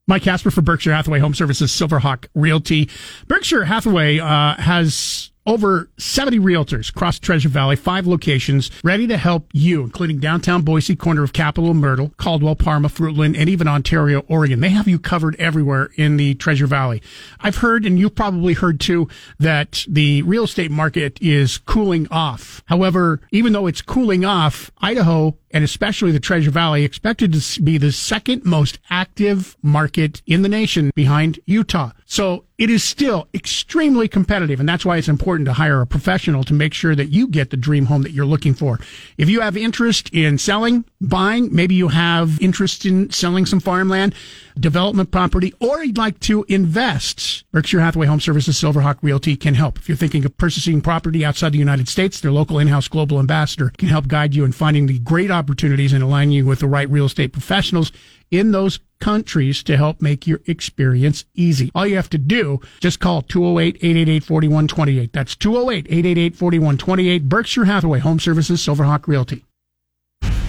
Mike 0.07 0.23
Casper 0.23 0.51
for 0.51 0.61
Berkshire 0.61 0.93
Hathaway 0.93 1.19
Home 1.19 1.33
Services 1.33 1.71
Silverhawk 1.71 2.27
Realty. 2.35 2.89
Berkshire 3.27 3.63
Hathaway 3.63 4.19
uh, 4.19 4.55
has 4.55 5.30
over 5.45 5.89
70 5.97 6.39
realtors 6.39 6.89
across 6.89 7.19
Treasure 7.19 7.49
Valley, 7.49 7.75
five 7.75 8.05
locations, 8.05 8.69
ready 8.83 9.07
to 9.07 9.17
help 9.17 9.49
you, 9.53 9.81
including 9.81 10.19
downtown 10.19 10.61
Boise, 10.61 10.95
corner 10.95 11.23
of 11.23 11.33
Capitol 11.33 11.71
and 11.71 11.79
Myrtle, 11.79 12.11
Caldwell, 12.17 12.55
Parma, 12.55 12.89
Fruitland, 12.89 13.37
and 13.37 13.49
even 13.49 13.67
Ontario, 13.67 14.23
Oregon. 14.27 14.59
They 14.59 14.69
have 14.69 14.87
you 14.87 14.99
covered 14.99 15.35
everywhere 15.37 15.89
in 15.95 16.17
the 16.17 16.35
Treasure 16.35 16.67
Valley. 16.67 17.01
I've 17.39 17.57
heard, 17.57 17.85
and 17.85 17.97
you've 17.97 18.15
probably 18.15 18.53
heard 18.53 18.79
too, 18.79 19.07
that 19.39 19.85
the 19.87 20.21
real 20.23 20.43
estate 20.43 20.71
market 20.71 21.17
is 21.21 21.57
cooling 21.57 22.07
off. 22.11 22.63
However, 22.67 23.21
even 23.31 23.53
though 23.53 23.67
it's 23.67 23.81
cooling 23.81 24.25
off, 24.25 24.71
Idaho 24.79 25.37
and 25.53 25.63
especially 25.63 26.11
the 26.11 26.19
Treasure 26.19 26.51
Valley 26.51 26.83
expected 26.83 27.33
to 27.33 27.61
be 27.61 27.77
the 27.77 27.91
second 27.91 28.45
most 28.45 28.79
active 28.89 29.57
market 29.61 30.21
in 30.25 30.41
the 30.41 30.49
nation 30.49 30.91
behind 30.95 31.39
Utah. 31.45 31.91
So 32.05 32.45
it 32.61 32.69
is 32.69 32.83
still 32.83 33.27
extremely 33.33 34.07
competitive. 34.07 34.59
And 34.59 34.69
that's 34.69 34.85
why 34.85 34.97
it's 34.97 35.07
important 35.07 35.47
to 35.47 35.53
hire 35.53 35.81
a 35.81 35.87
professional 35.87 36.43
to 36.43 36.53
make 36.53 36.75
sure 36.75 36.93
that 36.93 37.07
you 37.07 37.25
get 37.27 37.49
the 37.49 37.57
dream 37.57 37.87
home 37.87 38.03
that 38.03 38.11
you're 38.11 38.23
looking 38.23 38.53
for. 38.53 38.79
If 39.17 39.29
you 39.29 39.41
have 39.41 39.57
interest 39.57 40.11
in 40.13 40.37
selling, 40.37 40.85
buying, 41.01 41.49
maybe 41.51 41.73
you 41.73 41.87
have 41.87 42.39
interest 42.39 42.85
in 42.85 43.09
selling 43.09 43.47
some 43.47 43.61
farmland, 43.61 44.13
development 44.59 45.09
property, 45.09 45.55
or 45.59 45.83
you'd 45.83 45.97
like 45.97 46.19
to 46.19 46.45
invest, 46.49 47.45
Berkshire 47.51 47.79
Hathaway 47.79 48.05
Home 48.05 48.19
Services 48.19 48.61
Silverhawk 48.61 48.99
Realty 49.01 49.35
can 49.35 49.55
help. 49.55 49.79
If 49.79 49.89
you're 49.89 49.97
thinking 49.97 50.23
of 50.23 50.37
purchasing 50.37 50.81
property 50.81 51.25
outside 51.25 51.53
the 51.53 51.57
United 51.57 51.89
States, 51.89 52.21
their 52.21 52.31
local 52.31 52.59
in-house 52.59 52.87
global 52.87 53.17
ambassador 53.17 53.71
can 53.75 53.87
help 53.87 54.07
guide 54.07 54.35
you 54.35 54.45
in 54.45 54.51
finding 54.51 54.85
the 54.85 54.99
great 54.99 55.31
opportunities 55.31 55.93
and 55.93 56.03
aligning 56.03 56.33
you 56.33 56.45
with 56.45 56.59
the 56.59 56.67
right 56.67 56.91
real 56.91 57.07
estate 57.07 57.33
professionals 57.33 57.91
in 58.29 58.51
those 58.51 58.79
countries 59.01 59.63
to 59.63 59.75
help 59.75 60.01
make 60.01 60.25
your 60.25 60.39
experience 60.45 61.25
easy. 61.33 61.71
All 61.75 61.85
you 61.85 61.97
have 61.97 62.09
to 62.11 62.17
do, 62.17 62.61
just 62.79 63.01
call 63.01 63.23
208-888-4128. 63.23 65.11
That's 65.11 65.35
208-888-4128. 65.35 67.23
Berkshire 67.23 67.65
Hathaway 67.65 67.99
Home 67.99 68.19
Services 68.19 68.61
Silverhawk 68.61 69.07
Realty. 69.07 69.43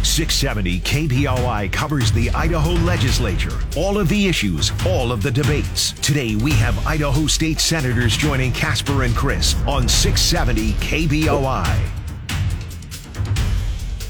670 0.05 0.80
KBOI 0.80 1.72
covers 1.72 2.12
the 2.12 2.28
Idaho 2.30 2.72
legislature, 2.84 3.57
all 3.76 3.98
of 3.98 4.09
the 4.09 4.26
issues, 4.26 4.72
all 4.84 5.11
of 5.12 5.22
the 5.22 5.30
debates. 5.30 5.92
Today 5.92 6.36
we 6.36 6.50
have 6.53 6.86
Idaho 6.86 7.26
state 7.26 7.61
senators 7.61 8.16
joining 8.16 8.53
Casper 8.53 9.05
and 9.05 9.14
Chris 9.14 9.55
on 9.66 9.88
670 9.88 10.72
KBOI. 10.74 12.01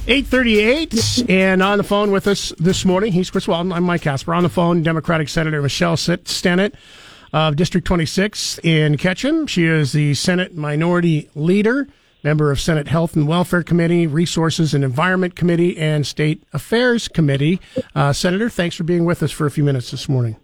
838 0.08 1.30
and 1.30 1.62
on 1.62 1.78
the 1.78 1.84
phone 1.84 2.10
with 2.10 2.26
us 2.26 2.52
this 2.58 2.84
morning 2.84 3.12
he's 3.12 3.30
chris 3.30 3.46
walton 3.46 3.72
i'm 3.72 3.84
mike 3.84 4.02
casper 4.02 4.34
on 4.34 4.42
the 4.42 4.48
phone 4.48 4.82
democratic 4.82 5.28
senator 5.28 5.62
michelle 5.62 5.94
stennett 5.94 6.74
of 7.32 7.54
district 7.54 7.86
26 7.86 8.58
in 8.64 8.96
ketchum 8.96 9.46
she 9.46 9.64
is 9.64 9.92
the 9.92 10.12
senate 10.14 10.56
minority 10.56 11.30
leader 11.36 11.86
member 12.24 12.50
of 12.50 12.60
senate 12.60 12.88
health 12.88 13.14
and 13.14 13.28
welfare 13.28 13.62
committee 13.62 14.08
resources 14.08 14.74
and 14.74 14.82
environment 14.82 15.36
committee 15.36 15.78
and 15.78 16.04
state 16.04 16.42
affairs 16.52 17.06
committee 17.06 17.60
uh, 17.94 18.12
senator 18.12 18.50
thanks 18.50 18.74
for 18.74 18.82
being 18.82 19.04
with 19.04 19.22
us 19.22 19.30
for 19.30 19.46
a 19.46 19.52
few 19.52 19.62
minutes 19.62 19.92
this 19.92 20.08
morning 20.08 20.36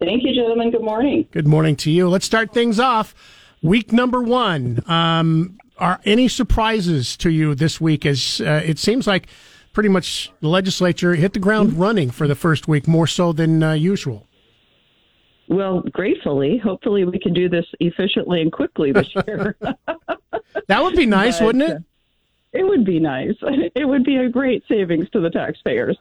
Thank 0.00 0.22
you, 0.22 0.32
gentlemen. 0.32 0.70
Good 0.70 0.82
morning. 0.84 1.26
Good 1.32 1.48
morning 1.48 1.74
to 1.74 1.90
you. 1.90 2.08
Let's 2.08 2.24
start 2.24 2.54
things 2.54 2.78
off. 2.78 3.16
Week 3.62 3.92
number 3.92 4.22
one. 4.22 4.80
Um, 4.86 5.58
are 5.78 6.00
any 6.04 6.28
surprises 6.28 7.16
to 7.18 7.30
you 7.30 7.54
this 7.54 7.80
week? 7.80 8.04
As 8.06 8.40
uh, 8.40 8.62
it 8.64 8.78
seems 8.78 9.06
like 9.06 9.28
pretty 9.72 9.88
much 9.88 10.32
the 10.40 10.48
legislature 10.48 11.14
hit 11.14 11.32
the 11.32 11.38
ground 11.38 11.74
running 11.74 12.10
for 12.10 12.26
the 12.26 12.34
first 12.34 12.68
week, 12.68 12.88
more 12.88 13.06
so 13.06 13.32
than 13.32 13.62
uh, 13.62 13.72
usual. 13.72 14.26
Well, 15.48 15.80
gratefully, 15.92 16.58
hopefully 16.58 17.04
we 17.04 17.18
can 17.18 17.32
do 17.32 17.48
this 17.48 17.64
efficiently 17.80 18.42
and 18.42 18.52
quickly 18.52 18.92
this 18.92 19.08
year. 19.26 19.56
that 20.66 20.82
would 20.82 20.94
be 20.96 21.06
nice, 21.06 21.38
But, 21.38 21.46
wouldn't 21.46 21.64
it? 21.64 21.76
uh, 21.76 21.80
It 22.52 22.64
would 22.64 22.84
be 22.84 22.98
nice. 23.00 23.34
It 23.74 23.86
would 23.88 24.04
be 24.04 24.16
a 24.16 24.28
great 24.28 24.62
savings 24.68 25.08
to 25.10 25.20
the 25.20 25.30
taxpayers. 25.30 25.96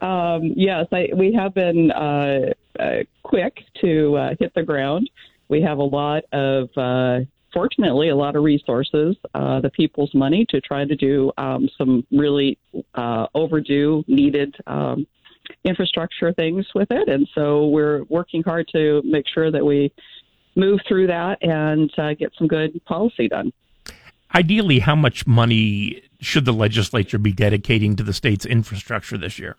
Um, 0.00 0.54
yes, 0.56 0.86
I, 0.92 1.10
we 1.14 1.32
have 1.34 1.54
been 1.54 1.90
uh, 1.92 2.52
uh, 2.80 2.96
quick 3.22 3.58
to 3.82 4.16
uh, 4.16 4.34
hit 4.40 4.54
the 4.54 4.62
ground. 4.62 5.08
We 5.48 5.60
have 5.62 5.78
a 5.78 5.84
lot 5.84 6.24
of, 6.32 6.70
uh, 6.76 7.20
fortunately, 7.52 8.08
a 8.08 8.16
lot 8.16 8.36
of 8.36 8.42
resources, 8.42 9.16
uh, 9.34 9.60
the 9.60 9.70
people's 9.70 10.14
money 10.14 10.46
to 10.50 10.60
try 10.60 10.84
to 10.84 10.96
do 10.96 11.32
um, 11.38 11.68
some 11.76 12.06
really 12.10 12.58
uh, 12.94 13.26
overdue, 13.34 14.04
needed 14.06 14.54
um, 14.66 15.06
infrastructure 15.64 16.32
things 16.32 16.66
with 16.74 16.90
it. 16.90 17.08
And 17.08 17.28
so 17.34 17.68
we're 17.68 18.04
working 18.04 18.42
hard 18.42 18.68
to 18.72 19.02
make 19.04 19.26
sure 19.32 19.50
that 19.50 19.64
we 19.64 19.92
move 20.56 20.80
through 20.86 21.08
that 21.08 21.38
and 21.42 21.90
uh, 21.98 22.14
get 22.14 22.32
some 22.38 22.46
good 22.46 22.80
policy 22.84 23.28
done. 23.28 23.52
Ideally, 24.34 24.78
how 24.78 24.94
much 24.94 25.26
money 25.26 26.02
should 26.20 26.44
the 26.44 26.52
legislature 26.52 27.18
be 27.18 27.32
dedicating 27.32 27.96
to 27.96 28.02
the 28.02 28.12
state's 28.12 28.46
infrastructure 28.46 29.18
this 29.18 29.38
year? 29.38 29.56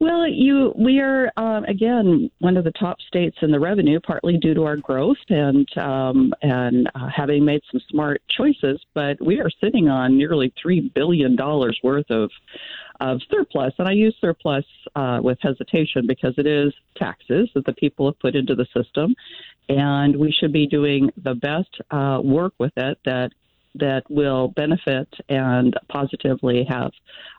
Well, 0.00 0.28
you 0.28 0.72
we 0.76 1.00
are 1.00 1.28
um, 1.36 1.64
again 1.64 2.30
one 2.38 2.56
of 2.56 2.62
the 2.62 2.70
top 2.72 3.00
states 3.00 3.36
in 3.42 3.50
the 3.50 3.58
revenue, 3.58 3.98
partly 3.98 4.36
due 4.36 4.54
to 4.54 4.62
our 4.62 4.76
growth 4.76 5.16
and 5.28 5.66
um, 5.76 6.32
and 6.40 6.88
uh, 6.94 7.08
having 7.14 7.44
made 7.44 7.62
some 7.72 7.80
smart 7.90 8.22
choices. 8.28 8.80
But 8.94 9.20
we 9.20 9.40
are 9.40 9.50
sitting 9.60 9.88
on 9.88 10.16
nearly 10.16 10.52
three 10.62 10.92
billion 10.94 11.34
dollars 11.34 11.80
worth 11.82 12.08
of 12.10 12.30
of 13.00 13.20
surplus, 13.28 13.74
and 13.78 13.88
I 13.88 13.92
use 13.92 14.14
surplus 14.20 14.64
uh, 14.94 15.18
with 15.20 15.38
hesitation 15.40 16.06
because 16.06 16.34
it 16.38 16.46
is 16.46 16.72
taxes 16.96 17.48
that 17.56 17.64
the 17.64 17.72
people 17.72 18.06
have 18.06 18.20
put 18.20 18.36
into 18.36 18.54
the 18.54 18.66
system, 18.72 19.16
and 19.68 20.14
we 20.14 20.30
should 20.30 20.52
be 20.52 20.68
doing 20.68 21.10
the 21.24 21.34
best 21.34 21.76
uh, 21.90 22.20
work 22.22 22.52
with 22.58 22.72
it 22.76 22.98
that 23.04 23.32
that 23.78 24.02
will 24.08 24.48
benefit 24.48 25.08
and 25.28 25.74
positively 25.88 26.64
have 26.68 26.90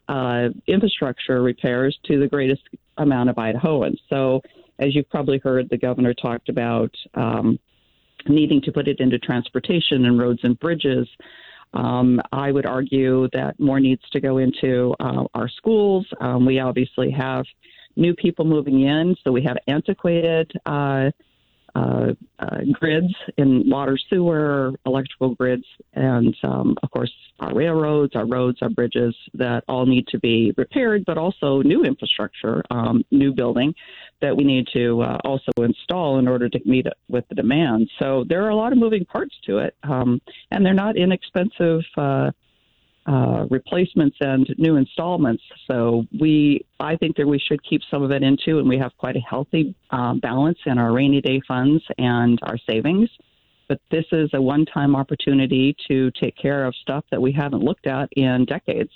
uh, 0.07 0.49
infrastructure 0.67 1.41
repairs 1.41 1.97
to 2.05 2.19
the 2.19 2.27
greatest 2.27 2.63
amount 2.97 3.29
of 3.29 3.35
Idahoans. 3.35 3.97
So, 4.09 4.41
as 4.79 4.95
you've 4.95 5.09
probably 5.09 5.39
heard, 5.39 5.69
the 5.69 5.77
governor 5.77 6.13
talked 6.13 6.47
about 6.47 6.95
um, 7.13 7.59
needing 8.27 8.61
to 8.61 8.71
put 8.71 8.87
it 8.87 8.99
into 8.99 9.19
transportation 9.19 10.05
and 10.05 10.17
roads 10.17 10.39
and 10.43 10.57
bridges. 10.59 11.07
Um, 11.73 12.21
I 12.31 12.51
would 12.51 12.65
argue 12.65 13.27
that 13.33 13.59
more 13.59 13.79
needs 13.79 14.01
to 14.11 14.19
go 14.19 14.37
into 14.37 14.95
uh, 14.99 15.25
our 15.33 15.49
schools. 15.49 16.07
Um, 16.19 16.45
we 16.45 16.59
obviously 16.59 17.11
have 17.11 17.45
new 17.95 18.15
people 18.15 18.45
moving 18.45 18.81
in, 18.81 19.15
so 19.23 19.31
we 19.31 19.43
have 19.43 19.57
antiquated 19.67 20.51
uh, 20.65 21.11
uh, 21.75 22.13
uh, 22.39 22.57
grids 22.71 23.13
in 23.37 23.69
water, 23.69 23.97
sewer, 24.09 24.73
electrical 24.85 25.35
grids, 25.35 25.65
and 25.93 26.35
um, 26.43 26.75
of 26.83 26.91
course 26.91 27.11
our 27.39 27.53
railroads, 27.53 28.15
our 28.15 28.25
roads, 28.25 28.59
our 28.61 28.69
bridges 28.69 29.15
that 29.33 29.63
all 29.67 29.85
need 29.85 30.07
to 30.07 30.19
be 30.19 30.53
repaired, 30.57 31.03
but 31.05 31.17
also 31.17 31.61
new 31.61 31.83
infrastructure, 31.83 32.63
um, 32.69 33.03
new 33.11 33.33
building 33.33 33.73
that 34.21 34.35
we 34.35 34.43
need 34.43 34.67
to 34.73 35.01
uh, 35.01 35.17
also 35.23 35.51
install 35.59 36.19
in 36.19 36.27
order 36.27 36.49
to 36.49 36.59
meet 36.65 36.85
it 36.85 36.93
with 37.07 37.27
the 37.29 37.35
demand. 37.35 37.89
So 37.99 38.25
there 38.27 38.43
are 38.45 38.49
a 38.49 38.55
lot 38.55 38.71
of 38.71 38.77
moving 38.77 39.05
parts 39.05 39.35
to 39.45 39.59
it, 39.59 39.75
um, 39.83 40.21
and 40.51 40.65
they're 40.65 40.73
not 40.73 40.97
inexpensive. 40.97 41.81
Uh, 43.10 43.48
replacements 43.49 44.15
and 44.19 44.45
new 44.60 44.76
installments. 44.76 45.41
So 45.65 46.06
we, 46.19 46.64
I 46.80 46.95
think 46.95 47.18
that 47.18 47.26
we 47.26 47.40
should 47.40 47.60
keep 47.68 47.81
some 47.90 48.03
of 48.03 48.11
it 48.11 48.22
into, 48.22 48.60
and 48.60 48.69
we 48.69 48.77
have 48.77 48.91
quite 48.99 49.15
a 49.15 49.19
healthy 49.19 49.73
uh, 49.90 50.14
balance 50.14 50.60
in 50.68 50.77
our 50.77 50.91
rainy 50.94 51.19
day 51.19 51.41
funds 51.48 51.84
and 51.98 52.38
our 52.44 52.60
savings. 52.69 53.10
But 53.68 53.80
this 53.90 54.06
is 54.11 54.30
a 54.36 54.41
one-time 54.56 54.95
opportunity 54.95 55.76
to 55.88 56.11
take 56.22 56.38
care 56.38 56.65
of 56.65 56.76
stuff 56.76 57.03
that 57.10 57.19
we 57.19 57.31
haven't 57.31 57.64
looked 57.64 57.88
at 57.88 58.10
in 58.11 58.45
decades. 58.45 58.91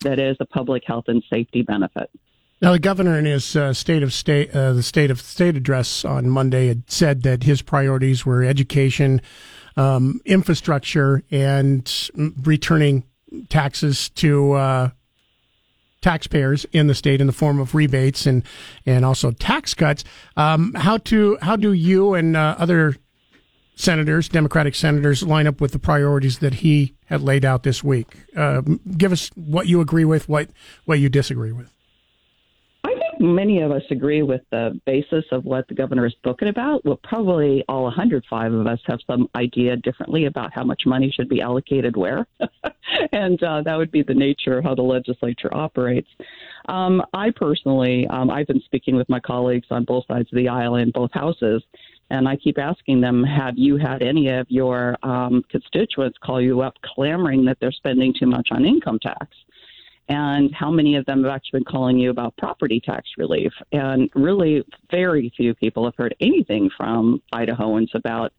That 0.00 0.18
is 0.18 0.36
a 0.40 0.44
public 0.44 0.82
health 0.86 1.04
and 1.08 1.24
safety 1.32 1.62
benefit. 1.62 2.10
Now, 2.60 2.72
the 2.72 2.78
governor 2.78 3.18
in 3.18 3.24
his 3.24 3.56
uh, 3.56 3.72
state 3.72 4.02
of 4.02 4.12
state, 4.12 4.54
uh, 4.54 4.74
the 4.74 4.82
state 4.82 5.10
of 5.10 5.22
state 5.22 5.56
address 5.56 6.04
on 6.04 6.28
Monday 6.28 6.68
had 6.68 6.90
said 6.90 7.22
that 7.22 7.44
his 7.44 7.62
priorities 7.62 8.26
were 8.26 8.44
education, 8.44 9.22
um, 9.74 10.20
infrastructure, 10.26 11.22
and 11.30 12.10
returning 12.42 13.04
taxes 13.48 14.08
to 14.10 14.52
uh, 14.52 14.90
taxpayers 16.00 16.66
in 16.72 16.86
the 16.86 16.94
state 16.94 17.20
in 17.20 17.26
the 17.26 17.32
form 17.32 17.58
of 17.58 17.74
rebates 17.74 18.26
and 18.26 18.42
and 18.86 19.04
also 19.04 19.30
tax 19.30 19.74
cuts. 19.74 20.04
Um, 20.36 20.74
how 20.74 20.98
to 20.98 21.38
how 21.40 21.56
do 21.56 21.72
you 21.72 22.14
and 22.14 22.36
uh, 22.36 22.56
other 22.58 22.96
senators, 23.76 24.28
Democratic 24.28 24.74
senators, 24.74 25.22
line 25.22 25.46
up 25.46 25.60
with 25.60 25.72
the 25.72 25.78
priorities 25.78 26.38
that 26.38 26.54
he 26.54 26.94
had 27.06 27.22
laid 27.22 27.44
out 27.44 27.62
this 27.62 27.82
week? 27.82 28.16
Uh, 28.36 28.62
give 28.96 29.12
us 29.12 29.30
what 29.34 29.66
you 29.66 29.80
agree 29.80 30.04
with, 30.04 30.28
what 30.28 30.50
what 30.84 30.98
you 31.00 31.08
disagree 31.08 31.52
with 31.52 31.73
many 33.20 33.60
of 33.60 33.70
us 33.70 33.82
agree 33.90 34.22
with 34.22 34.42
the 34.50 34.80
basis 34.84 35.24
of 35.32 35.44
what 35.44 35.66
the 35.68 35.74
governor 35.74 36.06
is 36.06 36.12
spoken 36.12 36.48
about. 36.48 36.84
Well, 36.84 37.00
probably 37.02 37.64
all 37.68 37.84
105 37.84 38.52
of 38.52 38.66
us 38.66 38.78
have 38.86 39.00
some 39.06 39.28
idea 39.34 39.76
differently 39.76 40.26
about 40.26 40.52
how 40.52 40.64
much 40.64 40.82
money 40.86 41.10
should 41.10 41.28
be 41.28 41.40
allocated 41.40 41.96
where. 41.96 42.26
and 43.12 43.42
uh, 43.42 43.62
that 43.62 43.76
would 43.76 43.90
be 43.90 44.02
the 44.02 44.14
nature 44.14 44.58
of 44.58 44.64
how 44.64 44.74
the 44.74 44.82
legislature 44.82 45.54
operates. 45.54 46.08
Um, 46.68 47.02
I 47.12 47.30
personally, 47.30 48.06
um, 48.08 48.30
I've 48.30 48.46
been 48.46 48.62
speaking 48.64 48.96
with 48.96 49.08
my 49.08 49.20
colleagues 49.20 49.66
on 49.70 49.84
both 49.84 50.06
sides 50.06 50.28
of 50.32 50.36
the 50.36 50.48
aisle 50.48 50.76
in 50.76 50.90
both 50.90 51.12
houses. 51.12 51.62
And 52.10 52.28
I 52.28 52.36
keep 52.36 52.58
asking 52.58 53.00
them, 53.00 53.24
have 53.24 53.54
you 53.56 53.76
had 53.76 54.02
any 54.02 54.28
of 54.28 54.46
your 54.50 54.96
um, 55.02 55.42
constituents 55.50 56.18
call 56.22 56.40
you 56.40 56.60
up 56.60 56.74
clamoring 56.84 57.44
that 57.46 57.56
they're 57.60 57.72
spending 57.72 58.14
too 58.18 58.26
much 58.26 58.48
on 58.50 58.64
income 58.64 58.98
tax? 58.98 59.28
And 60.08 60.54
how 60.54 60.70
many 60.70 60.96
of 60.96 61.06
them 61.06 61.24
have 61.24 61.32
actually 61.32 61.60
been 61.60 61.72
calling 61.72 61.98
you 61.98 62.10
about 62.10 62.36
property 62.36 62.80
tax 62.80 63.08
relief. 63.16 63.52
And 63.72 64.10
really, 64.14 64.64
very 64.90 65.32
few 65.36 65.54
people 65.54 65.84
have 65.84 65.94
heard 65.96 66.14
anything 66.20 66.70
from 66.76 67.22
Idahoans 67.32 67.94
about 67.94 68.32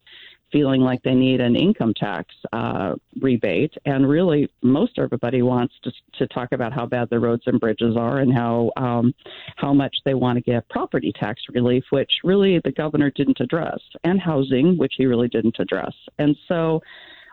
feeling 0.51 0.79
like 0.79 1.01
they 1.03 1.15
need 1.15 1.41
an 1.41 1.55
income 1.55 1.93
tax 1.93 2.33
uh, 2.53 2.95
rebate. 3.19 3.73
And 3.85 4.07
really, 4.07 4.49
most 4.61 4.99
everybody 4.99 5.41
wants 5.41 5.73
to, 5.83 5.91
to 6.19 6.27
talk 6.27 6.51
about 6.51 6.71
how 6.71 6.85
bad 6.85 7.09
the 7.09 7.19
roads 7.19 7.43
and 7.45 7.59
bridges 7.59 7.97
are 7.97 8.19
and 8.19 8.33
how 8.33 8.71
um, 8.77 9.13
how 9.57 9.73
much 9.73 9.97
they 10.05 10.13
want 10.13 10.37
to 10.37 10.41
get 10.41 10.69
property 10.69 11.11
tax 11.19 11.41
relief, 11.53 11.83
which 11.89 12.11
really 12.23 12.59
the 12.63 12.71
governor 12.71 13.09
didn't 13.09 13.39
address, 13.39 13.79
and 14.03 14.21
housing, 14.21 14.77
which 14.77 14.93
he 14.97 15.05
really 15.05 15.27
didn't 15.27 15.57
address. 15.59 15.93
And 16.19 16.35
so. 16.47 16.81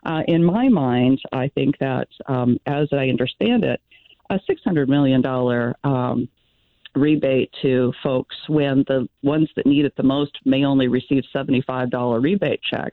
Uh, 0.05 0.23
in 0.27 0.43
my 0.43 0.69
mind, 0.69 1.21
I 1.31 1.47
think 1.47 1.79
that, 1.79 2.09
um, 2.27 2.59
as 2.67 2.89
I 2.91 3.09
understand 3.09 3.63
it, 3.63 3.81
a 4.31 4.39
$600 4.49 4.89
million 4.89 5.25
um, 5.85 6.29
rebate 6.95 7.51
to 7.63 7.93
folks 8.03 8.37
when 8.49 8.85
the 8.89 9.09
ones 9.23 9.49
that 9.57 9.67
need 9.67 9.85
it 9.85 9.95
the 9.97 10.03
most 10.03 10.39
may 10.45 10.65
only 10.65 10.89
receive 10.89 11.23
$75 11.35 12.23
rebate 12.23 12.61
check 12.63 12.93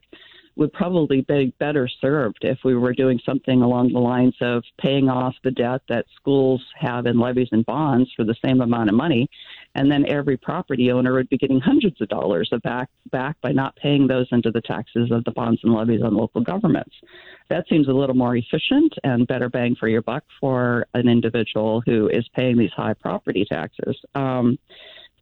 would 0.55 0.73
probably 0.73 1.21
be 1.21 1.53
better 1.59 1.87
served 2.01 2.39
if 2.41 2.59
we 2.65 2.75
were 2.75 2.93
doing 2.93 3.19
something 3.25 3.61
along 3.61 3.93
the 3.93 3.99
lines 3.99 4.35
of 4.41 4.63
paying 4.77 5.09
off 5.09 5.33
the 5.43 5.51
debt 5.51 5.81
that 5.87 6.05
schools 6.15 6.61
have 6.77 7.05
in 7.05 7.19
levies 7.19 7.47
and 7.51 7.65
bonds 7.65 8.09
for 8.15 8.25
the 8.25 8.35
same 8.43 8.59
amount 8.61 8.89
of 8.89 8.95
money 8.95 9.29
and 9.79 9.89
then 9.89 10.05
every 10.09 10.35
property 10.35 10.91
owner 10.91 11.13
would 11.13 11.29
be 11.29 11.37
getting 11.37 11.61
hundreds 11.61 12.01
of 12.01 12.09
dollars 12.09 12.51
back 12.63 12.89
back 13.13 13.37
by 13.41 13.53
not 13.53 13.73
paying 13.77 14.07
those 14.07 14.27
into 14.33 14.51
the 14.51 14.59
taxes 14.59 15.09
of 15.09 15.23
the 15.23 15.31
bonds 15.31 15.61
and 15.63 15.73
levies 15.73 16.01
on 16.03 16.13
local 16.13 16.41
governments. 16.41 16.93
That 17.49 17.65
seems 17.69 17.87
a 17.87 17.93
little 17.93 18.15
more 18.15 18.35
efficient 18.35 18.93
and 19.05 19.25
better 19.25 19.47
bang 19.47 19.77
for 19.79 19.87
your 19.87 20.01
buck 20.01 20.25
for 20.41 20.85
an 20.95 21.07
individual 21.07 21.81
who 21.85 22.09
is 22.09 22.27
paying 22.35 22.57
these 22.57 22.73
high 22.75 22.93
property 22.93 23.45
taxes. 23.49 23.97
Um, 24.15 24.59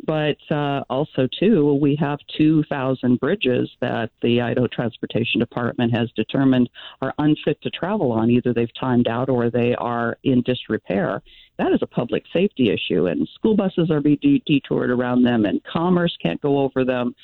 but 0.05 0.37
uh, 0.51 0.83
also, 0.89 1.27
too, 1.39 1.73
we 1.81 1.95
have 1.95 2.19
2,000 2.37 3.19
bridges 3.19 3.69
that 3.81 4.11
the 4.21 4.41
Idaho 4.41 4.67
Transportation 4.67 5.39
Department 5.39 5.95
has 5.95 6.11
determined 6.15 6.69
are 7.01 7.13
unfit 7.17 7.61
to 7.63 7.69
travel 7.69 8.11
on. 8.11 8.29
Either 8.29 8.53
they've 8.53 8.73
timed 8.79 9.07
out 9.07 9.29
or 9.29 9.49
they 9.49 9.75
are 9.75 10.17
in 10.23 10.41
disrepair. 10.43 11.21
That 11.57 11.71
is 11.71 11.79
a 11.81 11.87
public 11.87 12.23
safety 12.31 12.69
issue, 12.69 13.07
and 13.07 13.27
school 13.33 13.55
buses 13.55 13.89
are 13.89 14.01
being 14.01 14.41
detoured 14.45 14.91
around 14.91 15.23
them, 15.23 15.45
and 15.45 15.63
commerce 15.63 16.15
can't 16.21 16.41
go 16.41 16.59
over 16.59 16.85
them. 16.85 17.15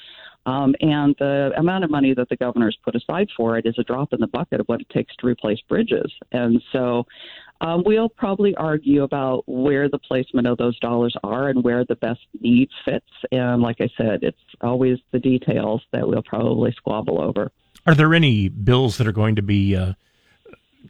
Um, 0.45 0.76
and 0.82 1.16
the 1.20 1.52
amount 1.56 1.86
of 1.86 1.90
money 1.90 2.14
that 2.14 2.28
the 2.28 2.36
governor 2.36 2.66
has 2.66 2.76
put 2.84 2.95
aside 2.95 3.30
for 3.36 3.58
it 3.58 3.66
is 3.66 3.76
a 3.78 3.84
drop 3.84 4.12
in 4.12 4.20
the 4.20 4.28
bucket 4.28 4.60
of 4.60 4.66
what 4.68 4.82
it 4.82 4.90
takes 4.90 5.16
to 5.18 5.28
replace 5.28 5.60
bridges. 5.70 6.12
And 6.32 6.62
so 6.72 7.06
um, 7.64 7.81
we'll 7.85 8.10
probably 8.10 8.53
argue 8.56 9.03
about 9.03 9.44
where 9.48 9.88
the 9.88 9.98
placement 9.98 10.48
of 10.48 10.57
those 10.57 10.77
dollars 10.80 11.15
are 11.23 11.48
and 11.48 11.64
where 11.64 11.85
the 11.85 11.95
best 11.95 12.19
need 12.41 12.69
fits. 12.84 13.07
And 13.31 13.61
like 13.61 13.77
I 13.80 13.90
said, 13.95 14.19
it's 14.22 14.38
always 14.60 14.99
the 15.11 15.19
details 15.19 15.81
that 15.94 16.06
we'll 16.06 16.23
probably 16.23 16.73
squabble 16.73 17.22
over. 17.22 17.52
Are 17.88 17.95
there 17.95 18.14
any 18.14 18.49
bills 18.49 18.98
that 18.98 19.07
are 19.07 19.14
going 19.14 19.38
to 19.38 19.41
be 19.41 19.77
uh, 19.77 19.94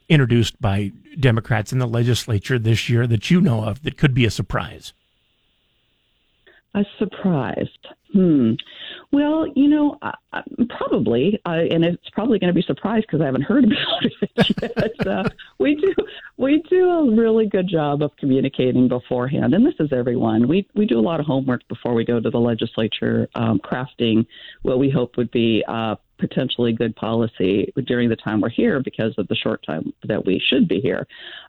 introduced 0.09 0.59
by 0.59 0.91
Democrats 1.19 1.71
in 1.71 1.77
the 1.77 1.87
legislature 1.87 2.57
this 2.57 2.89
year 2.89 3.05
that 3.05 3.29
you 3.29 3.39
know 3.39 3.63
of 3.63 3.83
that 3.83 3.97
could 3.97 4.15
be 4.15 4.25
a 4.25 4.31
surprise? 4.31 4.93
A 6.73 6.83
surprise. 6.97 7.69
Hmm. 8.14 8.53
Well, 9.11 9.48
you 9.56 9.68
know, 9.68 9.98
uh, 10.03 10.41
probably, 10.69 11.40
uh, 11.48 11.61
and 11.72 11.84
it's 11.84 12.10
probably 12.11 12.38
going 12.38 12.49
to 12.49 12.53
be 12.53 12.61
surprised 12.61 13.07
because 13.07 13.22
I 13.22 13.26
haven't 13.26 13.41
heard 13.41 13.64
about 13.65 14.06
it 14.06 14.56
yet. 14.61 15.07
uh, 15.07 15.30
we 15.60 15.76
do 15.76 15.94
we 16.38 16.64
do 16.69 16.90
a 16.90 17.15
really 17.15 17.48
good 17.48 17.68
job 17.68 18.03
of 18.03 18.15
communicating 18.18 18.88
beforehand, 18.88 19.56
and 19.56 19.65
this 19.65 19.73
is 19.80 19.91
everyone. 19.91 20.48
We 20.48 20.68
we 20.76 20.85
do 20.85 20.99
a 20.99 21.02
lot 21.02 21.19
of 21.19 21.26
homework 21.26 21.68
before 21.68 21.95
we 21.95 22.06
go 22.06 22.19
to 22.19 22.30
the 22.30 22.40
legislature, 22.40 23.27
um, 23.34 23.60
crafting 23.60 24.27
what 24.61 24.77
we 24.77 24.91
hope 24.91 25.18
would 25.18 25.31
be 25.31 25.64
uh, 25.68 25.95
potentially 26.27 26.71
good 26.71 26.95
policy 26.95 27.71
during 27.85 28.07
the 28.07 28.15
time 28.15 28.39
we're 28.39 28.49
here 28.49 28.81
because 28.81 29.13
of 29.17 29.27
the 29.27 29.35
short 29.35 29.61
time 29.65 29.93
that 30.07 30.25
we 30.25 30.41
should 30.49 30.67
be 30.69 30.79
here. 30.79 31.05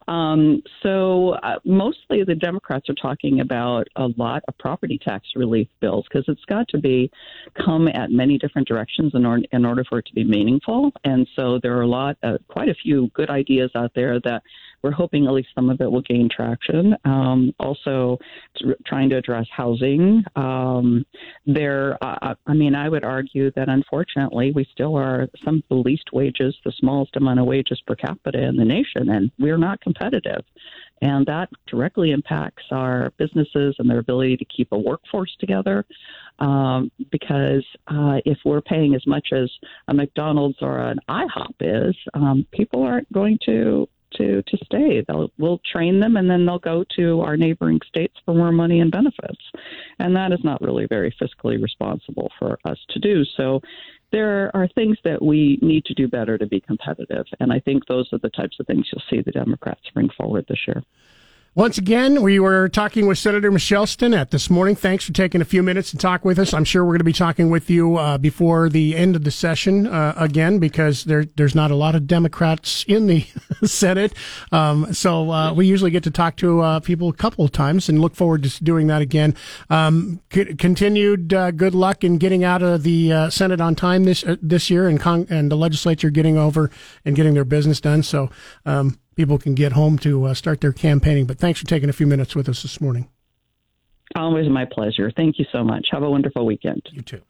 Um, 0.09 0.63
so 0.83 1.31
uh, 1.43 1.59
mostly 1.65 2.25
the 2.25 2.35
Democrats 2.35 2.89
are 2.91 2.95
talking 2.95 3.41
about 3.41 3.87
a 3.97 4.09
lot 4.17 4.43
of 4.49 4.59
property 4.59 4.99
tax 5.03 5.29
relief 5.37 5.69
bills 5.81 6.05
because 6.09 6.25
it's 6.29 6.45
got 6.47 6.67
to 6.69 6.79
be 6.79 7.11
come 7.65 7.87
at 7.89 8.11
many 8.11 8.37
different 8.37 8.67
directions 8.67 9.13
in 9.15 9.25
order 9.25 9.45
in 9.53 9.65
order 9.65 9.85
for 9.89 9.99
it 10.01 10.07
to 10.07 10.15
be 10.15 10.25
meaningful. 10.25 10.91
And 11.05 11.27
so 11.37 11.61
there 11.63 11.77
are 11.79 11.83
a 11.83 11.87
lot, 11.87 12.17
uh, 12.23 12.39
quite 12.49 12.69
a 12.69 12.75
few 12.75 13.11
good 13.15 13.31
ideas 13.31 13.71
out 13.75 13.93
there 13.95 14.19
that 14.25 14.43
we're 14.85 14.91
hoping 14.91 15.27
at 15.27 15.33
least 15.33 15.49
some 15.55 15.71
of 15.71 15.81
it 15.81 15.91
will 15.91 16.03
gain 16.03 16.29
traction. 16.29 16.95
Um, 17.07 17.55
also, 17.59 18.19
trying 18.87 19.09
to 19.09 19.17
address 19.17 19.47
housing. 19.51 20.23
Um, 20.37 21.07
there, 21.47 21.97
uh, 22.03 22.35
I 22.47 22.53
mean, 22.53 22.75
I 22.75 22.91
would 22.91 23.03
argue 23.03 23.51
that 23.53 23.71
unfortunately 23.71 24.53
we 24.55 24.64
still 24.73 24.97
are 24.97 25.29
some 25.45 25.57
of 25.57 25.63
the 25.69 25.75
least 25.77 26.13
wages, 26.13 26.57
the 26.65 26.73
smallest 26.73 27.17
amount 27.17 27.41
of 27.41 27.47
wages 27.47 27.81
per 27.87 27.95
capita 27.95 28.43
in 28.43 28.57
the 28.57 28.65
nation, 28.65 29.09
and 29.11 29.31
we're 29.39 29.59
not 29.59 29.81
competitive. 29.81 30.45
And 31.03 31.27
that 31.27 31.51
directly 31.67 32.13
impacts 32.13 32.65
our 32.71 33.13
businesses 33.19 33.77
and 33.79 33.91
their 33.91 33.99
ability 33.99 34.37
to 34.39 34.45
keep 34.45 34.69
a 34.73 34.79
workforce 34.79 35.35
together. 35.39 35.85
Um, 36.39 36.91
because 37.11 37.65
uh, 37.87 38.21
if 38.25 38.39
we're 38.45 38.61
paying 38.61 38.95
as 38.95 39.07
much 39.07 39.29
as 39.33 39.51
a 39.89 39.95
McDonald's 39.95 40.59
or 40.61 40.79
an 40.81 40.99
IHOP 41.09 41.55
is, 41.61 41.97
um, 42.15 42.47
people 42.53 42.83
aren't 42.83 43.13
going 43.13 43.39
to 43.47 43.89
to 44.17 44.43
to 44.43 44.57
stay. 44.65 45.05
They'll 45.07 45.31
we'll 45.39 45.61
train 45.71 46.01
them 46.01 46.17
and 46.17 46.29
then 46.29 46.47
they'll 46.47 46.59
go 46.59 46.85
to 46.97 47.21
our 47.21 47.37
neighboring 47.37 47.81
states 47.87 48.15
for 48.25 48.35
more 48.35 48.53
money 48.53 48.81
and 48.81 48.91
benefits, 48.91 49.43
and 49.99 50.17
that 50.17 50.33
is 50.33 50.41
not 50.43 50.61
really 50.61 50.87
very 50.87 51.15
fiscally 51.21 51.63
responsible 51.63 52.31
for 52.39 52.59
us 52.65 52.79
to 52.91 52.99
do. 52.99 53.25
So 53.37 53.61
there 54.15 54.55
are 54.55 54.69
things 54.69 54.97
that 55.03 55.21
we 55.21 55.59
need 55.61 55.85
to 55.87 55.95
do 55.95 56.07
better 56.07 56.39
to 56.39 56.47
be 56.47 56.61
competitive. 56.61 57.27
And 57.41 57.53
I 57.53 57.59
think 57.59 57.87
those 57.87 58.09
are 58.13 58.19
the 58.19 58.31
types 58.31 58.57
of 58.61 58.67
things 58.69 58.89
you'll 58.93 59.03
see 59.11 59.21
the 59.21 59.33
Democrats 59.33 59.81
bring 59.93 60.09
forward 60.17 60.47
this 60.49 60.61
year. 60.69 60.85
Once 61.57 61.79
again, 61.79 62.21
we 62.21 62.41
were 62.41 62.69
talking 62.69 63.07
with 63.07 63.17
Senator 63.17 63.49
Michelle 63.49 63.87
Stennett 63.87 64.31
this 64.31 64.51
morning. 64.51 64.75
Thanks 64.75 65.05
for 65.05 65.13
taking 65.13 65.41
a 65.41 65.45
few 65.45 65.63
minutes 65.63 65.93
to 65.93 65.97
talk 65.97 66.25
with 66.25 66.37
us. 66.37 66.53
I'm 66.53 66.65
sure 66.65 66.85
we're 66.85 66.95
going 66.95 66.99
to 66.99 67.05
be 67.05 67.13
talking 67.13 67.49
with 67.49 67.71
you 67.71 67.97
uh, 67.97 68.19
before 68.19 68.69
the 68.69 68.97
end 68.97 69.15
of 69.15 69.23
the 69.23 69.31
session 69.31 69.87
uh, 69.87 70.15
again 70.17 70.59
because 70.59 71.05
there, 71.05 71.27
there's 71.37 71.55
not 71.55 71.71
a 71.71 71.77
lot 71.77 71.95
of 71.95 72.09
Democrats 72.09 72.85
in 72.89 73.07
the 73.07 73.25
Senate. 73.65 74.15
Um, 74.51 74.93
so 74.93 75.31
uh, 75.31 75.55
we 75.55 75.69
usually 75.69 75.93
get 75.93 76.03
to 76.03 76.11
talk 76.11 76.35
to 76.39 76.61
uh, 76.61 76.81
people 76.81 77.09
a 77.09 77.13
couple 77.13 77.45
of 77.45 77.53
times 77.53 77.89
and 77.89 78.01
look 78.01 78.17
forward 78.17 78.43
to 78.43 78.65
doing 78.65 78.89
that 78.89 79.01
again. 79.01 79.37
Um, 79.71 80.23
c- 80.33 80.57
continued 80.57 81.33
uh, 81.33 81.53
good 81.53 81.77
luck 81.77 82.03
in 82.03 82.19
getting 82.19 82.43
out 82.43 82.65
of 82.65 82.83
the 82.83 83.13
uh, 83.13 83.31
Senate 83.31 83.61
on 83.61 83.77
time 83.77 84.03
this 84.03 84.25
this 84.43 84.71
year 84.71 84.89
and, 84.89 84.99
con- 84.99 85.29
and 85.31 85.53
the 85.53 85.57
legislature 85.57 86.11
getting 86.11 86.37
over 86.37 86.69
and 87.05 87.15
getting 87.15 87.35
their 87.35 87.45
business 87.45 87.81
done. 87.81 88.03
So 88.03 88.29
um, 88.67 88.99
people 89.15 89.39
can 89.39 89.55
get 89.55 89.73
home 89.73 89.99
to 89.99 90.25
uh, 90.25 90.35
start 90.35 90.61
their 90.61 90.73
campaigning. 90.73 91.27
But 91.27 91.39
thanks 91.39 91.61
for 91.61 91.67
taking 91.67 91.89
a 91.89 91.93
few 91.93 92.07
minutes 92.07 92.35
with 92.35 92.49
us 92.49 92.63
this 92.63 92.81
morning. 92.81 93.09
Always 94.15 94.49
my 94.49 94.65
pleasure. 94.65 95.11
Thank 95.17 95.39
you 95.39 95.47
so 95.51 95.65
much. 95.65 95.89
Have 95.91 96.03
a 96.03 96.11
wonderful 96.11 96.47
weekend. 96.47 96.83
You 96.93 97.03
too. 97.03 97.23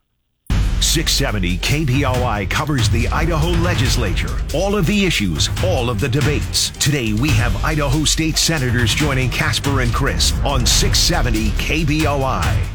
670 0.81 1.57
KBOI 1.57 2.49
covers 2.49 2.89
the 2.89 3.07
Idaho 3.09 3.49
legislature, 3.61 4.33
all 4.53 4.75
of 4.75 4.85
the 4.85 5.05
issues, 5.05 5.49
all 5.63 5.89
of 5.89 5.99
the 5.99 6.07
debates. 6.07 6.69
Today 6.69 7.11
we 7.11 7.29
have 7.31 7.55
Idaho 7.65 8.05
state 8.05 8.37
senators 8.37 8.93
joining 8.95 9.29
Casper 9.29 9.81
and 9.81 9.91
Chris 9.93 10.31
on 10.45 10.65
670 10.65 11.49
KBOI. 11.61 12.65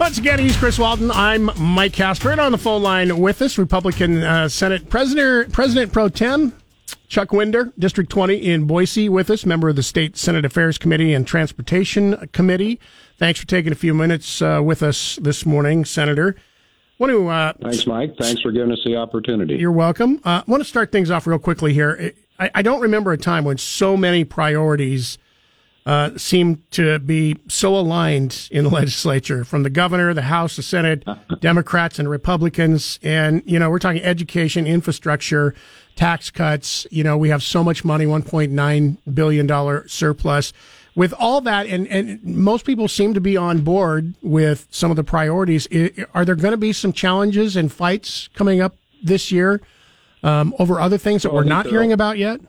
Once 0.00 0.16
again, 0.18 0.38
he's 0.38 0.56
Chris 0.56 0.78
Walton. 0.78 1.10
I'm 1.10 1.50
Mike 1.58 1.92
Casper, 1.92 2.30
and 2.30 2.40
on 2.40 2.52
the 2.52 2.58
phone 2.58 2.82
line 2.82 3.18
with 3.18 3.42
us, 3.42 3.58
Republican 3.58 4.22
uh, 4.22 4.48
Senate 4.48 4.88
President 4.88 5.52
President 5.52 5.92
Pro 5.92 6.08
Tem 6.08 6.54
Chuck 7.10 7.32
Winder, 7.32 7.72
District 7.76 8.08
20 8.08 8.36
in 8.36 8.68
Boise, 8.68 9.08
with 9.08 9.30
us, 9.30 9.44
member 9.44 9.68
of 9.68 9.74
the 9.74 9.82
State 9.82 10.16
Senate 10.16 10.44
Affairs 10.44 10.78
Committee 10.78 11.12
and 11.12 11.26
Transportation 11.26 12.28
Committee. 12.28 12.78
Thanks 13.18 13.40
for 13.40 13.48
taking 13.48 13.72
a 13.72 13.74
few 13.74 13.92
minutes 13.94 14.40
uh, 14.40 14.60
with 14.64 14.80
us 14.80 15.16
this 15.20 15.44
morning, 15.44 15.84
Senator. 15.84 16.36
Want 17.00 17.10
to, 17.10 17.28
uh, 17.28 17.52
Thanks, 17.60 17.84
Mike. 17.84 18.14
Thanks 18.16 18.40
for 18.42 18.52
giving 18.52 18.70
us 18.70 18.78
the 18.84 18.94
opportunity. 18.94 19.56
You're 19.56 19.72
welcome. 19.72 20.20
I 20.24 20.36
uh, 20.36 20.42
want 20.46 20.60
to 20.62 20.68
start 20.68 20.92
things 20.92 21.10
off 21.10 21.26
real 21.26 21.40
quickly 21.40 21.72
here. 21.74 22.12
I, 22.38 22.52
I, 22.54 22.62
don't 22.62 22.80
remember 22.80 23.10
a 23.10 23.18
time 23.18 23.44
when 23.44 23.58
so 23.58 23.96
many 23.96 24.22
priorities 24.22 25.18
uh, 25.86 26.16
seem 26.16 26.62
to 26.70 27.00
be 27.00 27.36
so 27.48 27.74
aligned 27.74 28.48
in 28.52 28.62
the 28.62 28.70
legislature 28.80 29.44
from 29.44 29.64
the 29.64 29.70
governor, 29.70 30.14
the 30.14 30.22
House, 30.22 30.54
the 30.54 30.62
Senate, 30.62 31.04
Democrats, 31.40 31.98
and 31.98 32.08
Republicans. 32.08 33.00
And, 33.02 33.42
you 33.46 33.58
know, 33.58 33.68
we're 33.68 33.80
talking 33.80 34.02
education, 34.02 34.64
infrastructure, 34.64 35.56
tax 36.00 36.30
cuts. 36.30 36.86
You 36.90 37.04
know, 37.04 37.18
we 37.18 37.28
have 37.28 37.42
so 37.42 37.62
much 37.62 37.84
money, 37.84 38.06
$1.9 38.06 38.96
billion 39.14 39.88
surplus. 39.88 40.52
With 40.96 41.12
all 41.18 41.42
that, 41.42 41.66
and, 41.66 41.86
and 41.88 42.24
most 42.24 42.64
people 42.64 42.88
seem 42.88 43.12
to 43.14 43.20
be 43.20 43.36
on 43.36 43.60
board 43.60 44.14
with 44.22 44.66
some 44.70 44.90
of 44.90 44.96
the 44.96 45.04
priorities, 45.04 45.68
are 46.14 46.24
there 46.24 46.34
going 46.34 46.52
to 46.52 46.56
be 46.56 46.72
some 46.72 46.92
challenges 46.92 47.54
and 47.54 47.70
fights 47.70 48.28
coming 48.34 48.62
up 48.62 48.74
this 49.02 49.30
year 49.30 49.60
um, 50.22 50.54
over 50.58 50.80
other 50.80 50.98
things 50.98 51.22
that 51.22 51.32
we're 51.34 51.44
not 51.44 51.66
hearing 51.66 51.92
about 51.92 52.16
yet? 52.16 52.40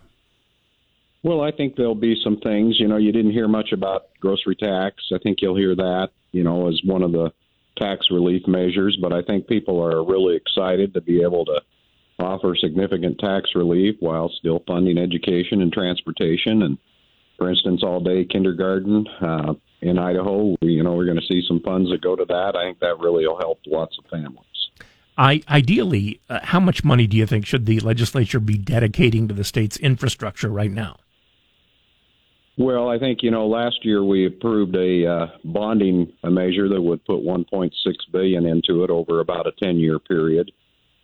Well, 1.21 1.41
I 1.41 1.51
think 1.51 1.75
there'll 1.75 1.93
be 1.93 2.19
some 2.23 2.37
things. 2.37 2.79
You 2.79 2.87
know, 2.87 2.97
you 2.97 3.11
didn't 3.11 3.31
hear 3.31 3.47
much 3.47 3.73
about 3.73 4.07
grocery 4.21 4.55
tax. 4.55 4.95
I 5.13 5.19
think 5.19 5.39
you'll 5.41 5.57
hear 5.57 5.75
that, 5.75 6.09
you 6.31 6.43
know, 6.43 6.67
as 6.69 6.81
one 6.83 7.03
of 7.03 7.11
the 7.11 7.31
tax 7.77 8.07
relief 8.09 8.47
measures. 8.47 8.97
But 8.99 9.13
I 9.13 9.21
think 9.21 9.47
people 9.47 9.83
are 9.83 10.03
really 10.03 10.35
excited 10.35 10.93
to 10.93 11.01
be 11.01 11.21
able 11.21 11.45
to 11.45 11.61
offer 12.21 12.55
significant 12.55 13.19
tax 13.19 13.49
relief 13.55 13.95
while 13.99 14.29
still 14.39 14.63
funding 14.67 14.97
education 14.97 15.61
and 15.61 15.71
transportation. 15.71 16.63
And 16.63 16.77
for 17.37 17.49
instance, 17.49 17.81
all 17.83 17.99
day 17.99 18.25
kindergarten 18.25 19.07
uh, 19.21 19.53
in 19.81 19.97
Idaho, 19.97 20.55
we, 20.61 20.73
you 20.73 20.83
know, 20.83 20.93
we're 20.93 21.05
going 21.05 21.19
to 21.19 21.25
see 21.27 21.43
some 21.47 21.59
funds 21.61 21.89
that 21.89 22.01
go 22.01 22.15
to 22.15 22.25
that. 22.25 22.55
I 22.55 22.65
think 22.65 22.79
that 22.79 22.99
really 22.99 23.27
will 23.27 23.39
help 23.39 23.59
lots 23.65 23.97
of 23.97 24.05
families. 24.09 24.45
I, 25.17 25.43
ideally, 25.49 26.21
uh, 26.29 26.39
how 26.43 26.59
much 26.59 26.83
money 26.83 27.05
do 27.07 27.17
you 27.17 27.25
think 27.25 27.45
should 27.45 27.65
the 27.65 27.79
legislature 27.79 28.39
be 28.39 28.57
dedicating 28.57 29.27
to 29.27 29.33
the 29.33 29.43
state's 29.43 29.77
infrastructure 29.77 30.49
right 30.49 30.71
now? 30.71 30.97
Well, 32.57 32.89
I 32.89 32.99
think 32.99 33.23
you 33.23 33.31
know 33.31 33.47
last 33.47 33.83
year 33.83 34.03
we 34.03 34.25
approved 34.27 34.75
a 34.75 35.07
uh, 35.07 35.27
bonding 35.43 36.11
a 36.23 36.29
measure 36.29 36.69
that 36.69 36.81
would 36.81 37.03
put 37.05 37.23
1.6 37.23 37.71
billion 38.11 38.45
into 38.45 38.83
it 38.83 38.89
over 38.89 39.19
about 39.19 39.47
a 39.47 39.51
10-year 39.63 39.99
period. 39.99 40.51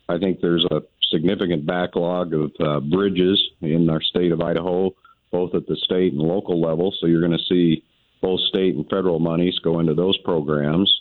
I 0.10 0.18
think 0.18 0.40
there's 0.40 0.66
a 0.66 0.82
significant 1.12 1.66
backlog 1.66 2.34
of 2.34 2.52
uh, 2.60 2.80
bridges 2.80 3.42
in 3.62 3.90
our 3.90 4.02
state 4.02 4.32
of 4.32 4.42
Idaho, 4.42 4.92
both 5.32 5.56
at 5.56 5.68
the 5.68 5.76
state 5.84 6.14
and 6.14 6.22
local 6.22 6.62
level. 6.62 6.94
So 7.00 7.08
you're 7.08 7.26
going 7.26 7.38
to 7.38 7.46
see 7.50 7.84
both 8.22 8.40
state 8.42 8.76
and 8.76 8.88
federal 8.90 9.20
monies 9.20 9.60
go 9.60 9.80
into 9.80 9.94
those 9.94 10.18
programs. 10.20 10.92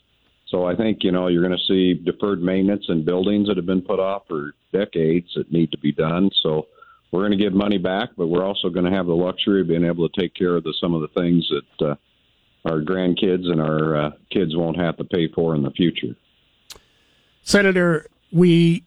So 0.49 0.65
I 0.65 0.77
think 0.77 0.99
you 1.03 1.11
know 1.11 1.29
you're 1.29 1.47
going 1.47 1.59
to 1.59 1.67
see 1.67 1.95
deferred 1.95 2.43
maintenance 2.43 2.85
in 2.89 3.05
buildings 3.05 3.49
that 3.49 3.57
have 3.57 3.67
been 3.67 3.83
put 3.83 3.99
off 3.99 4.23
for 4.29 4.53
decades 4.73 5.29
that 5.35 5.51
need 5.51 5.73
to 5.73 5.79
be 5.79 5.93
done. 5.93 6.31
So 6.43 6.69
we're 7.11 7.27
going 7.27 7.37
to 7.37 7.45
give 7.45 7.53
money 7.53 7.79
back, 7.79 8.11
but 8.17 8.29
we're 8.29 8.45
also 8.45 8.69
going 8.69 8.85
to 8.85 8.97
have 8.97 9.07
the 9.07 9.15
luxury 9.15 9.61
of 9.61 9.69
being 9.69 9.85
able 9.85 10.09
to 10.09 10.21
take 10.21 10.35
care 10.35 10.57
of 10.57 10.65
the, 10.65 10.75
some 10.81 10.95
of 10.95 11.01
the 11.01 11.21
things 11.21 11.49
that 11.51 11.89
uh, 11.89 11.95
our 12.65 12.81
grandkids 12.81 13.51
and 13.51 13.61
our 13.61 13.97
uh, 13.97 14.11
kids 14.31 14.57
won't 14.57 14.77
have 14.77 14.97
to 14.99 15.05
pay 15.05 15.29
for 15.29 15.55
in 15.55 15.63
the 15.63 15.71
future. 15.71 16.15
Senator, 17.43 18.07
we 18.33 18.83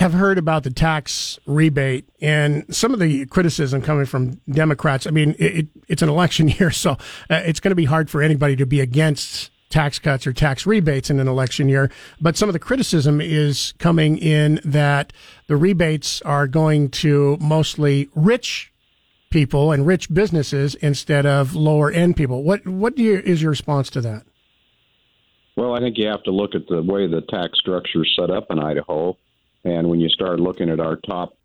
have 0.00 0.14
heard 0.14 0.38
about 0.38 0.62
the 0.62 0.70
tax 0.70 1.38
rebate 1.44 2.08
and 2.22 2.64
some 2.74 2.94
of 2.94 3.00
the 3.00 3.26
criticism 3.26 3.82
coming 3.82 4.06
from 4.06 4.40
Democrats. 4.50 5.06
I 5.06 5.10
mean, 5.10 5.36
it, 5.38 5.66
it's 5.88 6.00
an 6.00 6.08
election 6.08 6.48
year, 6.58 6.70
so 6.70 6.92
uh, 6.92 7.42
it's 7.44 7.60
going 7.60 7.70
to 7.70 7.76
be 7.76 7.84
hard 7.84 8.08
for 8.08 8.22
anybody 8.22 8.56
to 8.56 8.64
be 8.64 8.80
against 8.80 9.50
tax 9.68 9.98
cuts 9.98 10.26
or 10.26 10.32
tax 10.32 10.66
rebates 10.66 11.10
in 11.10 11.20
an 11.20 11.28
election 11.28 11.68
year. 11.68 11.90
But 12.18 12.38
some 12.38 12.48
of 12.48 12.54
the 12.54 12.58
criticism 12.58 13.20
is 13.20 13.74
coming 13.78 14.16
in 14.16 14.58
that 14.64 15.12
the 15.48 15.56
rebates 15.56 16.22
are 16.22 16.46
going 16.46 16.88
to 16.90 17.36
mostly 17.38 18.08
rich 18.14 18.72
people 19.28 19.70
and 19.70 19.86
rich 19.86 20.12
businesses 20.12 20.76
instead 20.76 21.26
of 21.26 21.54
lower 21.54 21.90
end 21.90 22.16
people. 22.16 22.42
What 22.42 22.66
what 22.66 22.96
you, 22.96 23.18
is 23.18 23.42
your 23.42 23.50
response 23.50 23.90
to 23.90 24.00
that? 24.00 24.22
Well, 25.56 25.74
I 25.74 25.80
think 25.80 25.98
you 25.98 26.08
have 26.08 26.22
to 26.22 26.30
look 26.30 26.54
at 26.54 26.66
the 26.68 26.82
way 26.82 27.06
the 27.06 27.20
tax 27.20 27.58
structure 27.58 28.02
is 28.02 28.16
set 28.18 28.30
up 28.30 28.46
in 28.48 28.58
Idaho. 28.58 29.18
And 29.64 29.88
when 29.88 30.00
you 30.00 30.08
start 30.08 30.40
looking 30.40 30.70
at 30.70 30.80
our 30.80 30.96
top 30.96 31.36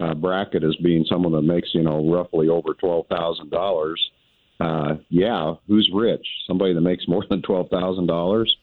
uh, 0.00 0.14
bracket 0.14 0.64
as 0.64 0.76
being 0.76 1.04
someone 1.08 1.32
that 1.32 1.42
makes, 1.42 1.74
you 1.74 1.82
know, 1.82 2.10
roughly 2.10 2.48
over 2.48 2.74
twelve 2.74 3.06
thousand 3.08 3.50
dollars, 3.50 4.00
uh, 4.60 4.96
yeah, 5.08 5.54
who's 5.66 5.90
rich? 5.92 6.26
Somebody 6.46 6.74
that 6.74 6.80
makes 6.80 7.04
more 7.08 7.24
than 7.28 7.42
twelve 7.42 7.68
thousand 7.70 8.10
uh, 8.10 8.12
dollars. 8.12 8.56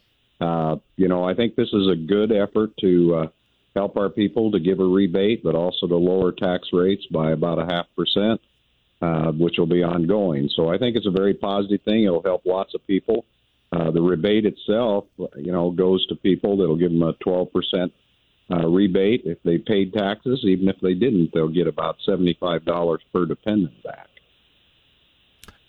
You 0.98 1.08
know, 1.08 1.24
I 1.24 1.34
think 1.34 1.56
this 1.56 1.70
is 1.74 1.88
a 1.88 1.96
good 1.96 2.32
effort 2.32 2.72
to 2.82 3.16
uh, 3.16 3.28
help 3.76 3.98
our 3.98 4.10
people 4.10 4.52
to 4.52 4.60
give 4.60 4.80
a 4.80 4.86
rebate, 4.86 5.44
but 5.44 5.56
also 5.56 5.88
to 5.88 5.98
lower 5.98 6.32
tax 6.32 6.70
rates 6.74 7.06
by 7.12 7.32
about 7.32 7.60
a 7.60 7.66
half 7.66 7.86
percent, 7.96 8.42
uh, 9.02 9.32
which 9.32 9.56
will 9.58 9.66
be 9.68 9.84
ongoing. 9.84 10.50
So 10.56 10.70
I 10.70 10.78
think 10.78 10.96
it's 10.96 11.08
a 11.08 11.12
very 11.12 11.34
positive 11.34 11.82
thing. 11.84 12.06
It'll 12.06 12.24
help 12.24 12.46
lots 12.46 12.74
of 12.74 12.86
people. 12.88 13.26
Uh, 13.72 13.92
the 13.92 14.02
rebate 14.02 14.46
itself, 14.46 15.06
you 15.36 15.52
know, 15.52 15.70
goes 15.70 16.06
to 16.08 16.16
people 16.16 16.58
that'll 16.58 16.78
give 16.78 16.92
them 16.92 17.04
a 17.04 17.14
twelve 17.14 17.52
percent 17.52 17.92
uh, 18.52 18.68
rebate 18.68 19.22
if 19.26 19.42
they 19.44 19.58
paid 19.58 19.94
taxes. 19.94 20.42
Even 20.44 20.70
if 20.70 20.78
they 20.82 20.94
didn't, 20.94 21.32
they'll 21.34 21.48
get 21.48 21.68
about 21.68 21.98
$75 22.08 22.98
per 23.14 23.26
dependent 23.26 23.84
back. 23.84 24.08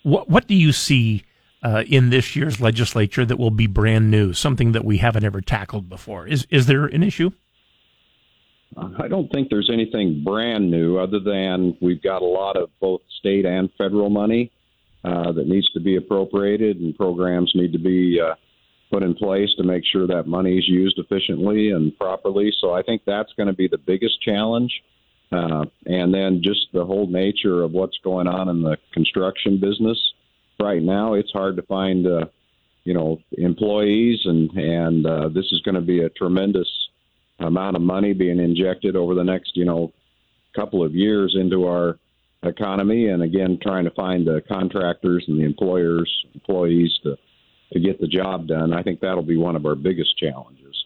What, 0.03 0.29
what 0.29 0.47
do 0.47 0.55
you 0.55 0.71
see 0.71 1.23
uh, 1.63 1.83
in 1.87 2.11
this 2.11 2.35
year's 2.35 2.61
legislature 2.61 3.25
that 3.25 3.37
will 3.37 3.51
be 3.51 3.67
brand 3.67 4.11
new, 4.11 4.33
something 4.33 4.71
that 4.71 4.85
we 4.85 4.97
haven't 4.97 5.23
ever 5.23 5.41
tackled 5.41 5.89
before? 5.89 6.27
Is, 6.27 6.47
is 6.49 6.67
there 6.67 6.85
an 6.85 7.03
issue? 7.03 7.31
I 8.75 9.07
don't 9.07 9.31
think 9.31 9.49
there's 9.49 9.69
anything 9.71 10.23
brand 10.23 10.69
new 10.69 10.97
other 10.97 11.19
than 11.19 11.77
we've 11.81 12.01
got 12.01 12.21
a 12.21 12.25
lot 12.25 12.57
of 12.57 12.69
both 12.79 13.01
state 13.19 13.45
and 13.45 13.69
federal 13.77 14.09
money 14.09 14.51
uh, 15.03 15.31
that 15.31 15.47
needs 15.47 15.71
to 15.71 15.79
be 15.79 15.95
appropriated 15.95 16.77
and 16.77 16.95
programs 16.95 17.51
need 17.55 17.71
to 17.71 17.79
be 17.79 18.19
uh, 18.19 18.35
put 18.91 19.03
in 19.03 19.13
place 19.13 19.49
to 19.57 19.63
make 19.63 19.83
sure 19.85 20.07
that 20.07 20.27
money 20.27 20.57
is 20.57 20.67
used 20.67 20.97
efficiently 20.97 21.71
and 21.71 21.97
properly. 21.97 22.53
So 22.59 22.73
I 22.73 22.81
think 22.81 23.01
that's 23.05 23.33
going 23.33 23.47
to 23.47 23.53
be 23.53 23.67
the 23.67 23.77
biggest 23.77 24.21
challenge. 24.21 24.71
Uh, 25.31 25.65
and 25.85 26.13
then 26.13 26.41
just 26.41 26.67
the 26.73 26.85
whole 26.85 27.07
nature 27.07 27.61
of 27.61 27.71
what's 27.71 27.97
going 28.03 28.27
on 28.27 28.47
in 28.47 28.61
the 28.61 28.77
construction 28.93 29.59
business 29.59 29.97
right 30.59 30.81
now. 30.81 31.13
It's 31.13 31.31
hard 31.31 31.57
to 31.57 31.63
find, 31.63 32.07
uh, 32.07 32.25
you 32.85 32.93
know, 32.93 33.19
employees, 33.37 34.21
and 34.23 34.49
and 34.51 35.05
uh, 35.05 35.27
this 35.27 35.51
is 35.51 35.61
going 35.65 35.75
to 35.75 35.81
be 35.81 36.01
a 36.01 36.09
tremendous 36.09 36.69
amount 37.39 37.75
of 37.75 37.81
money 37.81 38.13
being 38.13 38.39
injected 38.39 38.95
over 38.95 39.13
the 39.13 39.23
next, 39.23 39.57
you 39.57 39.65
know, 39.65 39.91
couple 40.55 40.83
of 40.83 40.95
years 40.95 41.35
into 41.39 41.67
our 41.67 41.99
economy. 42.43 43.09
And 43.09 43.21
again, 43.21 43.59
trying 43.61 43.83
to 43.83 43.91
find 43.91 44.25
the 44.25 44.41
contractors 44.47 45.25
and 45.27 45.39
the 45.39 45.43
employers, 45.43 46.09
employees 46.33 46.97
to 47.03 47.17
to 47.73 47.79
get 47.79 47.99
the 47.99 48.07
job 48.07 48.47
done. 48.47 48.73
I 48.73 48.83
think 48.83 48.99
that'll 48.99 49.23
be 49.23 49.37
one 49.37 49.55
of 49.55 49.65
our 49.65 49.75
biggest 49.75 50.17
challenges. 50.17 50.85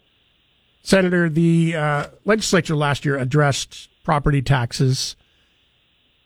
Senator, 0.83 1.29
the 1.29 1.75
uh, 1.75 2.07
legislature 2.25 2.75
last 2.75 3.05
year 3.05 3.17
addressed 3.17 3.89
property 4.03 4.41
taxes, 4.41 5.15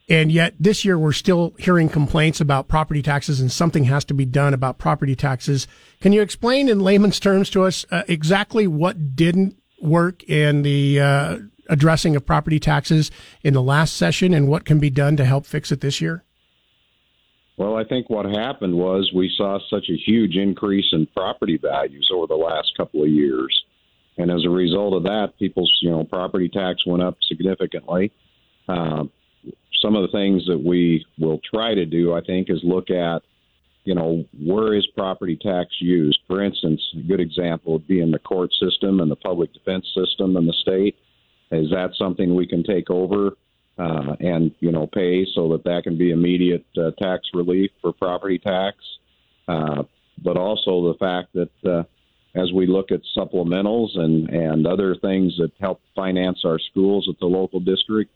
and 0.07 0.31
yet 0.31 0.53
this 0.59 0.85
year 0.85 0.97
we're 0.97 1.11
still 1.11 1.53
hearing 1.59 1.89
complaints 1.89 2.39
about 2.39 2.67
property 2.67 3.01
taxes, 3.01 3.41
and 3.41 3.51
something 3.51 3.85
has 3.85 4.05
to 4.05 4.13
be 4.13 4.25
done 4.25 4.53
about 4.53 4.77
property 4.77 5.15
taxes. 5.15 5.67
Can 5.99 6.13
you 6.13 6.21
explain 6.21 6.69
in 6.69 6.79
layman's 6.79 7.19
terms 7.19 7.49
to 7.49 7.63
us 7.63 7.85
uh, 7.91 8.03
exactly 8.07 8.65
what 8.65 9.15
didn't 9.15 9.57
work 9.81 10.23
in 10.23 10.61
the 10.61 10.99
uh, 11.01 11.37
addressing 11.67 12.15
of 12.15 12.25
property 12.25 12.59
taxes 12.59 13.11
in 13.43 13.53
the 13.53 13.61
last 13.61 13.95
session, 13.95 14.33
and 14.33 14.47
what 14.47 14.65
can 14.65 14.79
be 14.79 14.89
done 14.89 15.17
to 15.17 15.25
help 15.25 15.45
fix 15.45 15.71
it 15.71 15.81
this 15.81 15.99
year? 15.99 16.24
Well, 17.57 17.77
I 17.77 17.85
think 17.85 18.09
what 18.09 18.25
happened 18.25 18.75
was 18.75 19.11
we 19.15 19.33
saw 19.37 19.59
such 19.69 19.89
a 19.89 19.95
huge 19.95 20.35
increase 20.35 20.87
in 20.91 21.07
property 21.07 21.57
values 21.57 22.09
over 22.13 22.27
the 22.27 22.35
last 22.35 22.73
couple 22.75 23.03
of 23.03 23.09
years. 23.09 23.63
And 24.17 24.29
as 24.29 24.43
a 24.45 24.49
result 24.49 24.93
of 24.93 25.03
that, 25.03 25.33
people's 25.39 25.71
you 25.81 25.89
know 25.89 26.03
property 26.03 26.49
tax 26.49 26.85
went 26.85 27.03
up 27.03 27.17
significantly. 27.27 28.11
Uh, 28.67 29.05
some 29.81 29.95
of 29.95 30.01
the 30.01 30.11
things 30.11 30.45
that 30.47 30.61
we 30.61 31.05
will 31.17 31.39
try 31.53 31.75
to 31.75 31.85
do, 31.85 32.13
I 32.13 32.21
think, 32.21 32.49
is 32.49 32.59
look 32.63 32.89
at 32.89 33.21
you 33.83 33.95
know 33.95 34.25
where 34.37 34.73
is 34.73 34.87
property 34.95 35.37
tax 35.41 35.69
used. 35.79 36.19
For 36.27 36.41
instance, 36.41 36.81
a 36.97 37.07
good 37.07 37.19
example 37.19 37.73
would 37.73 37.87
be 37.87 38.01
in 38.01 38.11
the 38.11 38.19
court 38.19 38.51
system 38.53 38.99
and 38.99 39.09
the 39.09 39.17
public 39.17 39.53
defense 39.53 39.85
system 39.95 40.35
in 40.35 40.45
the 40.45 40.53
state. 40.61 40.97
Is 41.51 41.69
that 41.71 41.91
something 41.97 42.35
we 42.35 42.47
can 42.47 42.63
take 42.63 42.89
over 42.89 43.31
uh, 43.77 44.15
and 44.19 44.51
you 44.59 44.71
know 44.71 44.87
pay 44.87 45.25
so 45.35 45.49
that 45.49 45.63
that 45.65 45.83
can 45.83 45.97
be 45.97 46.11
immediate 46.11 46.65
uh, 46.77 46.91
tax 47.01 47.27
relief 47.33 47.71
for 47.81 47.91
property 47.93 48.39
tax? 48.39 48.77
Uh, 49.47 49.83
but 50.23 50.37
also 50.37 50.91
the 50.91 50.97
fact 50.99 51.33
that 51.33 51.69
uh, 51.69 51.83
as 52.35 52.51
we 52.51 52.67
look 52.67 52.91
at 52.91 53.01
supplementals 53.17 53.97
and, 53.97 54.29
and 54.29 54.67
other 54.67 54.95
things 54.95 55.35
that 55.37 55.51
help 55.59 55.81
finance 55.95 56.41
our 56.45 56.59
schools 56.59 57.07
at 57.09 57.19
the 57.19 57.25
local 57.25 57.59
district, 57.59 58.11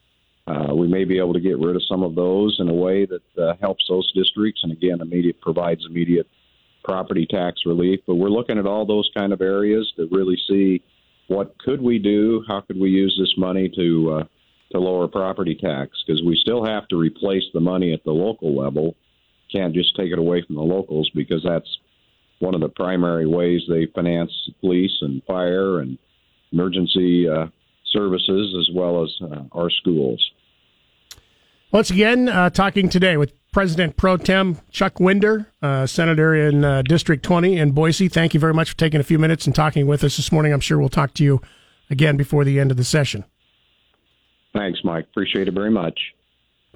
uh, 0.47 0.73
we 0.73 0.87
may 0.87 1.05
be 1.05 1.17
able 1.17 1.33
to 1.33 1.39
get 1.39 1.59
rid 1.59 1.75
of 1.75 1.83
some 1.87 2.03
of 2.03 2.15
those 2.15 2.57
in 2.59 2.69
a 2.69 2.73
way 2.73 3.05
that 3.05 3.41
uh, 3.41 3.53
helps 3.61 3.85
those 3.87 4.11
districts 4.13 4.61
and 4.63 4.71
again 4.71 4.99
immediate 5.01 5.39
provides 5.41 5.85
immediate 5.85 6.27
property 6.83 7.25
tax 7.25 7.61
relief. 7.65 7.99
But 8.07 8.15
we're 8.15 8.29
looking 8.29 8.57
at 8.57 8.65
all 8.65 8.85
those 8.85 9.09
kind 9.15 9.31
of 9.31 9.41
areas 9.41 9.91
to 9.97 10.07
really 10.11 10.37
see 10.49 10.81
what 11.27 11.57
could 11.59 11.81
we 11.81 11.99
do, 11.99 12.43
how 12.47 12.61
could 12.61 12.79
we 12.79 12.89
use 12.89 13.15
this 13.19 13.37
money 13.37 13.69
to 13.69 14.11
uh, 14.11 14.23
to 14.71 14.79
lower 14.79 15.07
property 15.07 15.55
tax 15.55 15.91
because 16.05 16.21
we 16.23 16.37
still 16.41 16.63
have 16.63 16.87
to 16.89 16.97
replace 16.97 17.43
the 17.53 17.59
money 17.59 17.93
at 17.93 18.03
the 18.03 18.11
local 18.11 18.55
level. 18.55 18.95
Can't 19.51 19.73
just 19.73 19.95
take 19.95 20.11
it 20.11 20.19
away 20.19 20.43
from 20.45 20.55
the 20.55 20.61
locals 20.61 21.09
because 21.15 21.43
that's 21.43 21.77
one 22.39 22.55
of 22.55 22.61
the 22.61 22.69
primary 22.69 23.27
ways 23.27 23.61
they 23.67 23.87
finance 23.93 24.31
police 24.61 24.95
and 25.01 25.23
fire 25.23 25.79
and 25.79 25.97
emergency 26.51 27.27
uh, 27.27 27.47
services 27.91 28.55
as 28.59 28.75
well 28.75 29.03
as 29.03 29.09
uh, 29.23 29.43
our 29.51 29.69
schools. 29.69 30.23
Once 31.71 31.91
again, 31.91 32.27
uh, 32.27 32.49
talking 32.49 32.89
today 32.89 33.15
with 33.15 33.31
President 33.51 33.95
Pro 33.95 34.17
Tem 34.17 34.59
Chuck 34.71 34.99
Winder, 34.99 35.51
uh, 35.61 35.85
Senator 35.85 36.35
in 36.35 36.63
uh, 36.63 36.81
District 36.83 37.23
20 37.23 37.57
in 37.57 37.71
Boise. 37.71 38.07
Thank 38.07 38.33
you 38.33 38.39
very 38.39 38.53
much 38.53 38.71
for 38.71 38.77
taking 38.77 38.99
a 38.99 39.03
few 39.03 39.19
minutes 39.19 39.45
and 39.45 39.55
talking 39.55 39.85
with 39.85 40.03
us 40.03 40.17
this 40.17 40.31
morning. 40.31 40.53
I'm 40.53 40.59
sure 40.59 40.79
we'll 40.79 40.89
talk 40.89 41.13
to 41.15 41.23
you 41.23 41.41
again 41.89 42.17
before 42.17 42.43
the 42.43 42.59
end 42.59 42.71
of 42.71 42.77
the 42.77 42.83
session. 42.83 43.23
Thanks, 44.53 44.79
Mike. 44.83 45.05
Appreciate 45.05 45.47
it 45.47 45.53
very 45.53 45.71
much. 45.71 45.99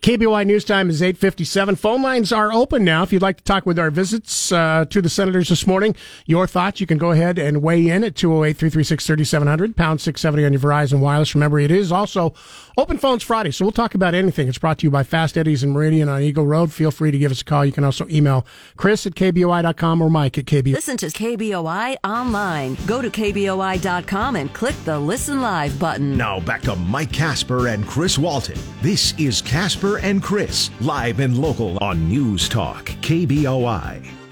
KBOI 0.03 0.45
News 0.45 0.65
Time 0.65 0.89
is 0.89 1.01
857. 1.01 1.77
Phone 1.77 2.01
lines 2.01 2.33
are 2.33 2.51
open 2.51 2.83
now. 2.83 3.03
If 3.03 3.13
you'd 3.13 3.21
like 3.21 3.37
to 3.37 3.43
talk 3.45 3.65
with 3.65 3.79
our 3.79 3.89
visits 3.89 4.51
uh, 4.51 4.83
to 4.89 5.01
the 5.01 5.07
senators 5.07 5.47
this 5.47 5.65
morning, 5.65 5.95
your 6.25 6.45
thoughts, 6.45 6.81
you 6.81 6.85
can 6.85 6.97
go 6.97 7.11
ahead 7.11 7.39
and 7.39 7.61
weigh 7.61 7.87
in 7.87 8.03
at 8.03 8.13
208-336-3700, 8.15 9.77
pound 9.77 10.01
670 10.01 10.45
on 10.45 10.51
your 10.51 10.59
Verizon 10.59 10.99
Wireless. 10.99 11.33
Remember, 11.35 11.57
it 11.57 11.71
is 11.71 11.89
also 11.89 12.33
Open 12.77 12.97
Phones 12.97 13.23
Friday, 13.23 13.51
so 13.51 13.63
we'll 13.63 13.71
talk 13.71 13.95
about 13.95 14.13
anything. 14.13 14.49
It's 14.49 14.57
brought 14.57 14.79
to 14.79 14.87
you 14.87 14.91
by 14.91 15.03
Fast 15.03 15.37
Eddie's 15.37 15.63
and 15.63 15.71
Meridian 15.71 16.09
on 16.09 16.21
Eagle 16.21 16.45
Road. 16.45 16.73
Feel 16.73 16.91
free 16.91 17.11
to 17.11 17.17
give 17.17 17.31
us 17.31 17.39
a 17.39 17.45
call. 17.45 17.65
You 17.65 17.71
can 17.71 17.85
also 17.85 18.05
email 18.09 18.45
Chris 18.75 19.07
at 19.07 19.15
KBOI.com 19.15 20.01
or 20.01 20.09
Mike 20.09 20.37
at 20.37 20.43
KBOI. 20.43 20.73
Listen 20.73 20.97
to 20.97 21.05
KBOI 21.05 21.95
online. 22.03 22.75
Go 22.87 23.01
to 23.01 23.09
KBOI.com 23.09 24.35
and 24.35 24.53
click 24.53 24.75
the 24.83 24.99
Listen 24.99 25.41
Live 25.41 25.79
button. 25.79 26.17
Now 26.17 26.41
back 26.41 26.61
to 26.63 26.75
Mike 26.75 27.13
Casper 27.13 27.69
and 27.69 27.87
Chris 27.87 28.17
Walton. 28.17 28.59
This 28.81 29.17
is 29.17 29.41
Casper 29.41 29.92
and 29.97 30.21
Chris, 30.21 30.69
live 30.81 31.19
and 31.19 31.37
local 31.37 31.77
on 31.77 32.07
News 32.07 32.49
Talk, 32.49 32.85
KBOI 33.01 34.22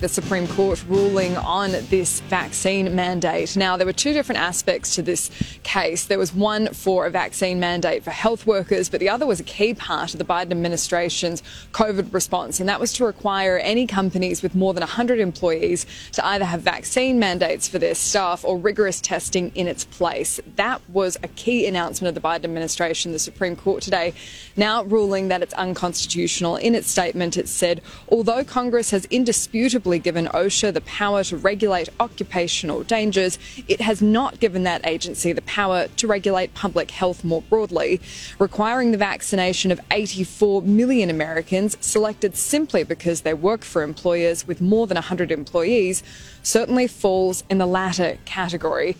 the 0.00 0.08
Supreme 0.08 0.46
Court 0.48 0.84
ruling 0.88 1.36
on 1.38 1.72
this 1.88 2.20
vaccine 2.20 2.94
mandate. 2.94 3.56
Now, 3.56 3.76
there 3.76 3.86
were 3.86 3.92
two 3.92 4.12
different 4.12 4.40
aspects 4.40 4.94
to 4.96 5.02
this 5.02 5.30
case. 5.62 6.04
There 6.04 6.18
was 6.18 6.34
one 6.34 6.68
for 6.74 7.06
a 7.06 7.10
vaccine 7.10 7.58
mandate 7.58 8.04
for 8.04 8.10
health 8.10 8.46
workers, 8.46 8.88
but 8.88 9.00
the 9.00 9.08
other 9.08 9.26
was 9.26 9.40
a 9.40 9.44
key 9.44 9.72
part 9.72 10.12
of 10.12 10.18
the 10.18 10.24
Biden 10.24 10.50
administration's 10.50 11.42
COVID 11.72 12.12
response, 12.12 12.60
and 12.60 12.68
that 12.68 12.78
was 12.78 12.92
to 12.94 13.06
require 13.06 13.58
any 13.58 13.86
companies 13.86 14.42
with 14.42 14.54
more 14.54 14.74
than 14.74 14.82
100 14.82 15.18
employees 15.18 15.86
to 16.12 16.26
either 16.26 16.44
have 16.44 16.60
vaccine 16.60 17.18
mandates 17.18 17.66
for 17.66 17.78
their 17.78 17.94
staff 17.94 18.44
or 18.44 18.58
rigorous 18.58 19.00
testing 19.00 19.50
in 19.54 19.66
its 19.66 19.84
place. 19.84 20.40
That 20.56 20.82
was 20.90 21.16
a 21.22 21.28
key 21.28 21.66
announcement 21.66 22.14
of 22.14 22.22
the 22.22 22.26
Biden 22.26 22.44
administration. 22.44 23.12
The 23.12 23.18
Supreme 23.18 23.56
Court 23.56 23.82
today 23.82 24.12
now 24.56 24.84
ruling 24.84 25.28
that 25.28 25.42
it's 25.42 25.54
unconstitutional. 25.54 26.56
In 26.56 26.74
its 26.74 26.90
statement, 26.90 27.36
it 27.36 27.48
said, 27.48 27.80
although 28.10 28.44
Congress 28.44 28.90
has 28.90 29.04
indisputably 29.06 29.85
given 29.86 30.26
OSHA 30.26 30.74
the 30.74 30.80
power 30.82 31.22
to 31.24 31.36
regulate 31.36 31.88
occupational 32.00 32.82
dangers, 32.82 33.38
it 33.68 33.80
has 33.80 34.02
not 34.02 34.40
given 34.40 34.64
that 34.64 34.86
agency 34.86 35.32
the 35.32 35.42
power 35.42 35.88
to 35.96 36.06
regulate 36.06 36.52
public 36.54 36.90
health 36.90 37.24
more 37.24 37.42
broadly, 37.42 38.00
requiring 38.38 38.92
the 38.92 38.98
vaccination 38.98 39.70
of 39.70 39.80
84 39.90 40.62
million 40.62 41.08
Americans 41.08 41.76
selected 41.80 42.36
simply 42.36 42.82
because 42.84 43.22
they 43.22 43.34
work 43.34 43.62
for 43.62 43.82
employers 43.82 44.46
with 44.46 44.60
more 44.60 44.86
than 44.86 44.96
100 44.96 45.30
employees 45.30 46.02
certainly 46.42 46.86
falls 46.86 47.44
in 47.48 47.58
the 47.58 47.66
latter 47.66 48.18
category. 48.24 48.96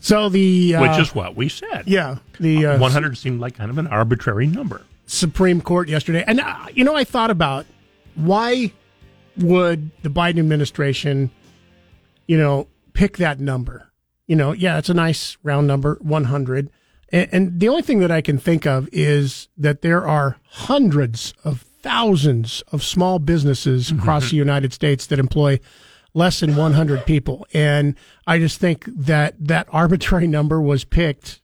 So 0.00 0.30
the 0.30 0.74
uh, 0.74 0.82
which 0.82 0.98
is 0.98 1.14
what 1.14 1.36
we 1.36 1.48
said. 1.48 1.84
Yeah, 1.86 2.16
the 2.38 2.66
uh, 2.66 2.78
100 2.78 3.18
seemed 3.18 3.40
like 3.40 3.56
kind 3.56 3.70
of 3.70 3.78
an 3.78 3.86
arbitrary 3.86 4.46
number. 4.46 4.82
Supreme 5.06 5.60
Court 5.60 5.88
yesterday, 5.88 6.24
and 6.26 6.40
uh, 6.40 6.66
you 6.72 6.84
know, 6.84 6.96
I 6.96 7.04
thought 7.04 7.30
about 7.30 7.66
why 8.14 8.72
would 9.40 9.90
the 10.02 10.10
Biden 10.10 10.38
administration, 10.38 11.30
you 12.26 12.38
know, 12.38 12.68
pick 12.92 13.16
that 13.18 13.40
number? 13.40 13.90
You 14.26 14.36
know, 14.36 14.52
yeah, 14.52 14.78
it's 14.78 14.88
a 14.88 14.94
nice 14.94 15.36
round 15.42 15.66
number, 15.66 15.98
100. 16.02 16.70
And, 17.12 17.28
and 17.32 17.60
the 17.60 17.68
only 17.68 17.82
thing 17.82 18.00
that 18.00 18.10
I 18.10 18.20
can 18.20 18.38
think 18.38 18.66
of 18.66 18.88
is 18.92 19.48
that 19.56 19.82
there 19.82 20.06
are 20.06 20.36
hundreds 20.50 21.34
of 21.44 21.62
thousands 21.82 22.62
of 22.72 22.82
small 22.82 23.18
businesses 23.18 23.88
mm-hmm. 23.88 23.98
across 23.98 24.30
the 24.30 24.36
United 24.36 24.72
States 24.72 25.06
that 25.06 25.18
employ 25.18 25.58
less 26.14 26.40
than 26.40 26.56
100 26.56 27.06
people. 27.06 27.46
And 27.52 27.96
I 28.26 28.38
just 28.38 28.60
think 28.60 28.84
that 28.86 29.34
that 29.38 29.68
arbitrary 29.70 30.26
number 30.26 30.60
was 30.60 30.84
picked 30.84 31.40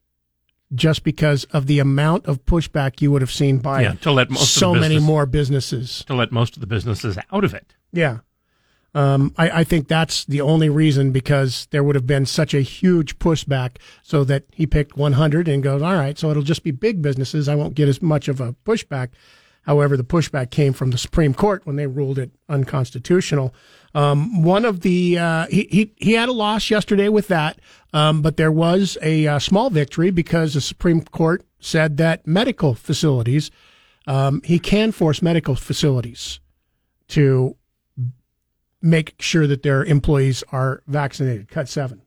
just 0.74 1.04
because 1.04 1.44
of 1.44 1.66
the 1.66 1.78
amount 1.78 2.26
of 2.26 2.44
pushback 2.44 3.00
you 3.00 3.12
would 3.12 3.22
have 3.22 3.30
seen 3.30 3.58
by 3.58 3.82
yeah, 3.82 3.92
to 3.92 4.10
let 4.10 4.30
most 4.30 4.52
so 4.52 4.72
business, 4.72 4.88
many 4.88 5.00
more 5.00 5.24
businesses. 5.24 6.04
To 6.08 6.14
let 6.14 6.32
most 6.32 6.56
of 6.56 6.60
the 6.60 6.66
businesses 6.66 7.16
out 7.32 7.44
of 7.44 7.54
it. 7.54 7.75
Yeah. 7.92 8.18
Um, 8.96 9.34
I, 9.36 9.60
I, 9.60 9.64
think 9.64 9.88
that's 9.88 10.24
the 10.24 10.40
only 10.40 10.70
reason 10.70 11.12
because 11.12 11.68
there 11.70 11.84
would 11.84 11.96
have 11.96 12.06
been 12.06 12.24
such 12.24 12.54
a 12.54 12.62
huge 12.62 13.18
pushback 13.18 13.76
so 14.02 14.24
that 14.24 14.44
he 14.52 14.66
picked 14.66 14.96
100 14.96 15.48
and 15.48 15.62
goes, 15.62 15.82
all 15.82 15.92
right, 15.92 16.16
so 16.16 16.30
it'll 16.30 16.42
just 16.42 16.62
be 16.62 16.70
big 16.70 17.02
businesses. 17.02 17.46
I 17.46 17.56
won't 17.56 17.74
get 17.74 17.90
as 17.90 18.00
much 18.00 18.26
of 18.26 18.40
a 18.40 18.54
pushback. 18.64 19.10
However, 19.66 19.98
the 19.98 20.04
pushback 20.04 20.50
came 20.50 20.72
from 20.72 20.92
the 20.92 20.98
Supreme 20.98 21.34
Court 21.34 21.66
when 21.66 21.76
they 21.76 21.86
ruled 21.86 22.18
it 22.18 22.30
unconstitutional. 22.48 23.54
Um, 23.94 24.42
one 24.42 24.64
of 24.64 24.80
the, 24.80 25.18
uh, 25.18 25.46
he, 25.48 25.68
he, 25.70 25.92
he 25.96 26.12
had 26.12 26.30
a 26.30 26.32
loss 26.32 26.70
yesterday 26.70 27.10
with 27.10 27.28
that, 27.28 27.58
um, 27.92 28.22
but 28.22 28.38
there 28.38 28.52
was 28.52 28.96
a, 29.02 29.26
uh, 29.26 29.38
small 29.38 29.68
victory 29.68 30.10
because 30.10 30.54
the 30.54 30.62
Supreme 30.62 31.02
Court 31.02 31.44
said 31.60 31.98
that 31.98 32.26
medical 32.26 32.72
facilities, 32.72 33.50
um, 34.06 34.40
he 34.42 34.58
can 34.58 34.90
force 34.90 35.20
medical 35.20 35.54
facilities 35.54 36.40
to 37.08 37.56
make 38.86 39.14
sure 39.18 39.46
that 39.46 39.62
their 39.62 39.84
employees 39.84 40.44
are 40.52 40.82
vaccinated. 40.86 41.48
Cut 41.48 41.68
seven. 41.68 42.02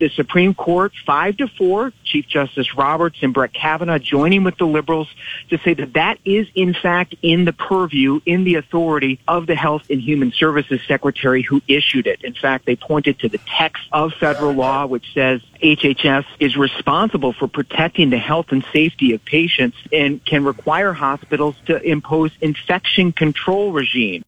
The 0.00 0.08
Supreme 0.08 0.54
Court, 0.54 0.92
five 1.04 1.36
to 1.36 1.46
four, 1.46 1.92
Chief 2.04 2.26
Justice 2.26 2.74
Roberts 2.74 3.18
and 3.20 3.34
Brett 3.34 3.52
Kavanaugh 3.52 3.98
joining 3.98 4.44
with 4.44 4.56
the 4.56 4.66
liberals 4.66 5.08
to 5.50 5.58
say 5.58 5.74
that 5.74 5.92
that 5.92 6.18
is 6.24 6.46
in 6.54 6.72
fact 6.72 7.14
in 7.20 7.44
the 7.44 7.52
purview, 7.52 8.18
in 8.24 8.44
the 8.44 8.54
authority 8.54 9.20
of 9.28 9.46
the 9.46 9.54
Health 9.54 9.82
and 9.90 10.00
Human 10.00 10.32
Services 10.32 10.80
Secretary 10.88 11.42
who 11.42 11.60
issued 11.68 12.06
it. 12.06 12.24
In 12.24 12.32
fact, 12.32 12.64
they 12.64 12.76
pointed 12.76 13.18
to 13.18 13.28
the 13.28 13.40
text 13.46 13.82
of 13.92 14.14
federal 14.14 14.52
law, 14.52 14.86
which 14.86 15.12
says 15.12 15.42
HHS 15.62 16.24
is 16.38 16.56
responsible 16.56 17.34
for 17.34 17.46
protecting 17.46 18.08
the 18.08 18.18
health 18.18 18.46
and 18.52 18.64
safety 18.72 19.12
of 19.12 19.22
patients 19.26 19.76
and 19.92 20.24
can 20.24 20.44
require 20.44 20.94
hospitals 20.94 21.56
to 21.66 21.78
impose 21.82 22.30
infection 22.40 23.12
control 23.12 23.72
regime. 23.72 24.24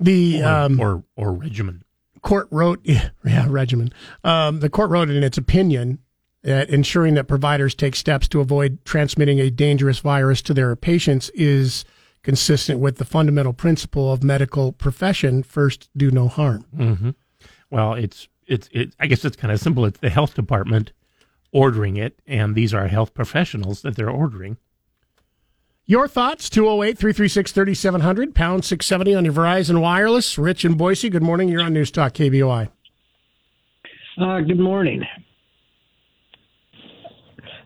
The 0.00 0.42
or, 0.42 0.46
um, 0.48 0.80
or 0.80 1.04
or 1.16 1.32
regimen. 1.32 1.84
court 2.22 2.48
wrote, 2.50 2.80
yeah, 2.84 3.10
yeah 3.24 3.46
regimen. 3.48 3.92
Um, 4.24 4.60
the 4.60 4.70
court 4.70 4.90
wrote 4.90 5.10
in 5.10 5.22
its 5.22 5.38
opinion 5.38 5.98
that 6.42 6.70
ensuring 6.70 7.14
that 7.14 7.28
providers 7.28 7.74
take 7.74 7.94
steps 7.94 8.26
to 8.28 8.40
avoid 8.40 8.82
transmitting 8.84 9.38
a 9.40 9.50
dangerous 9.50 9.98
virus 9.98 10.40
to 10.42 10.54
their 10.54 10.74
patients 10.74 11.30
is 11.34 11.84
consistent 12.22 12.80
with 12.80 12.96
the 12.96 13.04
fundamental 13.04 13.52
principle 13.52 14.12
of 14.12 14.22
medical 14.22 14.72
profession: 14.72 15.42
first, 15.42 15.90
do 15.96 16.10
no 16.10 16.28
harm. 16.28 16.62
hmm 16.74 17.10
Well, 17.70 17.94
it's 17.94 18.26
it's 18.46 18.68
it. 18.72 18.94
I 18.98 19.06
guess 19.06 19.24
it's 19.24 19.36
kind 19.36 19.52
of 19.52 19.60
simple. 19.60 19.84
It's 19.84 20.00
the 20.00 20.10
health 20.10 20.34
department 20.34 20.92
ordering 21.52 21.96
it, 21.96 22.18
and 22.26 22.54
these 22.54 22.72
are 22.72 22.86
health 22.88 23.12
professionals 23.12 23.82
that 23.82 23.96
they're 23.96 24.10
ordering. 24.10 24.56
Your 25.90 26.06
thoughts, 26.06 26.48
208 26.48 26.96
336 26.98 27.50
3700, 27.50 28.32
pound 28.32 28.64
670 28.64 29.12
on 29.12 29.24
your 29.24 29.34
Verizon 29.34 29.80
Wireless. 29.80 30.38
Rich 30.38 30.64
and 30.64 30.78
Boise, 30.78 31.10
good 31.10 31.24
morning. 31.24 31.48
You're 31.48 31.62
on 31.62 31.72
News 31.72 31.90
Talk 31.90 32.12
KBOI. 32.12 32.68
Uh, 34.16 34.40
good 34.42 34.60
morning. 34.60 35.02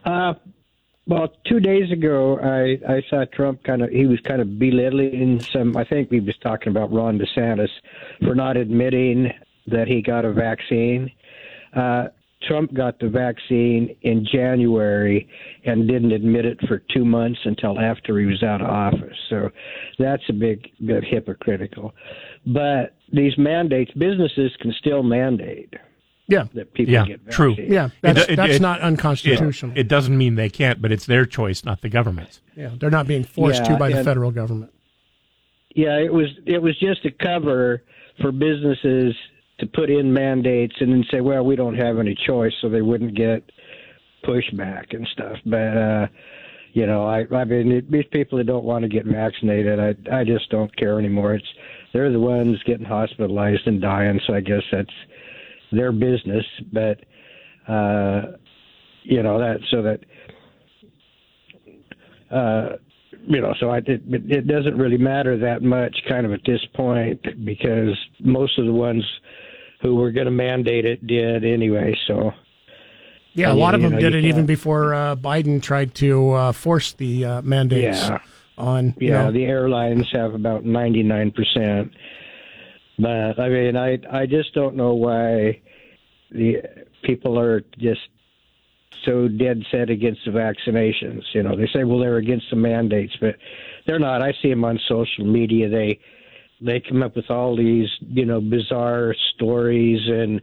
Uh, 0.03 0.33
well, 1.05 1.33
two 1.47 1.59
days 1.59 1.91
ago, 1.91 2.39
I, 2.39 2.79
I 2.91 3.03
saw 3.11 3.25
Trump 3.31 3.63
kind 3.63 3.83
of, 3.83 3.91
he 3.91 4.07
was 4.07 4.19
kind 4.21 4.41
of 4.41 4.57
belittling 4.57 5.39
some, 5.39 5.77
I 5.77 5.83
think 5.83 6.09
he 6.09 6.19
was 6.19 6.35
talking 6.39 6.69
about 6.69 6.91
Ron 6.91 7.19
DeSantis 7.19 7.69
for 8.23 8.33
not 8.33 8.57
admitting 8.57 9.31
that 9.67 9.87
he 9.87 10.01
got 10.01 10.25
a 10.25 10.33
vaccine. 10.33 11.11
Uh, 11.75 12.07
Trump 12.47 12.73
got 12.73 12.99
the 12.99 13.09
vaccine 13.09 13.95
in 14.01 14.25
January 14.31 15.27
and 15.65 15.87
didn't 15.87 16.11
admit 16.11 16.45
it 16.45 16.59
for 16.67 16.81
two 16.93 17.03
months 17.05 17.39
until 17.45 17.79
after 17.79 18.19
he 18.19 18.25
was 18.25 18.43
out 18.43 18.61
of 18.61 18.67
office. 18.67 19.17
So 19.29 19.49
that's 19.97 20.23
a 20.29 20.33
big 20.33 20.69
bit 20.85 21.03
hypocritical. 21.03 21.93
But 22.45 22.95
these 23.11 23.37
mandates, 23.37 23.91
businesses 23.97 24.51
can 24.61 24.73
still 24.77 25.01
mandate 25.03 25.73
Yeah. 26.27 26.45
that 26.53 26.73
people 26.73 26.93
yeah, 26.93 27.05
get 27.05 27.29
true. 27.31 27.49
vaccinated. 27.51 27.73
Yeah, 27.73 27.89
that's, 28.01 28.19
It- 28.23 28.29
it- 28.31 28.35
that's 28.35 28.55
it- 28.55 28.61
not 28.61 28.81
unconstitutional. 28.81 29.71
It, 29.73 29.79
it 29.81 29.87
doesn't 29.87 30.17
mean 30.17 30.35
they 30.35 30.49
can't, 30.49 30.81
but 30.81 30.91
it's 30.91 31.05
their 31.05 31.25
choice, 31.25 31.63
not 31.65 31.81
the 31.81 31.89
government's. 31.89 32.41
yeah, 32.55 32.71
they're 32.79 32.89
not 32.91 33.07
being 33.07 33.23
forced 33.23 33.63
Yeah, 33.63 33.73
to 33.73 33.77
by 33.77 33.89
the 33.89 33.97
and- 33.97 34.05
federal 34.05 34.31
government. 34.31 34.71
Yeah, 35.75 35.97
it 35.99 36.13
was 36.13 36.27
it 36.45 36.61
was 36.61 36.77
just 36.79 37.03
a 37.05 37.11
cover 37.11 37.83
for 38.21 38.31
businesses 38.31 39.13
to 39.59 39.65
put 39.67 39.89
in 39.89 40.11
mandates 40.11 40.75
and 40.79 40.91
then 40.91 41.05
say, 41.11 41.21
well, 41.21 41.43
we 41.43 41.55
don't 41.55 41.75
have 41.75 41.99
any 41.99 42.15
choice, 42.27 42.53
so 42.61 42.69
they 42.69 42.81
wouldn't 42.81 43.15
get 43.15 43.49
pushback 44.23 44.93
and 44.93 45.07
stuff. 45.13 45.37
But 45.45 45.77
uh, 45.77 46.07
you 46.73 46.85
know, 46.85 47.05
I 47.05 47.25
I 47.33 47.45
mean, 47.45 47.85
these 47.89 48.05
people 48.11 48.37
that 48.37 48.47
don't 48.47 48.65
want 48.65 48.83
to 48.83 48.89
get 48.89 49.05
vaccinated, 49.05 49.79
I 49.79 50.19
I 50.19 50.23
just 50.23 50.49
don't 50.49 50.75
care 50.75 50.99
anymore. 50.99 51.35
It's 51.35 51.47
they're 51.93 52.11
the 52.11 52.19
ones 52.19 52.61
getting 52.65 52.85
hospitalized 52.85 53.65
and 53.65 53.81
dying, 53.81 54.19
so 54.27 54.33
I 54.33 54.41
guess 54.41 54.63
that's 54.71 54.89
their 55.71 55.91
business. 55.91 56.45
But 56.73 56.99
uh, 57.71 58.33
you 59.03 59.23
know 59.23 59.39
that 59.39 59.59
so 59.71 59.81
that 59.83 59.99
uh, 62.31 62.77
you 63.27 63.41
know, 63.41 63.53
so 63.59 63.69
I, 63.69 63.77
it, 63.77 64.01
it 64.07 64.47
doesn't 64.47 64.77
really 64.77 64.97
matter 64.97 65.37
that 65.37 65.63
much 65.63 65.95
kind 66.07 66.25
of 66.25 66.33
at 66.33 66.41
this 66.45 66.59
point 66.75 67.45
because 67.45 67.97
most 68.19 68.57
of 68.59 68.65
the 68.65 68.73
ones 68.73 69.03
who 69.81 69.95
were 69.95 70.11
going 70.11 70.25
to 70.25 70.31
mandate 70.31 70.85
it 70.85 71.05
did 71.05 71.43
anyway. 71.45 71.97
So 72.07 72.33
Yeah, 73.33 73.51
a 73.51 73.53
you- 73.55 73.59
lot 73.59 73.75
of 73.75 73.81
you 73.81 73.89
them 73.89 73.95
know, 73.95 74.01
did 74.01 74.15
it 74.15 74.19
even 74.25 74.35
can't- 74.37 74.47
before 74.47 74.93
uh, 74.93 75.15
Biden 75.15 75.61
tried 75.61 75.93
to 75.95 76.31
uh, 76.31 76.51
force 76.51 76.93
the 76.93 77.25
uh, 77.25 77.41
mandates 77.41 78.07
Yeah. 78.09 78.19
on. 78.57 78.93
you 78.99 79.09
Yeah, 79.09 79.25
know, 79.25 79.31
the 79.31 79.45
airlines 79.45 80.09
have 80.11 80.33
about 80.33 80.65
ninety 80.65 81.03
nine 81.03 81.31
percent. 81.31 81.91
But 82.97 83.39
I 83.39 83.49
mean, 83.49 83.75
I 83.75 83.99
I 84.09 84.25
just 84.25 84.53
don't 84.53 84.75
know 84.75 84.93
why 84.93 85.59
the 86.31 86.61
people 87.03 87.37
are 87.37 87.61
just 87.77 88.01
so 89.03 89.27
dead 89.27 89.63
set 89.69 89.89
against 89.89 90.21
the 90.25 90.31
vaccinations. 90.31 91.23
You 91.33 91.43
know, 91.43 91.55
they 91.57 91.67
say 91.67 91.83
well 91.83 91.99
they're 91.99 92.15
against 92.17 92.49
the 92.49 92.55
mandates, 92.55 93.13
but 93.19 93.35
they're 93.85 93.99
not. 93.99 94.21
I 94.21 94.31
see 94.41 94.49
them 94.49 94.63
on 94.63 94.79
social 94.87 95.25
media. 95.25 95.67
They 95.67 95.99
they 96.61 96.79
come 96.79 97.03
up 97.03 97.15
with 97.15 97.29
all 97.29 97.55
these 97.55 97.89
you 97.99 98.25
know 98.25 98.41
bizarre 98.41 99.15
stories 99.35 100.01
and 100.07 100.41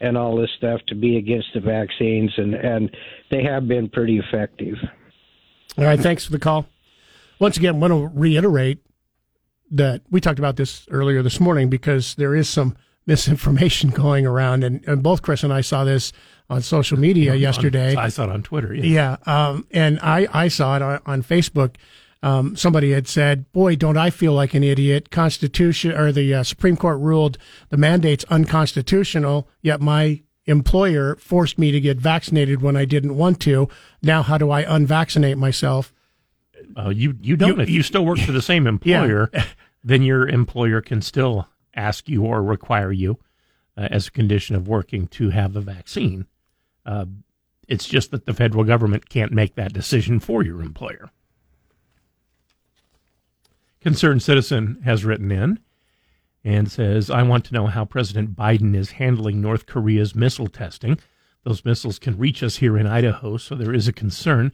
and 0.00 0.18
all 0.18 0.36
this 0.36 0.50
stuff 0.56 0.80
to 0.88 0.94
be 0.94 1.16
against 1.16 1.48
the 1.54 1.60
vaccines, 1.60 2.32
and 2.36 2.54
and 2.54 2.94
they 3.30 3.42
have 3.42 3.66
been 3.68 3.88
pretty 3.88 4.18
effective. 4.18 4.76
All 5.78 5.84
right, 5.84 5.98
thanks 5.98 6.24
for 6.24 6.32
the 6.32 6.38
call. 6.38 6.66
Once 7.38 7.56
again, 7.56 7.80
want 7.80 7.92
to 7.92 8.10
reiterate 8.18 8.78
that 9.70 10.02
we 10.10 10.20
talked 10.20 10.38
about 10.38 10.56
this 10.56 10.86
earlier 10.90 11.22
this 11.22 11.40
morning 11.40 11.68
because 11.68 12.14
there 12.14 12.34
is 12.34 12.48
some 12.48 12.76
misinformation 13.06 13.90
going 13.90 14.26
around, 14.26 14.64
and, 14.64 14.86
and 14.86 15.02
both 15.02 15.22
Chris 15.22 15.42
and 15.42 15.52
I 15.52 15.60
saw 15.60 15.84
this 15.84 16.12
on 16.48 16.62
social 16.62 16.98
media 16.98 17.32
On- 17.34 17.38
yesterday. 17.38 17.96
I 17.96 18.08
saw 18.08 18.24
it 18.24 18.30
on 18.30 18.42
Twitter. 18.42 18.74
Yeah. 18.74 19.16
Yeah, 19.26 19.48
um, 19.48 19.66
and 19.72 19.98
I, 20.00 20.26
I 20.32 20.48
saw 20.48 20.76
it 20.76 20.82
on, 20.82 21.00
on 21.06 21.22
Facebook. 21.22 21.76
Um, 22.24 22.56
somebody 22.56 22.92
had 22.92 23.06
said, 23.06 23.52
"Boy, 23.52 23.76
don't 23.76 23.98
I 23.98 24.08
feel 24.08 24.32
like 24.32 24.54
an 24.54 24.64
idiot?" 24.64 25.10
Constitution 25.10 25.92
or 25.92 26.10
the 26.10 26.32
uh, 26.32 26.42
Supreme 26.42 26.74
Court 26.76 26.98
ruled 26.98 27.36
the 27.68 27.76
mandate's 27.76 28.24
unconstitutional, 28.30 29.46
yet 29.60 29.80
my 29.82 30.22
employer 30.46 31.16
forced 31.16 31.58
me 31.58 31.70
to 31.70 31.80
get 31.80 31.98
vaccinated 31.98 32.62
when 32.62 32.76
I 32.76 32.86
didn't 32.86 33.16
want 33.16 33.40
to. 33.40 33.68
Now, 34.02 34.22
how 34.22 34.38
do 34.38 34.50
I 34.50 34.64
unvaccinate 34.64 35.36
myself? 35.36 35.92
Uh, 36.74 36.88
you 36.88 37.14
you 37.20 37.36
don't. 37.36 37.56
You- 37.56 37.60
if 37.62 37.68
you 37.68 37.82
still 37.82 38.06
work 38.06 38.18
for 38.18 38.32
the 38.32 38.40
same 38.42 38.66
employer, 38.66 39.30
then 39.84 40.02
your 40.02 40.26
employer 40.26 40.80
can 40.80 41.02
still 41.02 41.46
ask 41.74 42.08
you 42.08 42.22
or 42.24 42.42
require 42.42 42.90
you, 42.92 43.18
uh, 43.76 43.88
as 43.90 44.06
a 44.08 44.10
condition 44.10 44.56
of 44.56 44.66
working, 44.66 45.08
to 45.08 45.28
have 45.28 45.52
the 45.52 45.60
vaccine. 45.60 46.26
Uh, 46.86 47.04
it's 47.68 47.86
just 47.86 48.12
that 48.12 48.24
the 48.24 48.32
federal 48.32 48.64
government 48.64 49.10
can't 49.10 49.32
make 49.32 49.56
that 49.56 49.74
decision 49.74 50.20
for 50.20 50.42
your 50.42 50.62
employer. 50.62 51.10
Concerned 53.84 54.22
citizen 54.22 54.80
has 54.86 55.04
written 55.04 55.30
in 55.30 55.60
and 56.42 56.72
says, 56.72 57.10
I 57.10 57.22
want 57.22 57.44
to 57.44 57.52
know 57.52 57.66
how 57.66 57.84
President 57.84 58.34
Biden 58.34 58.74
is 58.74 58.92
handling 58.92 59.42
North 59.42 59.66
Korea's 59.66 60.14
missile 60.14 60.46
testing. 60.46 60.98
Those 61.42 61.66
missiles 61.66 61.98
can 61.98 62.16
reach 62.16 62.42
us 62.42 62.56
here 62.56 62.78
in 62.78 62.86
Idaho, 62.86 63.36
so 63.36 63.54
there 63.54 63.74
is 63.74 63.86
a 63.86 63.92
concern. 63.92 64.52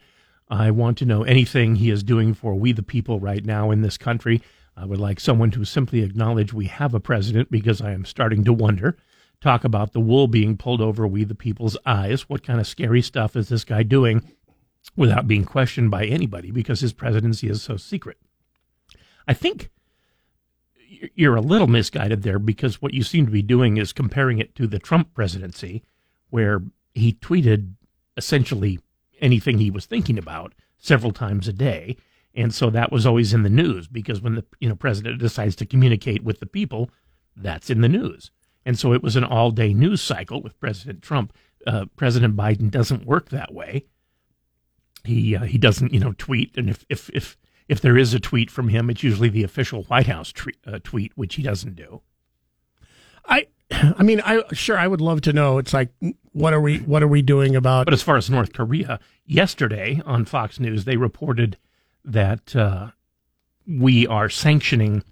I 0.48 0.72
want 0.72 0.98
to 0.98 1.04
know 1.04 1.22
anything 1.22 1.76
he 1.76 1.90
is 1.90 2.02
doing 2.02 2.34
for 2.34 2.56
we 2.56 2.72
the 2.72 2.82
people 2.82 3.20
right 3.20 3.46
now 3.46 3.70
in 3.70 3.82
this 3.82 3.96
country. 3.96 4.42
I 4.76 4.84
would 4.84 4.98
like 4.98 5.20
someone 5.20 5.52
to 5.52 5.64
simply 5.64 6.02
acknowledge 6.02 6.52
we 6.52 6.64
have 6.64 6.92
a 6.92 6.98
president 6.98 7.52
because 7.52 7.80
I 7.80 7.92
am 7.92 8.04
starting 8.04 8.42
to 8.46 8.52
wonder. 8.52 8.96
Talk 9.40 9.62
about 9.62 9.92
the 9.92 10.00
wool 10.00 10.26
being 10.26 10.56
pulled 10.56 10.80
over 10.80 11.06
we 11.06 11.22
the 11.22 11.36
people's 11.36 11.76
eyes. 11.86 12.28
What 12.28 12.42
kind 12.42 12.58
of 12.58 12.66
scary 12.66 13.00
stuff 13.00 13.36
is 13.36 13.48
this 13.48 13.62
guy 13.62 13.84
doing 13.84 14.28
without 14.96 15.28
being 15.28 15.44
questioned 15.44 15.92
by 15.92 16.06
anybody 16.06 16.50
because 16.50 16.80
his 16.80 16.92
presidency 16.92 17.48
is 17.48 17.62
so 17.62 17.76
secret? 17.76 18.18
I 19.30 19.32
think 19.32 19.70
you're 21.14 21.36
a 21.36 21.40
little 21.40 21.68
misguided 21.68 22.24
there 22.24 22.40
because 22.40 22.82
what 22.82 22.94
you 22.94 23.04
seem 23.04 23.26
to 23.26 23.30
be 23.30 23.42
doing 23.42 23.76
is 23.76 23.92
comparing 23.92 24.40
it 24.40 24.56
to 24.56 24.66
the 24.66 24.80
Trump 24.80 25.14
presidency, 25.14 25.84
where 26.30 26.62
he 26.94 27.12
tweeted 27.12 27.74
essentially 28.16 28.80
anything 29.20 29.58
he 29.58 29.70
was 29.70 29.86
thinking 29.86 30.18
about 30.18 30.52
several 30.78 31.12
times 31.12 31.46
a 31.46 31.52
day. 31.52 31.96
And 32.34 32.52
so 32.52 32.70
that 32.70 32.90
was 32.90 33.06
always 33.06 33.32
in 33.32 33.44
the 33.44 33.48
news 33.48 33.86
because 33.86 34.20
when 34.20 34.34
the 34.34 34.44
you 34.58 34.68
know 34.68 34.74
president 34.74 35.20
decides 35.20 35.54
to 35.56 35.64
communicate 35.64 36.24
with 36.24 36.40
the 36.40 36.46
people, 36.46 36.90
that's 37.36 37.70
in 37.70 37.82
the 37.82 37.88
news. 37.88 38.32
And 38.66 38.76
so 38.76 38.92
it 38.92 39.00
was 39.00 39.14
an 39.14 39.22
all 39.22 39.52
day 39.52 39.72
news 39.72 40.00
cycle 40.00 40.42
with 40.42 40.58
President 40.58 41.02
Trump. 41.02 41.32
Uh, 41.64 41.84
President 41.94 42.34
Biden 42.34 42.68
doesn't 42.68 43.06
work 43.06 43.28
that 43.28 43.54
way. 43.54 43.84
He 45.04 45.36
uh, 45.36 45.44
he 45.44 45.56
doesn't 45.56 45.94
you 45.94 46.00
know 46.00 46.14
tweet, 46.18 46.58
and 46.58 46.68
if 46.68 46.84
if 46.88 47.08
if 47.10 47.36
if 47.70 47.80
there 47.80 47.96
is 47.96 48.12
a 48.12 48.18
tweet 48.18 48.50
from 48.50 48.68
him, 48.68 48.90
it's 48.90 49.04
usually 49.04 49.28
the 49.28 49.44
official 49.44 49.84
White 49.84 50.08
House 50.08 50.32
tre- 50.32 50.54
uh, 50.66 50.80
tweet, 50.82 51.12
which 51.14 51.36
he 51.36 51.42
doesn't 51.42 51.76
do. 51.76 52.02
I, 53.24 53.46
I 53.70 54.02
mean, 54.02 54.20
I 54.24 54.42
sure 54.52 54.76
I 54.76 54.88
would 54.88 55.00
love 55.00 55.20
to 55.22 55.32
know. 55.32 55.58
It's 55.58 55.72
like, 55.72 55.90
what 56.32 56.52
are 56.52 56.60
we 56.60 56.78
what 56.78 57.00
are 57.04 57.08
we 57.08 57.22
doing 57.22 57.54
about? 57.54 57.86
But 57.86 57.94
as 57.94 58.02
far 58.02 58.16
as 58.16 58.28
North 58.28 58.52
Korea, 58.52 58.98
yesterday 59.24 60.02
on 60.04 60.24
Fox 60.24 60.58
News, 60.58 60.84
they 60.84 60.96
reported 60.96 61.58
that 62.04 62.56
uh, 62.56 62.90
we 63.64 64.04
are 64.04 64.28
sanctioning 64.28 65.04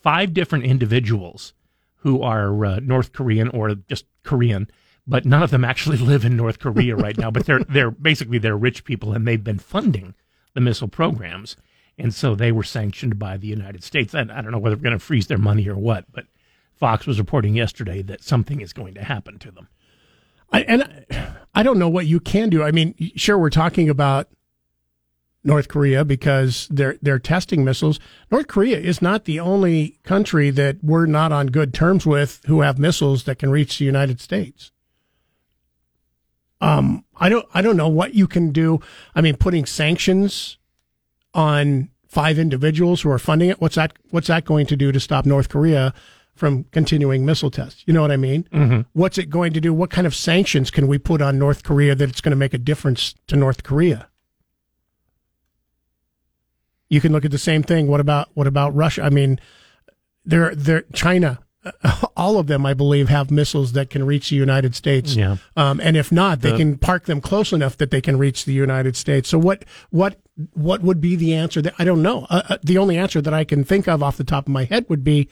five 0.00 0.32
different 0.32 0.64
individuals 0.64 1.54
who 1.96 2.22
are 2.22 2.64
uh, 2.64 2.78
North 2.80 3.12
Korean 3.12 3.48
or 3.48 3.74
just 3.74 4.04
Korean, 4.22 4.70
but 5.08 5.24
none 5.24 5.42
of 5.42 5.50
them 5.50 5.64
actually 5.64 5.96
live 6.12 6.24
in 6.24 6.36
North 6.36 6.60
Korea 6.60 6.94
right 6.94 7.18
now. 7.18 7.32
But 7.32 7.46
they're 7.46 7.64
they're 7.64 7.90
basically 7.90 8.38
they're 8.38 8.56
rich 8.56 8.84
people, 8.84 9.12
and 9.12 9.26
they've 9.26 9.42
been 9.42 9.58
funding 9.58 10.14
the 10.54 10.60
missile 10.60 10.88
programs, 10.88 11.56
and 11.98 12.12
so 12.12 12.34
they 12.34 12.52
were 12.52 12.62
sanctioned 12.62 13.18
by 13.18 13.36
the 13.36 13.46
United 13.46 13.82
States. 13.82 14.14
And 14.14 14.30
I 14.30 14.42
don't 14.42 14.52
know 14.52 14.58
whether 14.58 14.76
we're 14.76 14.82
going 14.82 14.98
to 14.98 15.04
freeze 15.04 15.26
their 15.26 15.38
money 15.38 15.68
or 15.68 15.76
what, 15.76 16.04
but 16.12 16.26
Fox 16.74 17.06
was 17.06 17.18
reporting 17.18 17.54
yesterday 17.54 18.02
that 18.02 18.22
something 18.22 18.60
is 18.60 18.72
going 18.72 18.94
to 18.94 19.04
happen 19.04 19.38
to 19.38 19.50
them. 19.50 19.68
I, 20.52 20.62
and 20.62 20.82
I, 20.82 21.28
I 21.54 21.62
don't 21.62 21.78
know 21.78 21.88
what 21.88 22.06
you 22.06 22.20
can 22.20 22.50
do. 22.50 22.62
I 22.62 22.70
mean, 22.70 22.94
sure, 23.16 23.38
we're 23.38 23.50
talking 23.50 23.88
about 23.88 24.28
North 25.42 25.68
Korea 25.68 26.04
because 26.04 26.68
they're 26.70 26.98
they're 27.00 27.18
testing 27.18 27.64
missiles. 27.64 27.98
North 28.30 28.48
Korea 28.48 28.78
is 28.78 29.00
not 29.00 29.24
the 29.24 29.40
only 29.40 29.98
country 30.02 30.50
that 30.50 30.82
we're 30.82 31.06
not 31.06 31.32
on 31.32 31.46
good 31.46 31.72
terms 31.72 32.04
with 32.04 32.42
who 32.46 32.60
have 32.60 32.78
missiles 32.78 33.24
that 33.24 33.38
can 33.38 33.50
reach 33.50 33.78
the 33.78 33.84
United 33.84 34.20
States. 34.20 34.72
Um, 36.60 37.04
I 37.16 37.28
don't 37.28 37.46
I 37.54 37.62
don't 37.62 37.76
know 37.76 37.88
what 37.88 38.14
you 38.14 38.26
can 38.26 38.50
do. 38.50 38.80
I 39.14 39.20
mean, 39.20 39.36
putting 39.36 39.66
sanctions 39.66 40.58
on 41.36 41.90
five 42.08 42.38
individuals 42.38 43.02
who 43.02 43.10
are 43.10 43.18
funding 43.18 43.50
it. 43.50 43.60
What's 43.60 43.76
that? 43.76 43.92
What's 44.10 44.26
that 44.28 44.44
going 44.44 44.66
to 44.66 44.76
do 44.76 44.90
to 44.90 44.98
stop 44.98 45.26
North 45.26 45.48
Korea 45.48 45.94
from 46.34 46.64
continuing 46.72 47.24
missile 47.24 47.50
tests? 47.50 47.84
You 47.86 47.92
know 47.92 48.00
what 48.00 48.10
I 48.10 48.16
mean? 48.16 48.48
Mm-hmm. 48.52 48.80
What's 48.94 49.18
it 49.18 49.30
going 49.30 49.52
to 49.52 49.60
do? 49.60 49.72
What 49.72 49.90
kind 49.90 50.06
of 50.06 50.14
sanctions 50.14 50.70
can 50.70 50.88
we 50.88 50.98
put 50.98 51.22
on 51.22 51.38
North 51.38 51.62
Korea 51.62 51.94
that 51.94 52.08
it's 52.08 52.20
going 52.20 52.30
to 52.30 52.36
make 52.36 52.54
a 52.54 52.58
difference 52.58 53.14
to 53.28 53.36
North 53.36 53.62
Korea? 53.62 54.08
You 56.88 57.00
can 57.00 57.12
look 57.12 57.24
at 57.24 57.30
the 57.30 57.38
same 57.38 57.62
thing. 57.62 57.86
What 57.86 58.00
about 58.00 58.30
what 58.34 58.46
about 58.46 58.74
Russia? 58.74 59.02
I 59.02 59.10
mean, 59.10 59.38
they're 60.24 60.54
they're 60.54 60.84
China. 60.94 61.40
All 62.16 62.38
of 62.38 62.46
them, 62.46 62.64
I 62.66 62.74
believe, 62.74 63.08
have 63.08 63.30
missiles 63.30 63.72
that 63.72 63.90
can 63.90 64.04
reach 64.04 64.30
the 64.30 64.36
United 64.36 64.74
States. 64.74 65.14
Yeah. 65.16 65.36
Um, 65.56 65.80
and 65.80 65.96
if 65.96 66.10
not, 66.12 66.40
they 66.40 66.50
The- 66.52 66.56
can 66.58 66.78
park 66.78 67.06
them 67.06 67.20
close 67.20 67.52
enough 67.52 67.76
that 67.78 67.90
they 67.90 68.00
can 68.00 68.18
reach 68.18 68.44
the 68.44 68.52
United 68.52 68.96
States. 68.96 69.28
So 69.28 69.38
what 69.38 69.64
what 69.90 70.20
what 70.52 70.82
would 70.82 71.00
be 71.00 71.16
the 71.16 71.34
answer? 71.34 71.62
That 71.62 71.74
I 71.78 71.84
don't 71.84 72.02
know. 72.02 72.26
Uh, 72.30 72.42
uh, 72.50 72.56
the 72.62 72.78
only 72.78 72.96
answer 72.96 73.20
that 73.20 73.32
I 73.34 73.44
can 73.44 73.64
think 73.64 73.88
of 73.88 74.02
off 74.02 74.16
the 74.16 74.24
top 74.24 74.46
of 74.46 74.52
my 74.52 74.64
head 74.64 74.86
would 74.88 75.02
be 75.04 75.28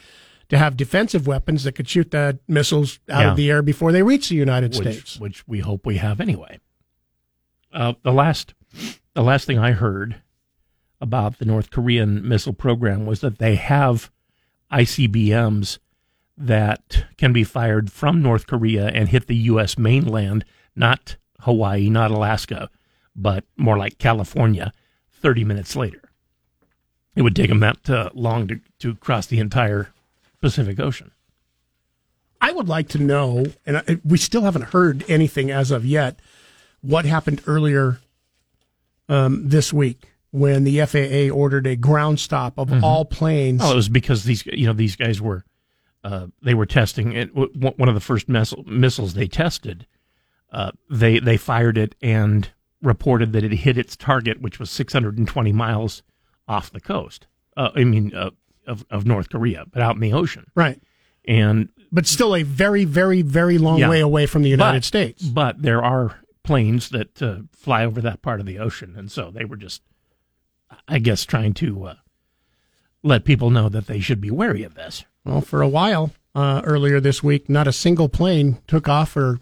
to 0.48 0.58
have 0.58 0.76
defensive 0.76 1.26
weapons 1.26 1.64
that 1.64 1.72
could 1.72 1.88
shoot 1.88 2.10
the 2.10 2.38
missiles 2.48 2.98
out 3.08 3.20
Yeah. 3.20 3.30
of 3.30 3.36
the 3.36 3.50
air 3.50 3.62
before 3.62 3.92
they 3.92 4.02
reach 4.02 4.28
the 4.28 4.34
United 4.36 4.72
which, 4.76 4.80
States. 4.96 5.18
which 5.20 5.48
we 5.48 5.60
hope 5.60 5.86
we 5.86 5.96
have 5.96 6.20
anyway. 6.20 6.58
Uh, 7.72 7.94
the 8.02 8.12
last, 8.12 8.54
the 9.14 9.22
last 9.22 9.46
thing 9.46 9.58
I 9.58 9.72
heard 9.72 10.16
about 11.00 11.38
the 11.38 11.44
North 11.44 11.70
Korean 11.70 12.26
missile 12.26 12.52
program 12.52 13.04
was 13.06 13.20
that 13.20 13.38
they 13.38 13.56
have 13.56 14.10
ICBMs 14.70 15.78
that 16.36 17.04
can 17.16 17.32
be 17.32 17.44
fired 17.44 17.92
from 17.92 18.20
North 18.22 18.46
Korea 18.46 18.88
and 18.88 19.08
hit 19.08 19.26
the 19.26 19.36
U.S. 19.36 19.78
mainland, 19.78 20.44
not 20.74 21.16
Hawaii, 21.40 21.88
not 21.88 22.10
Alaska, 22.10 22.68
but 23.14 23.44
more 23.56 23.78
like 23.78 23.98
California, 23.98 24.72
30 25.20 25.44
minutes 25.44 25.76
later. 25.76 26.02
It 27.14 27.22
would 27.22 27.36
take 27.36 27.48
them 27.50 27.60
that 27.60 27.88
uh, 27.88 28.10
long 28.14 28.48
to, 28.48 28.60
to 28.80 28.96
cross 28.96 29.26
the 29.26 29.38
entire 29.38 29.90
Pacific 30.40 30.80
Ocean. 30.80 31.12
I 32.40 32.50
would 32.52 32.68
like 32.68 32.88
to 32.88 32.98
know, 32.98 33.46
and 33.64 33.78
I, 33.78 33.98
we 34.04 34.18
still 34.18 34.42
haven't 34.42 34.66
heard 34.66 35.04
anything 35.08 35.50
as 35.50 35.70
of 35.70 35.86
yet, 35.86 36.18
what 36.82 37.04
happened 37.04 37.40
earlier 37.46 38.00
um, 39.08 39.48
this 39.48 39.72
week 39.72 40.10
when 40.30 40.64
the 40.64 40.84
FAA 40.84 41.32
ordered 41.34 41.66
a 41.66 41.76
ground 41.76 42.18
stop 42.20 42.58
of 42.58 42.68
Mhm. 42.68 42.82
all 42.82 43.04
planes. 43.04 43.60
Oh, 43.62 43.72
it 43.72 43.76
was 43.76 43.88
because 43.88 44.24
these 44.24 44.44
you 44.46 44.66
know 44.66 44.72
these 44.72 44.96
guys 44.96 45.20
were 45.20 45.44
uh, 46.04 46.26
they 46.42 46.54
were 46.54 46.66
testing 46.66 47.12
it. 47.12 47.34
w- 47.34 47.52
One 47.76 47.88
of 47.88 47.94
the 47.96 48.00
first 48.00 48.28
missile, 48.28 48.62
missiles 48.66 49.14
they 49.14 49.26
tested, 49.26 49.86
uh, 50.52 50.70
they 50.90 51.18
they 51.18 51.36
fired 51.36 51.76
it 51.78 51.94
and 52.02 52.50
reported 52.82 53.32
that 53.32 53.42
it 53.42 53.52
hit 53.52 53.76
its 53.78 53.96
target, 53.96 54.40
which 54.42 54.60
was 54.60 54.70
620 54.70 55.52
miles 55.52 56.02
off 56.46 56.70
the 56.70 56.80
coast. 56.80 57.26
Uh, 57.56 57.70
I 57.74 57.84
mean, 57.84 58.14
uh, 58.14 58.30
of 58.66 58.84
of 58.90 59.06
North 59.06 59.30
Korea, 59.30 59.64
but 59.72 59.80
out 59.82 59.94
in 59.96 60.00
the 60.00 60.12
ocean. 60.12 60.46
Right. 60.54 60.80
And 61.26 61.70
but 61.90 62.06
still 62.06 62.34
a 62.36 62.42
very, 62.42 62.84
very, 62.84 63.22
very 63.22 63.56
long 63.56 63.78
Yeah. 63.78 63.88
way 63.88 64.00
away 64.00 64.26
from 64.26 64.42
the 64.42 64.50
United 64.50 64.78
But- 64.80 64.84
States. 64.84 65.22
But 65.24 65.62
there 65.62 65.82
are 65.82 66.20
planes 66.42 66.90
that 66.90 67.22
uh, 67.22 67.38
fly 67.52 67.84
over 67.86 68.02
that 68.02 68.20
part 68.20 68.40
of 68.40 68.46
the 68.46 68.58
ocean, 68.58 68.94
and 68.98 69.10
so 69.10 69.30
they 69.30 69.46
were 69.46 69.56
just, 69.56 69.80
I 70.86 70.98
guess, 70.98 71.24
trying 71.24 71.54
to 71.54 71.84
uh, 71.84 71.94
let 73.04 73.24
people 73.24 73.50
know 73.50 73.68
that 73.68 73.86
they 73.86 74.00
should 74.00 74.20
be 74.20 74.30
wary 74.32 74.64
of 74.64 74.74
this. 74.74 75.04
Well, 75.24 75.40
for 75.42 75.62
a 75.62 75.68
while 75.68 76.10
uh, 76.34 76.62
earlier 76.64 76.98
this 77.00 77.22
week, 77.22 77.48
not 77.48 77.68
a 77.68 77.72
single 77.72 78.08
plane 78.08 78.58
took 78.66 78.88
off 78.88 79.16
or 79.16 79.38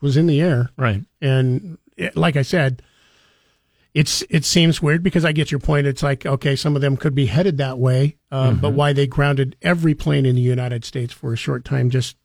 was 0.00 0.16
in 0.16 0.26
the 0.26 0.40
air. 0.40 0.70
Right. 0.76 1.04
And 1.20 1.78
it, 1.96 2.16
like 2.16 2.34
I 2.36 2.42
said, 2.42 2.82
it's 3.94 4.22
it 4.28 4.44
seems 4.44 4.82
weird 4.82 5.02
because 5.02 5.24
I 5.24 5.32
get 5.32 5.50
your 5.50 5.60
point. 5.60 5.86
It's 5.86 6.02
like 6.02 6.26
okay, 6.26 6.54
some 6.56 6.76
of 6.76 6.82
them 6.82 6.96
could 6.96 7.14
be 7.14 7.26
headed 7.26 7.56
that 7.58 7.78
way, 7.78 8.16
um, 8.30 8.58
but 8.58 8.72
Mhm. 8.72 8.76
why 8.76 8.92
they 8.92 9.06
grounded 9.06 9.56
every 9.62 9.94
plane 9.94 10.26
in 10.26 10.34
the 10.36 10.42
United 10.42 10.84
States 10.84 11.12
for 11.14 11.32
a 11.32 11.36
short 11.36 11.64
time 11.64 11.88
just 11.88 12.16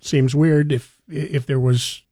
seems 0.00 0.34
weird. 0.34 0.72
If 0.72 0.96
if 1.10 1.44
there 1.44 1.60
was 1.60 2.02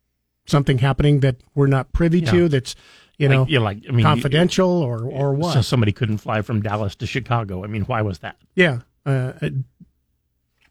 something 0.47 0.79
happening 0.79 1.21
that 1.21 1.37
we're 1.55 1.69
not 1.69 1.93
privy 1.93 2.21
Yeah. 2.21 2.31
to, 2.33 2.49
that's 2.49 2.75
you 3.23 3.29
Like- 3.29 3.37
know 3.39 3.47
yeah, 3.49 3.59
like, 3.61 3.79
I 3.89 3.93
mean, 3.93 4.05
confidential 4.05 4.69
or 4.71 5.05
or 5.07 5.35
what? 5.35 5.55
So 5.55 5.63
somebody 5.63 5.93
couldn't 5.93 6.19
fly 6.19 6.43
from 6.43 6.61
Dallas 6.63 6.95
to 6.97 7.07
Chicago. 7.07 7.65
I 7.65 7.67
mean, 7.67 7.83
why 7.83 8.03
was 8.03 8.19
that? 8.21 8.37
Yeah. 8.55 8.81
Uh, 9.07 9.33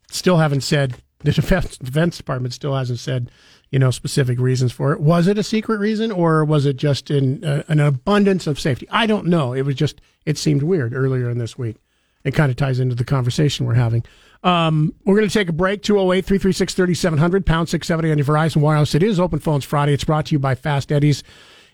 still 0.09 0.37
haven't 0.37 0.61
said, 0.61 0.95
the 1.23 1.31
defense, 1.31 1.77
defense 1.77 2.17
Department 2.17 2.53
still 2.53 2.75
hasn't 2.75 2.99
said, 2.99 3.31
you 3.69 3.79
know, 3.79 3.91
specific 3.91 4.39
reasons 4.39 4.71
for 4.71 4.91
it. 4.93 4.99
Was 4.99 5.27
it 5.27 5.37
a 5.37 5.43
secret 5.43 5.79
reason 5.79 6.11
or 6.11 6.43
was 6.43 6.65
it 6.65 6.75
just 6.77 7.09
in 7.11 7.43
uh, 7.43 7.63
an 7.67 7.79
abundance 7.79 8.47
of 8.47 8.59
safety? 8.59 8.87
I 8.91 9.05
don't 9.05 9.27
know. 9.27 9.53
It 9.53 9.61
was 9.63 9.75
just, 9.75 10.01
it 10.25 10.37
seemed 10.37 10.63
weird 10.63 10.93
earlier 10.93 11.29
in 11.29 11.37
this 11.37 11.57
week. 11.57 11.77
It 12.23 12.31
kind 12.35 12.51
of 12.51 12.57
ties 12.57 12.79
into 12.79 12.95
the 12.95 13.05
conversation 13.05 13.65
we're 13.65 13.73
having. 13.75 14.03
Um, 14.43 14.93
we're 15.05 15.15
going 15.15 15.27
to 15.27 15.33
take 15.33 15.49
a 15.49 15.53
break. 15.53 15.83
208 15.83 16.25
336 16.25 16.73
3700, 16.73 17.45
pound 17.45 17.69
670 17.69 18.11
on 18.11 18.17
your 18.17 18.25
Verizon 18.25 18.57
Wireless. 18.61 18.93
It 18.95 19.03
is 19.03 19.19
Open 19.19 19.39
Phones 19.39 19.63
Friday. 19.65 19.93
It's 19.93 20.03
brought 20.03 20.27
to 20.27 20.31
you 20.33 20.39
by 20.39 20.55
Fast 20.55 20.91
Eddie's 20.91 21.23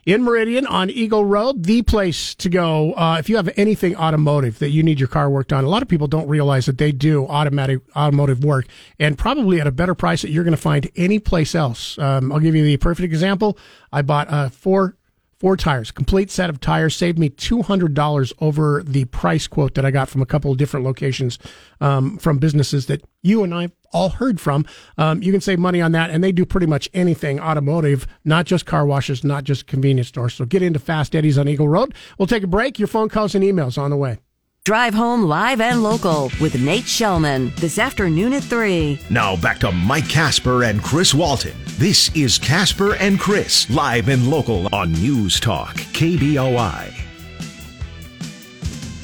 in 0.07 0.23
Meridian 0.23 0.65
on 0.65 0.89
Eagle 0.89 1.25
Road, 1.25 1.65
the 1.65 1.81
place 1.81 2.33
to 2.35 2.47
go 2.47 2.93
uh, 2.93 3.17
if 3.19 3.27
you 3.27 3.35
have 3.35 3.49
anything 3.57 3.93
automotive 3.97 4.57
that 4.59 4.69
you 4.69 4.81
need 4.81 5.01
your 5.01 5.09
car 5.09 5.29
worked 5.29 5.51
on. 5.51 5.65
A 5.65 5.69
lot 5.69 5.81
of 5.81 5.89
people 5.89 6.07
don't 6.07 6.29
realize 6.29 6.65
that 6.65 6.77
they 6.77 6.93
do 6.93 7.27
automatic 7.27 7.81
automotive 7.93 8.41
work, 8.41 8.67
and 8.99 9.17
probably 9.17 9.59
at 9.59 9.67
a 9.67 9.71
better 9.71 9.93
price 9.93 10.21
that 10.21 10.31
you're 10.31 10.45
going 10.45 10.55
to 10.55 10.61
find 10.61 10.89
any 10.95 11.19
place 11.19 11.53
else. 11.53 11.99
Um, 11.99 12.31
I'll 12.31 12.39
give 12.39 12.55
you 12.55 12.63
the 12.63 12.77
perfect 12.77 13.03
example. 13.03 13.57
I 13.91 14.01
bought 14.01 14.29
uh, 14.29 14.47
four 14.47 14.95
four 15.39 15.57
tires, 15.57 15.91
complete 15.91 16.31
set 16.31 16.49
of 16.49 16.61
tires, 16.61 16.95
saved 16.95 17.19
me 17.19 17.27
two 17.27 17.61
hundred 17.61 17.93
dollars 17.93 18.31
over 18.39 18.83
the 18.83 19.03
price 19.05 19.45
quote 19.45 19.73
that 19.73 19.85
I 19.85 19.91
got 19.91 20.07
from 20.07 20.21
a 20.21 20.25
couple 20.25 20.53
of 20.53 20.57
different 20.57 20.85
locations 20.85 21.37
um, 21.81 22.17
from 22.17 22.37
businesses 22.37 22.85
that 22.85 23.03
you 23.23 23.43
and 23.43 23.53
I 23.53 23.71
all 23.91 24.09
heard 24.09 24.39
from. 24.39 24.65
Um, 24.97 25.21
you 25.21 25.31
can 25.31 25.41
save 25.41 25.59
money 25.59 25.81
on 25.81 25.91
that, 25.93 26.09
and 26.09 26.23
they 26.23 26.31
do 26.31 26.45
pretty 26.45 26.67
much 26.67 26.89
anything 26.93 27.39
automotive, 27.39 28.07
not 28.25 28.45
just 28.45 28.65
car 28.65 28.85
washes, 28.85 29.23
not 29.23 29.43
just 29.43 29.67
convenience 29.67 30.07
stores. 30.07 30.33
So 30.33 30.45
get 30.45 30.61
into 30.61 30.79
Fast 30.79 31.15
Eddie's 31.15 31.37
on 31.37 31.47
Eagle 31.47 31.67
Road. 31.69 31.93
We'll 32.17 32.27
take 32.27 32.43
a 32.43 32.47
break. 32.47 32.79
Your 32.79 32.87
phone 32.87 33.09
calls 33.09 33.35
and 33.35 33.43
emails 33.43 33.77
on 33.77 33.89
the 33.89 33.97
way. 33.97 34.19
Drive 34.67 34.93
home 34.93 35.23
live 35.23 35.61
and 35.61 35.81
local 35.81 36.29
with 36.41 36.59
Nate 36.59 36.83
Shelman 36.83 37.55
this 37.55 37.79
afternoon 37.79 38.33
at 38.33 38.43
3. 38.43 38.99
Now 39.09 39.37
back 39.37 39.59
to 39.59 39.71
Mike 39.71 40.09
Casper 40.09 40.63
and 40.63 40.83
Chris 40.83 41.13
Walton. 41.13 41.55
This 41.77 42.13
is 42.13 42.37
Casper 42.37 42.95
and 42.95 43.17
Chris, 43.17 43.69
live 43.69 44.09
and 44.09 44.29
local 44.29 44.67
on 44.75 44.91
News 44.91 45.39
Talk, 45.39 45.75
KBOI. 45.93 47.06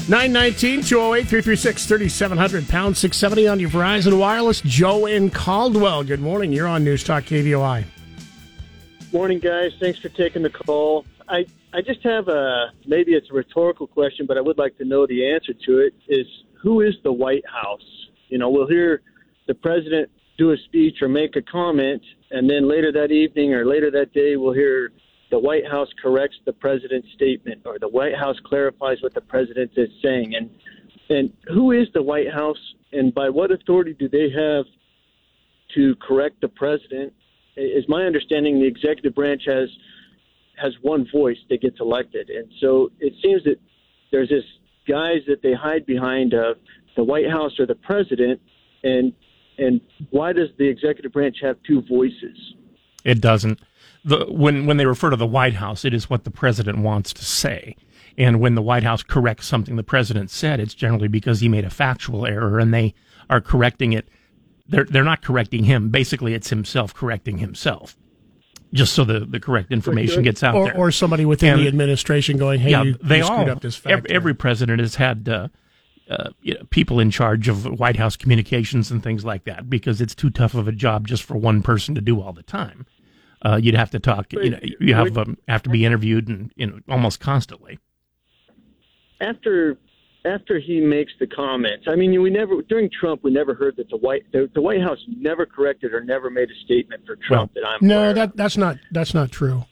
919 0.10 0.84
208 0.84 1.28
336 1.30 1.86
3700 1.86 2.68
pound 2.68 2.98
670 2.98 3.48
on 3.48 3.58
your 3.58 3.70
Verizon 3.70 4.20
Wireless. 4.20 4.60
Joe 4.62 5.06
in 5.06 5.30
Caldwell. 5.30 6.04
Good 6.04 6.20
morning. 6.20 6.52
You're 6.52 6.68
on 6.68 6.84
News 6.84 7.06
Talk 7.06 7.24
KBOI. 7.24 7.86
Morning, 9.14 9.40
guys. 9.40 9.72
Thanks 9.80 10.00
for 10.00 10.10
taking 10.10 10.42
the 10.42 10.50
call. 10.50 11.06
I, 11.30 11.46
I 11.72 11.82
just 11.82 12.04
have 12.04 12.28
a 12.28 12.74
maybe 12.86 13.14
it's 13.14 13.30
a 13.30 13.34
rhetorical 13.34 13.88
question, 13.88 14.26
but 14.26 14.38
I 14.38 14.42
would 14.42 14.58
like 14.58 14.78
to 14.80 14.86
know 14.86 15.08
the 15.08 15.32
answer 15.32 15.54
to 15.54 15.80
it. 15.80 15.94
Is 16.10 16.28
who 16.62 16.82
is 16.82 16.96
the 17.04 17.14
White 17.14 17.46
House? 17.48 18.08
You 18.28 18.40
know, 18.40 18.50
we'll 18.50 18.68
hear 18.68 19.02
the 19.48 19.54
president 19.54 20.12
do 20.38 20.52
a 20.52 20.58
speech 20.66 21.02
or 21.02 21.08
make 21.08 21.38
a 21.38 21.42
comment, 21.42 22.02
and 22.32 22.50
then 22.50 22.68
later 22.68 22.92
that 22.92 23.12
evening 23.12 23.54
or 23.54 23.66
later 23.66 23.90
that 23.92 24.12
day, 24.12 24.36
we'll 24.36 24.54
hear 24.54 24.92
the 25.34 25.40
White 25.40 25.66
House 25.66 25.88
corrects 26.00 26.38
the 26.46 26.54
president's 26.54 27.08
statement 27.16 27.64
or 27.66 27.80
the 27.80 27.88
White 27.88 28.16
House 28.16 28.36
clarifies 28.46 29.02
what 29.02 29.16
the 29.16 29.22
president 29.22 29.72
is 29.76 29.90
saying. 30.00 30.36
And 30.36 30.48
and 31.10 31.34
who 31.48 31.72
is 31.72 31.88
the 31.96 32.04
White 32.04 32.32
House, 32.32 32.60
and 32.92 33.12
by 33.12 33.30
what 33.30 33.50
authority 33.52 33.96
do 33.98 34.08
they 34.08 34.30
have 34.30 34.66
to 35.74 35.96
correct 35.96 36.42
the 36.42 36.50
president? 36.50 37.14
Is 37.58 37.84
my 37.88 38.04
understanding 38.04 38.60
the 38.60 38.68
executive 38.68 39.16
branch 39.16 39.42
has 39.48 39.70
has 40.58 40.74
one 40.84 41.08
voice 41.12 41.40
that 41.50 41.62
gets 41.62 41.80
elected, 41.80 42.30
and 42.30 42.48
so 42.62 42.92
it 43.00 43.14
seems 43.24 43.44
that 43.46 43.60
there's 44.12 44.30
this 44.30 44.46
guys 44.88 45.22
that 45.28 45.42
they 45.42 45.54
hide 45.54 45.88
behind 45.88 46.36
of 46.36 46.58
the 46.96 47.04
White 47.04 47.28
House 47.28 47.60
or 47.60 47.66
the 47.66 47.74
president, 47.74 48.40
and 48.84 49.14
and 49.58 49.82
why 50.12 50.32
does 50.32 50.50
the 50.60 50.68
executive 50.68 51.12
branch 51.12 51.38
have 51.42 51.58
two 51.66 51.82
voices? 51.82 52.54
It 53.04 53.20
doesn't. 53.20 53.60
The, 54.06 54.26
when 54.26 54.66
when 54.66 54.78
they 54.78 54.86
refer 54.86 55.10
to 55.10 55.16
the 55.16 55.26
White 55.26 55.56
House, 55.56 55.86
it 55.86 55.94
is 55.94 56.10
what 56.10 56.24
the 56.24 56.32
president 56.32 56.80
wants 56.80 57.14
to 57.14 57.24
say. 57.26 57.76
And 58.18 58.40
when 58.40 58.56
the 58.56 58.62
White 58.62 58.84
House 58.84 59.02
corrects 59.02 59.48
something 59.48 59.76
the 59.76 59.84
president 59.84 60.30
said, 60.30 60.60
it's 60.60 60.74
generally 60.76 61.08
because 61.08 61.40
he 61.40 61.48
made 61.50 61.66
a 61.66 61.70
factual 61.70 62.26
error, 62.26 62.60
and 62.60 62.74
they 62.74 62.94
are 63.30 63.42
correcting 63.42 63.94
it. 63.94 64.08
They're 64.68 64.84
they're 64.86 65.04
not 65.04 65.22
correcting 65.22 65.64
him. 65.64 65.90
Basically, 65.90 66.34
it's 66.34 66.50
himself 66.50 66.94
correcting 66.94 67.38
himself. 67.40 67.98
just 68.74 68.94
so 68.94 69.04
the, 69.04 69.20
the 69.22 69.40
correct 69.40 69.72
information 69.72 70.24
gets 70.24 70.42
out 70.44 70.56
or, 70.56 70.66
there. 70.66 70.78
Or 70.78 70.92
somebody 70.92 71.26
within 71.26 71.54
And- 71.54 71.62
the 71.62 71.68
administration 71.68 72.38
going, 72.38 72.60
"Hey, 72.60 72.72
yeah, 72.72 72.84
you, 72.84 72.98
they 73.02 73.18
you 73.20 73.24
all. 73.24 73.30
screwed 73.32 73.50
up 73.50 73.62
this 73.62 73.76
fact." 73.76 73.92
every, 73.94 74.10
every 74.10 74.34
president 74.34 74.80
has 74.80 74.96
had 74.96 75.30
uh, 75.30 75.48
uh, 76.10 76.32
you 76.42 76.56
know, 76.56 76.62
people 76.72 77.00
in 77.00 77.10
charge 77.12 77.48
of 77.48 77.66
White 77.80 77.96
House 77.98 78.16
communications 78.18 78.92
and 78.92 79.02
things 79.02 79.24
like 79.24 79.46
that 79.46 79.70
because 79.70 80.02
it's 80.02 80.14
too 80.16 80.30
tough 80.30 80.54
of 80.56 80.68
a 80.68 80.72
job 80.72 81.08
just 81.08 81.24
for 81.24 81.36
one 81.38 81.62
person 81.62 81.96
to 81.96 82.02
do 82.02 82.22
all 82.22 82.34
the 82.34 82.44
time. 82.44 82.86
Uh, 83.44 83.60
you'd 83.62 83.76
have 83.76 83.92
to 83.92 84.00
talk. 84.00 84.32
You 84.32 84.52
know, 84.52 84.60
you 84.80 84.94
have 84.94 85.18
um, 85.18 85.38
have 85.48 85.64
to 85.64 85.70
be 85.70 85.86
interviewed 85.86 86.28
and 86.30 86.52
you 86.56 86.68
know 86.68 86.80
almost 86.88 87.20
constantly. 87.20 87.78
after 89.20 89.78
after 90.26 90.58
he 90.58 90.80
makes 90.80 91.12
the 91.20 91.28
comments, 91.28 91.86
I 91.90 91.96
mean, 91.96 92.22
we 92.22 92.30
never 92.30 92.62
during 92.62 92.90
Trump 92.90 93.24
we 93.24 93.32
never 93.32 93.54
heard 93.54 93.76
that 93.78 93.90
the 93.90 93.98
White 93.98 94.24
the, 94.32 94.50
the 94.54 94.62
White 94.62 94.82
House 94.82 95.00
never 95.08 95.46
corrected 95.46 95.94
or 95.94 96.04
never 96.04 96.30
made 96.30 96.50
a 96.50 96.66
statement 96.66 97.06
for 97.06 97.18
Trump 97.18 97.54
that 97.56 97.68
I'm 97.68 97.86
no, 97.86 98.14
that 98.14 98.36
that's 98.38 98.58
not 98.58 98.78
that's 98.92 99.14
not 99.14 99.32
true. 99.32 99.66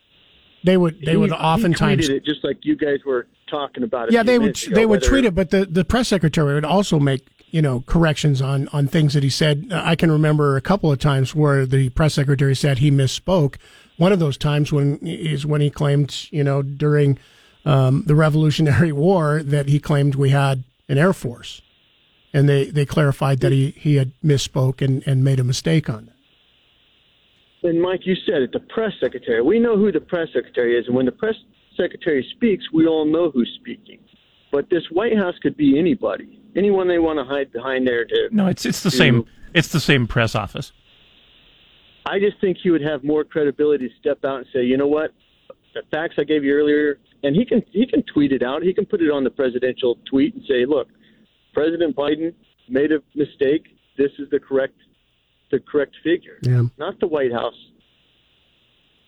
They 0.63 0.77
would 0.77 0.99
they 1.03 1.11
He- 1.11 1.17
would 1.17 1.31
oftentimes 1.31 2.07
tweeted 2.09 2.15
it 2.17 2.25
just 2.25 2.43
like 2.43 2.59
you 2.63 2.75
guys 2.75 2.99
were 3.05 3.27
talking 3.49 3.83
about. 3.83 4.09
a 4.09 4.13
yeah 4.13 4.23
they 4.23 4.37
would 4.37 4.43
minutes 4.47 4.67
ago, 4.67 4.75
they 4.75 4.85
would 4.85 5.03
tweet 5.03 5.25
it, 5.25 5.33
but 5.33 5.49
the 5.49 5.65
the 5.65 5.85
press 5.85 6.09
secretary 6.09 6.53
would 6.55 6.65
also 6.65 6.99
make 6.99 7.25
you 7.51 7.61
know 7.61 7.83
corrections 7.85 8.41
on 8.41 8.67
on 8.69 8.87
things 8.87 9.13
that 9.13 9.23
he 9.23 9.29
said. 9.29 9.67
I 9.71 9.95
can 9.95 10.11
remember 10.11 10.57
a 10.57 10.61
couple 10.61 10.91
of 10.91 10.99
times 10.99 11.35
where 11.35 11.65
the 11.65 11.89
press 11.89 12.15
secretary 12.15 12.55
said 12.55 12.79
he 12.79 12.89
misspoke. 12.89 13.57
One 13.97 14.11
of 14.11 14.19
those 14.19 14.37
times 14.37 14.71
when 14.71 14.97
is 15.03 15.45
when 15.45 15.61
he 15.61 15.69
claimed 15.69 16.27
you 16.31 16.43
know 16.43 16.61
during 16.61 17.19
um, 17.65 18.03
the 18.07 18.15
Revolutionary 18.15 18.91
War 19.05 19.43
that 19.43 19.67
he 19.67 19.79
claimed 19.79 20.15
we 20.15 20.29
had 20.29 20.63
an 20.89 20.97
air 20.97 21.13
force, 21.13 21.61
and 22.33 22.49
they 22.49 22.65
they 22.65 22.85
clarified 22.85 23.41
that 23.41 23.51
he 23.51 23.71
he 23.71 23.95
had 23.95 24.13
misspoke 24.23 24.81
and 24.81 25.03
and 25.05 25.23
made 25.23 25.39
a 25.39 25.43
mistake 25.43 25.89
on 25.89 26.05
that. 26.05 26.15
And 27.63 27.79
Mike, 27.79 28.07
you 28.07 28.15
said 28.25 28.41
it, 28.41 28.51
the 28.53 28.59
press 28.59 28.93
secretary. 28.99 29.41
We 29.41 29.59
know 29.59 29.77
who 29.77 29.91
the 29.91 29.99
press 29.99 30.29
secretary 30.33 30.79
is, 30.79 30.87
and 30.87 30.95
when 30.95 31.05
the 31.05 31.11
press 31.11 31.35
secretary 31.77 32.25
speaks, 32.35 32.63
we 32.73 32.87
all 32.87 33.05
know 33.05 33.29
who's 33.29 33.51
speaking. 33.59 33.99
But 34.51 34.69
this 34.69 34.83
White 34.91 35.15
House 35.15 35.35
could 35.41 35.55
be 35.55 35.77
anybody, 35.77 36.40
anyone 36.55 36.87
they 36.87 36.99
want 36.99 37.19
to 37.19 37.25
hide 37.25 37.51
behind 37.51 37.87
there. 37.87 38.05
To 38.05 38.29
No, 38.31 38.47
it's 38.47 38.65
it's 38.65 38.81
the 38.83 38.89
to- 38.91 38.97
same. 38.97 39.25
It's 39.53 39.67
the 39.69 39.79
same 39.79 40.07
press 40.07 40.33
office. 40.35 40.71
I 42.05 42.19
just 42.19 42.39
think 42.41 42.57
he 42.63 42.69
would 42.71 42.81
have 42.81 43.03
more 43.03 43.23
credibility 43.23 43.87
to 43.89 43.95
step 43.99 44.23
out 44.25 44.37
and 44.37 44.45
say, 44.53 44.63
you 44.63 44.75
know 44.77 44.87
what, 44.87 45.13
the 45.75 45.81
facts 45.91 46.15
I 46.17 46.23
gave 46.23 46.43
you 46.43 46.53
earlier, 46.53 46.97
and 47.23 47.35
he 47.35 47.45
can 47.45 47.61
he 47.71 47.85
can 47.85 48.01
tweet 48.03 48.31
it 48.31 48.43
out. 48.43 48.63
He 48.63 48.73
can 48.73 48.85
put 48.85 49.01
it 49.01 49.11
on 49.11 49.23
the 49.23 49.29
presidential 49.29 49.97
tweet 50.09 50.33
and 50.35 50.43
say, 50.47 50.65
look, 50.65 50.87
President 51.53 51.95
Biden 51.95 52.33
made 52.69 52.91
a 52.91 52.99
mistake. 53.15 53.77
This 53.97 54.11
is 54.19 54.29
the 54.31 54.39
correct 54.39 54.75
the 55.51 55.59
correct 55.59 55.95
figure, 56.03 56.37
Yeah. 56.43 56.63
not 56.77 56.99
the 57.01 57.07
White 57.07 57.33
House. 57.33 57.55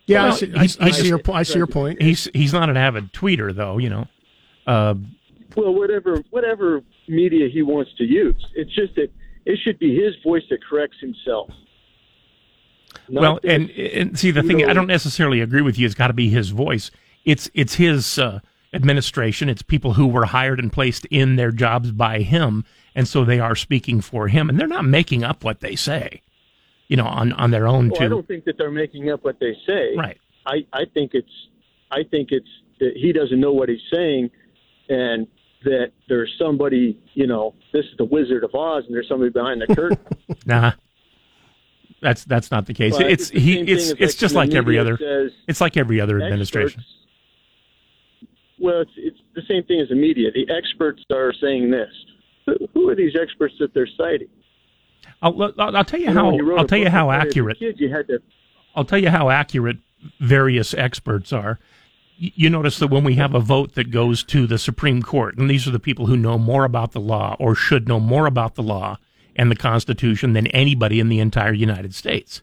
Yeah, 0.06 0.26
I 0.26 0.30
see, 0.32 0.52
I, 0.54 0.58
he's- 0.60 0.76
I 0.78 0.90
see 0.90 1.08
your 1.08 1.18
po- 1.18 1.32
I 1.32 1.42
see 1.42 1.56
your 1.58 1.66
point. 1.66 2.02
He's 2.02 2.28
he's 2.34 2.52
not 2.52 2.68
an 2.68 2.76
avid 2.76 3.12
tweeter 3.12 3.54
though. 3.54 3.78
You 3.78 3.88
know. 3.90 4.06
Uh, 4.66 4.94
Well, 5.56 5.74
whatever 5.74 6.22
whatever 6.30 6.82
media 7.08 7.48
he 7.52 7.62
wants 7.62 7.92
to 7.98 8.04
use, 8.04 8.44
it's 8.54 8.74
just 8.74 8.94
that 8.96 9.08
it 9.44 9.58
should 9.62 9.78
be 9.78 9.94
his 9.94 10.14
voice 10.22 10.42
that 10.50 10.58
corrects 10.64 10.98
himself. 11.00 11.50
Not 13.08 13.20
well, 13.20 13.40
and 13.44 13.70
and 13.70 14.18
see 14.18 14.30
the 14.30 14.42
thing, 14.42 14.58
know- 14.58 14.68
I 14.68 14.72
don't 14.72 14.86
necessarily 14.86 15.40
agree 15.40 15.62
with 15.62 15.78
you. 15.78 15.86
It's 15.86 15.94
got 15.94 16.08
to 16.08 16.14
be 16.14 16.30
his 16.30 16.50
voice. 16.50 16.90
It's 17.24 17.50
it's 17.54 17.74
his 17.74 18.18
uh, 18.18 18.40
administration. 18.72 19.48
It's 19.48 19.62
people 19.62 19.94
who 19.94 20.06
were 20.06 20.26
hired 20.26 20.58
and 20.58 20.72
placed 20.72 21.04
in 21.06 21.36
their 21.36 21.50
jobs 21.50 21.92
by 21.92 22.20
him, 22.20 22.64
and 22.94 23.06
so 23.06 23.24
they 23.24 23.40
are 23.40 23.56
speaking 23.56 24.00
for 24.00 24.28
him, 24.28 24.48
and 24.48 24.58
they're 24.58 24.66
not 24.66 24.84
making 24.84 25.24
up 25.24 25.44
what 25.44 25.60
they 25.60 25.76
say. 25.76 26.22
You 26.88 26.96
know, 26.96 27.06
on 27.06 27.32
on 27.32 27.50
their 27.50 27.66
own 27.66 27.90
Well, 27.90 28.02
I 28.02 28.08
don't 28.08 28.28
think 28.28 28.44
that 28.44 28.58
they're 28.58 28.70
making 28.70 29.10
up 29.10 29.24
what 29.24 29.38
they 29.40 29.56
say. 29.66 29.94
Right. 29.96 30.18
I, 30.46 30.66
I 30.72 30.84
think 30.92 31.12
it's 31.14 31.48
I 31.90 32.02
think 32.10 32.28
it's 32.30 32.48
that 32.80 32.92
he 32.96 33.12
doesn't 33.12 33.40
know 33.40 33.52
what 33.52 33.68
he's 33.68 33.78
saying, 33.92 34.30
and 34.88 35.26
that 35.64 35.92
there's 36.08 36.32
somebody 36.38 36.98
you 37.14 37.26
know 37.26 37.54
this 37.72 37.84
is 37.86 37.96
the 37.98 38.04
Wizard 38.04 38.44
of 38.44 38.54
Oz, 38.54 38.84
and 38.86 38.94
there's 38.94 39.08
somebody 39.08 39.30
behind 39.30 39.62
the 39.66 39.74
curtain. 39.74 39.98
Nah, 40.46 40.56
uh-huh. 40.68 40.72
that's 42.02 42.24
that's 42.24 42.50
not 42.50 42.66
the 42.66 42.74
case. 42.74 42.92
Well, 42.92 43.06
it's 43.06 43.30
he. 43.30 43.58
It's 43.60 43.90
it's 43.90 44.00
like 44.00 44.16
just 44.16 44.34
like 44.34 44.54
every 44.54 44.78
other. 44.78 44.96
says 44.98 45.32
It's 45.48 45.60
like 45.60 45.76
every 45.76 46.00
other 46.00 46.16
experts- 46.16 46.26
administration. 46.26 46.84
well, 48.58 48.80
it's 48.80 48.90
it's 48.96 49.18
the 49.34 49.42
same 49.48 49.64
thing 49.64 49.80
as 49.80 49.88
the 49.88 49.94
media. 49.94 50.30
The 50.32 50.46
experts 50.52 51.02
are 51.12 51.32
saying 51.40 51.70
this. 51.70 51.90
Who, 52.74 52.88
are 52.90 52.94
these 52.94 53.16
experts 53.20 53.54
that 53.58 53.72
they're 53.72 53.88
citing? 53.96 54.28
I'll, 55.22 55.42
I'll, 55.58 55.76
I'll 55.76 55.84
tell 55.84 55.98
you 55.98 56.08
You 56.08 56.12
how. 56.12 56.26
when 56.26 56.34
you 56.34 56.56
I'll 56.56 56.66
tell 56.66 56.78
you 56.78 56.90
how 56.90 57.08
when 57.08 57.14
you 57.14 57.22
were 57.22 57.28
accurate. 57.50 57.58
Kids, 57.58 57.80
you 57.80 57.90
had 57.90 58.06
to 58.08 58.18
I'll 58.74 58.84
tell 58.84 58.98
you 58.98 59.08
how 59.10 59.30
accurate 59.30 59.78
various 60.20 60.74
experts 60.74 61.32
are. 61.32 61.58
You 62.16 62.48
notice 62.48 62.78
that 62.78 62.90
when 62.90 63.04
we 63.04 63.14
have 63.16 63.34
a 63.34 63.40
vote 63.40 63.74
that 63.74 63.90
goes 63.90 64.22
to 64.24 64.46
the 64.46 64.58
Supreme 64.58 65.02
Court, 65.02 65.36
and 65.36 65.50
these 65.50 65.66
are 65.66 65.72
the 65.72 65.80
people 65.80 66.06
who 66.06 66.16
know 66.16 66.38
more 66.38 66.64
about 66.64 66.92
the 66.92 67.00
law 67.00 67.36
or 67.40 67.54
should 67.54 67.88
know 67.88 67.98
more 67.98 68.26
about 68.26 68.54
the 68.54 68.62
law 68.62 68.98
and 69.34 69.50
the 69.50 69.56
Constitution 69.56 70.32
than 70.32 70.46
anybody 70.48 71.00
in 71.00 71.08
the 71.08 71.18
entire 71.18 71.52
United 71.52 71.94
States. 71.94 72.40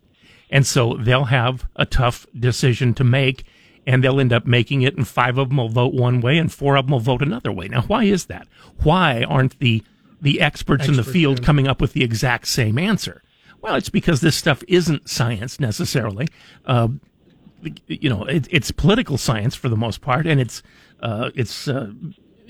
And 0.50 0.68
so 0.68 0.98
they'll 1.00 1.26
have 1.26 1.68
a 1.78 1.86
tough 1.86 2.28
decision 2.38 2.94
to 2.96 3.06
make, 3.06 3.46
and 3.88 4.04
they'll 4.04 4.20
end 4.20 4.34
up 4.34 4.46
making 4.46 4.82
it, 4.82 4.98
and 4.98 5.08
five 5.08 5.38
of 5.38 5.48
them 5.50 5.58
will 5.58 5.70
vote 5.70 5.94
one 5.94 6.20
way, 6.20 6.38
and 6.38 6.52
four 6.52 6.76
of 6.76 6.86
them 6.86 6.92
will 6.92 7.00
vote 7.00 7.22
another 7.22 7.52
way. 7.52 7.70
Now, 7.70 7.84
why 7.84 8.04
is 8.04 8.26
that? 8.26 8.48
Why 8.84 9.24
aren't 9.24 9.58
the 9.60 9.84
the 10.22 10.40
experts, 10.40 10.88
in 10.88 10.98
the 10.98 11.04
field 11.04 11.40
yeah. 11.40 11.46
coming 11.46 11.68
up 11.68 11.82
with 11.82 11.94
the 11.94 12.04
exact 12.04 12.48
same 12.48 12.78
answer? 12.78 13.24
Well, 13.62 13.76
it's 13.76 13.90
because 13.90 14.22
this 14.22 14.36
stuff 14.36 14.64
isn't 14.68 15.10
science 15.10 15.60
necessarily. 15.60 16.28
Uh, 16.66 16.90
you 17.88 18.10
know, 18.10 18.26
it, 18.26 18.48
it's 18.50 18.72
political 18.72 19.18
science 19.18 19.56
for 19.56 19.70
the 19.70 19.78
most 19.78 20.02
part, 20.02 20.26
and 20.28 20.40
it's 20.40 20.64
uh, 21.02 21.32
it's 21.36 21.68
uh, 21.68 21.92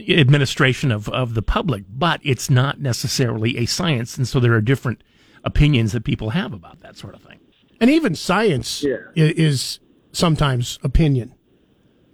administration 0.09 0.91
of, 0.91 1.07
of 1.09 1.33
the 1.35 1.41
public, 1.41 1.83
but 1.89 2.19
it's 2.23 2.49
not 2.49 2.79
necessarily 2.79 3.57
a 3.57 3.65
science, 3.65 4.17
and 4.17 4.27
so 4.27 4.39
there 4.39 4.53
are 4.53 4.61
different 4.61 5.03
opinions 5.43 5.91
that 5.91 6.03
people 6.03 6.31
have 6.31 6.53
about 6.53 6.79
that 6.81 6.97
sort 6.97 7.15
of 7.15 7.21
thing. 7.21 7.39
And 7.79 7.89
even 7.89 8.15
science 8.15 8.83
i- 8.85 9.09
is 9.15 9.79
sometimes 10.11 10.77
opinion. 10.83 11.33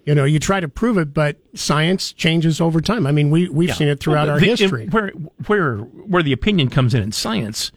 You 0.06 0.16
know, 0.16 0.24
you 0.24 0.40
try 0.40 0.62
to 0.62 0.70
prove 0.70 0.98
it, 0.98 1.14
but 1.14 1.38
science 1.54 2.14
changes 2.14 2.62
over 2.62 2.80
time. 2.80 3.06
I 3.06 3.12
mean, 3.12 3.30
we 3.30 3.50
we've 3.50 3.70
Yeah. 3.70 3.76
seen 3.76 3.88
it 3.90 4.00
throughout 4.00 4.28
Well, 4.28 4.36
our 4.36 4.40
the- 4.40 4.46
history. 4.46 4.88
Where 4.88 5.10
where 5.48 5.78
where 5.80 6.24
the 6.24 6.32
opinion 6.32 6.70
comes 6.70 6.94
in 6.94 7.04
in 7.04 7.12
science 7.12 7.72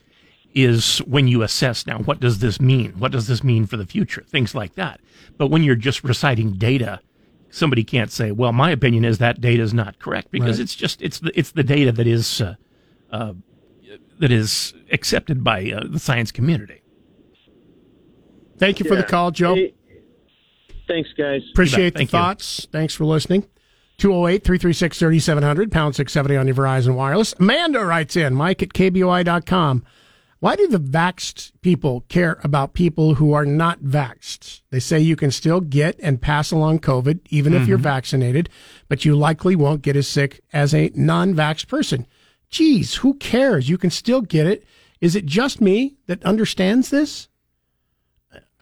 is 0.55 0.99
when 1.07 1.29
you 1.29 1.43
assess 1.43 1.87
now 1.87 1.99
what 1.99 2.19
does 2.21 2.41
this 2.41 2.61
mean? 2.61 2.93
What 2.99 3.13
does 3.13 3.27
this 3.29 3.45
mean 3.45 3.67
for 3.67 3.77
the 3.77 3.87
future? 3.87 4.25
Things 4.27 4.55
like 4.55 4.75
that. 4.75 5.01
But 5.39 5.47
when 5.49 5.63
you're 5.63 5.77
just 5.77 6.03
reciting 6.05 6.53
data, 6.55 7.01
somebody 7.51 7.85
can't 7.85 8.11
say, 8.11 8.33
"Well, 8.33 8.53
my 8.53 8.71
opinion 8.71 9.05
is 9.05 9.19
that 9.19 9.41
data 9.41 9.63
is 9.63 9.73
not 9.75 9.99
correct," 9.99 10.31
because 10.31 10.59
Right. 10.59 10.65
it's 10.65 10.75
just 10.75 11.01
it's 11.03 11.21
the 11.21 11.31
it's 11.39 11.53
the 11.53 11.63
data 11.63 11.93
that 11.93 12.07
is 12.07 12.41
uh, 12.41 12.55
uh, 13.13 13.35
that 14.19 14.31
is 14.33 14.75
accepted 14.93 15.43
by 15.45 15.71
uh, 15.71 15.85
the 15.89 15.99
science 15.99 16.31
community. 16.33 16.83
Thank 18.59 18.79
you 18.81 18.87
for 18.87 18.97
the 18.97 19.03
call, 19.03 19.31
Joe. 19.31 19.55
Hey, 19.55 19.73
thanks, 20.87 21.11
guys. 21.17 21.43
Appreciate 21.53 21.95
the 21.95 21.99
Thank 22.01 22.13
you. 22.13 22.19
thoughts. 22.19 22.67
Thanks 22.71 22.95
for 22.95 23.05
listening. 23.05 23.47
208 23.99 24.45
336 24.45 24.99
3700, 24.99 25.71
pound 25.73 25.95
670 25.95 26.37
on 26.37 26.47
your 26.47 26.57
Verizon 26.57 26.95
Wireless. 26.95 27.35
Amanda 27.39 27.85
writes 27.85 28.17
in, 28.17 28.35
Mike 28.35 28.63
at 28.63 28.71
KBOI.com. 28.71 29.85
Why 30.41 30.57
do 30.57 30.67
the 30.67 30.81
vaxxed 30.81 31.53
people 31.61 32.07
care 32.09 32.41
about 32.43 32.73
people 32.73 33.17
who 33.17 33.35
are 33.35 33.45
not 33.45 33.81
vaxxed? 33.81 34.63
They 34.71 34.81
say 34.81 34.99
you 34.99 35.15
can 35.15 35.31
still 35.31 35.61
get 35.61 36.01
and 36.03 36.21
pass 36.21 36.51
along 36.51 36.79
COVID 36.81 37.21
even 37.29 37.53
if 37.53 37.69
you're 37.69 37.77
Mm-hmm. 37.77 37.83
vaccinated, 37.85 38.49
but 38.89 39.05
you 39.05 39.15
likely 39.15 39.55
won't 39.55 39.83
get 39.83 39.97
as 39.97 40.09
sick 40.09 40.41
as 40.53 40.75
a 40.75 40.91
non 40.95 41.35
vaxxed 41.35 41.69
person. 41.69 42.07
Geez, 42.49 42.97
who 42.97 43.15
cares? 43.15 43.69
You 43.69 43.77
can 43.77 43.91
still 43.91 44.23
get 44.23 44.47
it. 44.47 44.65
Is 45.03 45.15
it 45.15 45.27
just 45.27 45.61
me 45.61 45.97
that 46.07 46.25
understands 46.25 46.89
this? 46.91 47.29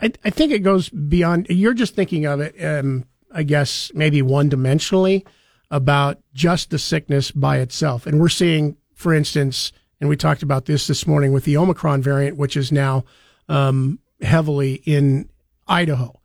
I, 0.00 0.12
I 0.24 0.30
think 0.30 0.52
it 0.52 0.60
goes 0.60 0.88
beyond. 0.88 1.46
You're 1.48 1.74
just 1.74 1.94
thinking 1.94 2.26
of 2.26 2.40
it, 2.40 2.54
um, 2.62 3.04
I 3.32 3.44
guess, 3.44 3.90
maybe 3.94 4.20
one 4.22 4.50
dimensionally 4.50 5.24
about 5.70 6.18
just 6.34 6.70
the 6.70 6.78
sickness 6.78 7.30
by 7.30 7.58
itself. 7.58 8.06
And 8.06 8.20
we're 8.20 8.28
seeing, 8.28 8.76
for 8.94 9.12
instance, 9.14 9.72
and 10.00 10.08
we 10.08 10.16
talked 10.16 10.42
about 10.42 10.66
this 10.66 10.86
this 10.86 11.06
morning 11.06 11.32
with 11.32 11.44
the 11.44 11.56
Omicron 11.56 12.02
variant, 12.02 12.36
which 12.36 12.56
is 12.56 12.70
now 12.70 13.04
um, 13.48 13.98
heavily 14.20 14.74
in 14.84 15.28
Idaho. 15.66 16.18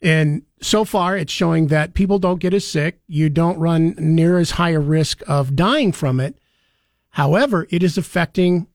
And 0.00 0.42
so 0.60 0.84
far, 0.84 1.16
it's 1.16 1.32
showing 1.32 1.68
that 1.68 1.94
people 1.94 2.18
don't 2.18 2.40
get 2.40 2.54
as 2.54 2.66
sick. 2.66 3.00
You 3.06 3.30
don't 3.30 3.58
run 3.58 3.94
near 3.98 4.38
as 4.38 4.52
high 4.52 4.70
a 4.70 4.80
risk 4.80 5.22
of 5.26 5.56
dying 5.56 5.92
from 5.92 6.20
it. 6.20 6.36
However, 7.10 7.66
it 7.70 7.82
is 7.82 7.98
affecting 7.98 8.68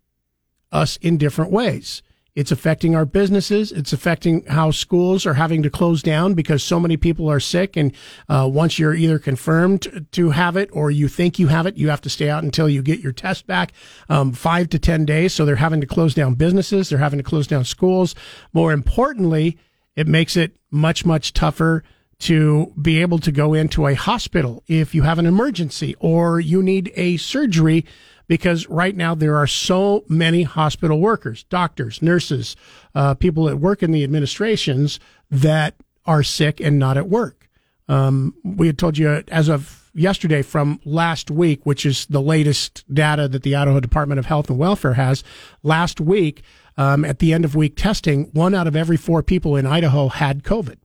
us 0.72 0.97
in 0.97 1.18
different 1.18 1.51
ways. 1.51 2.01
It's 2.35 2.51
affecting 2.51 2.95
our 2.95 3.05
businesses. 3.05 3.72
It's 3.72 3.93
affecting 3.93 4.43
how 4.45 4.72
schools 4.72 5.26
are 5.27 5.35
having 5.35 5.61
to 5.61 5.69
close 5.69 6.01
down 6.01 6.34
because 6.34 6.64
so 6.64 6.80
many 6.80 6.97
people 6.97 7.30
are 7.30 7.39
sick. 7.39 7.77
And 7.77 7.93
uh, 8.27 8.49
once 8.51 8.80
you're 8.80 8.95
either 8.95 9.19
confirmed 9.19 10.07
to 10.14 10.31
have 10.31 10.57
it 10.57 10.69
or 10.73 10.89
you 10.89 11.07
think 11.07 11.38
you 11.38 11.47
have 11.47 11.68
it, 11.68 11.77
you 11.77 11.89
have 11.89 12.01
to 12.01 12.10
stay 12.10 12.30
out 12.30 12.43
until 12.43 12.68
you 12.68 12.81
get 12.81 13.01
your 13.01 13.11
test 13.11 13.45
back, 13.45 13.72
um, 14.10 14.31
five 14.31 14.69
to 14.69 14.80
10 14.80 15.05
days. 15.05 15.31
So 15.34 15.45
they're 15.45 15.57
having 15.57 15.81
to 15.81 15.88
close 15.88 16.15
down 16.15 16.34
businesses. 16.34 16.89
They're 16.89 16.97
having 16.97 17.19
to 17.19 17.23
close 17.23 17.45
down 17.45 17.65
schools. 17.65 18.15
More 18.51 18.73
importantly, 18.73 19.60
It 19.95 20.07
makes 20.07 20.35
it 20.35 20.57
much, 20.72 21.05
much 21.05 21.34
tougher 21.34 21.84
to 22.19 22.73
be 22.81 23.01
able 23.01 23.19
to 23.19 23.31
go 23.31 23.53
into 23.53 23.85
a 23.85 23.93
hospital 23.93 24.64
if 24.68 24.95
you 24.95 25.03
have 25.03 25.19
an 25.19 25.26
emergency 25.26 25.95
or 25.99 26.39
you 26.39 26.64
need 26.64 26.91
a 26.95 27.18
surgery 27.18 27.85
because 28.34 28.68
right 28.68 28.95
now 28.95 29.14
there 29.14 29.38
are 29.38 29.45
so 29.45 30.03
many 30.10 30.41
hospital 30.41 30.99
workers, 30.99 31.43
doctors, 31.51 32.01
nurses, 32.01 32.55
uh, 32.95 33.14
people 33.14 33.43
that 33.43 33.57
work 33.57 33.84
in 33.84 33.91
the 33.91 34.03
administrations 34.03 34.99
that 35.30 35.76
are 36.07 36.23
sick 36.23 36.60
and 36.60 36.80
not 36.80 36.97
at 36.97 37.07
work. 37.07 37.47
Um, 37.88 38.34
we 38.43 38.65
had 38.65 38.80
told 38.80 38.97
you 38.97 39.23
as 39.27 39.49
of 39.49 39.91
yesterday 39.93 40.41
from 40.41 40.80
last 40.84 41.30
week, 41.30 41.64
which 41.64 41.85
is 41.85 42.07
the 42.07 42.23
latest 42.23 42.84
data 42.91 43.27
that 43.27 43.43
the 43.43 43.55
Idaho 43.55 43.80
Department 43.80 44.18
of 44.18 44.26
Health 44.26 44.49
and 44.49 44.57
Welfare 44.57 44.95
has. 44.95 45.23
Last 45.61 46.01
week, 46.01 46.41
um, 46.76 47.05
at 47.05 47.19
the 47.19 47.34
end 47.34 47.45
of 47.45 47.53
week 47.53 47.76
testing, 47.76 48.31
one 48.34 48.55
out 48.55 48.65
of 48.65 48.76
every 48.76 48.97
four 48.97 49.22
people 49.22 49.55
in 49.55 49.68
Idaho 49.68 50.07
had 50.07 50.41
COVID. 50.41 50.77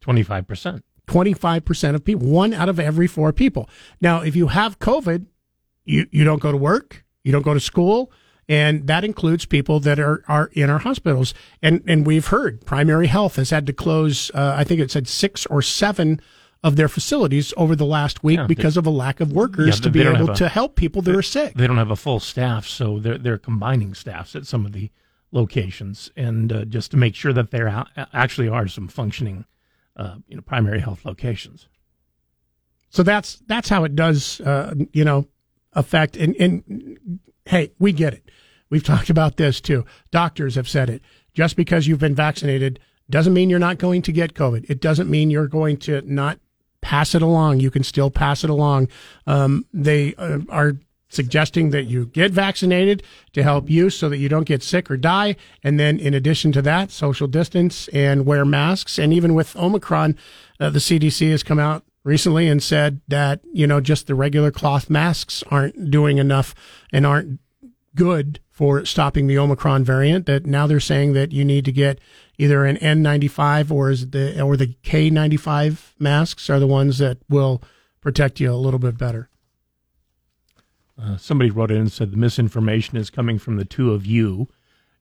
25%. 0.00 0.82
25% 1.08 1.94
of 1.94 2.04
people, 2.04 2.26
one 2.28 2.52
out 2.54 2.68
of 2.68 2.78
every 2.78 3.06
four 3.06 3.32
people. 3.32 3.68
Now, 4.00 4.20
if 4.20 4.36
you 4.36 4.48
have 4.48 4.78
COVID, 4.78 5.26
you, 5.84 6.06
you 6.10 6.24
don't 6.24 6.40
go 6.40 6.52
to 6.52 6.58
work, 6.58 7.04
you 7.24 7.32
don't 7.32 7.42
go 7.42 7.54
to 7.54 7.60
school, 7.60 8.12
and 8.48 8.86
that 8.86 9.04
includes 9.04 9.44
people 9.44 9.80
that 9.80 9.98
are, 9.98 10.22
are 10.28 10.50
in 10.52 10.70
our 10.70 10.78
hospitals. 10.78 11.34
And, 11.62 11.82
and 11.86 12.06
we've 12.06 12.28
heard 12.28 12.64
primary 12.64 13.06
health 13.08 13.36
has 13.36 13.50
had 13.50 13.66
to 13.66 13.72
close, 13.72 14.30
uh, 14.34 14.54
I 14.56 14.64
think 14.64 14.80
it 14.80 14.90
said 14.90 15.08
six 15.08 15.44
or 15.46 15.60
seven 15.62 16.20
of 16.64 16.76
their 16.76 16.88
facilities 16.88 17.54
over 17.56 17.76
the 17.76 17.84
last 17.86 18.24
week 18.24 18.38
Yeah, 18.38 18.46
because 18.46 18.74
they- 18.74 18.78
of 18.80 18.86
a 18.86 18.90
lack 18.90 19.20
of 19.20 19.32
workers 19.32 19.66
Yeah, 19.78 19.82
to 19.82 19.90
be 19.90 20.02
able 20.02 20.30
a- 20.30 20.34
to 20.36 20.48
help 20.48 20.76
people 20.76 21.02
that 21.02 21.12
they- 21.12 21.18
are 21.18 21.22
sick. 21.22 21.54
They 21.54 21.66
don't 21.66 21.76
have 21.76 21.90
a 21.90 21.96
full 21.96 22.20
staff, 22.20 22.66
so 22.66 22.98
they're 22.98 23.18
they're 23.18 23.38
combining 23.38 23.94
staffs 23.94 24.34
at 24.34 24.44
some 24.46 24.66
of 24.66 24.72
the 24.72 24.90
locations, 25.30 26.10
and 26.16 26.52
uh, 26.52 26.64
just 26.64 26.90
to 26.90 26.96
make 26.96 27.14
sure 27.14 27.32
that 27.32 27.50
there 27.50 27.66
a- 27.68 27.86
actually 28.12 28.48
are 28.48 28.66
some 28.66 28.88
functioning, 28.88 29.44
uh, 29.98 30.16
you 30.28 30.36
know, 30.36 30.42
primary 30.42 30.80
health 30.80 31.04
locations. 31.04 31.68
So 32.90 33.02
that's 33.02 33.36
that's 33.46 33.68
how 33.68 33.84
it 33.84 33.94
does, 33.94 34.40
uh, 34.40 34.74
you 34.92 35.04
know, 35.04 35.26
affect. 35.72 36.16
And, 36.16 36.34
and 36.36 37.08
hey, 37.44 37.72
we 37.78 37.92
get 37.92 38.14
it. 38.14 38.30
We've 38.70 38.84
talked 38.92 39.10
about 39.10 39.36
this 39.36 39.60
too. 39.60 39.84
Doctors 40.10 40.54
have 40.54 40.68
said 40.68 40.88
it. 40.88 41.02
Just 41.34 41.56
because 41.56 41.86
you've 41.86 42.00
been 42.00 42.14
vaccinated 42.14 42.80
doesn't 43.10 43.34
mean 43.34 43.50
you're 43.50 43.58
not 43.58 43.78
going 43.78 44.02
to 44.02 44.12
get 44.12 44.34
COVID. 44.34 44.68
It 44.68 44.80
doesn't 44.80 45.10
mean 45.10 45.30
you're 45.30 45.46
going 45.46 45.76
to 45.78 46.02
not 46.02 46.38
pass 46.80 47.14
it 47.14 47.22
along. 47.22 47.60
You 47.60 47.70
can 47.70 47.82
still 47.82 48.10
pass 48.10 48.44
it 48.44 48.50
along. 48.50 48.88
Um, 49.26 49.66
they 49.72 50.14
uh, 50.16 50.40
are 50.48 50.74
suggesting 51.08 51.70
that 51.70 51.84
you 51.84 52.06
get 52.06 52.32
vaccinated 52.32 53.02
to 53.32 53.42
help 53.42 53.70
you 53.70 53.90
so 53.90 54.08
that 54.08 54.18
you 54.18 54.28
don't 54.28 54.46
get 54.46 54.62
sick 54.62 54.90
or 54.90 54.96
die. 54.96 55.36
And 55.62 55.78
then 55.78 55.98
in 55.98 56.14
addition 56.14 56.52
to 56.52 56.62
that, 56.62 56.90
social 56.90 57.26
distance 57.26 57.88
and 57.88 58.26
wear 58.26 58.44
masks. 58.44 58.98
And 58.98 59.12
even 59.12 59.34
with 59.34 59.56
Omicron, 59.56 60.16
uh, 60.60 60.70
the 60.70 60.78
CDC 60.78 61.30
has 61.30 61.42
come 61.42 61.58
out 61.58 61.84
recently 62.04 62.48
and 62.48 62.62
said 62.62 63.00
that, 63.08 63.40
you 63.52 63.66
know, 63.66 63.80
just 63.80 64.06
the 64.06 64.14
regular 64.14 64.50
cloth 64.50 64.88
masks 64.90 65.42
aren't 65.50 65.90
doing 65.90 66.18
enough 66.18 66.54
and 66.92 67.06
aren't 67.06 67.40
good 67.94 68.40
for 68.50 68.84
stopping 68.84 69.26
the 69.26 69.38
Omicron 69.38 69.84
variant. 69.84 70.26
That 70.26 70.46
now 70.46 70.66
they're 70.66 70.80
saying 70.80 71.12
that 71.14 71.32
you 71.32 71.44
need 71.44 71.64
to 71.64 71.72
get 71.72 72.00
either 72.38 72.64
an 72.64 72.76
N95 72.76 73.70
or 73.70 73.90
is 73.90 74.10
the 74.10 74.40
or 74.40 74.56
the 74.56 74.74
K95 74.82 75.94
masks 75.98 76.48
are 76.48 76.60
the 76.60 76.66
ones 76.66 76.98
that 76.98 77.18
will 77.28 77.62
protect 78.00 78.40
you 78.40 78.52
a 78.52 78.54
little 78.54 78.78
bit 78.78 78.96
better. 78.96 79.28
Uh, 81.00 81.16
somebody 81.16 81.50
wrote 81.50 81.70
in 81.70 81.78
and 81.78 81.92
said 81.92 82.10
the 82.10 82.16
misinformation 82.16 82.96
is 82.96 83.10
coming 83.10 83.38
from 83.38 83.56
the 83.56 83.64
two 83.64 83.92
of 83.92 84.04
you. 84.04 84.48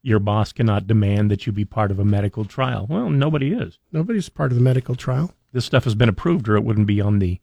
Your 0.04 0.20
boss 0.20 0.54
cannot 0.54 0.88
demand 0.88 1.32
that 1.32 1.46
you 1.46 1.52
be 1.52 1.66
part 1.66 1.90
of 1.92 2.00
a 2.00 2.06
medical 2.06 2.46
trial. 2.46 2.86
Well, 2.88 3.10
nobody 3.10 3.52
is. 3.52 3.80
Nobody's 3.92 4.30
part 4.30 4.52
of 4.52 4.58
the 4.58 4.64
medical 4.64 4.96
trial. 4.96 5.34
This 5.54 5.66
stuff 5.66 5.86
has 5.86 5.96
been 5.96 6.10
approved, 6.10 6.48
or 6.48 6.56
it 6.56 6.64
wouldn't 6.64 6.88
be 6.88 7.02
on 7.02 7.20
the 7.20 7.40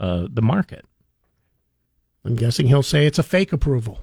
uh, 0.00 0.26
the 0.28 0.42
market. 0.42 0.84
I'm 2.24 2.36
guessing 2.36 2.66
he'll 2.66 2.82
say 2.82 3.06
it's 3.06 3.18
a 3.18 3.24
fake 3.24 3.52
approval. 3.52 4.00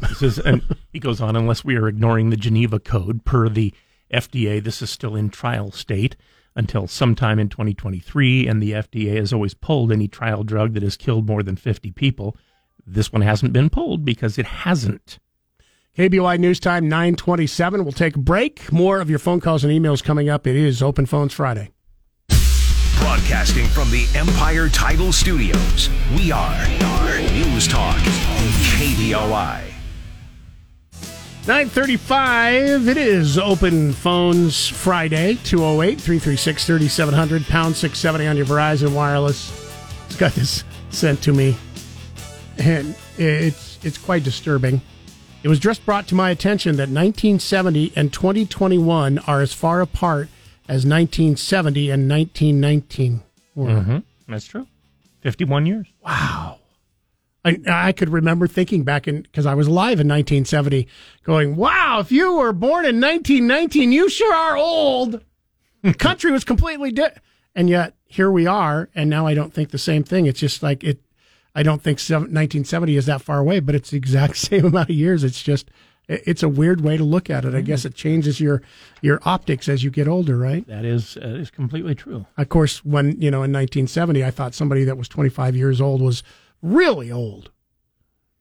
This 0.00 0.22
is, 0.22 0.38
and 0.38 0.62
he 0.92 0.98
goes 0.98 1.20
on, 1.20 1.36
unless 1.36 1.64
we 1.64 1.76
are 1.76 1.88
ignoring 1.88 2.30
the 2.30 2.36
Geneva 2.36 2.78
Code 2.78 3.24
per 3.24 3.48
the 3.48 3.72
FDA, 4.12 4.62
this 4.62 4.82
is 4.82 4.90
still 4.90 5.16
in 5.16 5.30
trial 5.30 5.70
state 5.70 6.16
until 6.56 6.86
sometime 6.86 7.38
in 7.38 7.48
2023, 7.48 8.46
and 8.46 8.62
the 8.62 8.72
FDA 8.72 9.16
has 9.16 9.32
always 9.32 9.54
pulled 9.54 9.92
any 9.92 10.08
trial 10.08 10.44
drug 10.44 10.74
that 10.74 10.82
has 10.82 10.96
killed 10.96 11.26
more 11.26 11.42
than 11.42 11.56
50 11.56 11.90
people. 11.92 12.36
This 12.86 13.12
one 13.12 13.22
hasn't 13.22 13.52
been 13.52 13.70
pulled 13.70 14.04
because 14.04 14.38
it 14.38 14.46
hasn't. 14.46 15.18
KBOI 15.96 16.38
News 16.38 16.60
Time 16.60 16.88
927. 16.88 17.84
We'll 17.84 17.92
take 17.92 18.16
a 18.16 18.18
break. 18.18 18.72
More 18.72 19.00
of 19.00 19.08
your 19.08 19.18
phone 19.18 19.40
calls 19.40 19.64
and 19.64 19.72
emails 19.72 20.02
coming 20.02 20.28
up. 20.28 20.46
It 20.46 20.56
is 20.56 20.82
Open 20.82 21.06
Phones 21.06 21.32
Friday. 21.32 21.70
Broadcasting 22.98 23.66
from 23.66 23.90
the 23.90 24.08
Empire 24.14 24.68
Title 24.68 25.12
Studios, 25.12 25.90
we 26.16 26.32
are, 26.32 26.66
our 26.82 27.20
News 27.32 27.68
Talk, 27.68 27.96
KBOI. 27.96 29.74
935. 31.46 32.88
It 32.88 32.96
is 32.96 33.38
Open 33.38 33.92
Phones 33.92 34.66
Friday. 34.66 35.34
208 35.44 36.00
336 36.00 36.64
3700, 36.64 37.44
pound 37.44 37.76
670 37.76 38.26
on 38.26 38.36
your 38.38 38.46
Verizon 38.46 38.94
Wireless. 38.94 39.52
It's 40.06 40.16
got 40.16 40.32
this 40.32 40.64
sent 40.88 41.22
to 41.24 41.34
me, 41.34 41.54
and 42.58 42.94
it's, 43.18 43.78
it's 43.84 43.98
quite 43.98 44.24
disturbing. 44.24 44.80
It 45.42 45.48
was 45.48 45.58
just 45.58 45.84
brought 45.84 46.08
to 46.08 46.14
my 46.14 46.30
attention 46.30 46.76
that 46.76 46.88
1970 46.88 47.92
and 47.94 48.12
2021 48.12 49.18
are 49.20 49.42
as 49.42 49.52
far 49.52 49.80
apart 49.80 50.28
as 50.68 50.86
1970 50.86 51.90
and 51.90 52.08
1919 52.10 53.22
were. 53.54 53.68
Mm-hmm. 53.68 53.98
That's 54.28 54.46
true. 54.46 54.66
51 55.20 55.66
years. 55.66 55.86
Wow. 56.02 56.58
I, 57.44 57.58
I 57.68 57.92
could 57.92 58.08
remember 58.08 58.46
thinking 58.46 58.84
back 58.84 59.06
in 59.06 59.22
because 59.22 59.44
I 59.44 59.54
was 59.54 59.66
alive 59.66 60.00
in 60.00 60.08
1970, 60.08 60.88
going, 61.24 61.56
"Wow, 61.56 62.00
if 62.00 62.10
you 62.10 62.36
were 62.36 62.52
born 62.52 62.86
in 62.86 63.00
1919, 63.00 63.92
you 63.92 64.08
sure 64.08 64.34
are 64.34 64.56
old." 64.56 65.20
the 65.82 65.94
country 65.98 66.32
was 66.32 66.44
completely 66.44 66.90
different, 66.90 67.22
and 67.54 67.68
yet 67.68 67.94
here 68.06 68.30
we 68.30 68.46
are, 68.46 68.88
and 68.94 69.10
now 69.10 69.26
I 69.26 69.34
don't 69.34 69.52
think 69.52 69.70
the 69.70 69.78
same 69.78 70.04
thing. 70.04 70.26
It's 70.26 70.40
just 70.40 70.62
like 70.62 70.82
it. 70.82 71.00
I 71.54 71.62
don't 71.62 71.82
think 71.82 71.98
1970 72.00 72.96
is 72.96 73.06
that 73.06 73.22
far 73.22 73.38
away, 73.38 73.60
but 73.60 73.74
it's 73.74 73.90
the 73.90 73.96
exact 73.96 74.36
same 74.48 74.64
amount 74.66 74.90
of 74.90 74.96
years. 74.96 75.22
It's 75.24 75.42
just, 75.42 75.70
it's 76.08 76.42
a 76.42 76.48
weird 76.48 76.80
way 76.80 76.96
to 76.96 77.04
look 77.04 77.30
at 77.30 77.44
it. 77.44 77.54
I 77.54 77.60
guess 77.60 77.84
it 77.84 77.94
changes 77.94 78.40
your 78.40 78.60
your 79.00 79.20
optics 79.24 79.68
as 79.68 79.82
you 79.84 79.90
get 79.90 80.06
older, 80.08 80.36
right? 80.36 80.66
That 80.66 80.84
is 80.84 81.16
uh, 81.16 81.28
is 81.28 81.50
completely 81.50 81.94
true. 81.94 82.26
Of 82.36 82.48
course, 82.48 82.84
when 82.84 83.12
you 83.20 83.30
know 83.30 83.38
in 83.42 83.52
1970, 83.52 84.22
I 84.24 84.30
thought 84.30 84.54
somebody 84.54 84.84
that 84.84 84.98
was 84.98 85.08
25 85.08 85.56
years 85.56 85.80
old 85.80 86.02
was 86.02 86.22
really 86.60 87.10
old. 87.10 87.50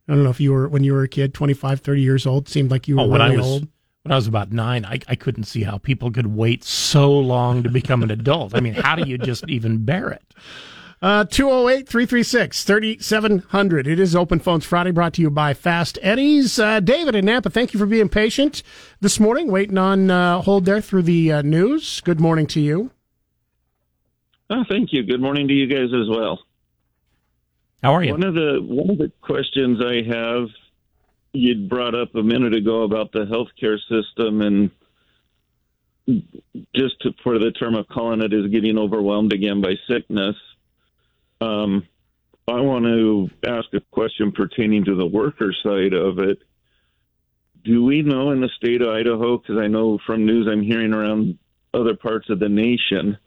I 0.10 0.14
don't 0.14 0.23
know 0.26 0.30
if 0.30 0.41
you 0.41 0.52
were 0.52 0.68
when 0.68 0.84
you 0.84 0.91
were 0.94 1.03
a 1.03 1.07
kid, 1.07 1.34
25, 1.34 1.80
30 1.80 2.02
years 2.02 2.26
old, 2.26 2.49
seemed 2.49 2.69
like 2.72 2.88
you 2.90 2.98
were 2.98 3.03
Oh, 3.03 3.07
when 3.07 3.22
really 3.22 3.35
I 3.35 3.38
was 3.38 3.45
old. 3.45 3.68
when 4.02 4.11
I 4.11 4.15
was 4.15 4.27
about 4.27 4.52
nine, 4.52 4.84
I, 4.84 4.99
I 5.07 5.15
couldn't 5.15 5.45
see 5.45 5.64
how 5.64 5.77
people 5.77 6.11
could 6.11 6.27
wait 6.35 6.65
so 6.65 7.11
long 7.18 7.64
to 7.64 7.69
become 7.69 8.03
an 8.03 8.11
adult. 8.11 8.53
I 8.56 8.60
mean, 8.60 8.73
how 8.73 8.95
do 8.98 9.07
you 9.10 9.18
just 9.18 9.48
even 9.48 9.85
bear 9.85 10.10
it? 10.10 10.34
Uh, 11.03 11.25
208 11.25 11.85
336 11.85 12.63
3700. 12.63 13.88
It 13.88 13.99
is 13.99 14.15
Open 14.15 14.39
Phones 14.39 14.63
Friday 14.63 14.91
brought 14.91 15.11
to 15.15 15.21
you 15.21 15.30
by 15.30 15.53
Fast 15.53 15.99
Eddie's. 16.01 16.57
Uh, 16.57 16.80
David 16.80 17.13
in 17.13 17.25
Nampa, 17.25 17.51
thank 17.51 17.73
you 17.73 17.77
for 17.77 17.85
being 17.85 18.07
patient 18.07 18.63
this 19.01 19.19
morning, 19.19 19.51
waiting 19.51 19.77
on 19.77 20.09
uh, 20.09 20.39
hold 20.39 20.63
there 20.63 20.80
through 20.80 21.01
the 21.01 21.30
uh, 21.30 21.41
news. 21.41 21.99
Good 21.99 22.21
morning 22.21 22.47
to 22.47 22.61
you. 22.61 22.91
Oh, 24.49 24.63
thank 24.69 24.93
you. 24.93 25.03
Good 25.03 25.19
morning 25.19 25.49
to 25.49 25.53
you 25.53 25.67
guys 25.67 25.93
as 25.93 26.07
well. 26.07 26.39
How 27.84 27.93
are 27.95 28.01
you? 28.01 28.13
One 28.13 28.23
of 28.23 28.35
the 28.35 28.59
one 28.61 28.89
of 28.89 28.97
the 28.97 29.11
questions 29.19 29.81
I 29.85 30.03
have 30.07 30.47
you'd 31.34 31.67
brought 31.67 31.95
up 31.95 32.15
a 32.15 32.23
minute 32.23 32.55
ago 32.55 32.84
about 32.84 33.11
the 33.11 33.25
healthcare 33.25 33.77
system 33.89 34.41
and 34.41 34.71
just 36.73 37.01
to, 37.01 37.11
for 37.25 37.39
the 37.39 37.51
term 37.51 37.75
of 37.75 37.89
calling 37.89 38.21
it 38.21 38.31
is 38.31 38.47
getting 38.47 38.77
overwhelmed 38.77 39.34
again 39.34 39.59
by 39.59 39.73
sickness. 39.85 40.38
Um, 41.43 41.87
I 42.47 42.59
want 42.59 42.85
to 42.85 43.29
ask 43.47 43.67
a 43.73 43.81
question 43.91 44.31
pertaining 44.31 44.85
to 44.85 44.95
the 44.95 45.05
worker 45.05 45.53
side 45.63 45.93
of 45.93 46.19
it. 46.19 46.39
Do 47.63 47.83
we 47.83 48.01
know 48.01 48.31
in 48.31 48.41
the 48.41 48.49
state 48.57 48.81
of 48.81 48.89
Idaho, 48.89 49.37
because 49.37 49.57
I 49.57 49.67
know 49.67 49.97
from 50.05 50.25
news 50.25 50.47
I'm 50.49 50.61
hearing 50.61 50.93
around 50.93 51.37
other 51.73 51.95
parts 51.95 52.29
of 52.29 52.39
the 52.39 52.49
nation, 52.49 53.17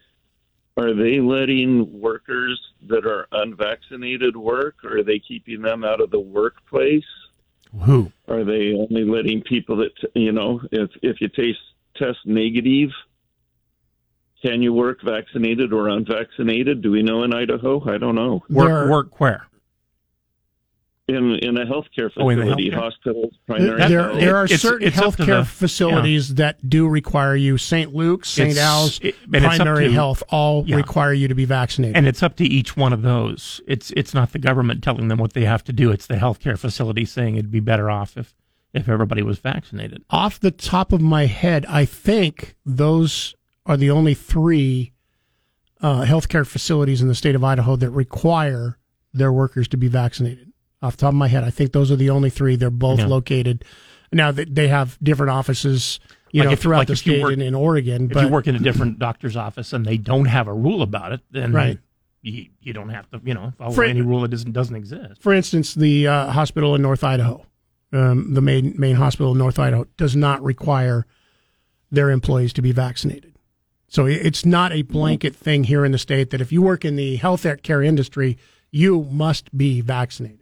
are 0.77 0.93
they 0.93 1.21
letting 1.21 2.01
workers 2.01 2.61
that 2.89 3.07
are 3.07 3.27
unvaccinated 3.33 4.37
work, 4.37 4.77
or 4.85 4.99
are 4.99 5.03
they 5.03 5.19
keeping 5.19 5.63
them 5.63 5.85
out 5.85 6.03
of 6.03 6.11
the 6.11 6.21
workplace? 6.21 7.05
Who? 7.85 8.13
Are 8.29 8.45
they 8.45 8.75
only 8.75 9.05
letting 9.05 9.43
people 9.43 9.77
that 9.79 9.93
you 10.15 10.33
know, 10.33 10.61
if 10.71 10.91
if 11.03 11.21
you 11.21 11.29
taste 11.29 11.59
test 11.97 12.19
negative, 12.27 12.91
can 14.47 14.63
you 14.63 14.73
work 14.73 15.03
vaccinated 15.03 15.73
or 15.73 15.89
unvaccinated? 15.89 16.83
Do 16.83 16.91
we 16.93 17.03
know 17.03 17.25
in 17.25 17.35
Idaho? 17.35 17.83
I 17.91 17.99
don't 17.99 18.15
know. 18.15 18.43
Work 18.49 18.89
work 18.91 19.21
where? 19.21 19.47
in 21.09 21.37
in 21.37 21.57
a 21.57 21.65
healthcare 21.65 22.11
Oh, 22.17 22.29
in 22.31 22.39
the 22.41 22.45
facility, 22.47 22.69
healthcare. 22.71 22.75
hospitals, 22.75 23.35
primary 23.47 23.79
There, 23.89 24.03
health. 24.09 24.19
there 24.21 24.37
are 24.37 24.45
It's- 24.47 24.61
certain 24.61 24.89
it's 24.89 24.99
up 24.99 25.15
healthcare 25.15 25.27
the- 25.41 25.45
facilities 25.45 26.35
that 26.35 26.69
do 26.69 26.89
require 26.89 27.37
you. 27.37 27.59
St. 27.59 27.95
Luke's, 27.95 28.29
St. 28.29 28.59
Al's, 28.59 28.99
it- 29.01 29.15
and 29.33 29.37
it's 29.37 29.45
up 29.45 29.57
primary 29.67 29.87
to- 29.87 29.93
health 29.93 30.25
all 30.31 30.65
yeah. 30.67 30.75
require 30.75 31.13
you 31.13 31.29
to 31.29 31.35
be 31.37 31.45
vaccinated. 31.45 31.97
And 31.97 32.09
it's 32.09 32.25
up 32.25 32.35
to 32.37 32.45
each 32.45 32.77
one 32.77 32.93
of 32.93 33.03
those. 33.03 33.61
It's 33.69 33.93
it's 33.97 34.15
not 34.15 34.33
the 34.33 34.41
government 34.41 34.83
telling 34.83 35.07
them 35.07 35.19
what 35.19 35.33
they 35.35 35.45
have 35.45 35.63
to 35.65 35.73
do. 35.73 35.93
It's 35.93 36.09
the 36.09 36.17
healthcare 36.17 36.59
facility 36.59 37.05
saying 37.05 37.37
it'd 37.37 37.53
be 37.53 37.61
better 37.61 37.89
off 37.89 38.17
if 38.17 38.35
if 38.75 38.89
everybody 38.89 39.23
was 39.23 39.39
vaccinated. 39.39 40.03
Off 40.11 40.41
the 40.41 40.51
top 40.51 40.93
of 40.93 41.01
my 41.01 41.27
head, 41.27 41.65
I 41.69 41.85
think 41.85 42.57
those 42.67 43.36
are 43.67 43.77
the 43.77 43.91
only 43.91 44.15
three 44.15 44.93
uh, 45.83 46.03
healthcare 46.05 46.47
facilities 46.47 47.03
in 47.03 47.09
the 47.09 47.15
state 47.15 47.35
of 47.35 47.45
Idaho 47.45 47.77
that 47.77 47.91
require 47.91 48.79
their 49.13 49.33
workers 49.33 49.69
to 49.69 49.77
be 49.77 49.89
vaccinated. 49.89 50.53
Off 50.83 50.97
the 50.97 51.03
top 51.03 51.09
of 51.09 51.15
my 51.15 51.29
head, 51.29 51.45
I 51.45 51.51
think 51.51 51.73
those 51.73 51.91
are 51.91 51.97
the 51.97 52.11
only 52.11 52.31
three. 52.31 52.57
They're 52.57 52.71
both 52.71 53.01
Yeah. 53.01 53.07
located. 53.07 53.65
Now 54.13 54.31
that 54.33 54.55
they 54.55 54.69
have 54.69 54.99
different 55.03 55.31
offices, 55.31 55.99
you 56.33 56.41
Like 56.41 56.47
know, 56.49 56.53
if- 56.53 56.61
throughout 56.61 56.79
like 56.79 56.89
the 56.89 56.97
state 56.97 57.23
work- 57.23 57.33
and 57.33 57.43
in 57.43 57.55
Oregon. 57.55 58.05
If 58.07 58.13
but 58.13 58.25
you 58.25 58.29
work 58.29 58.47
in 58.47 58.55
a 58.57 58.59
different 58.59 58.99
doctor's 58.99 59.37
office 59.37 59.73
and 59.73 59.85
they 59.85 59.97
don't 59.99 60.27
have 60.27 60.49
a 60.49 60.55
rule 60.55 60.83
about 60.83 61.13
it, 61.13 61.21
then 61.31 61.53
Right. 61.53 61.79
you, 62.23 62.47
you 62.61 62.73
don't 62.73 62.91
have 62.91 63.11
to, 63.11 63.21
you 63.25 63.35
know, 63.35 63.53
follow 63.59 63.73
For- 63.73 63.85
any 63.85 64.01
rule 64.03 64.21
that 64.23 64.29
doesn't 64.29 64.53
doesn't 64.53 64.77
exist. 64.77 65.21
for 65.23 65.33
instance, 65.33 65.75
the 65.75 66.07
uh, 66.07 66.31
hospital 66.31 66.75
in 66.75 66.83
North 66.83 67.03
Idaho, 67.05 67.45
um, 67.93 68.33
the 68.35 68.41
main 68.43 68.75
main 68.79 68.97
hospital 68.97 69.33
in 69.33 69.39
North 69.39 69.59
Idaho, 69.59 69.87
does 69.97 70.15
not 70.17 70.43
require 70.43 71.07
their 71.91 72.11
employees 72.11 72.53
to 72.55 72.63
be 72.63 72.73
vaccinated. 72.73 73.33
So 73.89 74.07
it's 74.07 74.45
not 74.45 74.73
a 74.73 74.83
blanket 74.83 75.35
mm-hmm. 75.35 75.45
thing 75.45 75.65
here 75.65 75.85
in 75.85 75.93
the 75.93 75.99
state 75.99 76.31
that 76.31 76.41
if 76.41 76.53
you 76.53 76.63
work 76.63 76.85
in 76.85 76.97
the 76.97 77.17
health 77.17 77.47
care 77.63 77.83
industry, 77.83 78.39
you 78.71 79.05
must 79.11 79.57
be 79.57 79.81
vaccinated. 79.81 80.41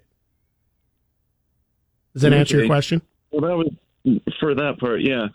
Does 2.15 2.23
that 2.23 2.33
answer 2.33 2.59
your 2.59 2.67
question? 2.67 3.03
Well, 3.31 3.43
that 3.43 3.57
was 3.57 4.21
for 4.39 4.55
that 4.55 4.79
part, 4.79 5.01
yeah. 5.01 5.29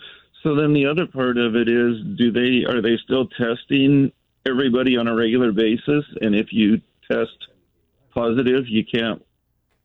So 0.43 0.55
then 0.55 0.73
the 0.73 0.85
other 0.85 1.05
part 1.05 1.37
of 1.37 1.55
it 1.55 1.67
is, 1.67 1.97
do 2.17 2.31
they 2.31 2.65
are 2.65 2.81
they 2.81 2.97
still 3.03 3.27
testing 3.27 4.11
everybody 4.45 4.95
on 4.95 5.07
a 5.07 5.15
regular 5.15 5.51
basis? 5.51 6.05
And 6.21 6.33
if 6.33 6.53
you 6.53 6.81
test 7.11 7.47
positive, 8.13 8.67
you 8.67 8.85
can't. 8.85 9.23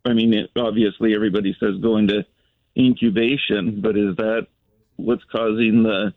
I 0.04 0.12
mean, 0.12 0.32
it, 0.34 0.50
obviously 0.56 1.14
everybody 1.14 1.56
says 1.58 1.76
go 1.82 1.96
into 1.96 2.24
incubation, 2.76 3.80
but 3.80 3.96
is 3.96 4.14
that 4.16 4.46
what's 4.96 5.24
causing 5.24 5.82
the 5.82 6.14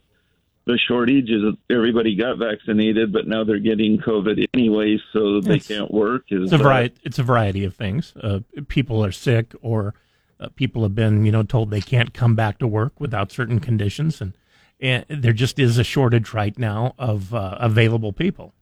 the 0.68 0.78
shortage? 0.78 1.28
Is 1.30 1.42
everybody 1.68 2.14
got 2.14 2.38
vaccinated, 2.38 3.12
but 3.12 3.26
now 3.26 3.42
they're 3.42 3.58
getting 3.58 3.98
COVID 3.98 4.46
anyway, 4.54 4.98
so 5.12 5.40
they 5.40 5.54
It's- 5.56 5.66
can't 5.66 5.90
work? 5.90 6.26
Is 6.30 6.44
It's 6.44 6.52
a 6.52 6.58
that- 6.58 6.62
variety. 6.62 6.94
It's 7.02 7.18
a 7.18 7.22
variety 7.24 7.64
of 7.64 7.74
things. 7.74 8.12
Uh, 8.22 8.40
people 8.68 9.04
are 9.04 9.10
sick, 9.12 9.54
or 9.60 9.94
uh, 10.38 10.48
people 10.54 10.82
have 10.84 10.94
been, 10.94 11.26
you 11.26 11.32
know, 11.32 11.42
told 11.42 11.70
they 11.70 11.80
can't 11.80 12.14
come 12.14 12.36
back 12.36 12.58
to 12.60 12.66
work 12.68 13.00
without 13.00 13.32
certain 13.32 13.58
conditions, 13.58 14.20
and, 14.20 14.34
and 14.80 15.04
there 15.08 15.32
just 15.32 15.58
is 15.58 15.78
a 15.78 15.84
shortage 15.84 16.32
right 16.32 16.56
now 16.58 16.94
of 16.98 17.34
uh, 17.34 17.56
available 17.58 18.12
people. 18.12 18.54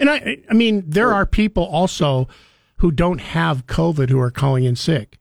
And 0.00 0.10
I, 0.10 0.38
I 0.50 0.54
mean, 0.54 0.82
there 0.84 1.12
are 1.14 1.24
people 1.24 1.62
also 1.64 2.26
who 2.78 2.90
don't 2.90 3.20
have 3.20 3.66
COVID 3.68 4.10
who 4.10 4.18
are 4.18 4.32
calling 4.32 4.64
in 4.64 4.74
sick. 4.74 5.18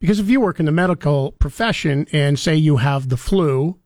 Because 0.00 0.18
if 0.18 0.28
you 0.28 0.40
work 0.40 0.58
in 0.58 0.66
the 0.66 0.72
medical 0.72 1.32
profession 1.32 2.06
and 2.12 2.38
say 2.38 2.54
you 2.56 2.78
have 2.78 3.08
the 3.08 3.16
flu 3.16 3.78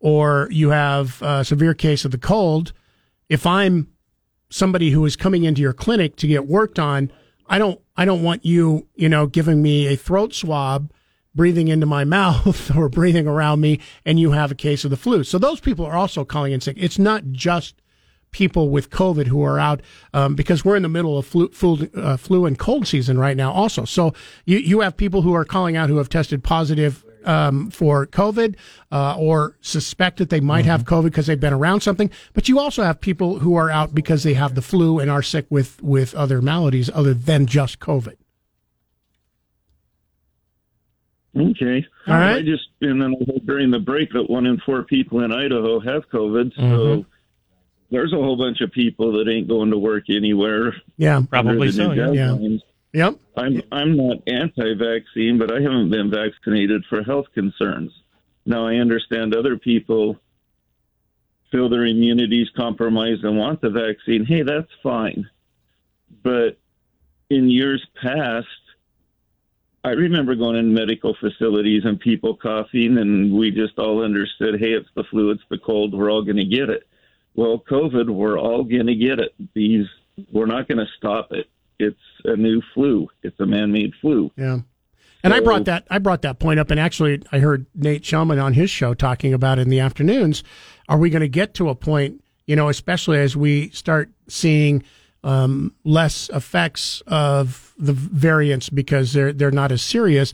or 0.00 0.48
you 0.50 0.70
have 0.70 1.20
a 1.22 1.44
severe 1.44 1.74
case 1.74 2.04
of 2.04 2.10
the 2.10 2.18
cold, 2.18 2.72
if 3.28 3.46
I'm 3.46 3.88
somebody 4.48 4.90
who 4.90 5.04
is 5.04 5.14
coming 5.14 5.44
into 5.44 5.60
your 5.60 5.72
clinic 5.72 6.16
to 6.16 6.26
get 6.26 6.46
worked 6.46 6.78
on, 6.78 7.12
I 7.46 7.58
don't, 7.58 7.80
I 7.96 8.04
don't 8.04 8.22
want 8.22 8.44
you, 8.44 8.88
you 8.94 9.08
know, 9.08 9.26
giving 9.26 9.62
me 9.62 9.86
a 9.86 9.96
throat 9.96 10.34
swab, 10.34 10.90
breathing 11.34 11.68
into 11.68 11.86
my 11.86 12.04
mouth 12.18 12.74
or 12.74 12.88
breathing 12.88 13.26
around 13.26 13.60
me, 13.60 13.78
and 14.04 14.18
you 14.18 14.32
have 14.32 14.50
a 14.50 14.56
case 14.56 14.84
of 14.84 14.90
the 14.90 14.96
flu. 14.96 15.22
So 15.22 15.38
those 15.38 15.60
people 15.60 15.84
are 15.84 15.96
also 15.96 16.24
calling 16.24 16.52
in 16.52 16.60
sick. 16.60 16.76
It's 16.78 16.98
not 16.98 17.30
just 17.30 17.76
people 18.32 18.70
with 18.70 18.90
COVID 18.90 19.26
who 19.26 19.42
are 19.42 19.58
out 19.58 19.80
um, 20.14 20.34
because 20.34 20.64
we're 20.64 20.76
in 20.76 20.82
the 20.82 20.88
middle 20.88 21.18
of 21.18 21.26
flu, 21.26 21.48
flu, 21.50 21.90
uh, 21.96 22.16
flu 22.16 22.46
and 22.46 22.58
cold 22.58 22.86
season 22.86 23.18
right 23.18 23.36
now, 23.36 23.52
also. 23.52 23.84
So 23.84 24.14
you, 24.44 24.58
you 24.58 24.80
have 24.80 24.96
people 24.96 25.22
who 25.22 25.34
are 25.34 25.44
calling 25.44 25.76
out 25.76 25.88
who 25.88 25.98
have 25.98 26.08
tested 26.08 26.42
positive 26.42 27.04
um, 27.24 27.70
for 27.70 28.06
COVID 28.06 28.56
uh, 28.92 29.16
or 29.18 29.56
suspect 29.60 30.18
that 30.18 30.30
they 30.30 30.40
might 30.40 30.64
have 30.64 30.84
COVID 30.84 31.04
because 31.04 31.26
they've 31.26 31.38
been 31.40 31.52
around 31.52 31.80
something. 31.82 32.10
But 32.32 32.48
you 32.48 32.58
also 32.58 32.82
have 32.82 33.00
people 33.00 33.38
who 33.40 33.54
are 33.56 33.70
out 33.70 33.94
because 33.94 34.22
they 34.22 34.34
have 34.34 34.54
the 34.54 34.62
flu 34.62 34.98
and 34.98 35.10
are 35.10 35.22
sick 35.22 35.46
with, 35.50 35.82
with 35.82 36.14
other 36.14 36.40
maladies 36.42 36.90
other 36.92 37.14
than 37.14 37.46
just 37.46 37.78
COVID. 37.80 38.16
Okay. 41.36 41.86
All 42.08 42.14
right. 42.14 42.36
I 42.38 42.42
just 42.42 42.64
and 42.80 43.00
then 43.00 43.14
during 43.46 43.70
the 43.70 43.78
break 43.78 44.12
that 44.14 44.28
one 44.28 44.46
in 44.46 44.58
four 44.66 44.82
people 44.82 45.20
in 45.22 45.32
Idaho 45.32 45.78
have 45.78 46.08
COVID. 46.10 46.52
So 46.56 46.62
Mhm. 46.62 47.06
there's 47.90 48.12
a 48.12 48.16
whole 48.16 48.36
bunch 48.36 48.60
of 48.60 48.72
people 48.72 49.12
that 49.12 49.30
ain't 49.30 49.46
going 49.46 49.70
to 49.70 49.78
work 49.78 50.04
anywhere. 50.10 50.74
Yeah, 50.96 51.22
Probably 51.30 51.68
under 51.68 51.72
so, 51.72 51.92
new 51.92 52.14
yeah. 52.14 52.58
Yep. 52.92 53.18
I'm 53.36 53.62
I'm 53.70 53.96
not 53.96 54.16
anti-vaccine, 54.26 55.38
but 55.38 55.52
I 55.52 55.60
haven't 55.60 55.90
been 55.90 56.10
vaccinated 56.10 56.84
for 56.88 57.02
health 57.02 57.26
concerns. 57.34 57.92
Now 58.46 58.66
I 58.66 58.76
understand 58.76 59.34
other 59.34 59.56
people 59.56 60.18
feel 61.52 61.68
their 61.68 61.86
immunities 61.86 62.48
compromised 62.56 63.24
and 63.24 63.36
want 63.38 63.60
the 63.60 63.70
vaccine. 63.70 64.24
Hey, 64.24 64.42
that's 64.42 64.70
fine. 64.82 65.28
But 66.22 66.58
in 67.28 67.48
years 67.48 67.84
past, 68.00 68.46
I 69.82 69.90
remember 69.90 70.34
going 70.34 70.56
in 70.56 70.74
medical 70.74 71.14
facilities 71.14 71.84
and 71.84 71.98
people 71.98 72.36
coughing, 72.36 72.98
and 72.98 73.32
we 73.32 73.50
just 73.50 73.78
all 73.78 74.04
understood, 74.04 74.60
hey, 74.60 74.72
it's 74.72 74.88
the 74.94 75.04
flu, 75.04 75.30
it's 75.30 75.42
the 75.48 75.58
cold, 75.58 75.94
we're 75.94 76.10
all 76.10 76.22
going 76.22 76.36
to 76.36 76.44
get 76.44 76.68
it. 76.68 76.86
Well, 77.34 77.62
COVID, 77.70 78.10
we're 78.10 78.38
all 78.38 78.64
going 78.64 78.88
to 78.88 78.94
get 78.94 79.18
it. 79.20 79.34
These, 79.54 79.86
we're 80.32 80.46
not 80.46 80.68
going 80.68 80.78
to 80.78 80.92
stop 80.98 81.32
it. 81.32 81.48
It's 81.80 81.98
a 82.24 82.36
new 82.36 82.62
flu. 82.74 83.08
It's 83.22 83.38
a 83.40 83.46
man-made 83.46 83.94
flu. 84.00 84.30
Yeah. 84.36 84.60
And 85.22 85.34
I 85.34 85.40
brought 85.40 85.66
that 85.66 85.86
I 85.90 85.98
brought 85.98 86.22
that 86.22 86.38
point 86.38 86.60
up, 86.60 86.70
and 86.70 86.80
actually 86.80 87.22
I 87.30 87.40
heard 87.40 87.66
Nate 87.74 88.02
Shelman 88.02 88.42
on 88.42 88.54
his 88.54 88.70
show 88.70 88.94
talking 88.94 89.34
about 89.34 89.58
it 89.58 89.62
in 89.62 89.68
the 89.68 89.80
afternoons. 89.80 90.42
Are 90.88 90.98
we 90.98 91.10
going 91.10 91.20
to 91.20 91.28
get 91.28 91.52
to 91.54 91.68
a 91.68 91.74
point, 91.74 92.24
you 92.46 92.56
know, 92.56 92.68
especially 92.68 93.18
as 93.18 93.36
we 93.36 93.68
start 93.70 94.10
seeing 94.28 94.82
um, 95.22 95.74
less 95.84 96.30
effects 96.30 97.02
of 97.06 97.74
the 97.78 97.92
variants 97.92 98.70
because 98.70 99.12
they're 99.12 99.32
they're 99.32 99.50
not 99.50 99.72
as 99.72 99.82
serious? 99.82 100.32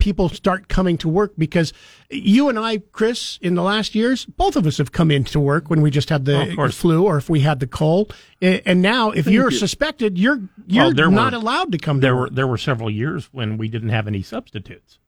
People 0.00 0.28
start 0.28 0.68
coming 0.68 0.98
to 0.98 1.08
work 1.08 1.34
because 1.38 1.72
you 2.10 2.48
and 2.48 2.58
I, 2.58 2.78
Chris, 2.78 3.38
in 3.40 3.54
the 3.54 3.62
last 3.62 3.94
years, 3.94 4.24
both 4.24 4.56
of 4.56 4.66
us 4.66 4.78
have 4.78 4.90
come 4.90 5.10
into 5.10 5.38
work 5.38 5.70
when 5.70 5.80
we 5.82 5.90
just 5.90 6.08
had 6.08 6.24
the 6.24 6.70
flu 6.72 7.04
or 7.04 7.16
if 7.18 7.30
we 7.30 7.40
had 7.40 7.60
the 7.60 7.66
cold. 7.66 8.12
And 8.42 8.82
now, 8.82 9.10
if 9.10 9.26
Thank 9.26 9.34
you're 9.34 9.50
you. 9.52 9.58
suspected, 9.58 10.18
you're 10.18 10.40
you're 10.66 10.92
Well, 10.94 11.10
not 11.10 11.32
were- 11.32 11.38
allowed 11.38 11.70
to 11.72 11.78
come 11.78 12.00
There 12.00 12.16
were 12.16 12.30
there 12.30 12.46
were 12.46 12.58
several 12.58 12.90
years 12.90 13.28
when 13.32 13.58
we 13.58 13.68
didn't 13.68 13.90
have 13.90 14.08
any 14.08 14.22
substitutes. 14.22 14.98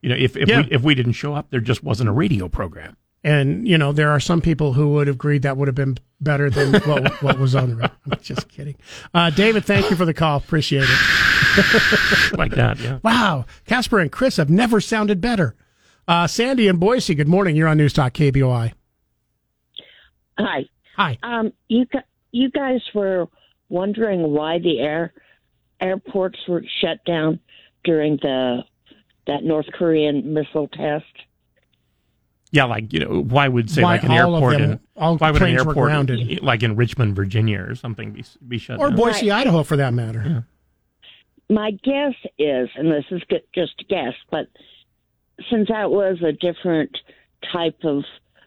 You 0.00 0.08
know, 0.08 0.16
if 0.16 0.36
if 0.36 0.48
Yeah. 0.48 0.62
we 0.62 0.68
if 0.70 0.82
we 0.82 0.94
didn't 0.94 1.12
show 1.12 1.34
up, 1.34 1.50
there 1.50 1.60
just 1.60 1.82
wasn't 1.84 2.08
a 2.08 2.12
radio 2.12 2.48
program. 2.48 2.96
And 3.22 3.68
you 3.68 3.76
know, 3.76 3.92
there 3.92 4.10
are 4.10 4.20
some 4.20 4.40
people 4.40 4.72
who 4.72 4.88
would 4.90 5.06
have 5.06 5.16
agreed 5.16 5.42
that 5.42 5.56
would 5.56 5.68
have 5.68 5.74
been 5.74 5.98
better 6.20 6.48
than 6.48 6.80
what, 6.82 7.22
what 7.22 7.38
was 7.40 7.54
on 7.54 7.70
the 7.70 7.76
radio. 7.76 7.96
I'm 8.10 8.20
just 8.20 8.48
kidding. 8.48 8.76
Uh, 9.12 9.30
David, 9.30 9.64
thank 9.64 9.90
you 9.90 9.96
for 9.96 10.04
the 10.04 10.14
call. 10.14 10.38
Appreciate 10.38 10.84
it. 10.88 12.32
like 12.38 12.52
that, 12.52 12.78
yeah. 12.78 12.98
Wow, 13.02 13.44
Casper 13.66 13.98
and 13.98 14.10
Chris 14.10 14.36
have 14.36 14.48
never 14.48 14.80
sounded 14.80 15.20
better. 15.20 15.54
Uh, 16.08 16.26
Sandy 16.26 16.66
and 16.66 16.80
Boise, 16.80 17.14
good 17.14 17.28
morning. 17.28 17.56
You're 17.56 17.68
on 17.68 17.76
News 17.76 17.92
Talk 17.92 18.14
KBOI. 18.14 18.72
Hi. 20.38 20.64
Hi. 20.96 21.18
Um, 21.22 21.52
you 21.68 21.86
you 22.32 22.50
guys 22.50 22.80
were 22.94 23.26
wondering 23.68 24.32
why 24.32 24.58
the 24.58 24.80
air 24.80 25.12
airports 25.80 26.38
were 26.48 26.62
shut 26.80 27.04
down 27.04 27.40
during 27.84 28.18
the 28.22 28.64
that 29.26 29.44
North 29.44 29.66
Korean 29.72 30.34
missile 30.34 30.68
test. 30.68 31.04
Yeah, 32.52 32.64
like 32.64 32.92
you 32.92 33.00
know, 33.00 33.22
why 33.22 33.46
would 33.48 33.70
say 33.70 33.82
Why 33.82 33.92
like 33.94 34.02
an 34.04 34.10
airport 34.12 34.58
them- 34.58 34.70
in 34.72 34.80
all 34.96 35.16
why 35.18 35.30
would 35.30 35.40
an 35.42 35.50
airport 35.50 35.76
grounded? 35.76 36.42
like 36.42 36.62
in 36.62 36.74
Richmond, 36.76 37.14
Virginia, 37.14 37.60
or 37.62 37.74
something 37.74 38.12
be 38.12 38.24
be 38.46 38.58
shut 38.58 38.78
Or 38.80 38.90
down? 38.90 38.94
Or 38.94 38.96
Boise, 38.96 39.30
Idaho, 39.30 39.62
for 39.62 39.76
that 39.76 39.94
matter. 39.94 40.44
My 41.48 41.72
guess 41.72 42.14
is, 42.38 42.68
and 42.76 42.90
this 42.90 43.04
is 43.10 43.22
just 43.54 43.74
a 43.80 43.84
guess, 43.84 44.14
but 44.30 44.48
since 45.50 45.68
that 45.68 45.90
was 45.90 46.22
a 46.22 46.32
different 46.32 46.96
type 47.52 47.78
of 47.84 48.04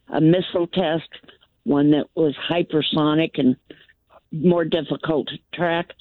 a 0.10 0.22
missile 0.22 0.68
test, 0.68 1.10
one 1.64 1.92
that 1.92 2.08
was 2.16 2.36
hypersonic 2.50 3.40
and 3.40 3.56
more 4.32 4.64
difficult 4.66 5.28
to 5.30 5.38
track, 5.54 5.94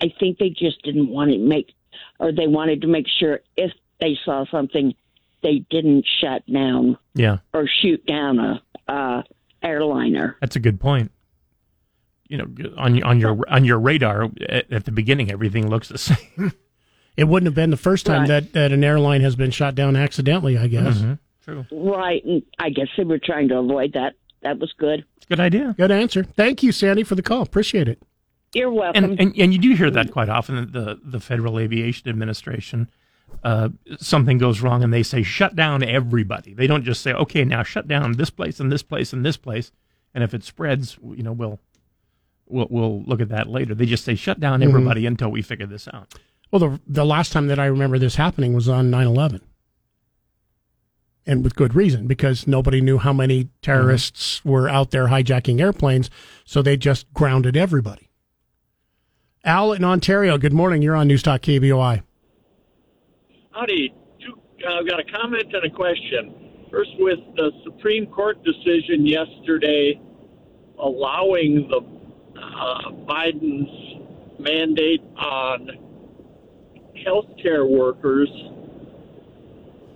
I 0.00 0.12
think 0.18 0.38
they 0.38 0.50
just 0.50 0.82
didn't 0.82 1.08
want 1.08 1.30
to 1.30 1.38
make, 1.38 1.72
or 2.18 2.32
they 2.32 2.46
wanted 2.46 2.80
to 2.82 2.86
make 2.86 3.06
sure 3.08 3.40
if 3.56 3.72
they 4.00 4.18
saw 4.24 4.44
something, 4.50 4.94
they 5.42 5.64
didn't 5.70 6.06
shut 6.20 6.42
down 6.50 6.96
Yeah, 7.14 7.38
or 7.52 7.66
shoot 7.80 8.04
down 8.06 8.38
a 8.38 8.62
uh, 8.88 9.22
airliner. 9.62 10.36
that's 10.40 10.56
a 10.56 10.60
good 10.60 10.80
point. 10.80 11.10
You 12.28 12.38
know, 12.38 12.46
on 12.78 13.02
on 13.02 13.20
your 13.20 13.38
on 13.48 13.64
your 13.64 13.78
radar 13.78 14.30
at, 14.48 14.72
at 14.72 14.84
the 14.84 14.92
beginning, 14.92 15.30
everything 15.30 15.68
looks 15.68 15.88
the 15.88 15.98
same. 15.98 16.52
it 17.16 17.24
wouldn't 17.24 17.46
have 17.46 17.54
been 17.54 17.70
the 17.70 17.76
first 17.76 18.06
time 18.06 18.20
Right. 18.22 18.28
that, 18.28 18.52
that 18.54 18.72
an 18.72 18.82
airline 18.82 19.20
has 19.20 19.36
been 19.36 19.50
shot 19.50 19.74
down 19.74 19.96
accidentally. 19.96 20.56
I 20.56 20.66
guess. 20.66 20.98
Mhm. 20.98 21.18
True. 21.44 21.66
Right, 21.72 22.24
and 22.24 22.42
I 22.60 22.70
guess 22.70 22.86
they 22.96 23.02
were 23.04 23.18
trying 23.18 23.48
to 23.48 23.58
avoid 23.58 23.92
that. 23.94 24.14
That 24.42 24.58
was 24.60 24.72
good. 24.78 25.04
Good 25.28 25.40
idea. 25.40 25.74
Good 25.76 25.90
answer. 25.90 26.22
Thank 26.22 26.62
you, 26.62 26.70
Sandy, 26.72 27.02
for 27.02 27.16
the 27.16 27.22
call. 27.22 27.42
Appreciate 27.42 27.88
it. 27.88 28.00
You're 28.54 28.70
welcome. 28.72 29.04
And, 29.04 29.20
and 29.20 29.36
and 29.38 29.52
you 29.52 29.58
do 29.58 29.74
hear 29.74 29.90
that 29.90 30.10
quite 30.12 30.28
often. 30.28 30.70
The 30.72 31.00
the 31.04 31.20
Federal 31.20 31.58
Aviation 31.58 32.08
Administration, 32.08 32.88
uh, 33.44 33.68
something 33.98 34.38
goes 34.38 34.60
wrong 34.60 34.82
and 34.84 34.92
they 34.92 35.02
say 35.02 35.22
shut 35.22 35.56
down 35.56 35.82
everybody. 35.82 36.54
They 36.54 36.66
don't 36.66 36.84
just 36.84 37.02
say 37.02 37.12
okay 37.12 37.44
now 37.44 37.62
shut 37.62 37.88
down 37.88 38.12
this 38.12 38.30
place 38.30 38.60
and 38.60 38.70
this 38.70 38.82
place 38.82 39.12
and 39.12 39.24
this 39.24 39.36
place, 39.36 39.72
and 40.14 40.22
if 40.22 40.32
it 40.34 40.44
spreads, 40.44 40.98
you 41.02 41.22
know 41.22 41.32
we'll 41.32 41.58
we'll 42.46 42.68
we'll 42.70 43.02
look 43.04 43.20
at 43.20 43.28
that 43.30 43.48
later. 43.48 43.74
They 43.74 43.86
just 43.86 44.04
say 44.04 44.14
shut 44.14 44.38
down 44.40 44.60
Mhm. 44.60 44.68
everybody 44.68 45.06
until 45.06 45.30
we 45.30 45.42
figure 45.42 45.66
this 45.66 45.88
out. 45.92 46.14
Well, 46.50 46.60
the 46.60 46.80
the 46.86 47.04
last 47.06 47.32
time 47.32 47.46
that 47.48 47.58
I 47.58 47.66
remember 47.66 47.98
this 47.98 48.16
happening 48.16 48.52
was 48.54 48.68
on 48.68 48.90
9/11. 48.90 49.40
And 51.24 51.44
with 51.44 51.54
good 51.54 51.74
reason, 51.76 52.08
because 52.08 52.48
nobody 52.48 52.80
knew 52.80 52.98
how 52.98 53.12
many 53.12 53.48
terrorists 53.62 54.44
were 54.44 54.68
out 54.68 54.90
there 54.90 55.06
hijacking 55.06 55.60
airplanes, 55.60 56.10
so 56.44 56.62
they 56.62 56.76
just 56.76 57.12
grounded 57.14 57.56
everybody. 57.56 58.10
Al 59.44 59.72
in 59.72 59.84
Ontario, 59.84 60.36
good 60.36 60.52
morning. 60.52 60.82
You're 60.82 60.96
on 60.96 61.06
News 61.06 61.22
Talk 61.22 61.42
KBOI. 61.42 62.02
Howdy. 63.52 63.94
Two, 64.24 64.40
uh, 64.66 64.78
I've 64.78 64.88
got 64.88 64.98
a 64.98 65.04
comment 65.04 65.52
and 65.52 65.64
a 65.64 65.70
question. 65.70 66.66
First, 66.70 66.90
with 66.98 67.18
the 67.36 67.50
Supreme 67.64 68.06
Court 68.06 68.42
decision 68.42 69.06
yesterday 69.06 70.00
allowing 70.78 71.68
the 71.68 71.80
uh, 72.40 72.90
Biden's 73.06 74.40
mandate 74.40 75.02
on 75.16 75.68
healthcare 77.06 77.68
workers, 77.68 78.30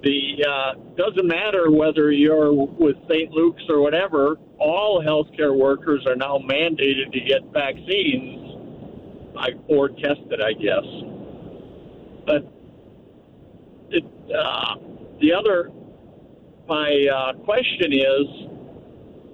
the 0.02 0.44
uh, 0.46 0.74
doesn't 0.96 1.26
matter 1.26 1.70
whether 1.70 2.12
you're 2.12 2.52
with 2.52 2.96
St. 3.08 3.30
Luke's 3.30 3.62
or 3.70 3.80
whatever. 3.80 4.36
All 4.58 5.02
healthcare 5.02 5.56
workers 5.56 6.04
are 6.06 6.14
now 6.14 6.36
mandated 6.38 7.10
to 7.10 7.20
get 7.20 7.40
vaccines 7.54 8.42
or 9.68 9.88
tested, 9.88 10.42
I 10.42 10.52
guess. 10.52 10.84
But 12.26 12.55
it, 13.90 14.04
uh, 14.34 14.76
the 15.20 15.32
other, 15.32 15.70
my 16.68 17.06
uh, 17.12 17.32
question 17.44 17.92
is, 17.92 18.26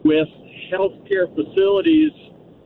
with 0.05 0.29
healthcare 0.73 1.33
facilities 1.35 2.13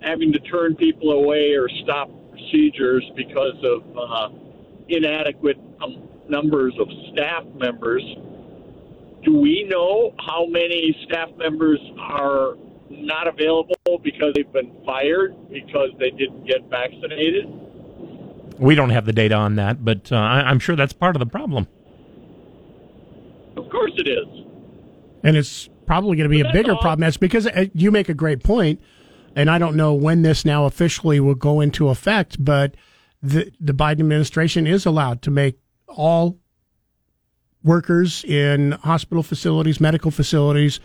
having 0.00 0.32
to 0.32 0.38
turn 0.40 0.74
people 0.76 1.10
away 1.12 1.52
or 1.54 1.68
stop 1.82 2.10
procedures 2.30 3.04
because 3.16 3.56
of 3.64 3.82
uh, 3.96 4.28
inadequate 4.88 5.58
um, 5.82 6.08
numbers 6.28 6.74
of 6.78 6.88
staff 7.12 7.44
members, 7.54 8.02
do 9.24 9.36
we 9.36 9.64
know 9.68 10.14
how 10.20 10.46
many 10.46 10.96
staff 11.04 11.30
members 11.36 11.80
are 11.98 12.56
not 12.88 13.26
available 13.26 13.74
because 14.02 14.32
they've 14.34 14.52
been 14.52 14.72
fired 14.84 15.34
because 15.50 15.90
they 15.98 16.10
didn't 16.10 16.46
get 16.46 16.62
vaccinated? 16.70 17.46
We 18.58 18.74
don't 18.74 18.90
have 18.90 19.04
the 19.04 19.12
data 19.12 19.34
on 19.34 19.56
that, 19.56 19.84
but 19.84 20.10
uh, 20.10 20.16
I, 20.16 20.42
I'm 20.42 20.58
sure 20.58 20.76
that's 20.76 20.92
part 20.92 21.16
of 21.16 21.20
the 21.20 21.26
problem. 21.26 21.66
Of 23.56 23.68
course 23.70 23.92
it 23.96 24.08
is. 24.08 24.26
And 25.22 25.36
it's 25.36 25.68
probably 25.86 26.16
going 26.16 26.28
to 26.30 26.34
be 26.34 26.40
a 26.40 26.52
bigger 26.52 26.74
problem. 26.76 27.00
That's 27.00 27.16
because 27.16 27.46
uh, 27.46 27.66
you 27.74 27.90
make 27.90 28.08
a 28.08 28.14
great 28.14 28.42
point, 28.42 28.80
and 29.34 29.50
I 29.50 29.58
don't 29.58 29.76
know 29.76 29.94
when 29.94 30.22
this 30.22 30.44
now 30.44 30.66
officially 30.66 31.20
will 31.20 31.34
go 31.34 31.60
into 31.60 31.88
effect, 31.88 32.42
but 32.42 32.74
the 33.22 33.50
the 33.60 33.72
Biden 33.72 34.00
administration 34.00 34.66
is 34.66 34.86
allowed 34.86 35.22
to 35.22 35.30
make 35.30 35.58
all 35.88 36.38
workers 37.62 38.24
in 38.24 38.72
hospital 38.72 39.22
facilities, 39.22 39.80
medical 39.80 40.10
facilities, 40.10 40.80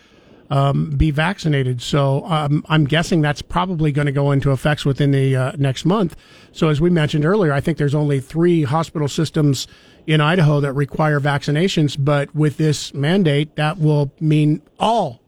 um, 0.52 0.90
be 0.90 1.10
vaccinated. 1.10 1.80
So 1.80 2.26
um, 2.26 2.62
I'm 2.68 2.84
guessing 2.84 3.22
that's 3.22 3.40
probably 3.40 3.90
going 3.90 4.04
to 4.04 4.12
go 4.12 4.32
into 4.32 4.50
effect 4.50 4.84
within 4.84 5.10
the 5.10 5.34
uh, 5.34 5.52
next 5.56 5.86
month. 5.86 6.14
So 6.52 6.68
as 6.68 6.78
we 6.78 6.90
mentioned 6.90 7.24
earlier, 7.24 7.54
I 7.54 7.60
think 7.62 7.78
there's 7.78 7.94
only 7.94 8.20
three 8.20 8.64
hospital 8.64 9.08
systems 9.08 9.66
in 10.06 10.20
Idaho 10.20 10.60
that 10.60 10.74
require 10.74 11.20
vaccinations, 11.20 11.96
but 11.98 12.34
with 12.34 12.58
this 12.58 12.92
mandate, 12.92 13.56
that 13.56 13.78
will 13.78 14.12
mean 14.20 14.60
all 14.78 15.22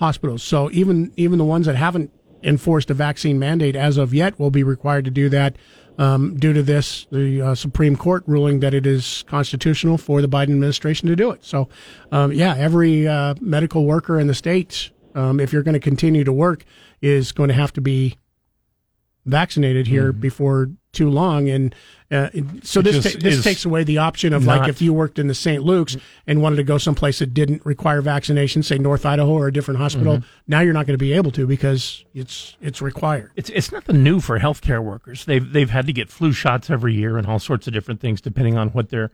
hospitals. 0.00 0.42
So 0.42 0.72
even 0.72 1.12
even 1.16 1.38
the 1.38 1.44
ones 1.44 1.66
that 1.66 1.76
haven't 1.76 2.10
enforced 2.42 2.90
a 2.90 2.94
vaccine 2.94 3.38
mandate 3.38 3.76
as 3.76 3.96
of 3.96 4.12
yet 4.12 4.40
will 4.40 4.50
be 4.50 4.64
required 4.64 5.04
to 5.04 5.10
do 5.12 5.28
that 5.28 5.54
um, 5.98 6.36
due 6.36 6.52
to 6.52 6.62
this 6.62 7.06
the 7.10 7.42
uh, 7.42 7.54
Supreme 7.54 7.96
Court 7.96 8.22
ruling 8.26 8.60
that 8.60 8.72
it 8.72 8.86
is 8.86 9.24
constitutional 9.26 9.98
for 9.98 10.22
the 10.22 10.28
Biden 10.28 10.50
administration 10.50 11.08
to 11.08 11.16
do 11.16 11.30
it. 11.30 11.44
So 11.44 11.68
um, 12.12 12.32
yeah, 12.32 12.54
every 12.56 13.06
uh, 13.06 13.34
medical 13.40 13.84
worker 13.84 14.18
in 14.18 14.28
the 14.28 14.34
state, 14.34 14.90
um, 15.14 15.40
if 15.40 15.52
you're 15.52 15.62
going 15.62 15.74
to 15.74 15.80
continue 15.80 16.24
to 16.24 16.32
work, 16.32 16.64
is 17.02 17.32
going 17.32 17.48
to 17.48 17.54
have 17.54 17.72
to 17.74 17.80
be 17.80 18.16
vaccinated 19.26 19.86
here 19.86 20.12
before 20.12 20.70
too 20.92 21.10
long 21.10 21.48
and 21.48 21.74
uh, 22.10 22.30
so 22.62 22.80
Which 22.80 22.94
this 22.94 23.12
ta- 23.12 23.18
this 23.20 23.44
takes 23.44 23.66
away 23.66 23.84
the 23.84 23.98
option 23.98 24.32
of 24.32 24.46
like 24.46 24.66
if 24.68 24.80
you 24.80 24.94
worked 24.94 25.18
in 25.18 25.26
the 25.28 25.34
St. 25.34 25.62
Luke's 25.62 25.94
and 26.26 26.40
wanted 26.40 26.56
to 26.56 26.62
go 26.64 26.78
someplace 26.78 27.18
that 27.18 27.34
didn't 27.34 27.64
require 27.66 28.00
vaccination, 28.00 28.62
say 28.62 28.78
North 28.78 29.04
Idaho 29.04 29.30
or 29.32 29.46
a 29.48 29.52
different 29.52 29.78
hospital, 29.78 30.16
Mhm. 30.18 30.24
now 30.46 30.60
you're 30.60 30.72
not 30.72 30.86
going 30.86 30.94
to 30.94 31.02
be 31.02 31.12
able 31.12 31.30
to 31.32 31.46
because 31.46 32.04
it's 32.14 32.56
it's 32.62 32.80
required. 32.80 33.30
It's 33.36 33.50
it's 33.50 33.70
nothing 33.70 34.02
new 34.02 34.20
for 34.20 34.38
healthcare 34.40 34.82
workers. 34.82 35.26
They've 35.26 35.52
they've 35.52 35.68
had 35.68 35.86
to 35.86 35.92
get 35.92 36.08
flu 36.08 36.32
shots 36.32 36.70
every 36.70 36.94
year 36.94 37.18
and 37.18 37.26
all 37.26 37.38
sorts 37.38 37.66
of 37.66 37.74
different 37.74 38.00
things 38.00 38.22
depending 38.22 38.56
on 38.56 38.68
what 38.70 38.88
their 38.88 39.10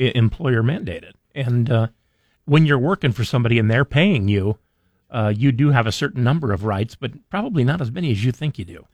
i- 0.00 0.12
employer 0.14 0.62
mandated. 0.62 1.12
And 1.34 1.70
uh, 1.70 1.86
when 2.46 2.64
you're 2.64 2.78
working 2.78 3.12
for 3.12 3.24
somebody 3.24 3.58
and 3.58 3.70
they're 3.70 3.84
paying 3.84 4.26
you, 4.28 4.56
uh, 5.10 5.34
you 5.36 5.52
do 5.52 5.70
have 5.72 5.86
a 5.86 5.92
certain 5.92 6.24
number 6.24 6.54
of 6.54 6.64
rights, 6.64 6.94
but 6.94 7.10
probably 7.28 7.62
not 7.62 7.82
as 7.82 7.92
many 7.92 8.10
as 8.10 8.24
you 8.24 8.32
think 8.32 8.58
you 8.58 8.64
do. 8.64 8.86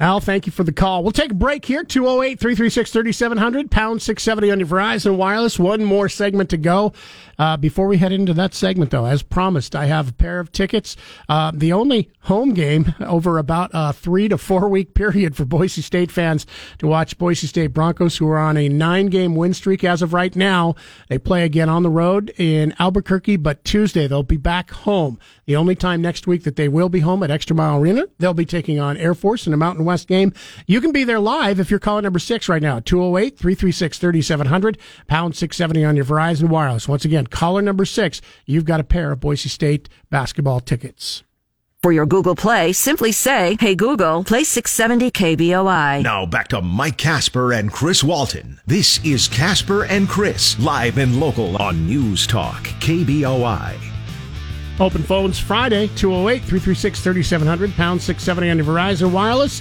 Al, 0.00 0.18
thank 0.18 0.44
you 0.44 0.50
for 0.50 0.64
the 0.64 0.72
call. 0.72 1.04
We'll 1.04 1.12
take 1.12 1.30
a 1.30 1.34
break 1.34 1.64
here. 1.64 1.84
208 1.84 2.40
336 2.40 2.90
3700, 2.90 3.70
pound 3.70 4.02
670 4.02 4.50
on 4.50 4.58
your 4.58 4.66
Verizon 4.66 5.16
Wireless. 5.16 5.56
One 5.56 5.84
more 5.84 6.08
segment 6.08 6.50
to 6.50 6.56
go. 6.56 6.92
Uh, 7.38 7.56
before 7.56 7.86
we 7.86 7.98
head 7.98 8.12
into 8.12 8.34
that 8.34 8.54
segment, 8.54 8.90
though, 8.90 9.06
as 9.06 9.22
promised, 9.22 9.76
I 9.76 9.86
have 9.86 10.08
a 10.08 10.12
pair 10.12 10.40
of 10.40 10.50
tickets. 10.50 10.96
Uh, 11.28 11.52
the 11.54 11.72
only 11.72 12.10
home 12.22 12.54
game 12.54 12.94
over 13.00 13.38
about 13.38 13.70
a 13.72 13.92
three 13.92 14.28
to 14.28 14.36
four 14.36 14.68
week 14.68 14.94
period 14.94 15.36
for 15.36 15.44
Boise 15.44 15.82
State 15.82 16.10
fans 16.10 16.44
to 16.78 16.88
watch 16.88 17.16
Boise 17.16 17.46
State 17.46 17.68
Broncos, 17.68 18.16
who 18.16 18.28
are 18.28 18.38
on 18.38 18.56
a 18.56 18.68
nine 18.68 19.06
game 19.06 19.36
win 19.36 19.54
streak 19.54 19.84
as 19.84 20.02
of 20.02 20.12
right 20.12 20.34
now. 20.34 20.74
They 21.08 21.18
play 21.18 21.44
again 21.44 21.68
on 21.68 21.84
the 21.84 21.90
road 21.90 22.32
in 22.36 22.74
Albuquerque, 22.80 23.36
but 23.36 23.64
Tuesday 23.64 24.08
they'll 24.08 24.24
be 24.24 24.36
back 24.36 24.72
home. 24.72 25.20
The 25.46 25.54
only 25.54 25.76
time 25.76 26.02
next 26.02 26.26
week 26.26 26.42
that 26.44 26.56
they 26.56 26.68
will 26.68 26.88
be 26.88 27.00
home 27.00 27.22
at 27.22 27.30
Extra 27.30 27.54
Mile 27.54 27.78
Arena, 27.78 28.06
they'll 28.18 28.34
be 28.34 28.46
taking 28.46 28.80
on 28.80 28.96
Air 28.96 29.14
Force 29.14 29.46
in 29.46 29.52
a 29.52 29.56
Mountain 29.56 29.83
West 29.84 30.08
game. 30.08 30.32
You 30.66 30.80
can 30.80 30.92
be 30.92 31.04
there 31.04 31.20
live 31.20 31.60
if 31.60 31.70
you're 31.70 31.80
calling 31.80 32.04
number 32.04 32.18
six 32.18 32.48
right 32.48 32.62
now, 32.62 32.80
208 32.80 33.38
336 33.38 33.98
3700, 33.98 34.78
pound 35.06 35.36
670 35.36 35.84
on 35.84 35.96
your 35.96 36.04
Verizon 36.04 36.48
Wireless. 36.48 36.88
Once 36.88 37.04
again, 37.04 37.26
caller 37.26 37.62
number 37.62 37.84
six, 37.84 38.20
you've 38.46 38.64
got 38.64 38.80
a 38.80 38.84
pair 38.84 39.12
of 39.12 39.20
Boise 39.20 39.48
State 39.48 39.88
basketball 40.10 40.60
tickets. 40.60 41.22
For 41.84 41.92
your 41.92 42.06
Google 42.06 42.34
Play, 42.34 42.72
simply 42.72 43.12
say, 43.12 43.58
Hey 43.60 43.74
Google, 43.74 44.24
play 44.24 44.42
670 44.42 45.10
KBOI. 45.10 46.02
Now 46.02 46.24
back 46.24 46.48
to 46.48 46.62
Mike 46.62 46.96
Casper 46.96 47.52
and 47.52 47.70
Chris 47.70 48.02
Walton. 48.02 48.58
This 48.66 49.04
is 49.04 49.28
Casper 49.28 49.84
and 49.84 50.08
Chris, 50.08 50.58
live 50.58 50.96
and 50.96 51.20
local 51.20 51.58
on 51.58 51.86
News 51.86 52.26
Talk, 52.26 52.62
KBOI. 52.80 53.76
Open 54.80 55.02
phones 55.02 55.38
Friday, 55.38 55.88
208 55.88 56.38
336 56.38 57.00
3700, 57.02 57.74
pound 57.74 58.00
670 58.00 58.50
on 58.50 58.56
your 58.56 58.66
Verizon 58.66 59.12
Wireless. 59.12 59.60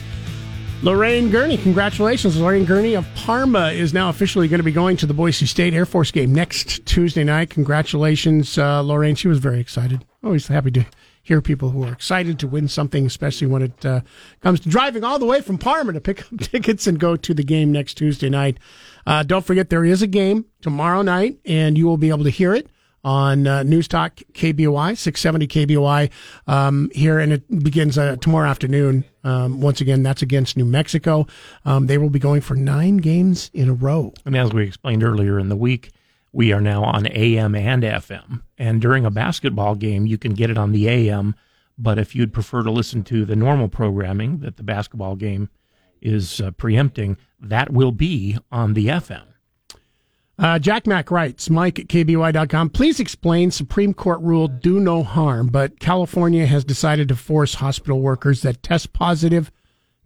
Lorraine 0.83 1.29
Gurney, 1.29 1.55
congratulations. 1.55 2.37
Lorraine 2.37 2.65
Gurney 2.65 2.93
of 2.93 3.07
Parma 3.15 3.69
is 3.69 3.93
now 3.93 4.09
officially 4.09 4.49
going 4.49 4.59
to 4.59 4.65
be 4.65 4.71
going 4.73 4.97
to 4.97 5.05
the 5.05 5.13
Boise 5.13 5.45
State 5.45 5.73
Air 5.73 5.85
Force 5.85 6.11
game 6.11 6.33
next 6.33 6.85
Tuesday 6.85 7.23
night. 7.23 7.51
Congratulations, 7.51 8.57
uh, 8.57 8.81
Lorraine. 8.81 9.15
She 9.15 9.29
was 9.29 9.39
very 9.39 9.61
excited. 9.61 10.03
Always 10.25 10.47
happy 10.47 10.71
to 10.71 10.85
hear 11.21 11.41
people 11.41 11.69
who 11.69 11.85
are 11.85 11.93
excited 11.93 12.37
to 12.39 12.49
win 12.49 12.67
something, 12.67 13.05
especially 13.05 13.47
when 13.47 13.61
it 13.61 13.85
uh, 13.85 14.01
comes 14.41 14.59
to 14.59 14.67
driving 14.67 15.05
all 15.05 15.19
the 15.19 15.25
way 15.25 15.39
from 15.39 15.57
Parma 15.57 15.93
to 15.93 16.01
pick 16.01 16.21
up 16.23 16.37
tickets 16.41 16.85
and 16.85 16.99
go 16.99 17.15
to 17.15 17.33
the 17.33 17.45
game 17.45 17.71
next 17.71 17.93
Tuesday 17.93 18.27
night. 18.27 18.57
Uh, 19.07 19.23
don't 19.23 19.45
forget, 19.45 19.69
there 19.69 19.85
is 19.85 20.01
a 20.01 20.07
game 20.07 20.43
tomorrow 20.59 21.01
night, 21.01 21.39
and 21.45 21.77
you 21.77 21.85
will 21.85 21.95
be 21.95 22.09
able 22.09 22.25
to 22.25 22.29
hear 22.29 22.53
it 22.53 22.67
on 23.03 23.47
uh, 23.47 23.63
News 23.63 23.87
Talk 23.87 24.15
KBOI, 24.33 24.97
670 24.97 25.47
KBOI 25.47 26.09
um, 26.47 26.89
here, 26.93 27.19
and 27.19 27.33
it 27.33 27.63
begins 27.63 27.97
uh, 27.97 28.15
tomorrow 28.17 28.49
afternoon. 28.49 29.03
Um, 29.23 29.61
once 29.61 29.81
again, 29.81 30.03
that's 30.03 30.21
against 30.21 30.57
New 30.57 30.65
Mexico. 30.65 31.27
Um, 31.65 31.87
they 31.87 31.97
will 31.97 32.09
be 32.09 32.19
going 32.19 32.41
for 32.41 32.55
nine 32.55 32.97
games 32.97 33.49
in 33.53 33.69
a 33.69 33.73
row. 33.73 34.13
And 34.25 34.35
as 34.37 34.53
we 34.53 34.63
explained 34.63 35.03
earlier 35.03 35.39
in 35.39 35.49
the 35.49 35.55
week, 35.55 35.91
we 36.31 36.51
are 36.51 36.61
now 36.61 36.83
on 36.83 37.07
AM 37.07 37.55
and 37.55 37.83
FM. 37.83 38.41
And 38.57 38.81
during 38.81 39.05
a 39.05 39.11
basketball 39.11 39.75
game, 39.75 40.05
you 40.05 40.17
can 40.17 40.33
get 40.33 40.49
it 40.49 40.57
on 40.57 40.71
the 40.71 40.87
AM. 40.89 41.35
But 41.77 41.99
if 41.99 42.15
you'd 42.15 42.33
prefer 42.33 42.63
to 42.63 42.71
listen 42.71 43.03
to 43.05 43.25
the 43.25 43.35
normal 43.35 43.67
programming 43.67 44.39
that 44.39 44.57
the 44.57 44.63
basketball 44.63 45.15
game 45.15 45.49
is 46.01 46.41
uh, 46.41 46.51
preempting, 46.51 47.17
that 47.39 47.71
will 47.71 47.91
be 47.91 48.37
on 48.51 48.73
the 48.73 48.87
FM. 48.87 49.32
Uh, 50.43 50.59
Jack 50.59 50.85
Mack 50.85 51.09
writes, 51.09 51.49
Mike 51.49 51.79
at 51.79 51.87
KBOI.com, 51.87 52.71
please 52.71 52.99
explain 52.99 53.49
Supreme 53.49 53.93
Court 53.93 54.19
rule 54.19 54.49
do 54.49 54.77
no 54.77 55.01
harm, 55.01 55.47
but 55.47 55.79
California 55.79 56.45
has 56.45 56.65
decided 56.65 57.07
to 57.07 57.15
force 57.15 57.53
hospital 57.53 58.01
workers 58.01 58.41
that 58.41 58.61
test 58.61 58.91
positive 58.91 59.53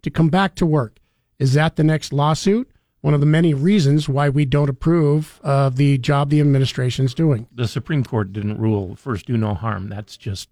to 0.02 0.10
come 0.10 0.28
back 0.28 0.54
to 0.54 0.64
work. 0.64 1.00
Is 1.40 1.54
that 1.54 1.74
the 1.74 1.82
next 1.82 2.12
lawsuit? 2.12 2.70
One 3.00 3.14
of 3.14 3.20
the 3.20 3.26
many 3.26 3.52
reasons 3.52 4.08
why 4.08 4.28
we 4.28 4.44
don't 4.44 4.70
approve 4.70 5.40
of 5.42 5.74
the 5.74 5.98
job 5.98 6.30
the 6.30 6.40
administration's 6.40 7.14
doing. 7.14 7.48
The 7.52 7.66
Supreme 7.66 8.04
Court 8.04 8.32
didn't 8.32 8.60
rule 8.60 8.94
first 8.94 9.26
do 9.26 9.36
no 9.36 9.54
harm. 9.54 9.88
That's 9.88 10.16
just 10.16 10.48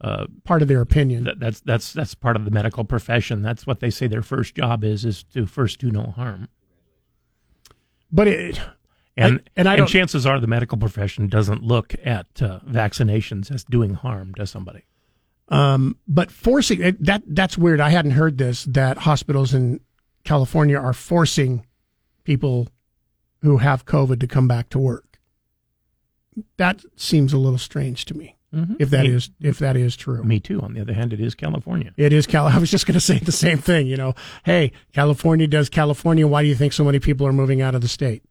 uh, 0.00 0.24
part 0.44 0.62
of 0.62 0.68
their 0.68 0.80
opinion. 0.80 1.24
That, 1.24 1.38
that's 1.38 1.60
that's 1.60 1.92
that's 1.92 2.14
part 2.14 2.36
of 2.36 2.46
the 2.46 2.50
medical 2.50 2.84
profession. 2.84 3.42
That's 3.42 3.66
what 3.66 3.80
they 3.80 3.90
say 3.90 4.06
their 4.06 4.22
first 4.22 4.54
job 4.54 4.84
is 4.84 5.04
is 5.04 5.22
to 5.34 5.44
first 5.44 5.80
do 5.80 5.90
no 5.90 6.14
harm. 6.16 6.48
But 8.10 8.28
it 8.28 8.60
and 9.18 9.34
I, 9.38 9.50
and 9.56 9.68
I 9.68 9.76
and 9.76 9.88
chances 9.88 10.26
are 10.26 10.40
the 10.40 10.46
medical 10.46 10.78
profession 10.78 11.28
doesn't 11.28 11.62
look 11.62 11.94
at 12.04 12.26
uh, 12.40 12.60
vaccinations 12.60 13.50
as 13.50 13.64
doing 13.64 13.94
harm 13.94 14.34
to 14.34 14.46
somebody. 14.46 14.84
Um, 15.48 15.96
but 16.06 16.30
forcing 16.30 16.96
that 17.00 17.22
that's 17.26 17.56
weird. 17.56 17.80
I 17.80 17.90
hadn't 17.90 18.12
heard 18.12 18.38
this 18.38 18.64
that 18.64 18.98
hospitals 18.98 19.54
in 19.54 19.80
California 20.24 20.78
are 20.78 20.92
forcing 20.92 21.64
people 22.24 22.68
who 23.40 23.58
have 23.58 23.86
COVID 23.86 24.20
to 24.20 24.26
come 24.26 24.46
back 24.46 24.68
to 24.70 24.78
work. 24.78 25.18
That 26.56 26.84
seems 26.96 27.32
a 27.32 27.38
little 27.38 27.58
strange 27.58 28.04
to 28.06 28.14
me. 28.14 28.36
Mm-hmm. 28.54 28.74
If 28.78 28.90
that 28.90 29.04
me, 29.04 29.12
is 29.12 29.30
if 29.40 29.58
that 29.58 29.76
is 29.76 29.96
true. 29.96 30.22
Me 30.22 30.40
too. 30.40 30.60
On 30.60 30.72
the 30.72 30.80
other 30.80 30.94
hand, 30.94 31.12
it 31.12 31.20
is 31.20 31.34
California. 31.34 31.92
It 31.96 32.12
is 32.12 32.26
Cal. 32.26 32.46
I 32.48 32.58
was 32.58 32.70
just 32.70 32.86
going 32.86 32.94
to 32.94 33.00
say 33.00 33.18
the 33.18 33.32
same 33.32 33.58
thing. 33.58 33.86
You 33.86 33.96
know, 33.96 34.14
hey, 34.44 34.72
California 34.92 35.46
does 35.46 35.68
California. 35.68 36.26
Why 36.26 36.42
do 36.42 36.48
you 36.48 36.54
think 36.54 36.72
so 36.72 36.84
many 36.84 36.98
people 36.98 37.26
are 37.26 37.32
moving 37.32 37.60
out 37.60 37.74
of 37.74 37.80
the 37.80 37.88
state? 37.88 38.22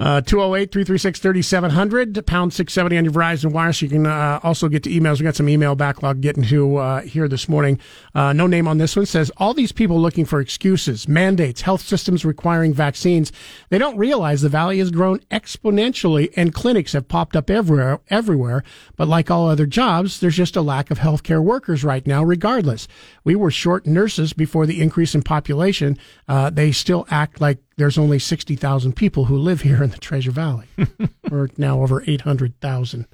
Uh, 0.00 0.22
208 0.22 0.72
336 0.72 1.20
3700, 1.20 2.26
pound 2.26 2.54
670 2.54 2.96
on 2.96 3.04
your 3.04 3.12
Verizon 3.12 3.52
wire. 3.52 3.70
So 3.70 3.84
you 3.84 3.90
can 3.90 4.06
uh, 4.06 4.40
also 4.42 4.70
get 4.70 4.82
to 4.84 4.90
emails. 4.90 5.18
We 5.18 5.24
got 5.24 5.36
some 5.36 5.48
email 5.48 5.74
backlog 5.74 6.22
getting 6.22 6.42
to 6.44 6.76
uh, 6.78 7.00
here 7.02 7.28
this 7.28 7.50
morning. 7.50 7.78
Uh, 8.14 8.32
no 8.32 8.46
name 8.46 8.66
on 8.66 8.78
this 8.78 8.96
one 8.96 9.04
says 9.04 9.30
all 9.36 9.52
these 9.52 9.72
people 9.72 10.00
looking 10.00 10.24
for 10.24 10.40
excuses, 10.40 11.06
mandates, 11.06 11.60
health 11.60 11.82
systems 11.82 12.24
requiring 12.24 12.72
vaccines. 12.72 13.30
They 13.68 13.76
don't 13.76 13.98
realize 13.98 14.40
the 14.40 14.48
valley 14.48 14.78
has 14.78 14.90
grown 14.90 15.18
exponentially 15.30 16.32
and 16.34 16.54
clinics 16.54 16.94
have 16.94 17.06
popped 17.06 17.36
up 17.36 17.50
everywhere, 17.50 18.00
everywhere. 18.08 18.64
But 18.96 19.08
like 19.08 19.30
all 19.30 19.50
other 19.50 19.66
jobs, 19.66 20.20
there's 20.20 20.36
just 20.36 20.56
a 20.56 20.62
lack 20.62 20.90
of 20.90 21.00
healthcare 21.00 21.44
workers 21.44 21.84
right 21.84 22.06
now, 22.06 22.24
regardless. 22.24 22.88
We 23.22 23.34
were 23.34 23.50
short 23.50 23.86
nurses 23.86 24.32
before 24.32 24.64
the 24.64 24.80
increase 24.80 25.14
in 25.14 25.20
population. 25.20 25.98
Uh, 26.26 26.48
they 26.48 26.72
still 26.72 27.06
act 27.10 27.38
like 27.38 27.58
there's 27.80 27.96
only 27.96 28.18
60,000 28.18 28.94
people 28.94 29.24
who 29.24 29.38
live 29.38 29.62
here 29.62 29.82
in 29.82 29.88
the 29.88 29.96
Treasure 29.96 30.30
Valley. 30.30 30.66
We're 31.30 31.48
now 31.56 31.80
over 31.82 32.04
800,000, 32.06 33.06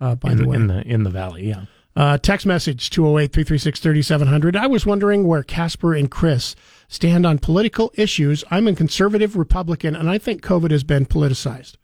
uh, 0.00 0.14
by 0.14 0.30
in, 0.30 0.36
the 0.38 0.48
way. 0.48 0.56
In 0.56 0.66
the, 0.68 0.82
in 0.86 1.02
the 1.02 1.10
valley, 1.10 1.48
yeah. 1.48 1.64
Uh, 1.96 2.16
text 2.18 2.46
message 2.46 2.88
208 2.90 3.32
336 3.32 3.80
3700. 3.80 4.54
I 4.56 4.68
was 4.68 4.86
wondering 4.86 5.26
where 5.26 5.42
Casper 5.42 5.92
and 5.92 6.08
Chris 6.08 6.54
stand 6.86 7.26
on 7.26 7.40
political 7.40 7.90
issues. 7.94 8.44
I'm 8.48 8.68
a 8.68 8.74
conservative 8.76 9.36
Republican, 9.36 9.96
and 9.96 10.08
I 10.08 10.18
think 10.18 10.40
COVID 10.40 10.70
has 10.70 10.84
been 10.84 11.04
politicized. 11.04 11.74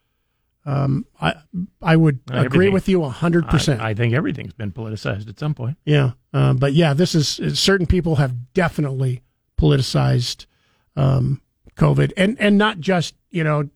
Um, 0.65 1.06
I 1.20 1.35
I 1.82 1.97
would 1.97 2.20
Uh, 2.32 2.44
agree 2.44 2.69
with 2.69 2.89
you 2.89 3.01
100%. 3.01 3.81
I, 3.81 3.90
I 3.90 3.94
think 3.94 4.15
everything's 4.15 4.52
been 4.52 4.70
politicized 4.70 5.28
at 5.28 5.40
some 5.40 5.55
point. 5.55 5.77
Yeah. 5.85 6.12
Uh, 6.32 6.52
but 6.52 6.73
yeah, 6.73 6.94
this 6.94 7.16
is 7.16 7.59
certain 7.59 7.86
people 7.86 8.16
have 8.16 8.52
definitely 8.55 9.23
politicized 9.59 10.47
um, 10.94 11.43
COVID, 11.79 12.13
and 12.17 12.39
and 12.39 12.59
not 12.59 12.81
just 12.81 13.15
you 13.31 13.45
know 13.45 13.71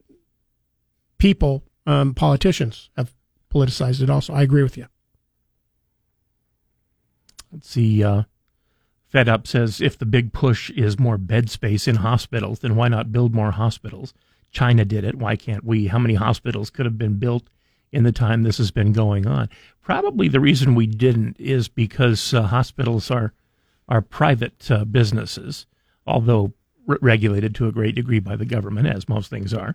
people, 1.18 1.62
um, 1.86 2.14
politicians 2.14 2.90
have 2.96 3.14
politicized 3.52 4.02
it. 4.02 4.10
Also, 4.10 4.34
I 4.34 4.42
agree 4.42 4.62
with 4.62 4.76
you. 4.76 4.86
Let's 7.52 7.68
see. 7.68 8.02
Uh, 8.02 8.24
Fed 9.06 9.28
Up 9.28 9.46
says 9.46 9.80
if 9.80 9.98
the 9.98 10.06
big 10.06 10.32
push 10.32 10.70
is 10.70 10.98
more 10.98 11.18
bed 11.18 11.50
space 11.50 11.86
in 11.86 11.96
hospitals, 11.96 12.60
then 12.60 12.76
why 12.76 12.88
not 12.88 13.12
build 13.12 13.34
more 13.34 13.50
hospitals? 13.50 14.14
China 14.50 14.84
did 14.84 15.04
it. 15.04 15.16
Why 15.16 15.36
can't 15.36 15.64
we? 15.64 15.86
How 15.86 15.98
many 15.98 16.14
hospitals 16.14 16.70
could 16.70 16.86
have 16.86 16.98
been 16.98 17.18
built 17.18 17.48
in 17.90 18.04
the 18.04 18.12
time 18.12 18.42
this 18.42 18.58
has 18.58 18.70
been 18.70 18.92
going 18.92 19.26
on? 19.26 19.48
Probably 19.82 20.28
the 20.28 20.40
reason 20.40 20.74
we 20.74 20.86
didn't 20.86 21.38
is 21.38 21.68
because 21.68 22.32
uh, 22.34 22.42
hospitals 22.42 23.10
are 23.10 23.32
are 23.88 24.00
private 24.00 24.70
uh, 24.70 24.84
businesses, 24.84 25.66
although 26.06 26.54
re- 26.86 26.98
regulated 27.00 27.54
to 27.56 27.66
a 27.66 27.72
great 27.72 27.94
degree 27.94 28.20
by 28.20 28.36
the 28.36 28.44
government, 28.44 28.86
as 28.88 29.08
most 29.08 29.30
things 29.30 29.52
are. 29.54 29.74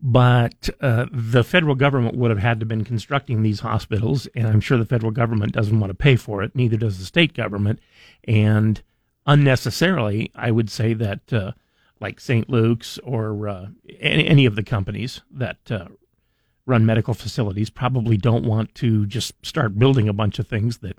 But 0.00 0.68
uh, 0.80 1.06
the 1.12 1.44
federal 1.44 1.76
government 1.76 2.16
would 2.16 2.30
have 2.30 2.40
had 2.40 2.58
to 2.60 2.66
been 2.66 2.84
constructing 2.84 3.42
these 3.42 3.60
hospitals, 3.60 4.26
and 4.34 4.48
I'm 4.48 4.60
sure 4.60 4.76
the 4.76 4.84
federal 4.84 5.12
government 5.12 5.52
doesn't 5.52 5.78
want 5.78 5.90
to 5.90 5.94
pay 5.94 6.16
for 6.16 6.42
it. 6.42 6.56
Neither 6.56 6.76
does 6.76 6.98
the 6.98 7.04
state 7.04 7.34
government, 7.34 7.78
and 8.24 8.82
unnecessarily, 9.26 10.32
I 10.34 10.50
would 10.50 10.70
say 10.70 10.92
that 10.94 11.32
uh, 11.32 11.52
like 12.00 12.18
St. 12.18 12.50
Luke's 12.50 12.98
or 13.04 13.48
uh, 13.48 13.66
any, 14.00 14.26
any, 14.26 14.44
of 14.44 14.56
the 14.56 14.64
companies 14.64 15.22
that 15.30 15.70
uh, 15.70 15.86
run 16.66 16.84
medical 16.84 17.14
facilities 17.14 17.70
probably 17.70 18.16
don't 18.16 18.44
want 18.44 18.74
to 18.76 19.06
just 19.06 19.34
start 19.46 19.78
building 19.78 20.08
a 20.08 20.12
bunch 20.12 20.40
of 20.40 20.48
things 20.48 20.78
that 20.78 20.96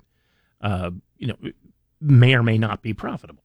uh, 0.62 0.90
you 1.18 1.26
know 1.26 1.36
may 2.00 2.34
or 2.34 2.42
may 2.42 2.58
not 2.58 2.82
be 2.82 2.94
profitable. 2.94 3.44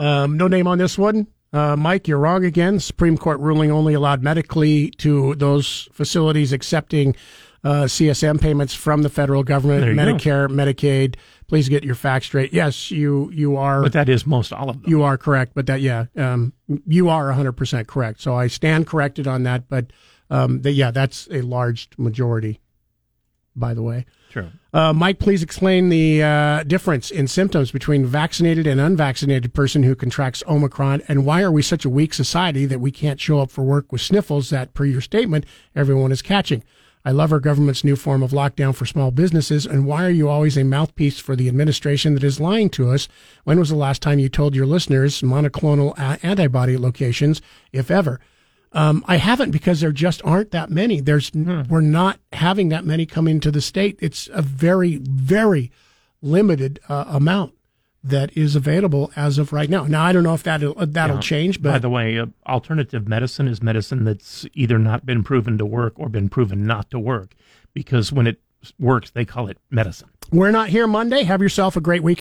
Um, 0.00 0.36
no 0.38 0.48
name 0.48 0.66
on 0.66 0.78
this 0.78 0.96
one. 0.96 1.26
Uh, 1.52 1.76
Mike, 1.76 2.08
you're 2.08 2.18
wrong 2.18 2.44
again. 2.44 2.80
Supreme 2.80 3.18
Court 3.18 3.38
ruling 3.40 3.70
only 3.70 3.92
allowed 3.92 4.22
medically 4.22 4.90
to 4.92 5.34
those 5.34 5.88
facilities 5.92 6.52
accepting 6.52 7.14
uh, 7.62 7.82
CSM 7.82 8.40
payments 8.40 8.72
from 8.72 9.02
the 9.02 9.10
federal 9.10 9.42
government, 9.42 9.84
Medicare, 9.98 10.48
go. 10.48 10.54
Medicaid. 10.54 11.16
Please 11.46 11.68
get 11.68 11.84
your 11.84 11.94
facts 11.94 12.26
straight. 12.26 12.54
Yes, 12.54 12.90
you 12.90 13.30
you 13.32 13.56
are. 13.56 13.82
But 13.82 13.92
that 13.92 14.08
is 14.08 14.24
most 14.26 14.52
all 14.52 14.70
of 14.70 14.80
them. 14.80 14.90
You 14.90 15.02
are 15.02 15.18
correct. 15.18 15.52
But 15.54 15.66
that 15.66 15.82
yeah, 15.82 16.06
um, 16.16 16.54
you 16.86 17.10
are 17.10 17.26
100 17.26 17.52
percent 17.52 17.86
correct. 17.86 18.22
So 18.22 18.34
I 18.34 18.46
stand 18.46 18.86
corrected 18.86 19.26
on 19.26 19.42
that. 19.42 19.68
But 19.68 19.92
um, 20.30 20.62
the, 20.62 20.70
yeah, 20.70 20.90
that's 20.90 21.28
a 21.30 21.42
large 21.42 21.90
majority. 21.98 22.60
By 23.54 23.74
the 23.74 23.82
way. 23.82 24.06
True. 24.30 24.50
Uh, 24.72 24.92
Mike, 24.92 25.18
please 25.18 25.42
explain 25.42 25.88
the 25.88 26.22
uh, 26.22 26.62
difference 26.62 27.10
in 27.10 27.26
symptoms 27.26 27.72
between 27.72 28.06
vaccinated 28.06 28.68
and 28.68 28.80
unvaccinated 28.80 29.52
person 29.52 29.82
who 29.82 29.96
contracts 29.96 30.44
Omicron, 30.46 31.02
and 31.08 31.26
why 31.26 31.42
are 31.42 31.50
we 31.50 31.60
such 31.60 31.84
a 31.84 31.90
weak 31.90 32.14
society 32.14 32.66
that 32.66 32.78
we 32.78 32.92
can't 32.92 33.20
show 33.20 33.40
up 33.40 33.50
for 33.50 33.62
work 33.62 33.90
with 33.90 34.00
sniffles 34.00 34.50
that, 34.50 34.72
per 34.72 34.84
your 34.84 35.00
statement, 35.00 35.44
everyone 35.74 36.12
is 36.12 36.22
catching? 36.22 36.62
I 37.04 37.10
love 37.10 37.32
our 37.32 37.40
government's 37.40 37.82
new 37.82 37.96
form 37.96 38.22
of 38.22 38.30
lockdown 38.30 38.72
for 38.72 38.86
small 38.86 39.10
businesses, 39.10 39.66
and 39.66 39.86
why 39.86 40.04
are 40.04 40.10
you 40.10 40.28
always 40.28 40.56
a 40.56 40.62
mouthpiece 40.62 41.18
for 41.18 41.34
the 41.34 41.48
administration 41.48 42.14
that 42.14 42.22
is 42.22 42.38
lying 42.38 42.70
to 42.70 42.90
us? 42.90 43.08
When 43.42 43.58
was 43.58 43.70
the 43.70 43.74
last 43.76 44.02
time 44.02 44.20
you 44.20 44.28
told 44.28 44.54
your 44.54 44.66
listeners 44.66 45.20
monoclonal 45.20 45.98
antibody 46.22 46.76
locations, 46.76 47.42
if 47.72 47.90
ever? 47.90 48.20
Um, 48.72 49.04
I 49.08 49.16
haven't 49.16 49.50
because 49.50 49.80
there 49.80 49.92
just 49.92 50.22
aren't 50.24 50.52
that 50.52 50.70
many. 50.70 51.00
There's 51.00 51.30
hmm. 51.30 51.62
we're 51.68 51.80
not 51.80 52.20
having 52.32 52.68
that 52.68 52.84
many 52.84 53.04
come 53.04 53.26
into 53.26 53.50
the 53.50 53.60
state. 53.60 53.98
It's 54.00 54.28
a 54.32 54.42
very 54.42 54.96
very 55.02 55.72
limited 56.22 56.78
uh, 56.88 57.04
amount 57.08 57.54
that 58.02 58.34
is 58.36 58.56
available 58.56 59.10
as 59.16 59.38
of 59.38 59.52
right 59.52 59.68
now. 59.68 59.84
Now 59.84 60.04
I 60.04 60.12
don't 60.12 60.22
know 60.22 60.34
if 60.34 60.42
that 60.44 60.62
uh, 60.62 60.86
that'll 60.88 61.16
yeah. 61.16 61.20
change. 61.22 61.60
But 61.60 61.72
by 61.72 61.78
the 61.78 61.90
way, 61.90 62.18
uh, 62.18 62.26
alternative 62.46 63.08
medicine 63.08 63.48
is 63.48 63.62
medicine 63.62 64.04
that's 64.04 64.46
either 64.54 64.78
not 64.78 65.04
been 65.04 65.22
proven 65.22 65.58
to 65.58 65.66
work 65.66 65.94
or 65.96 66.08
been 66.08 66.28
proven 66.28 66.64
not 66.66 66.90
to 66.90 66.98
work. 66.98 67.34
Because 67.74 68.12
when 68.12 68.26
it 68.26 68.40
works, 68.78 69.10
they 69.10 69.24
call 69.24 69.48
it 69.48 69.58
medicine. 69.70 70.08
We're 70.32 70.50
not 70.50 70.68
here 70.68 70.86
Monday. 70.86 71.24
Have 71.24 71.42
yourself 71.42 71.76
a 71.76 71.80
great 71.80 72.02
week. 72.02 72.18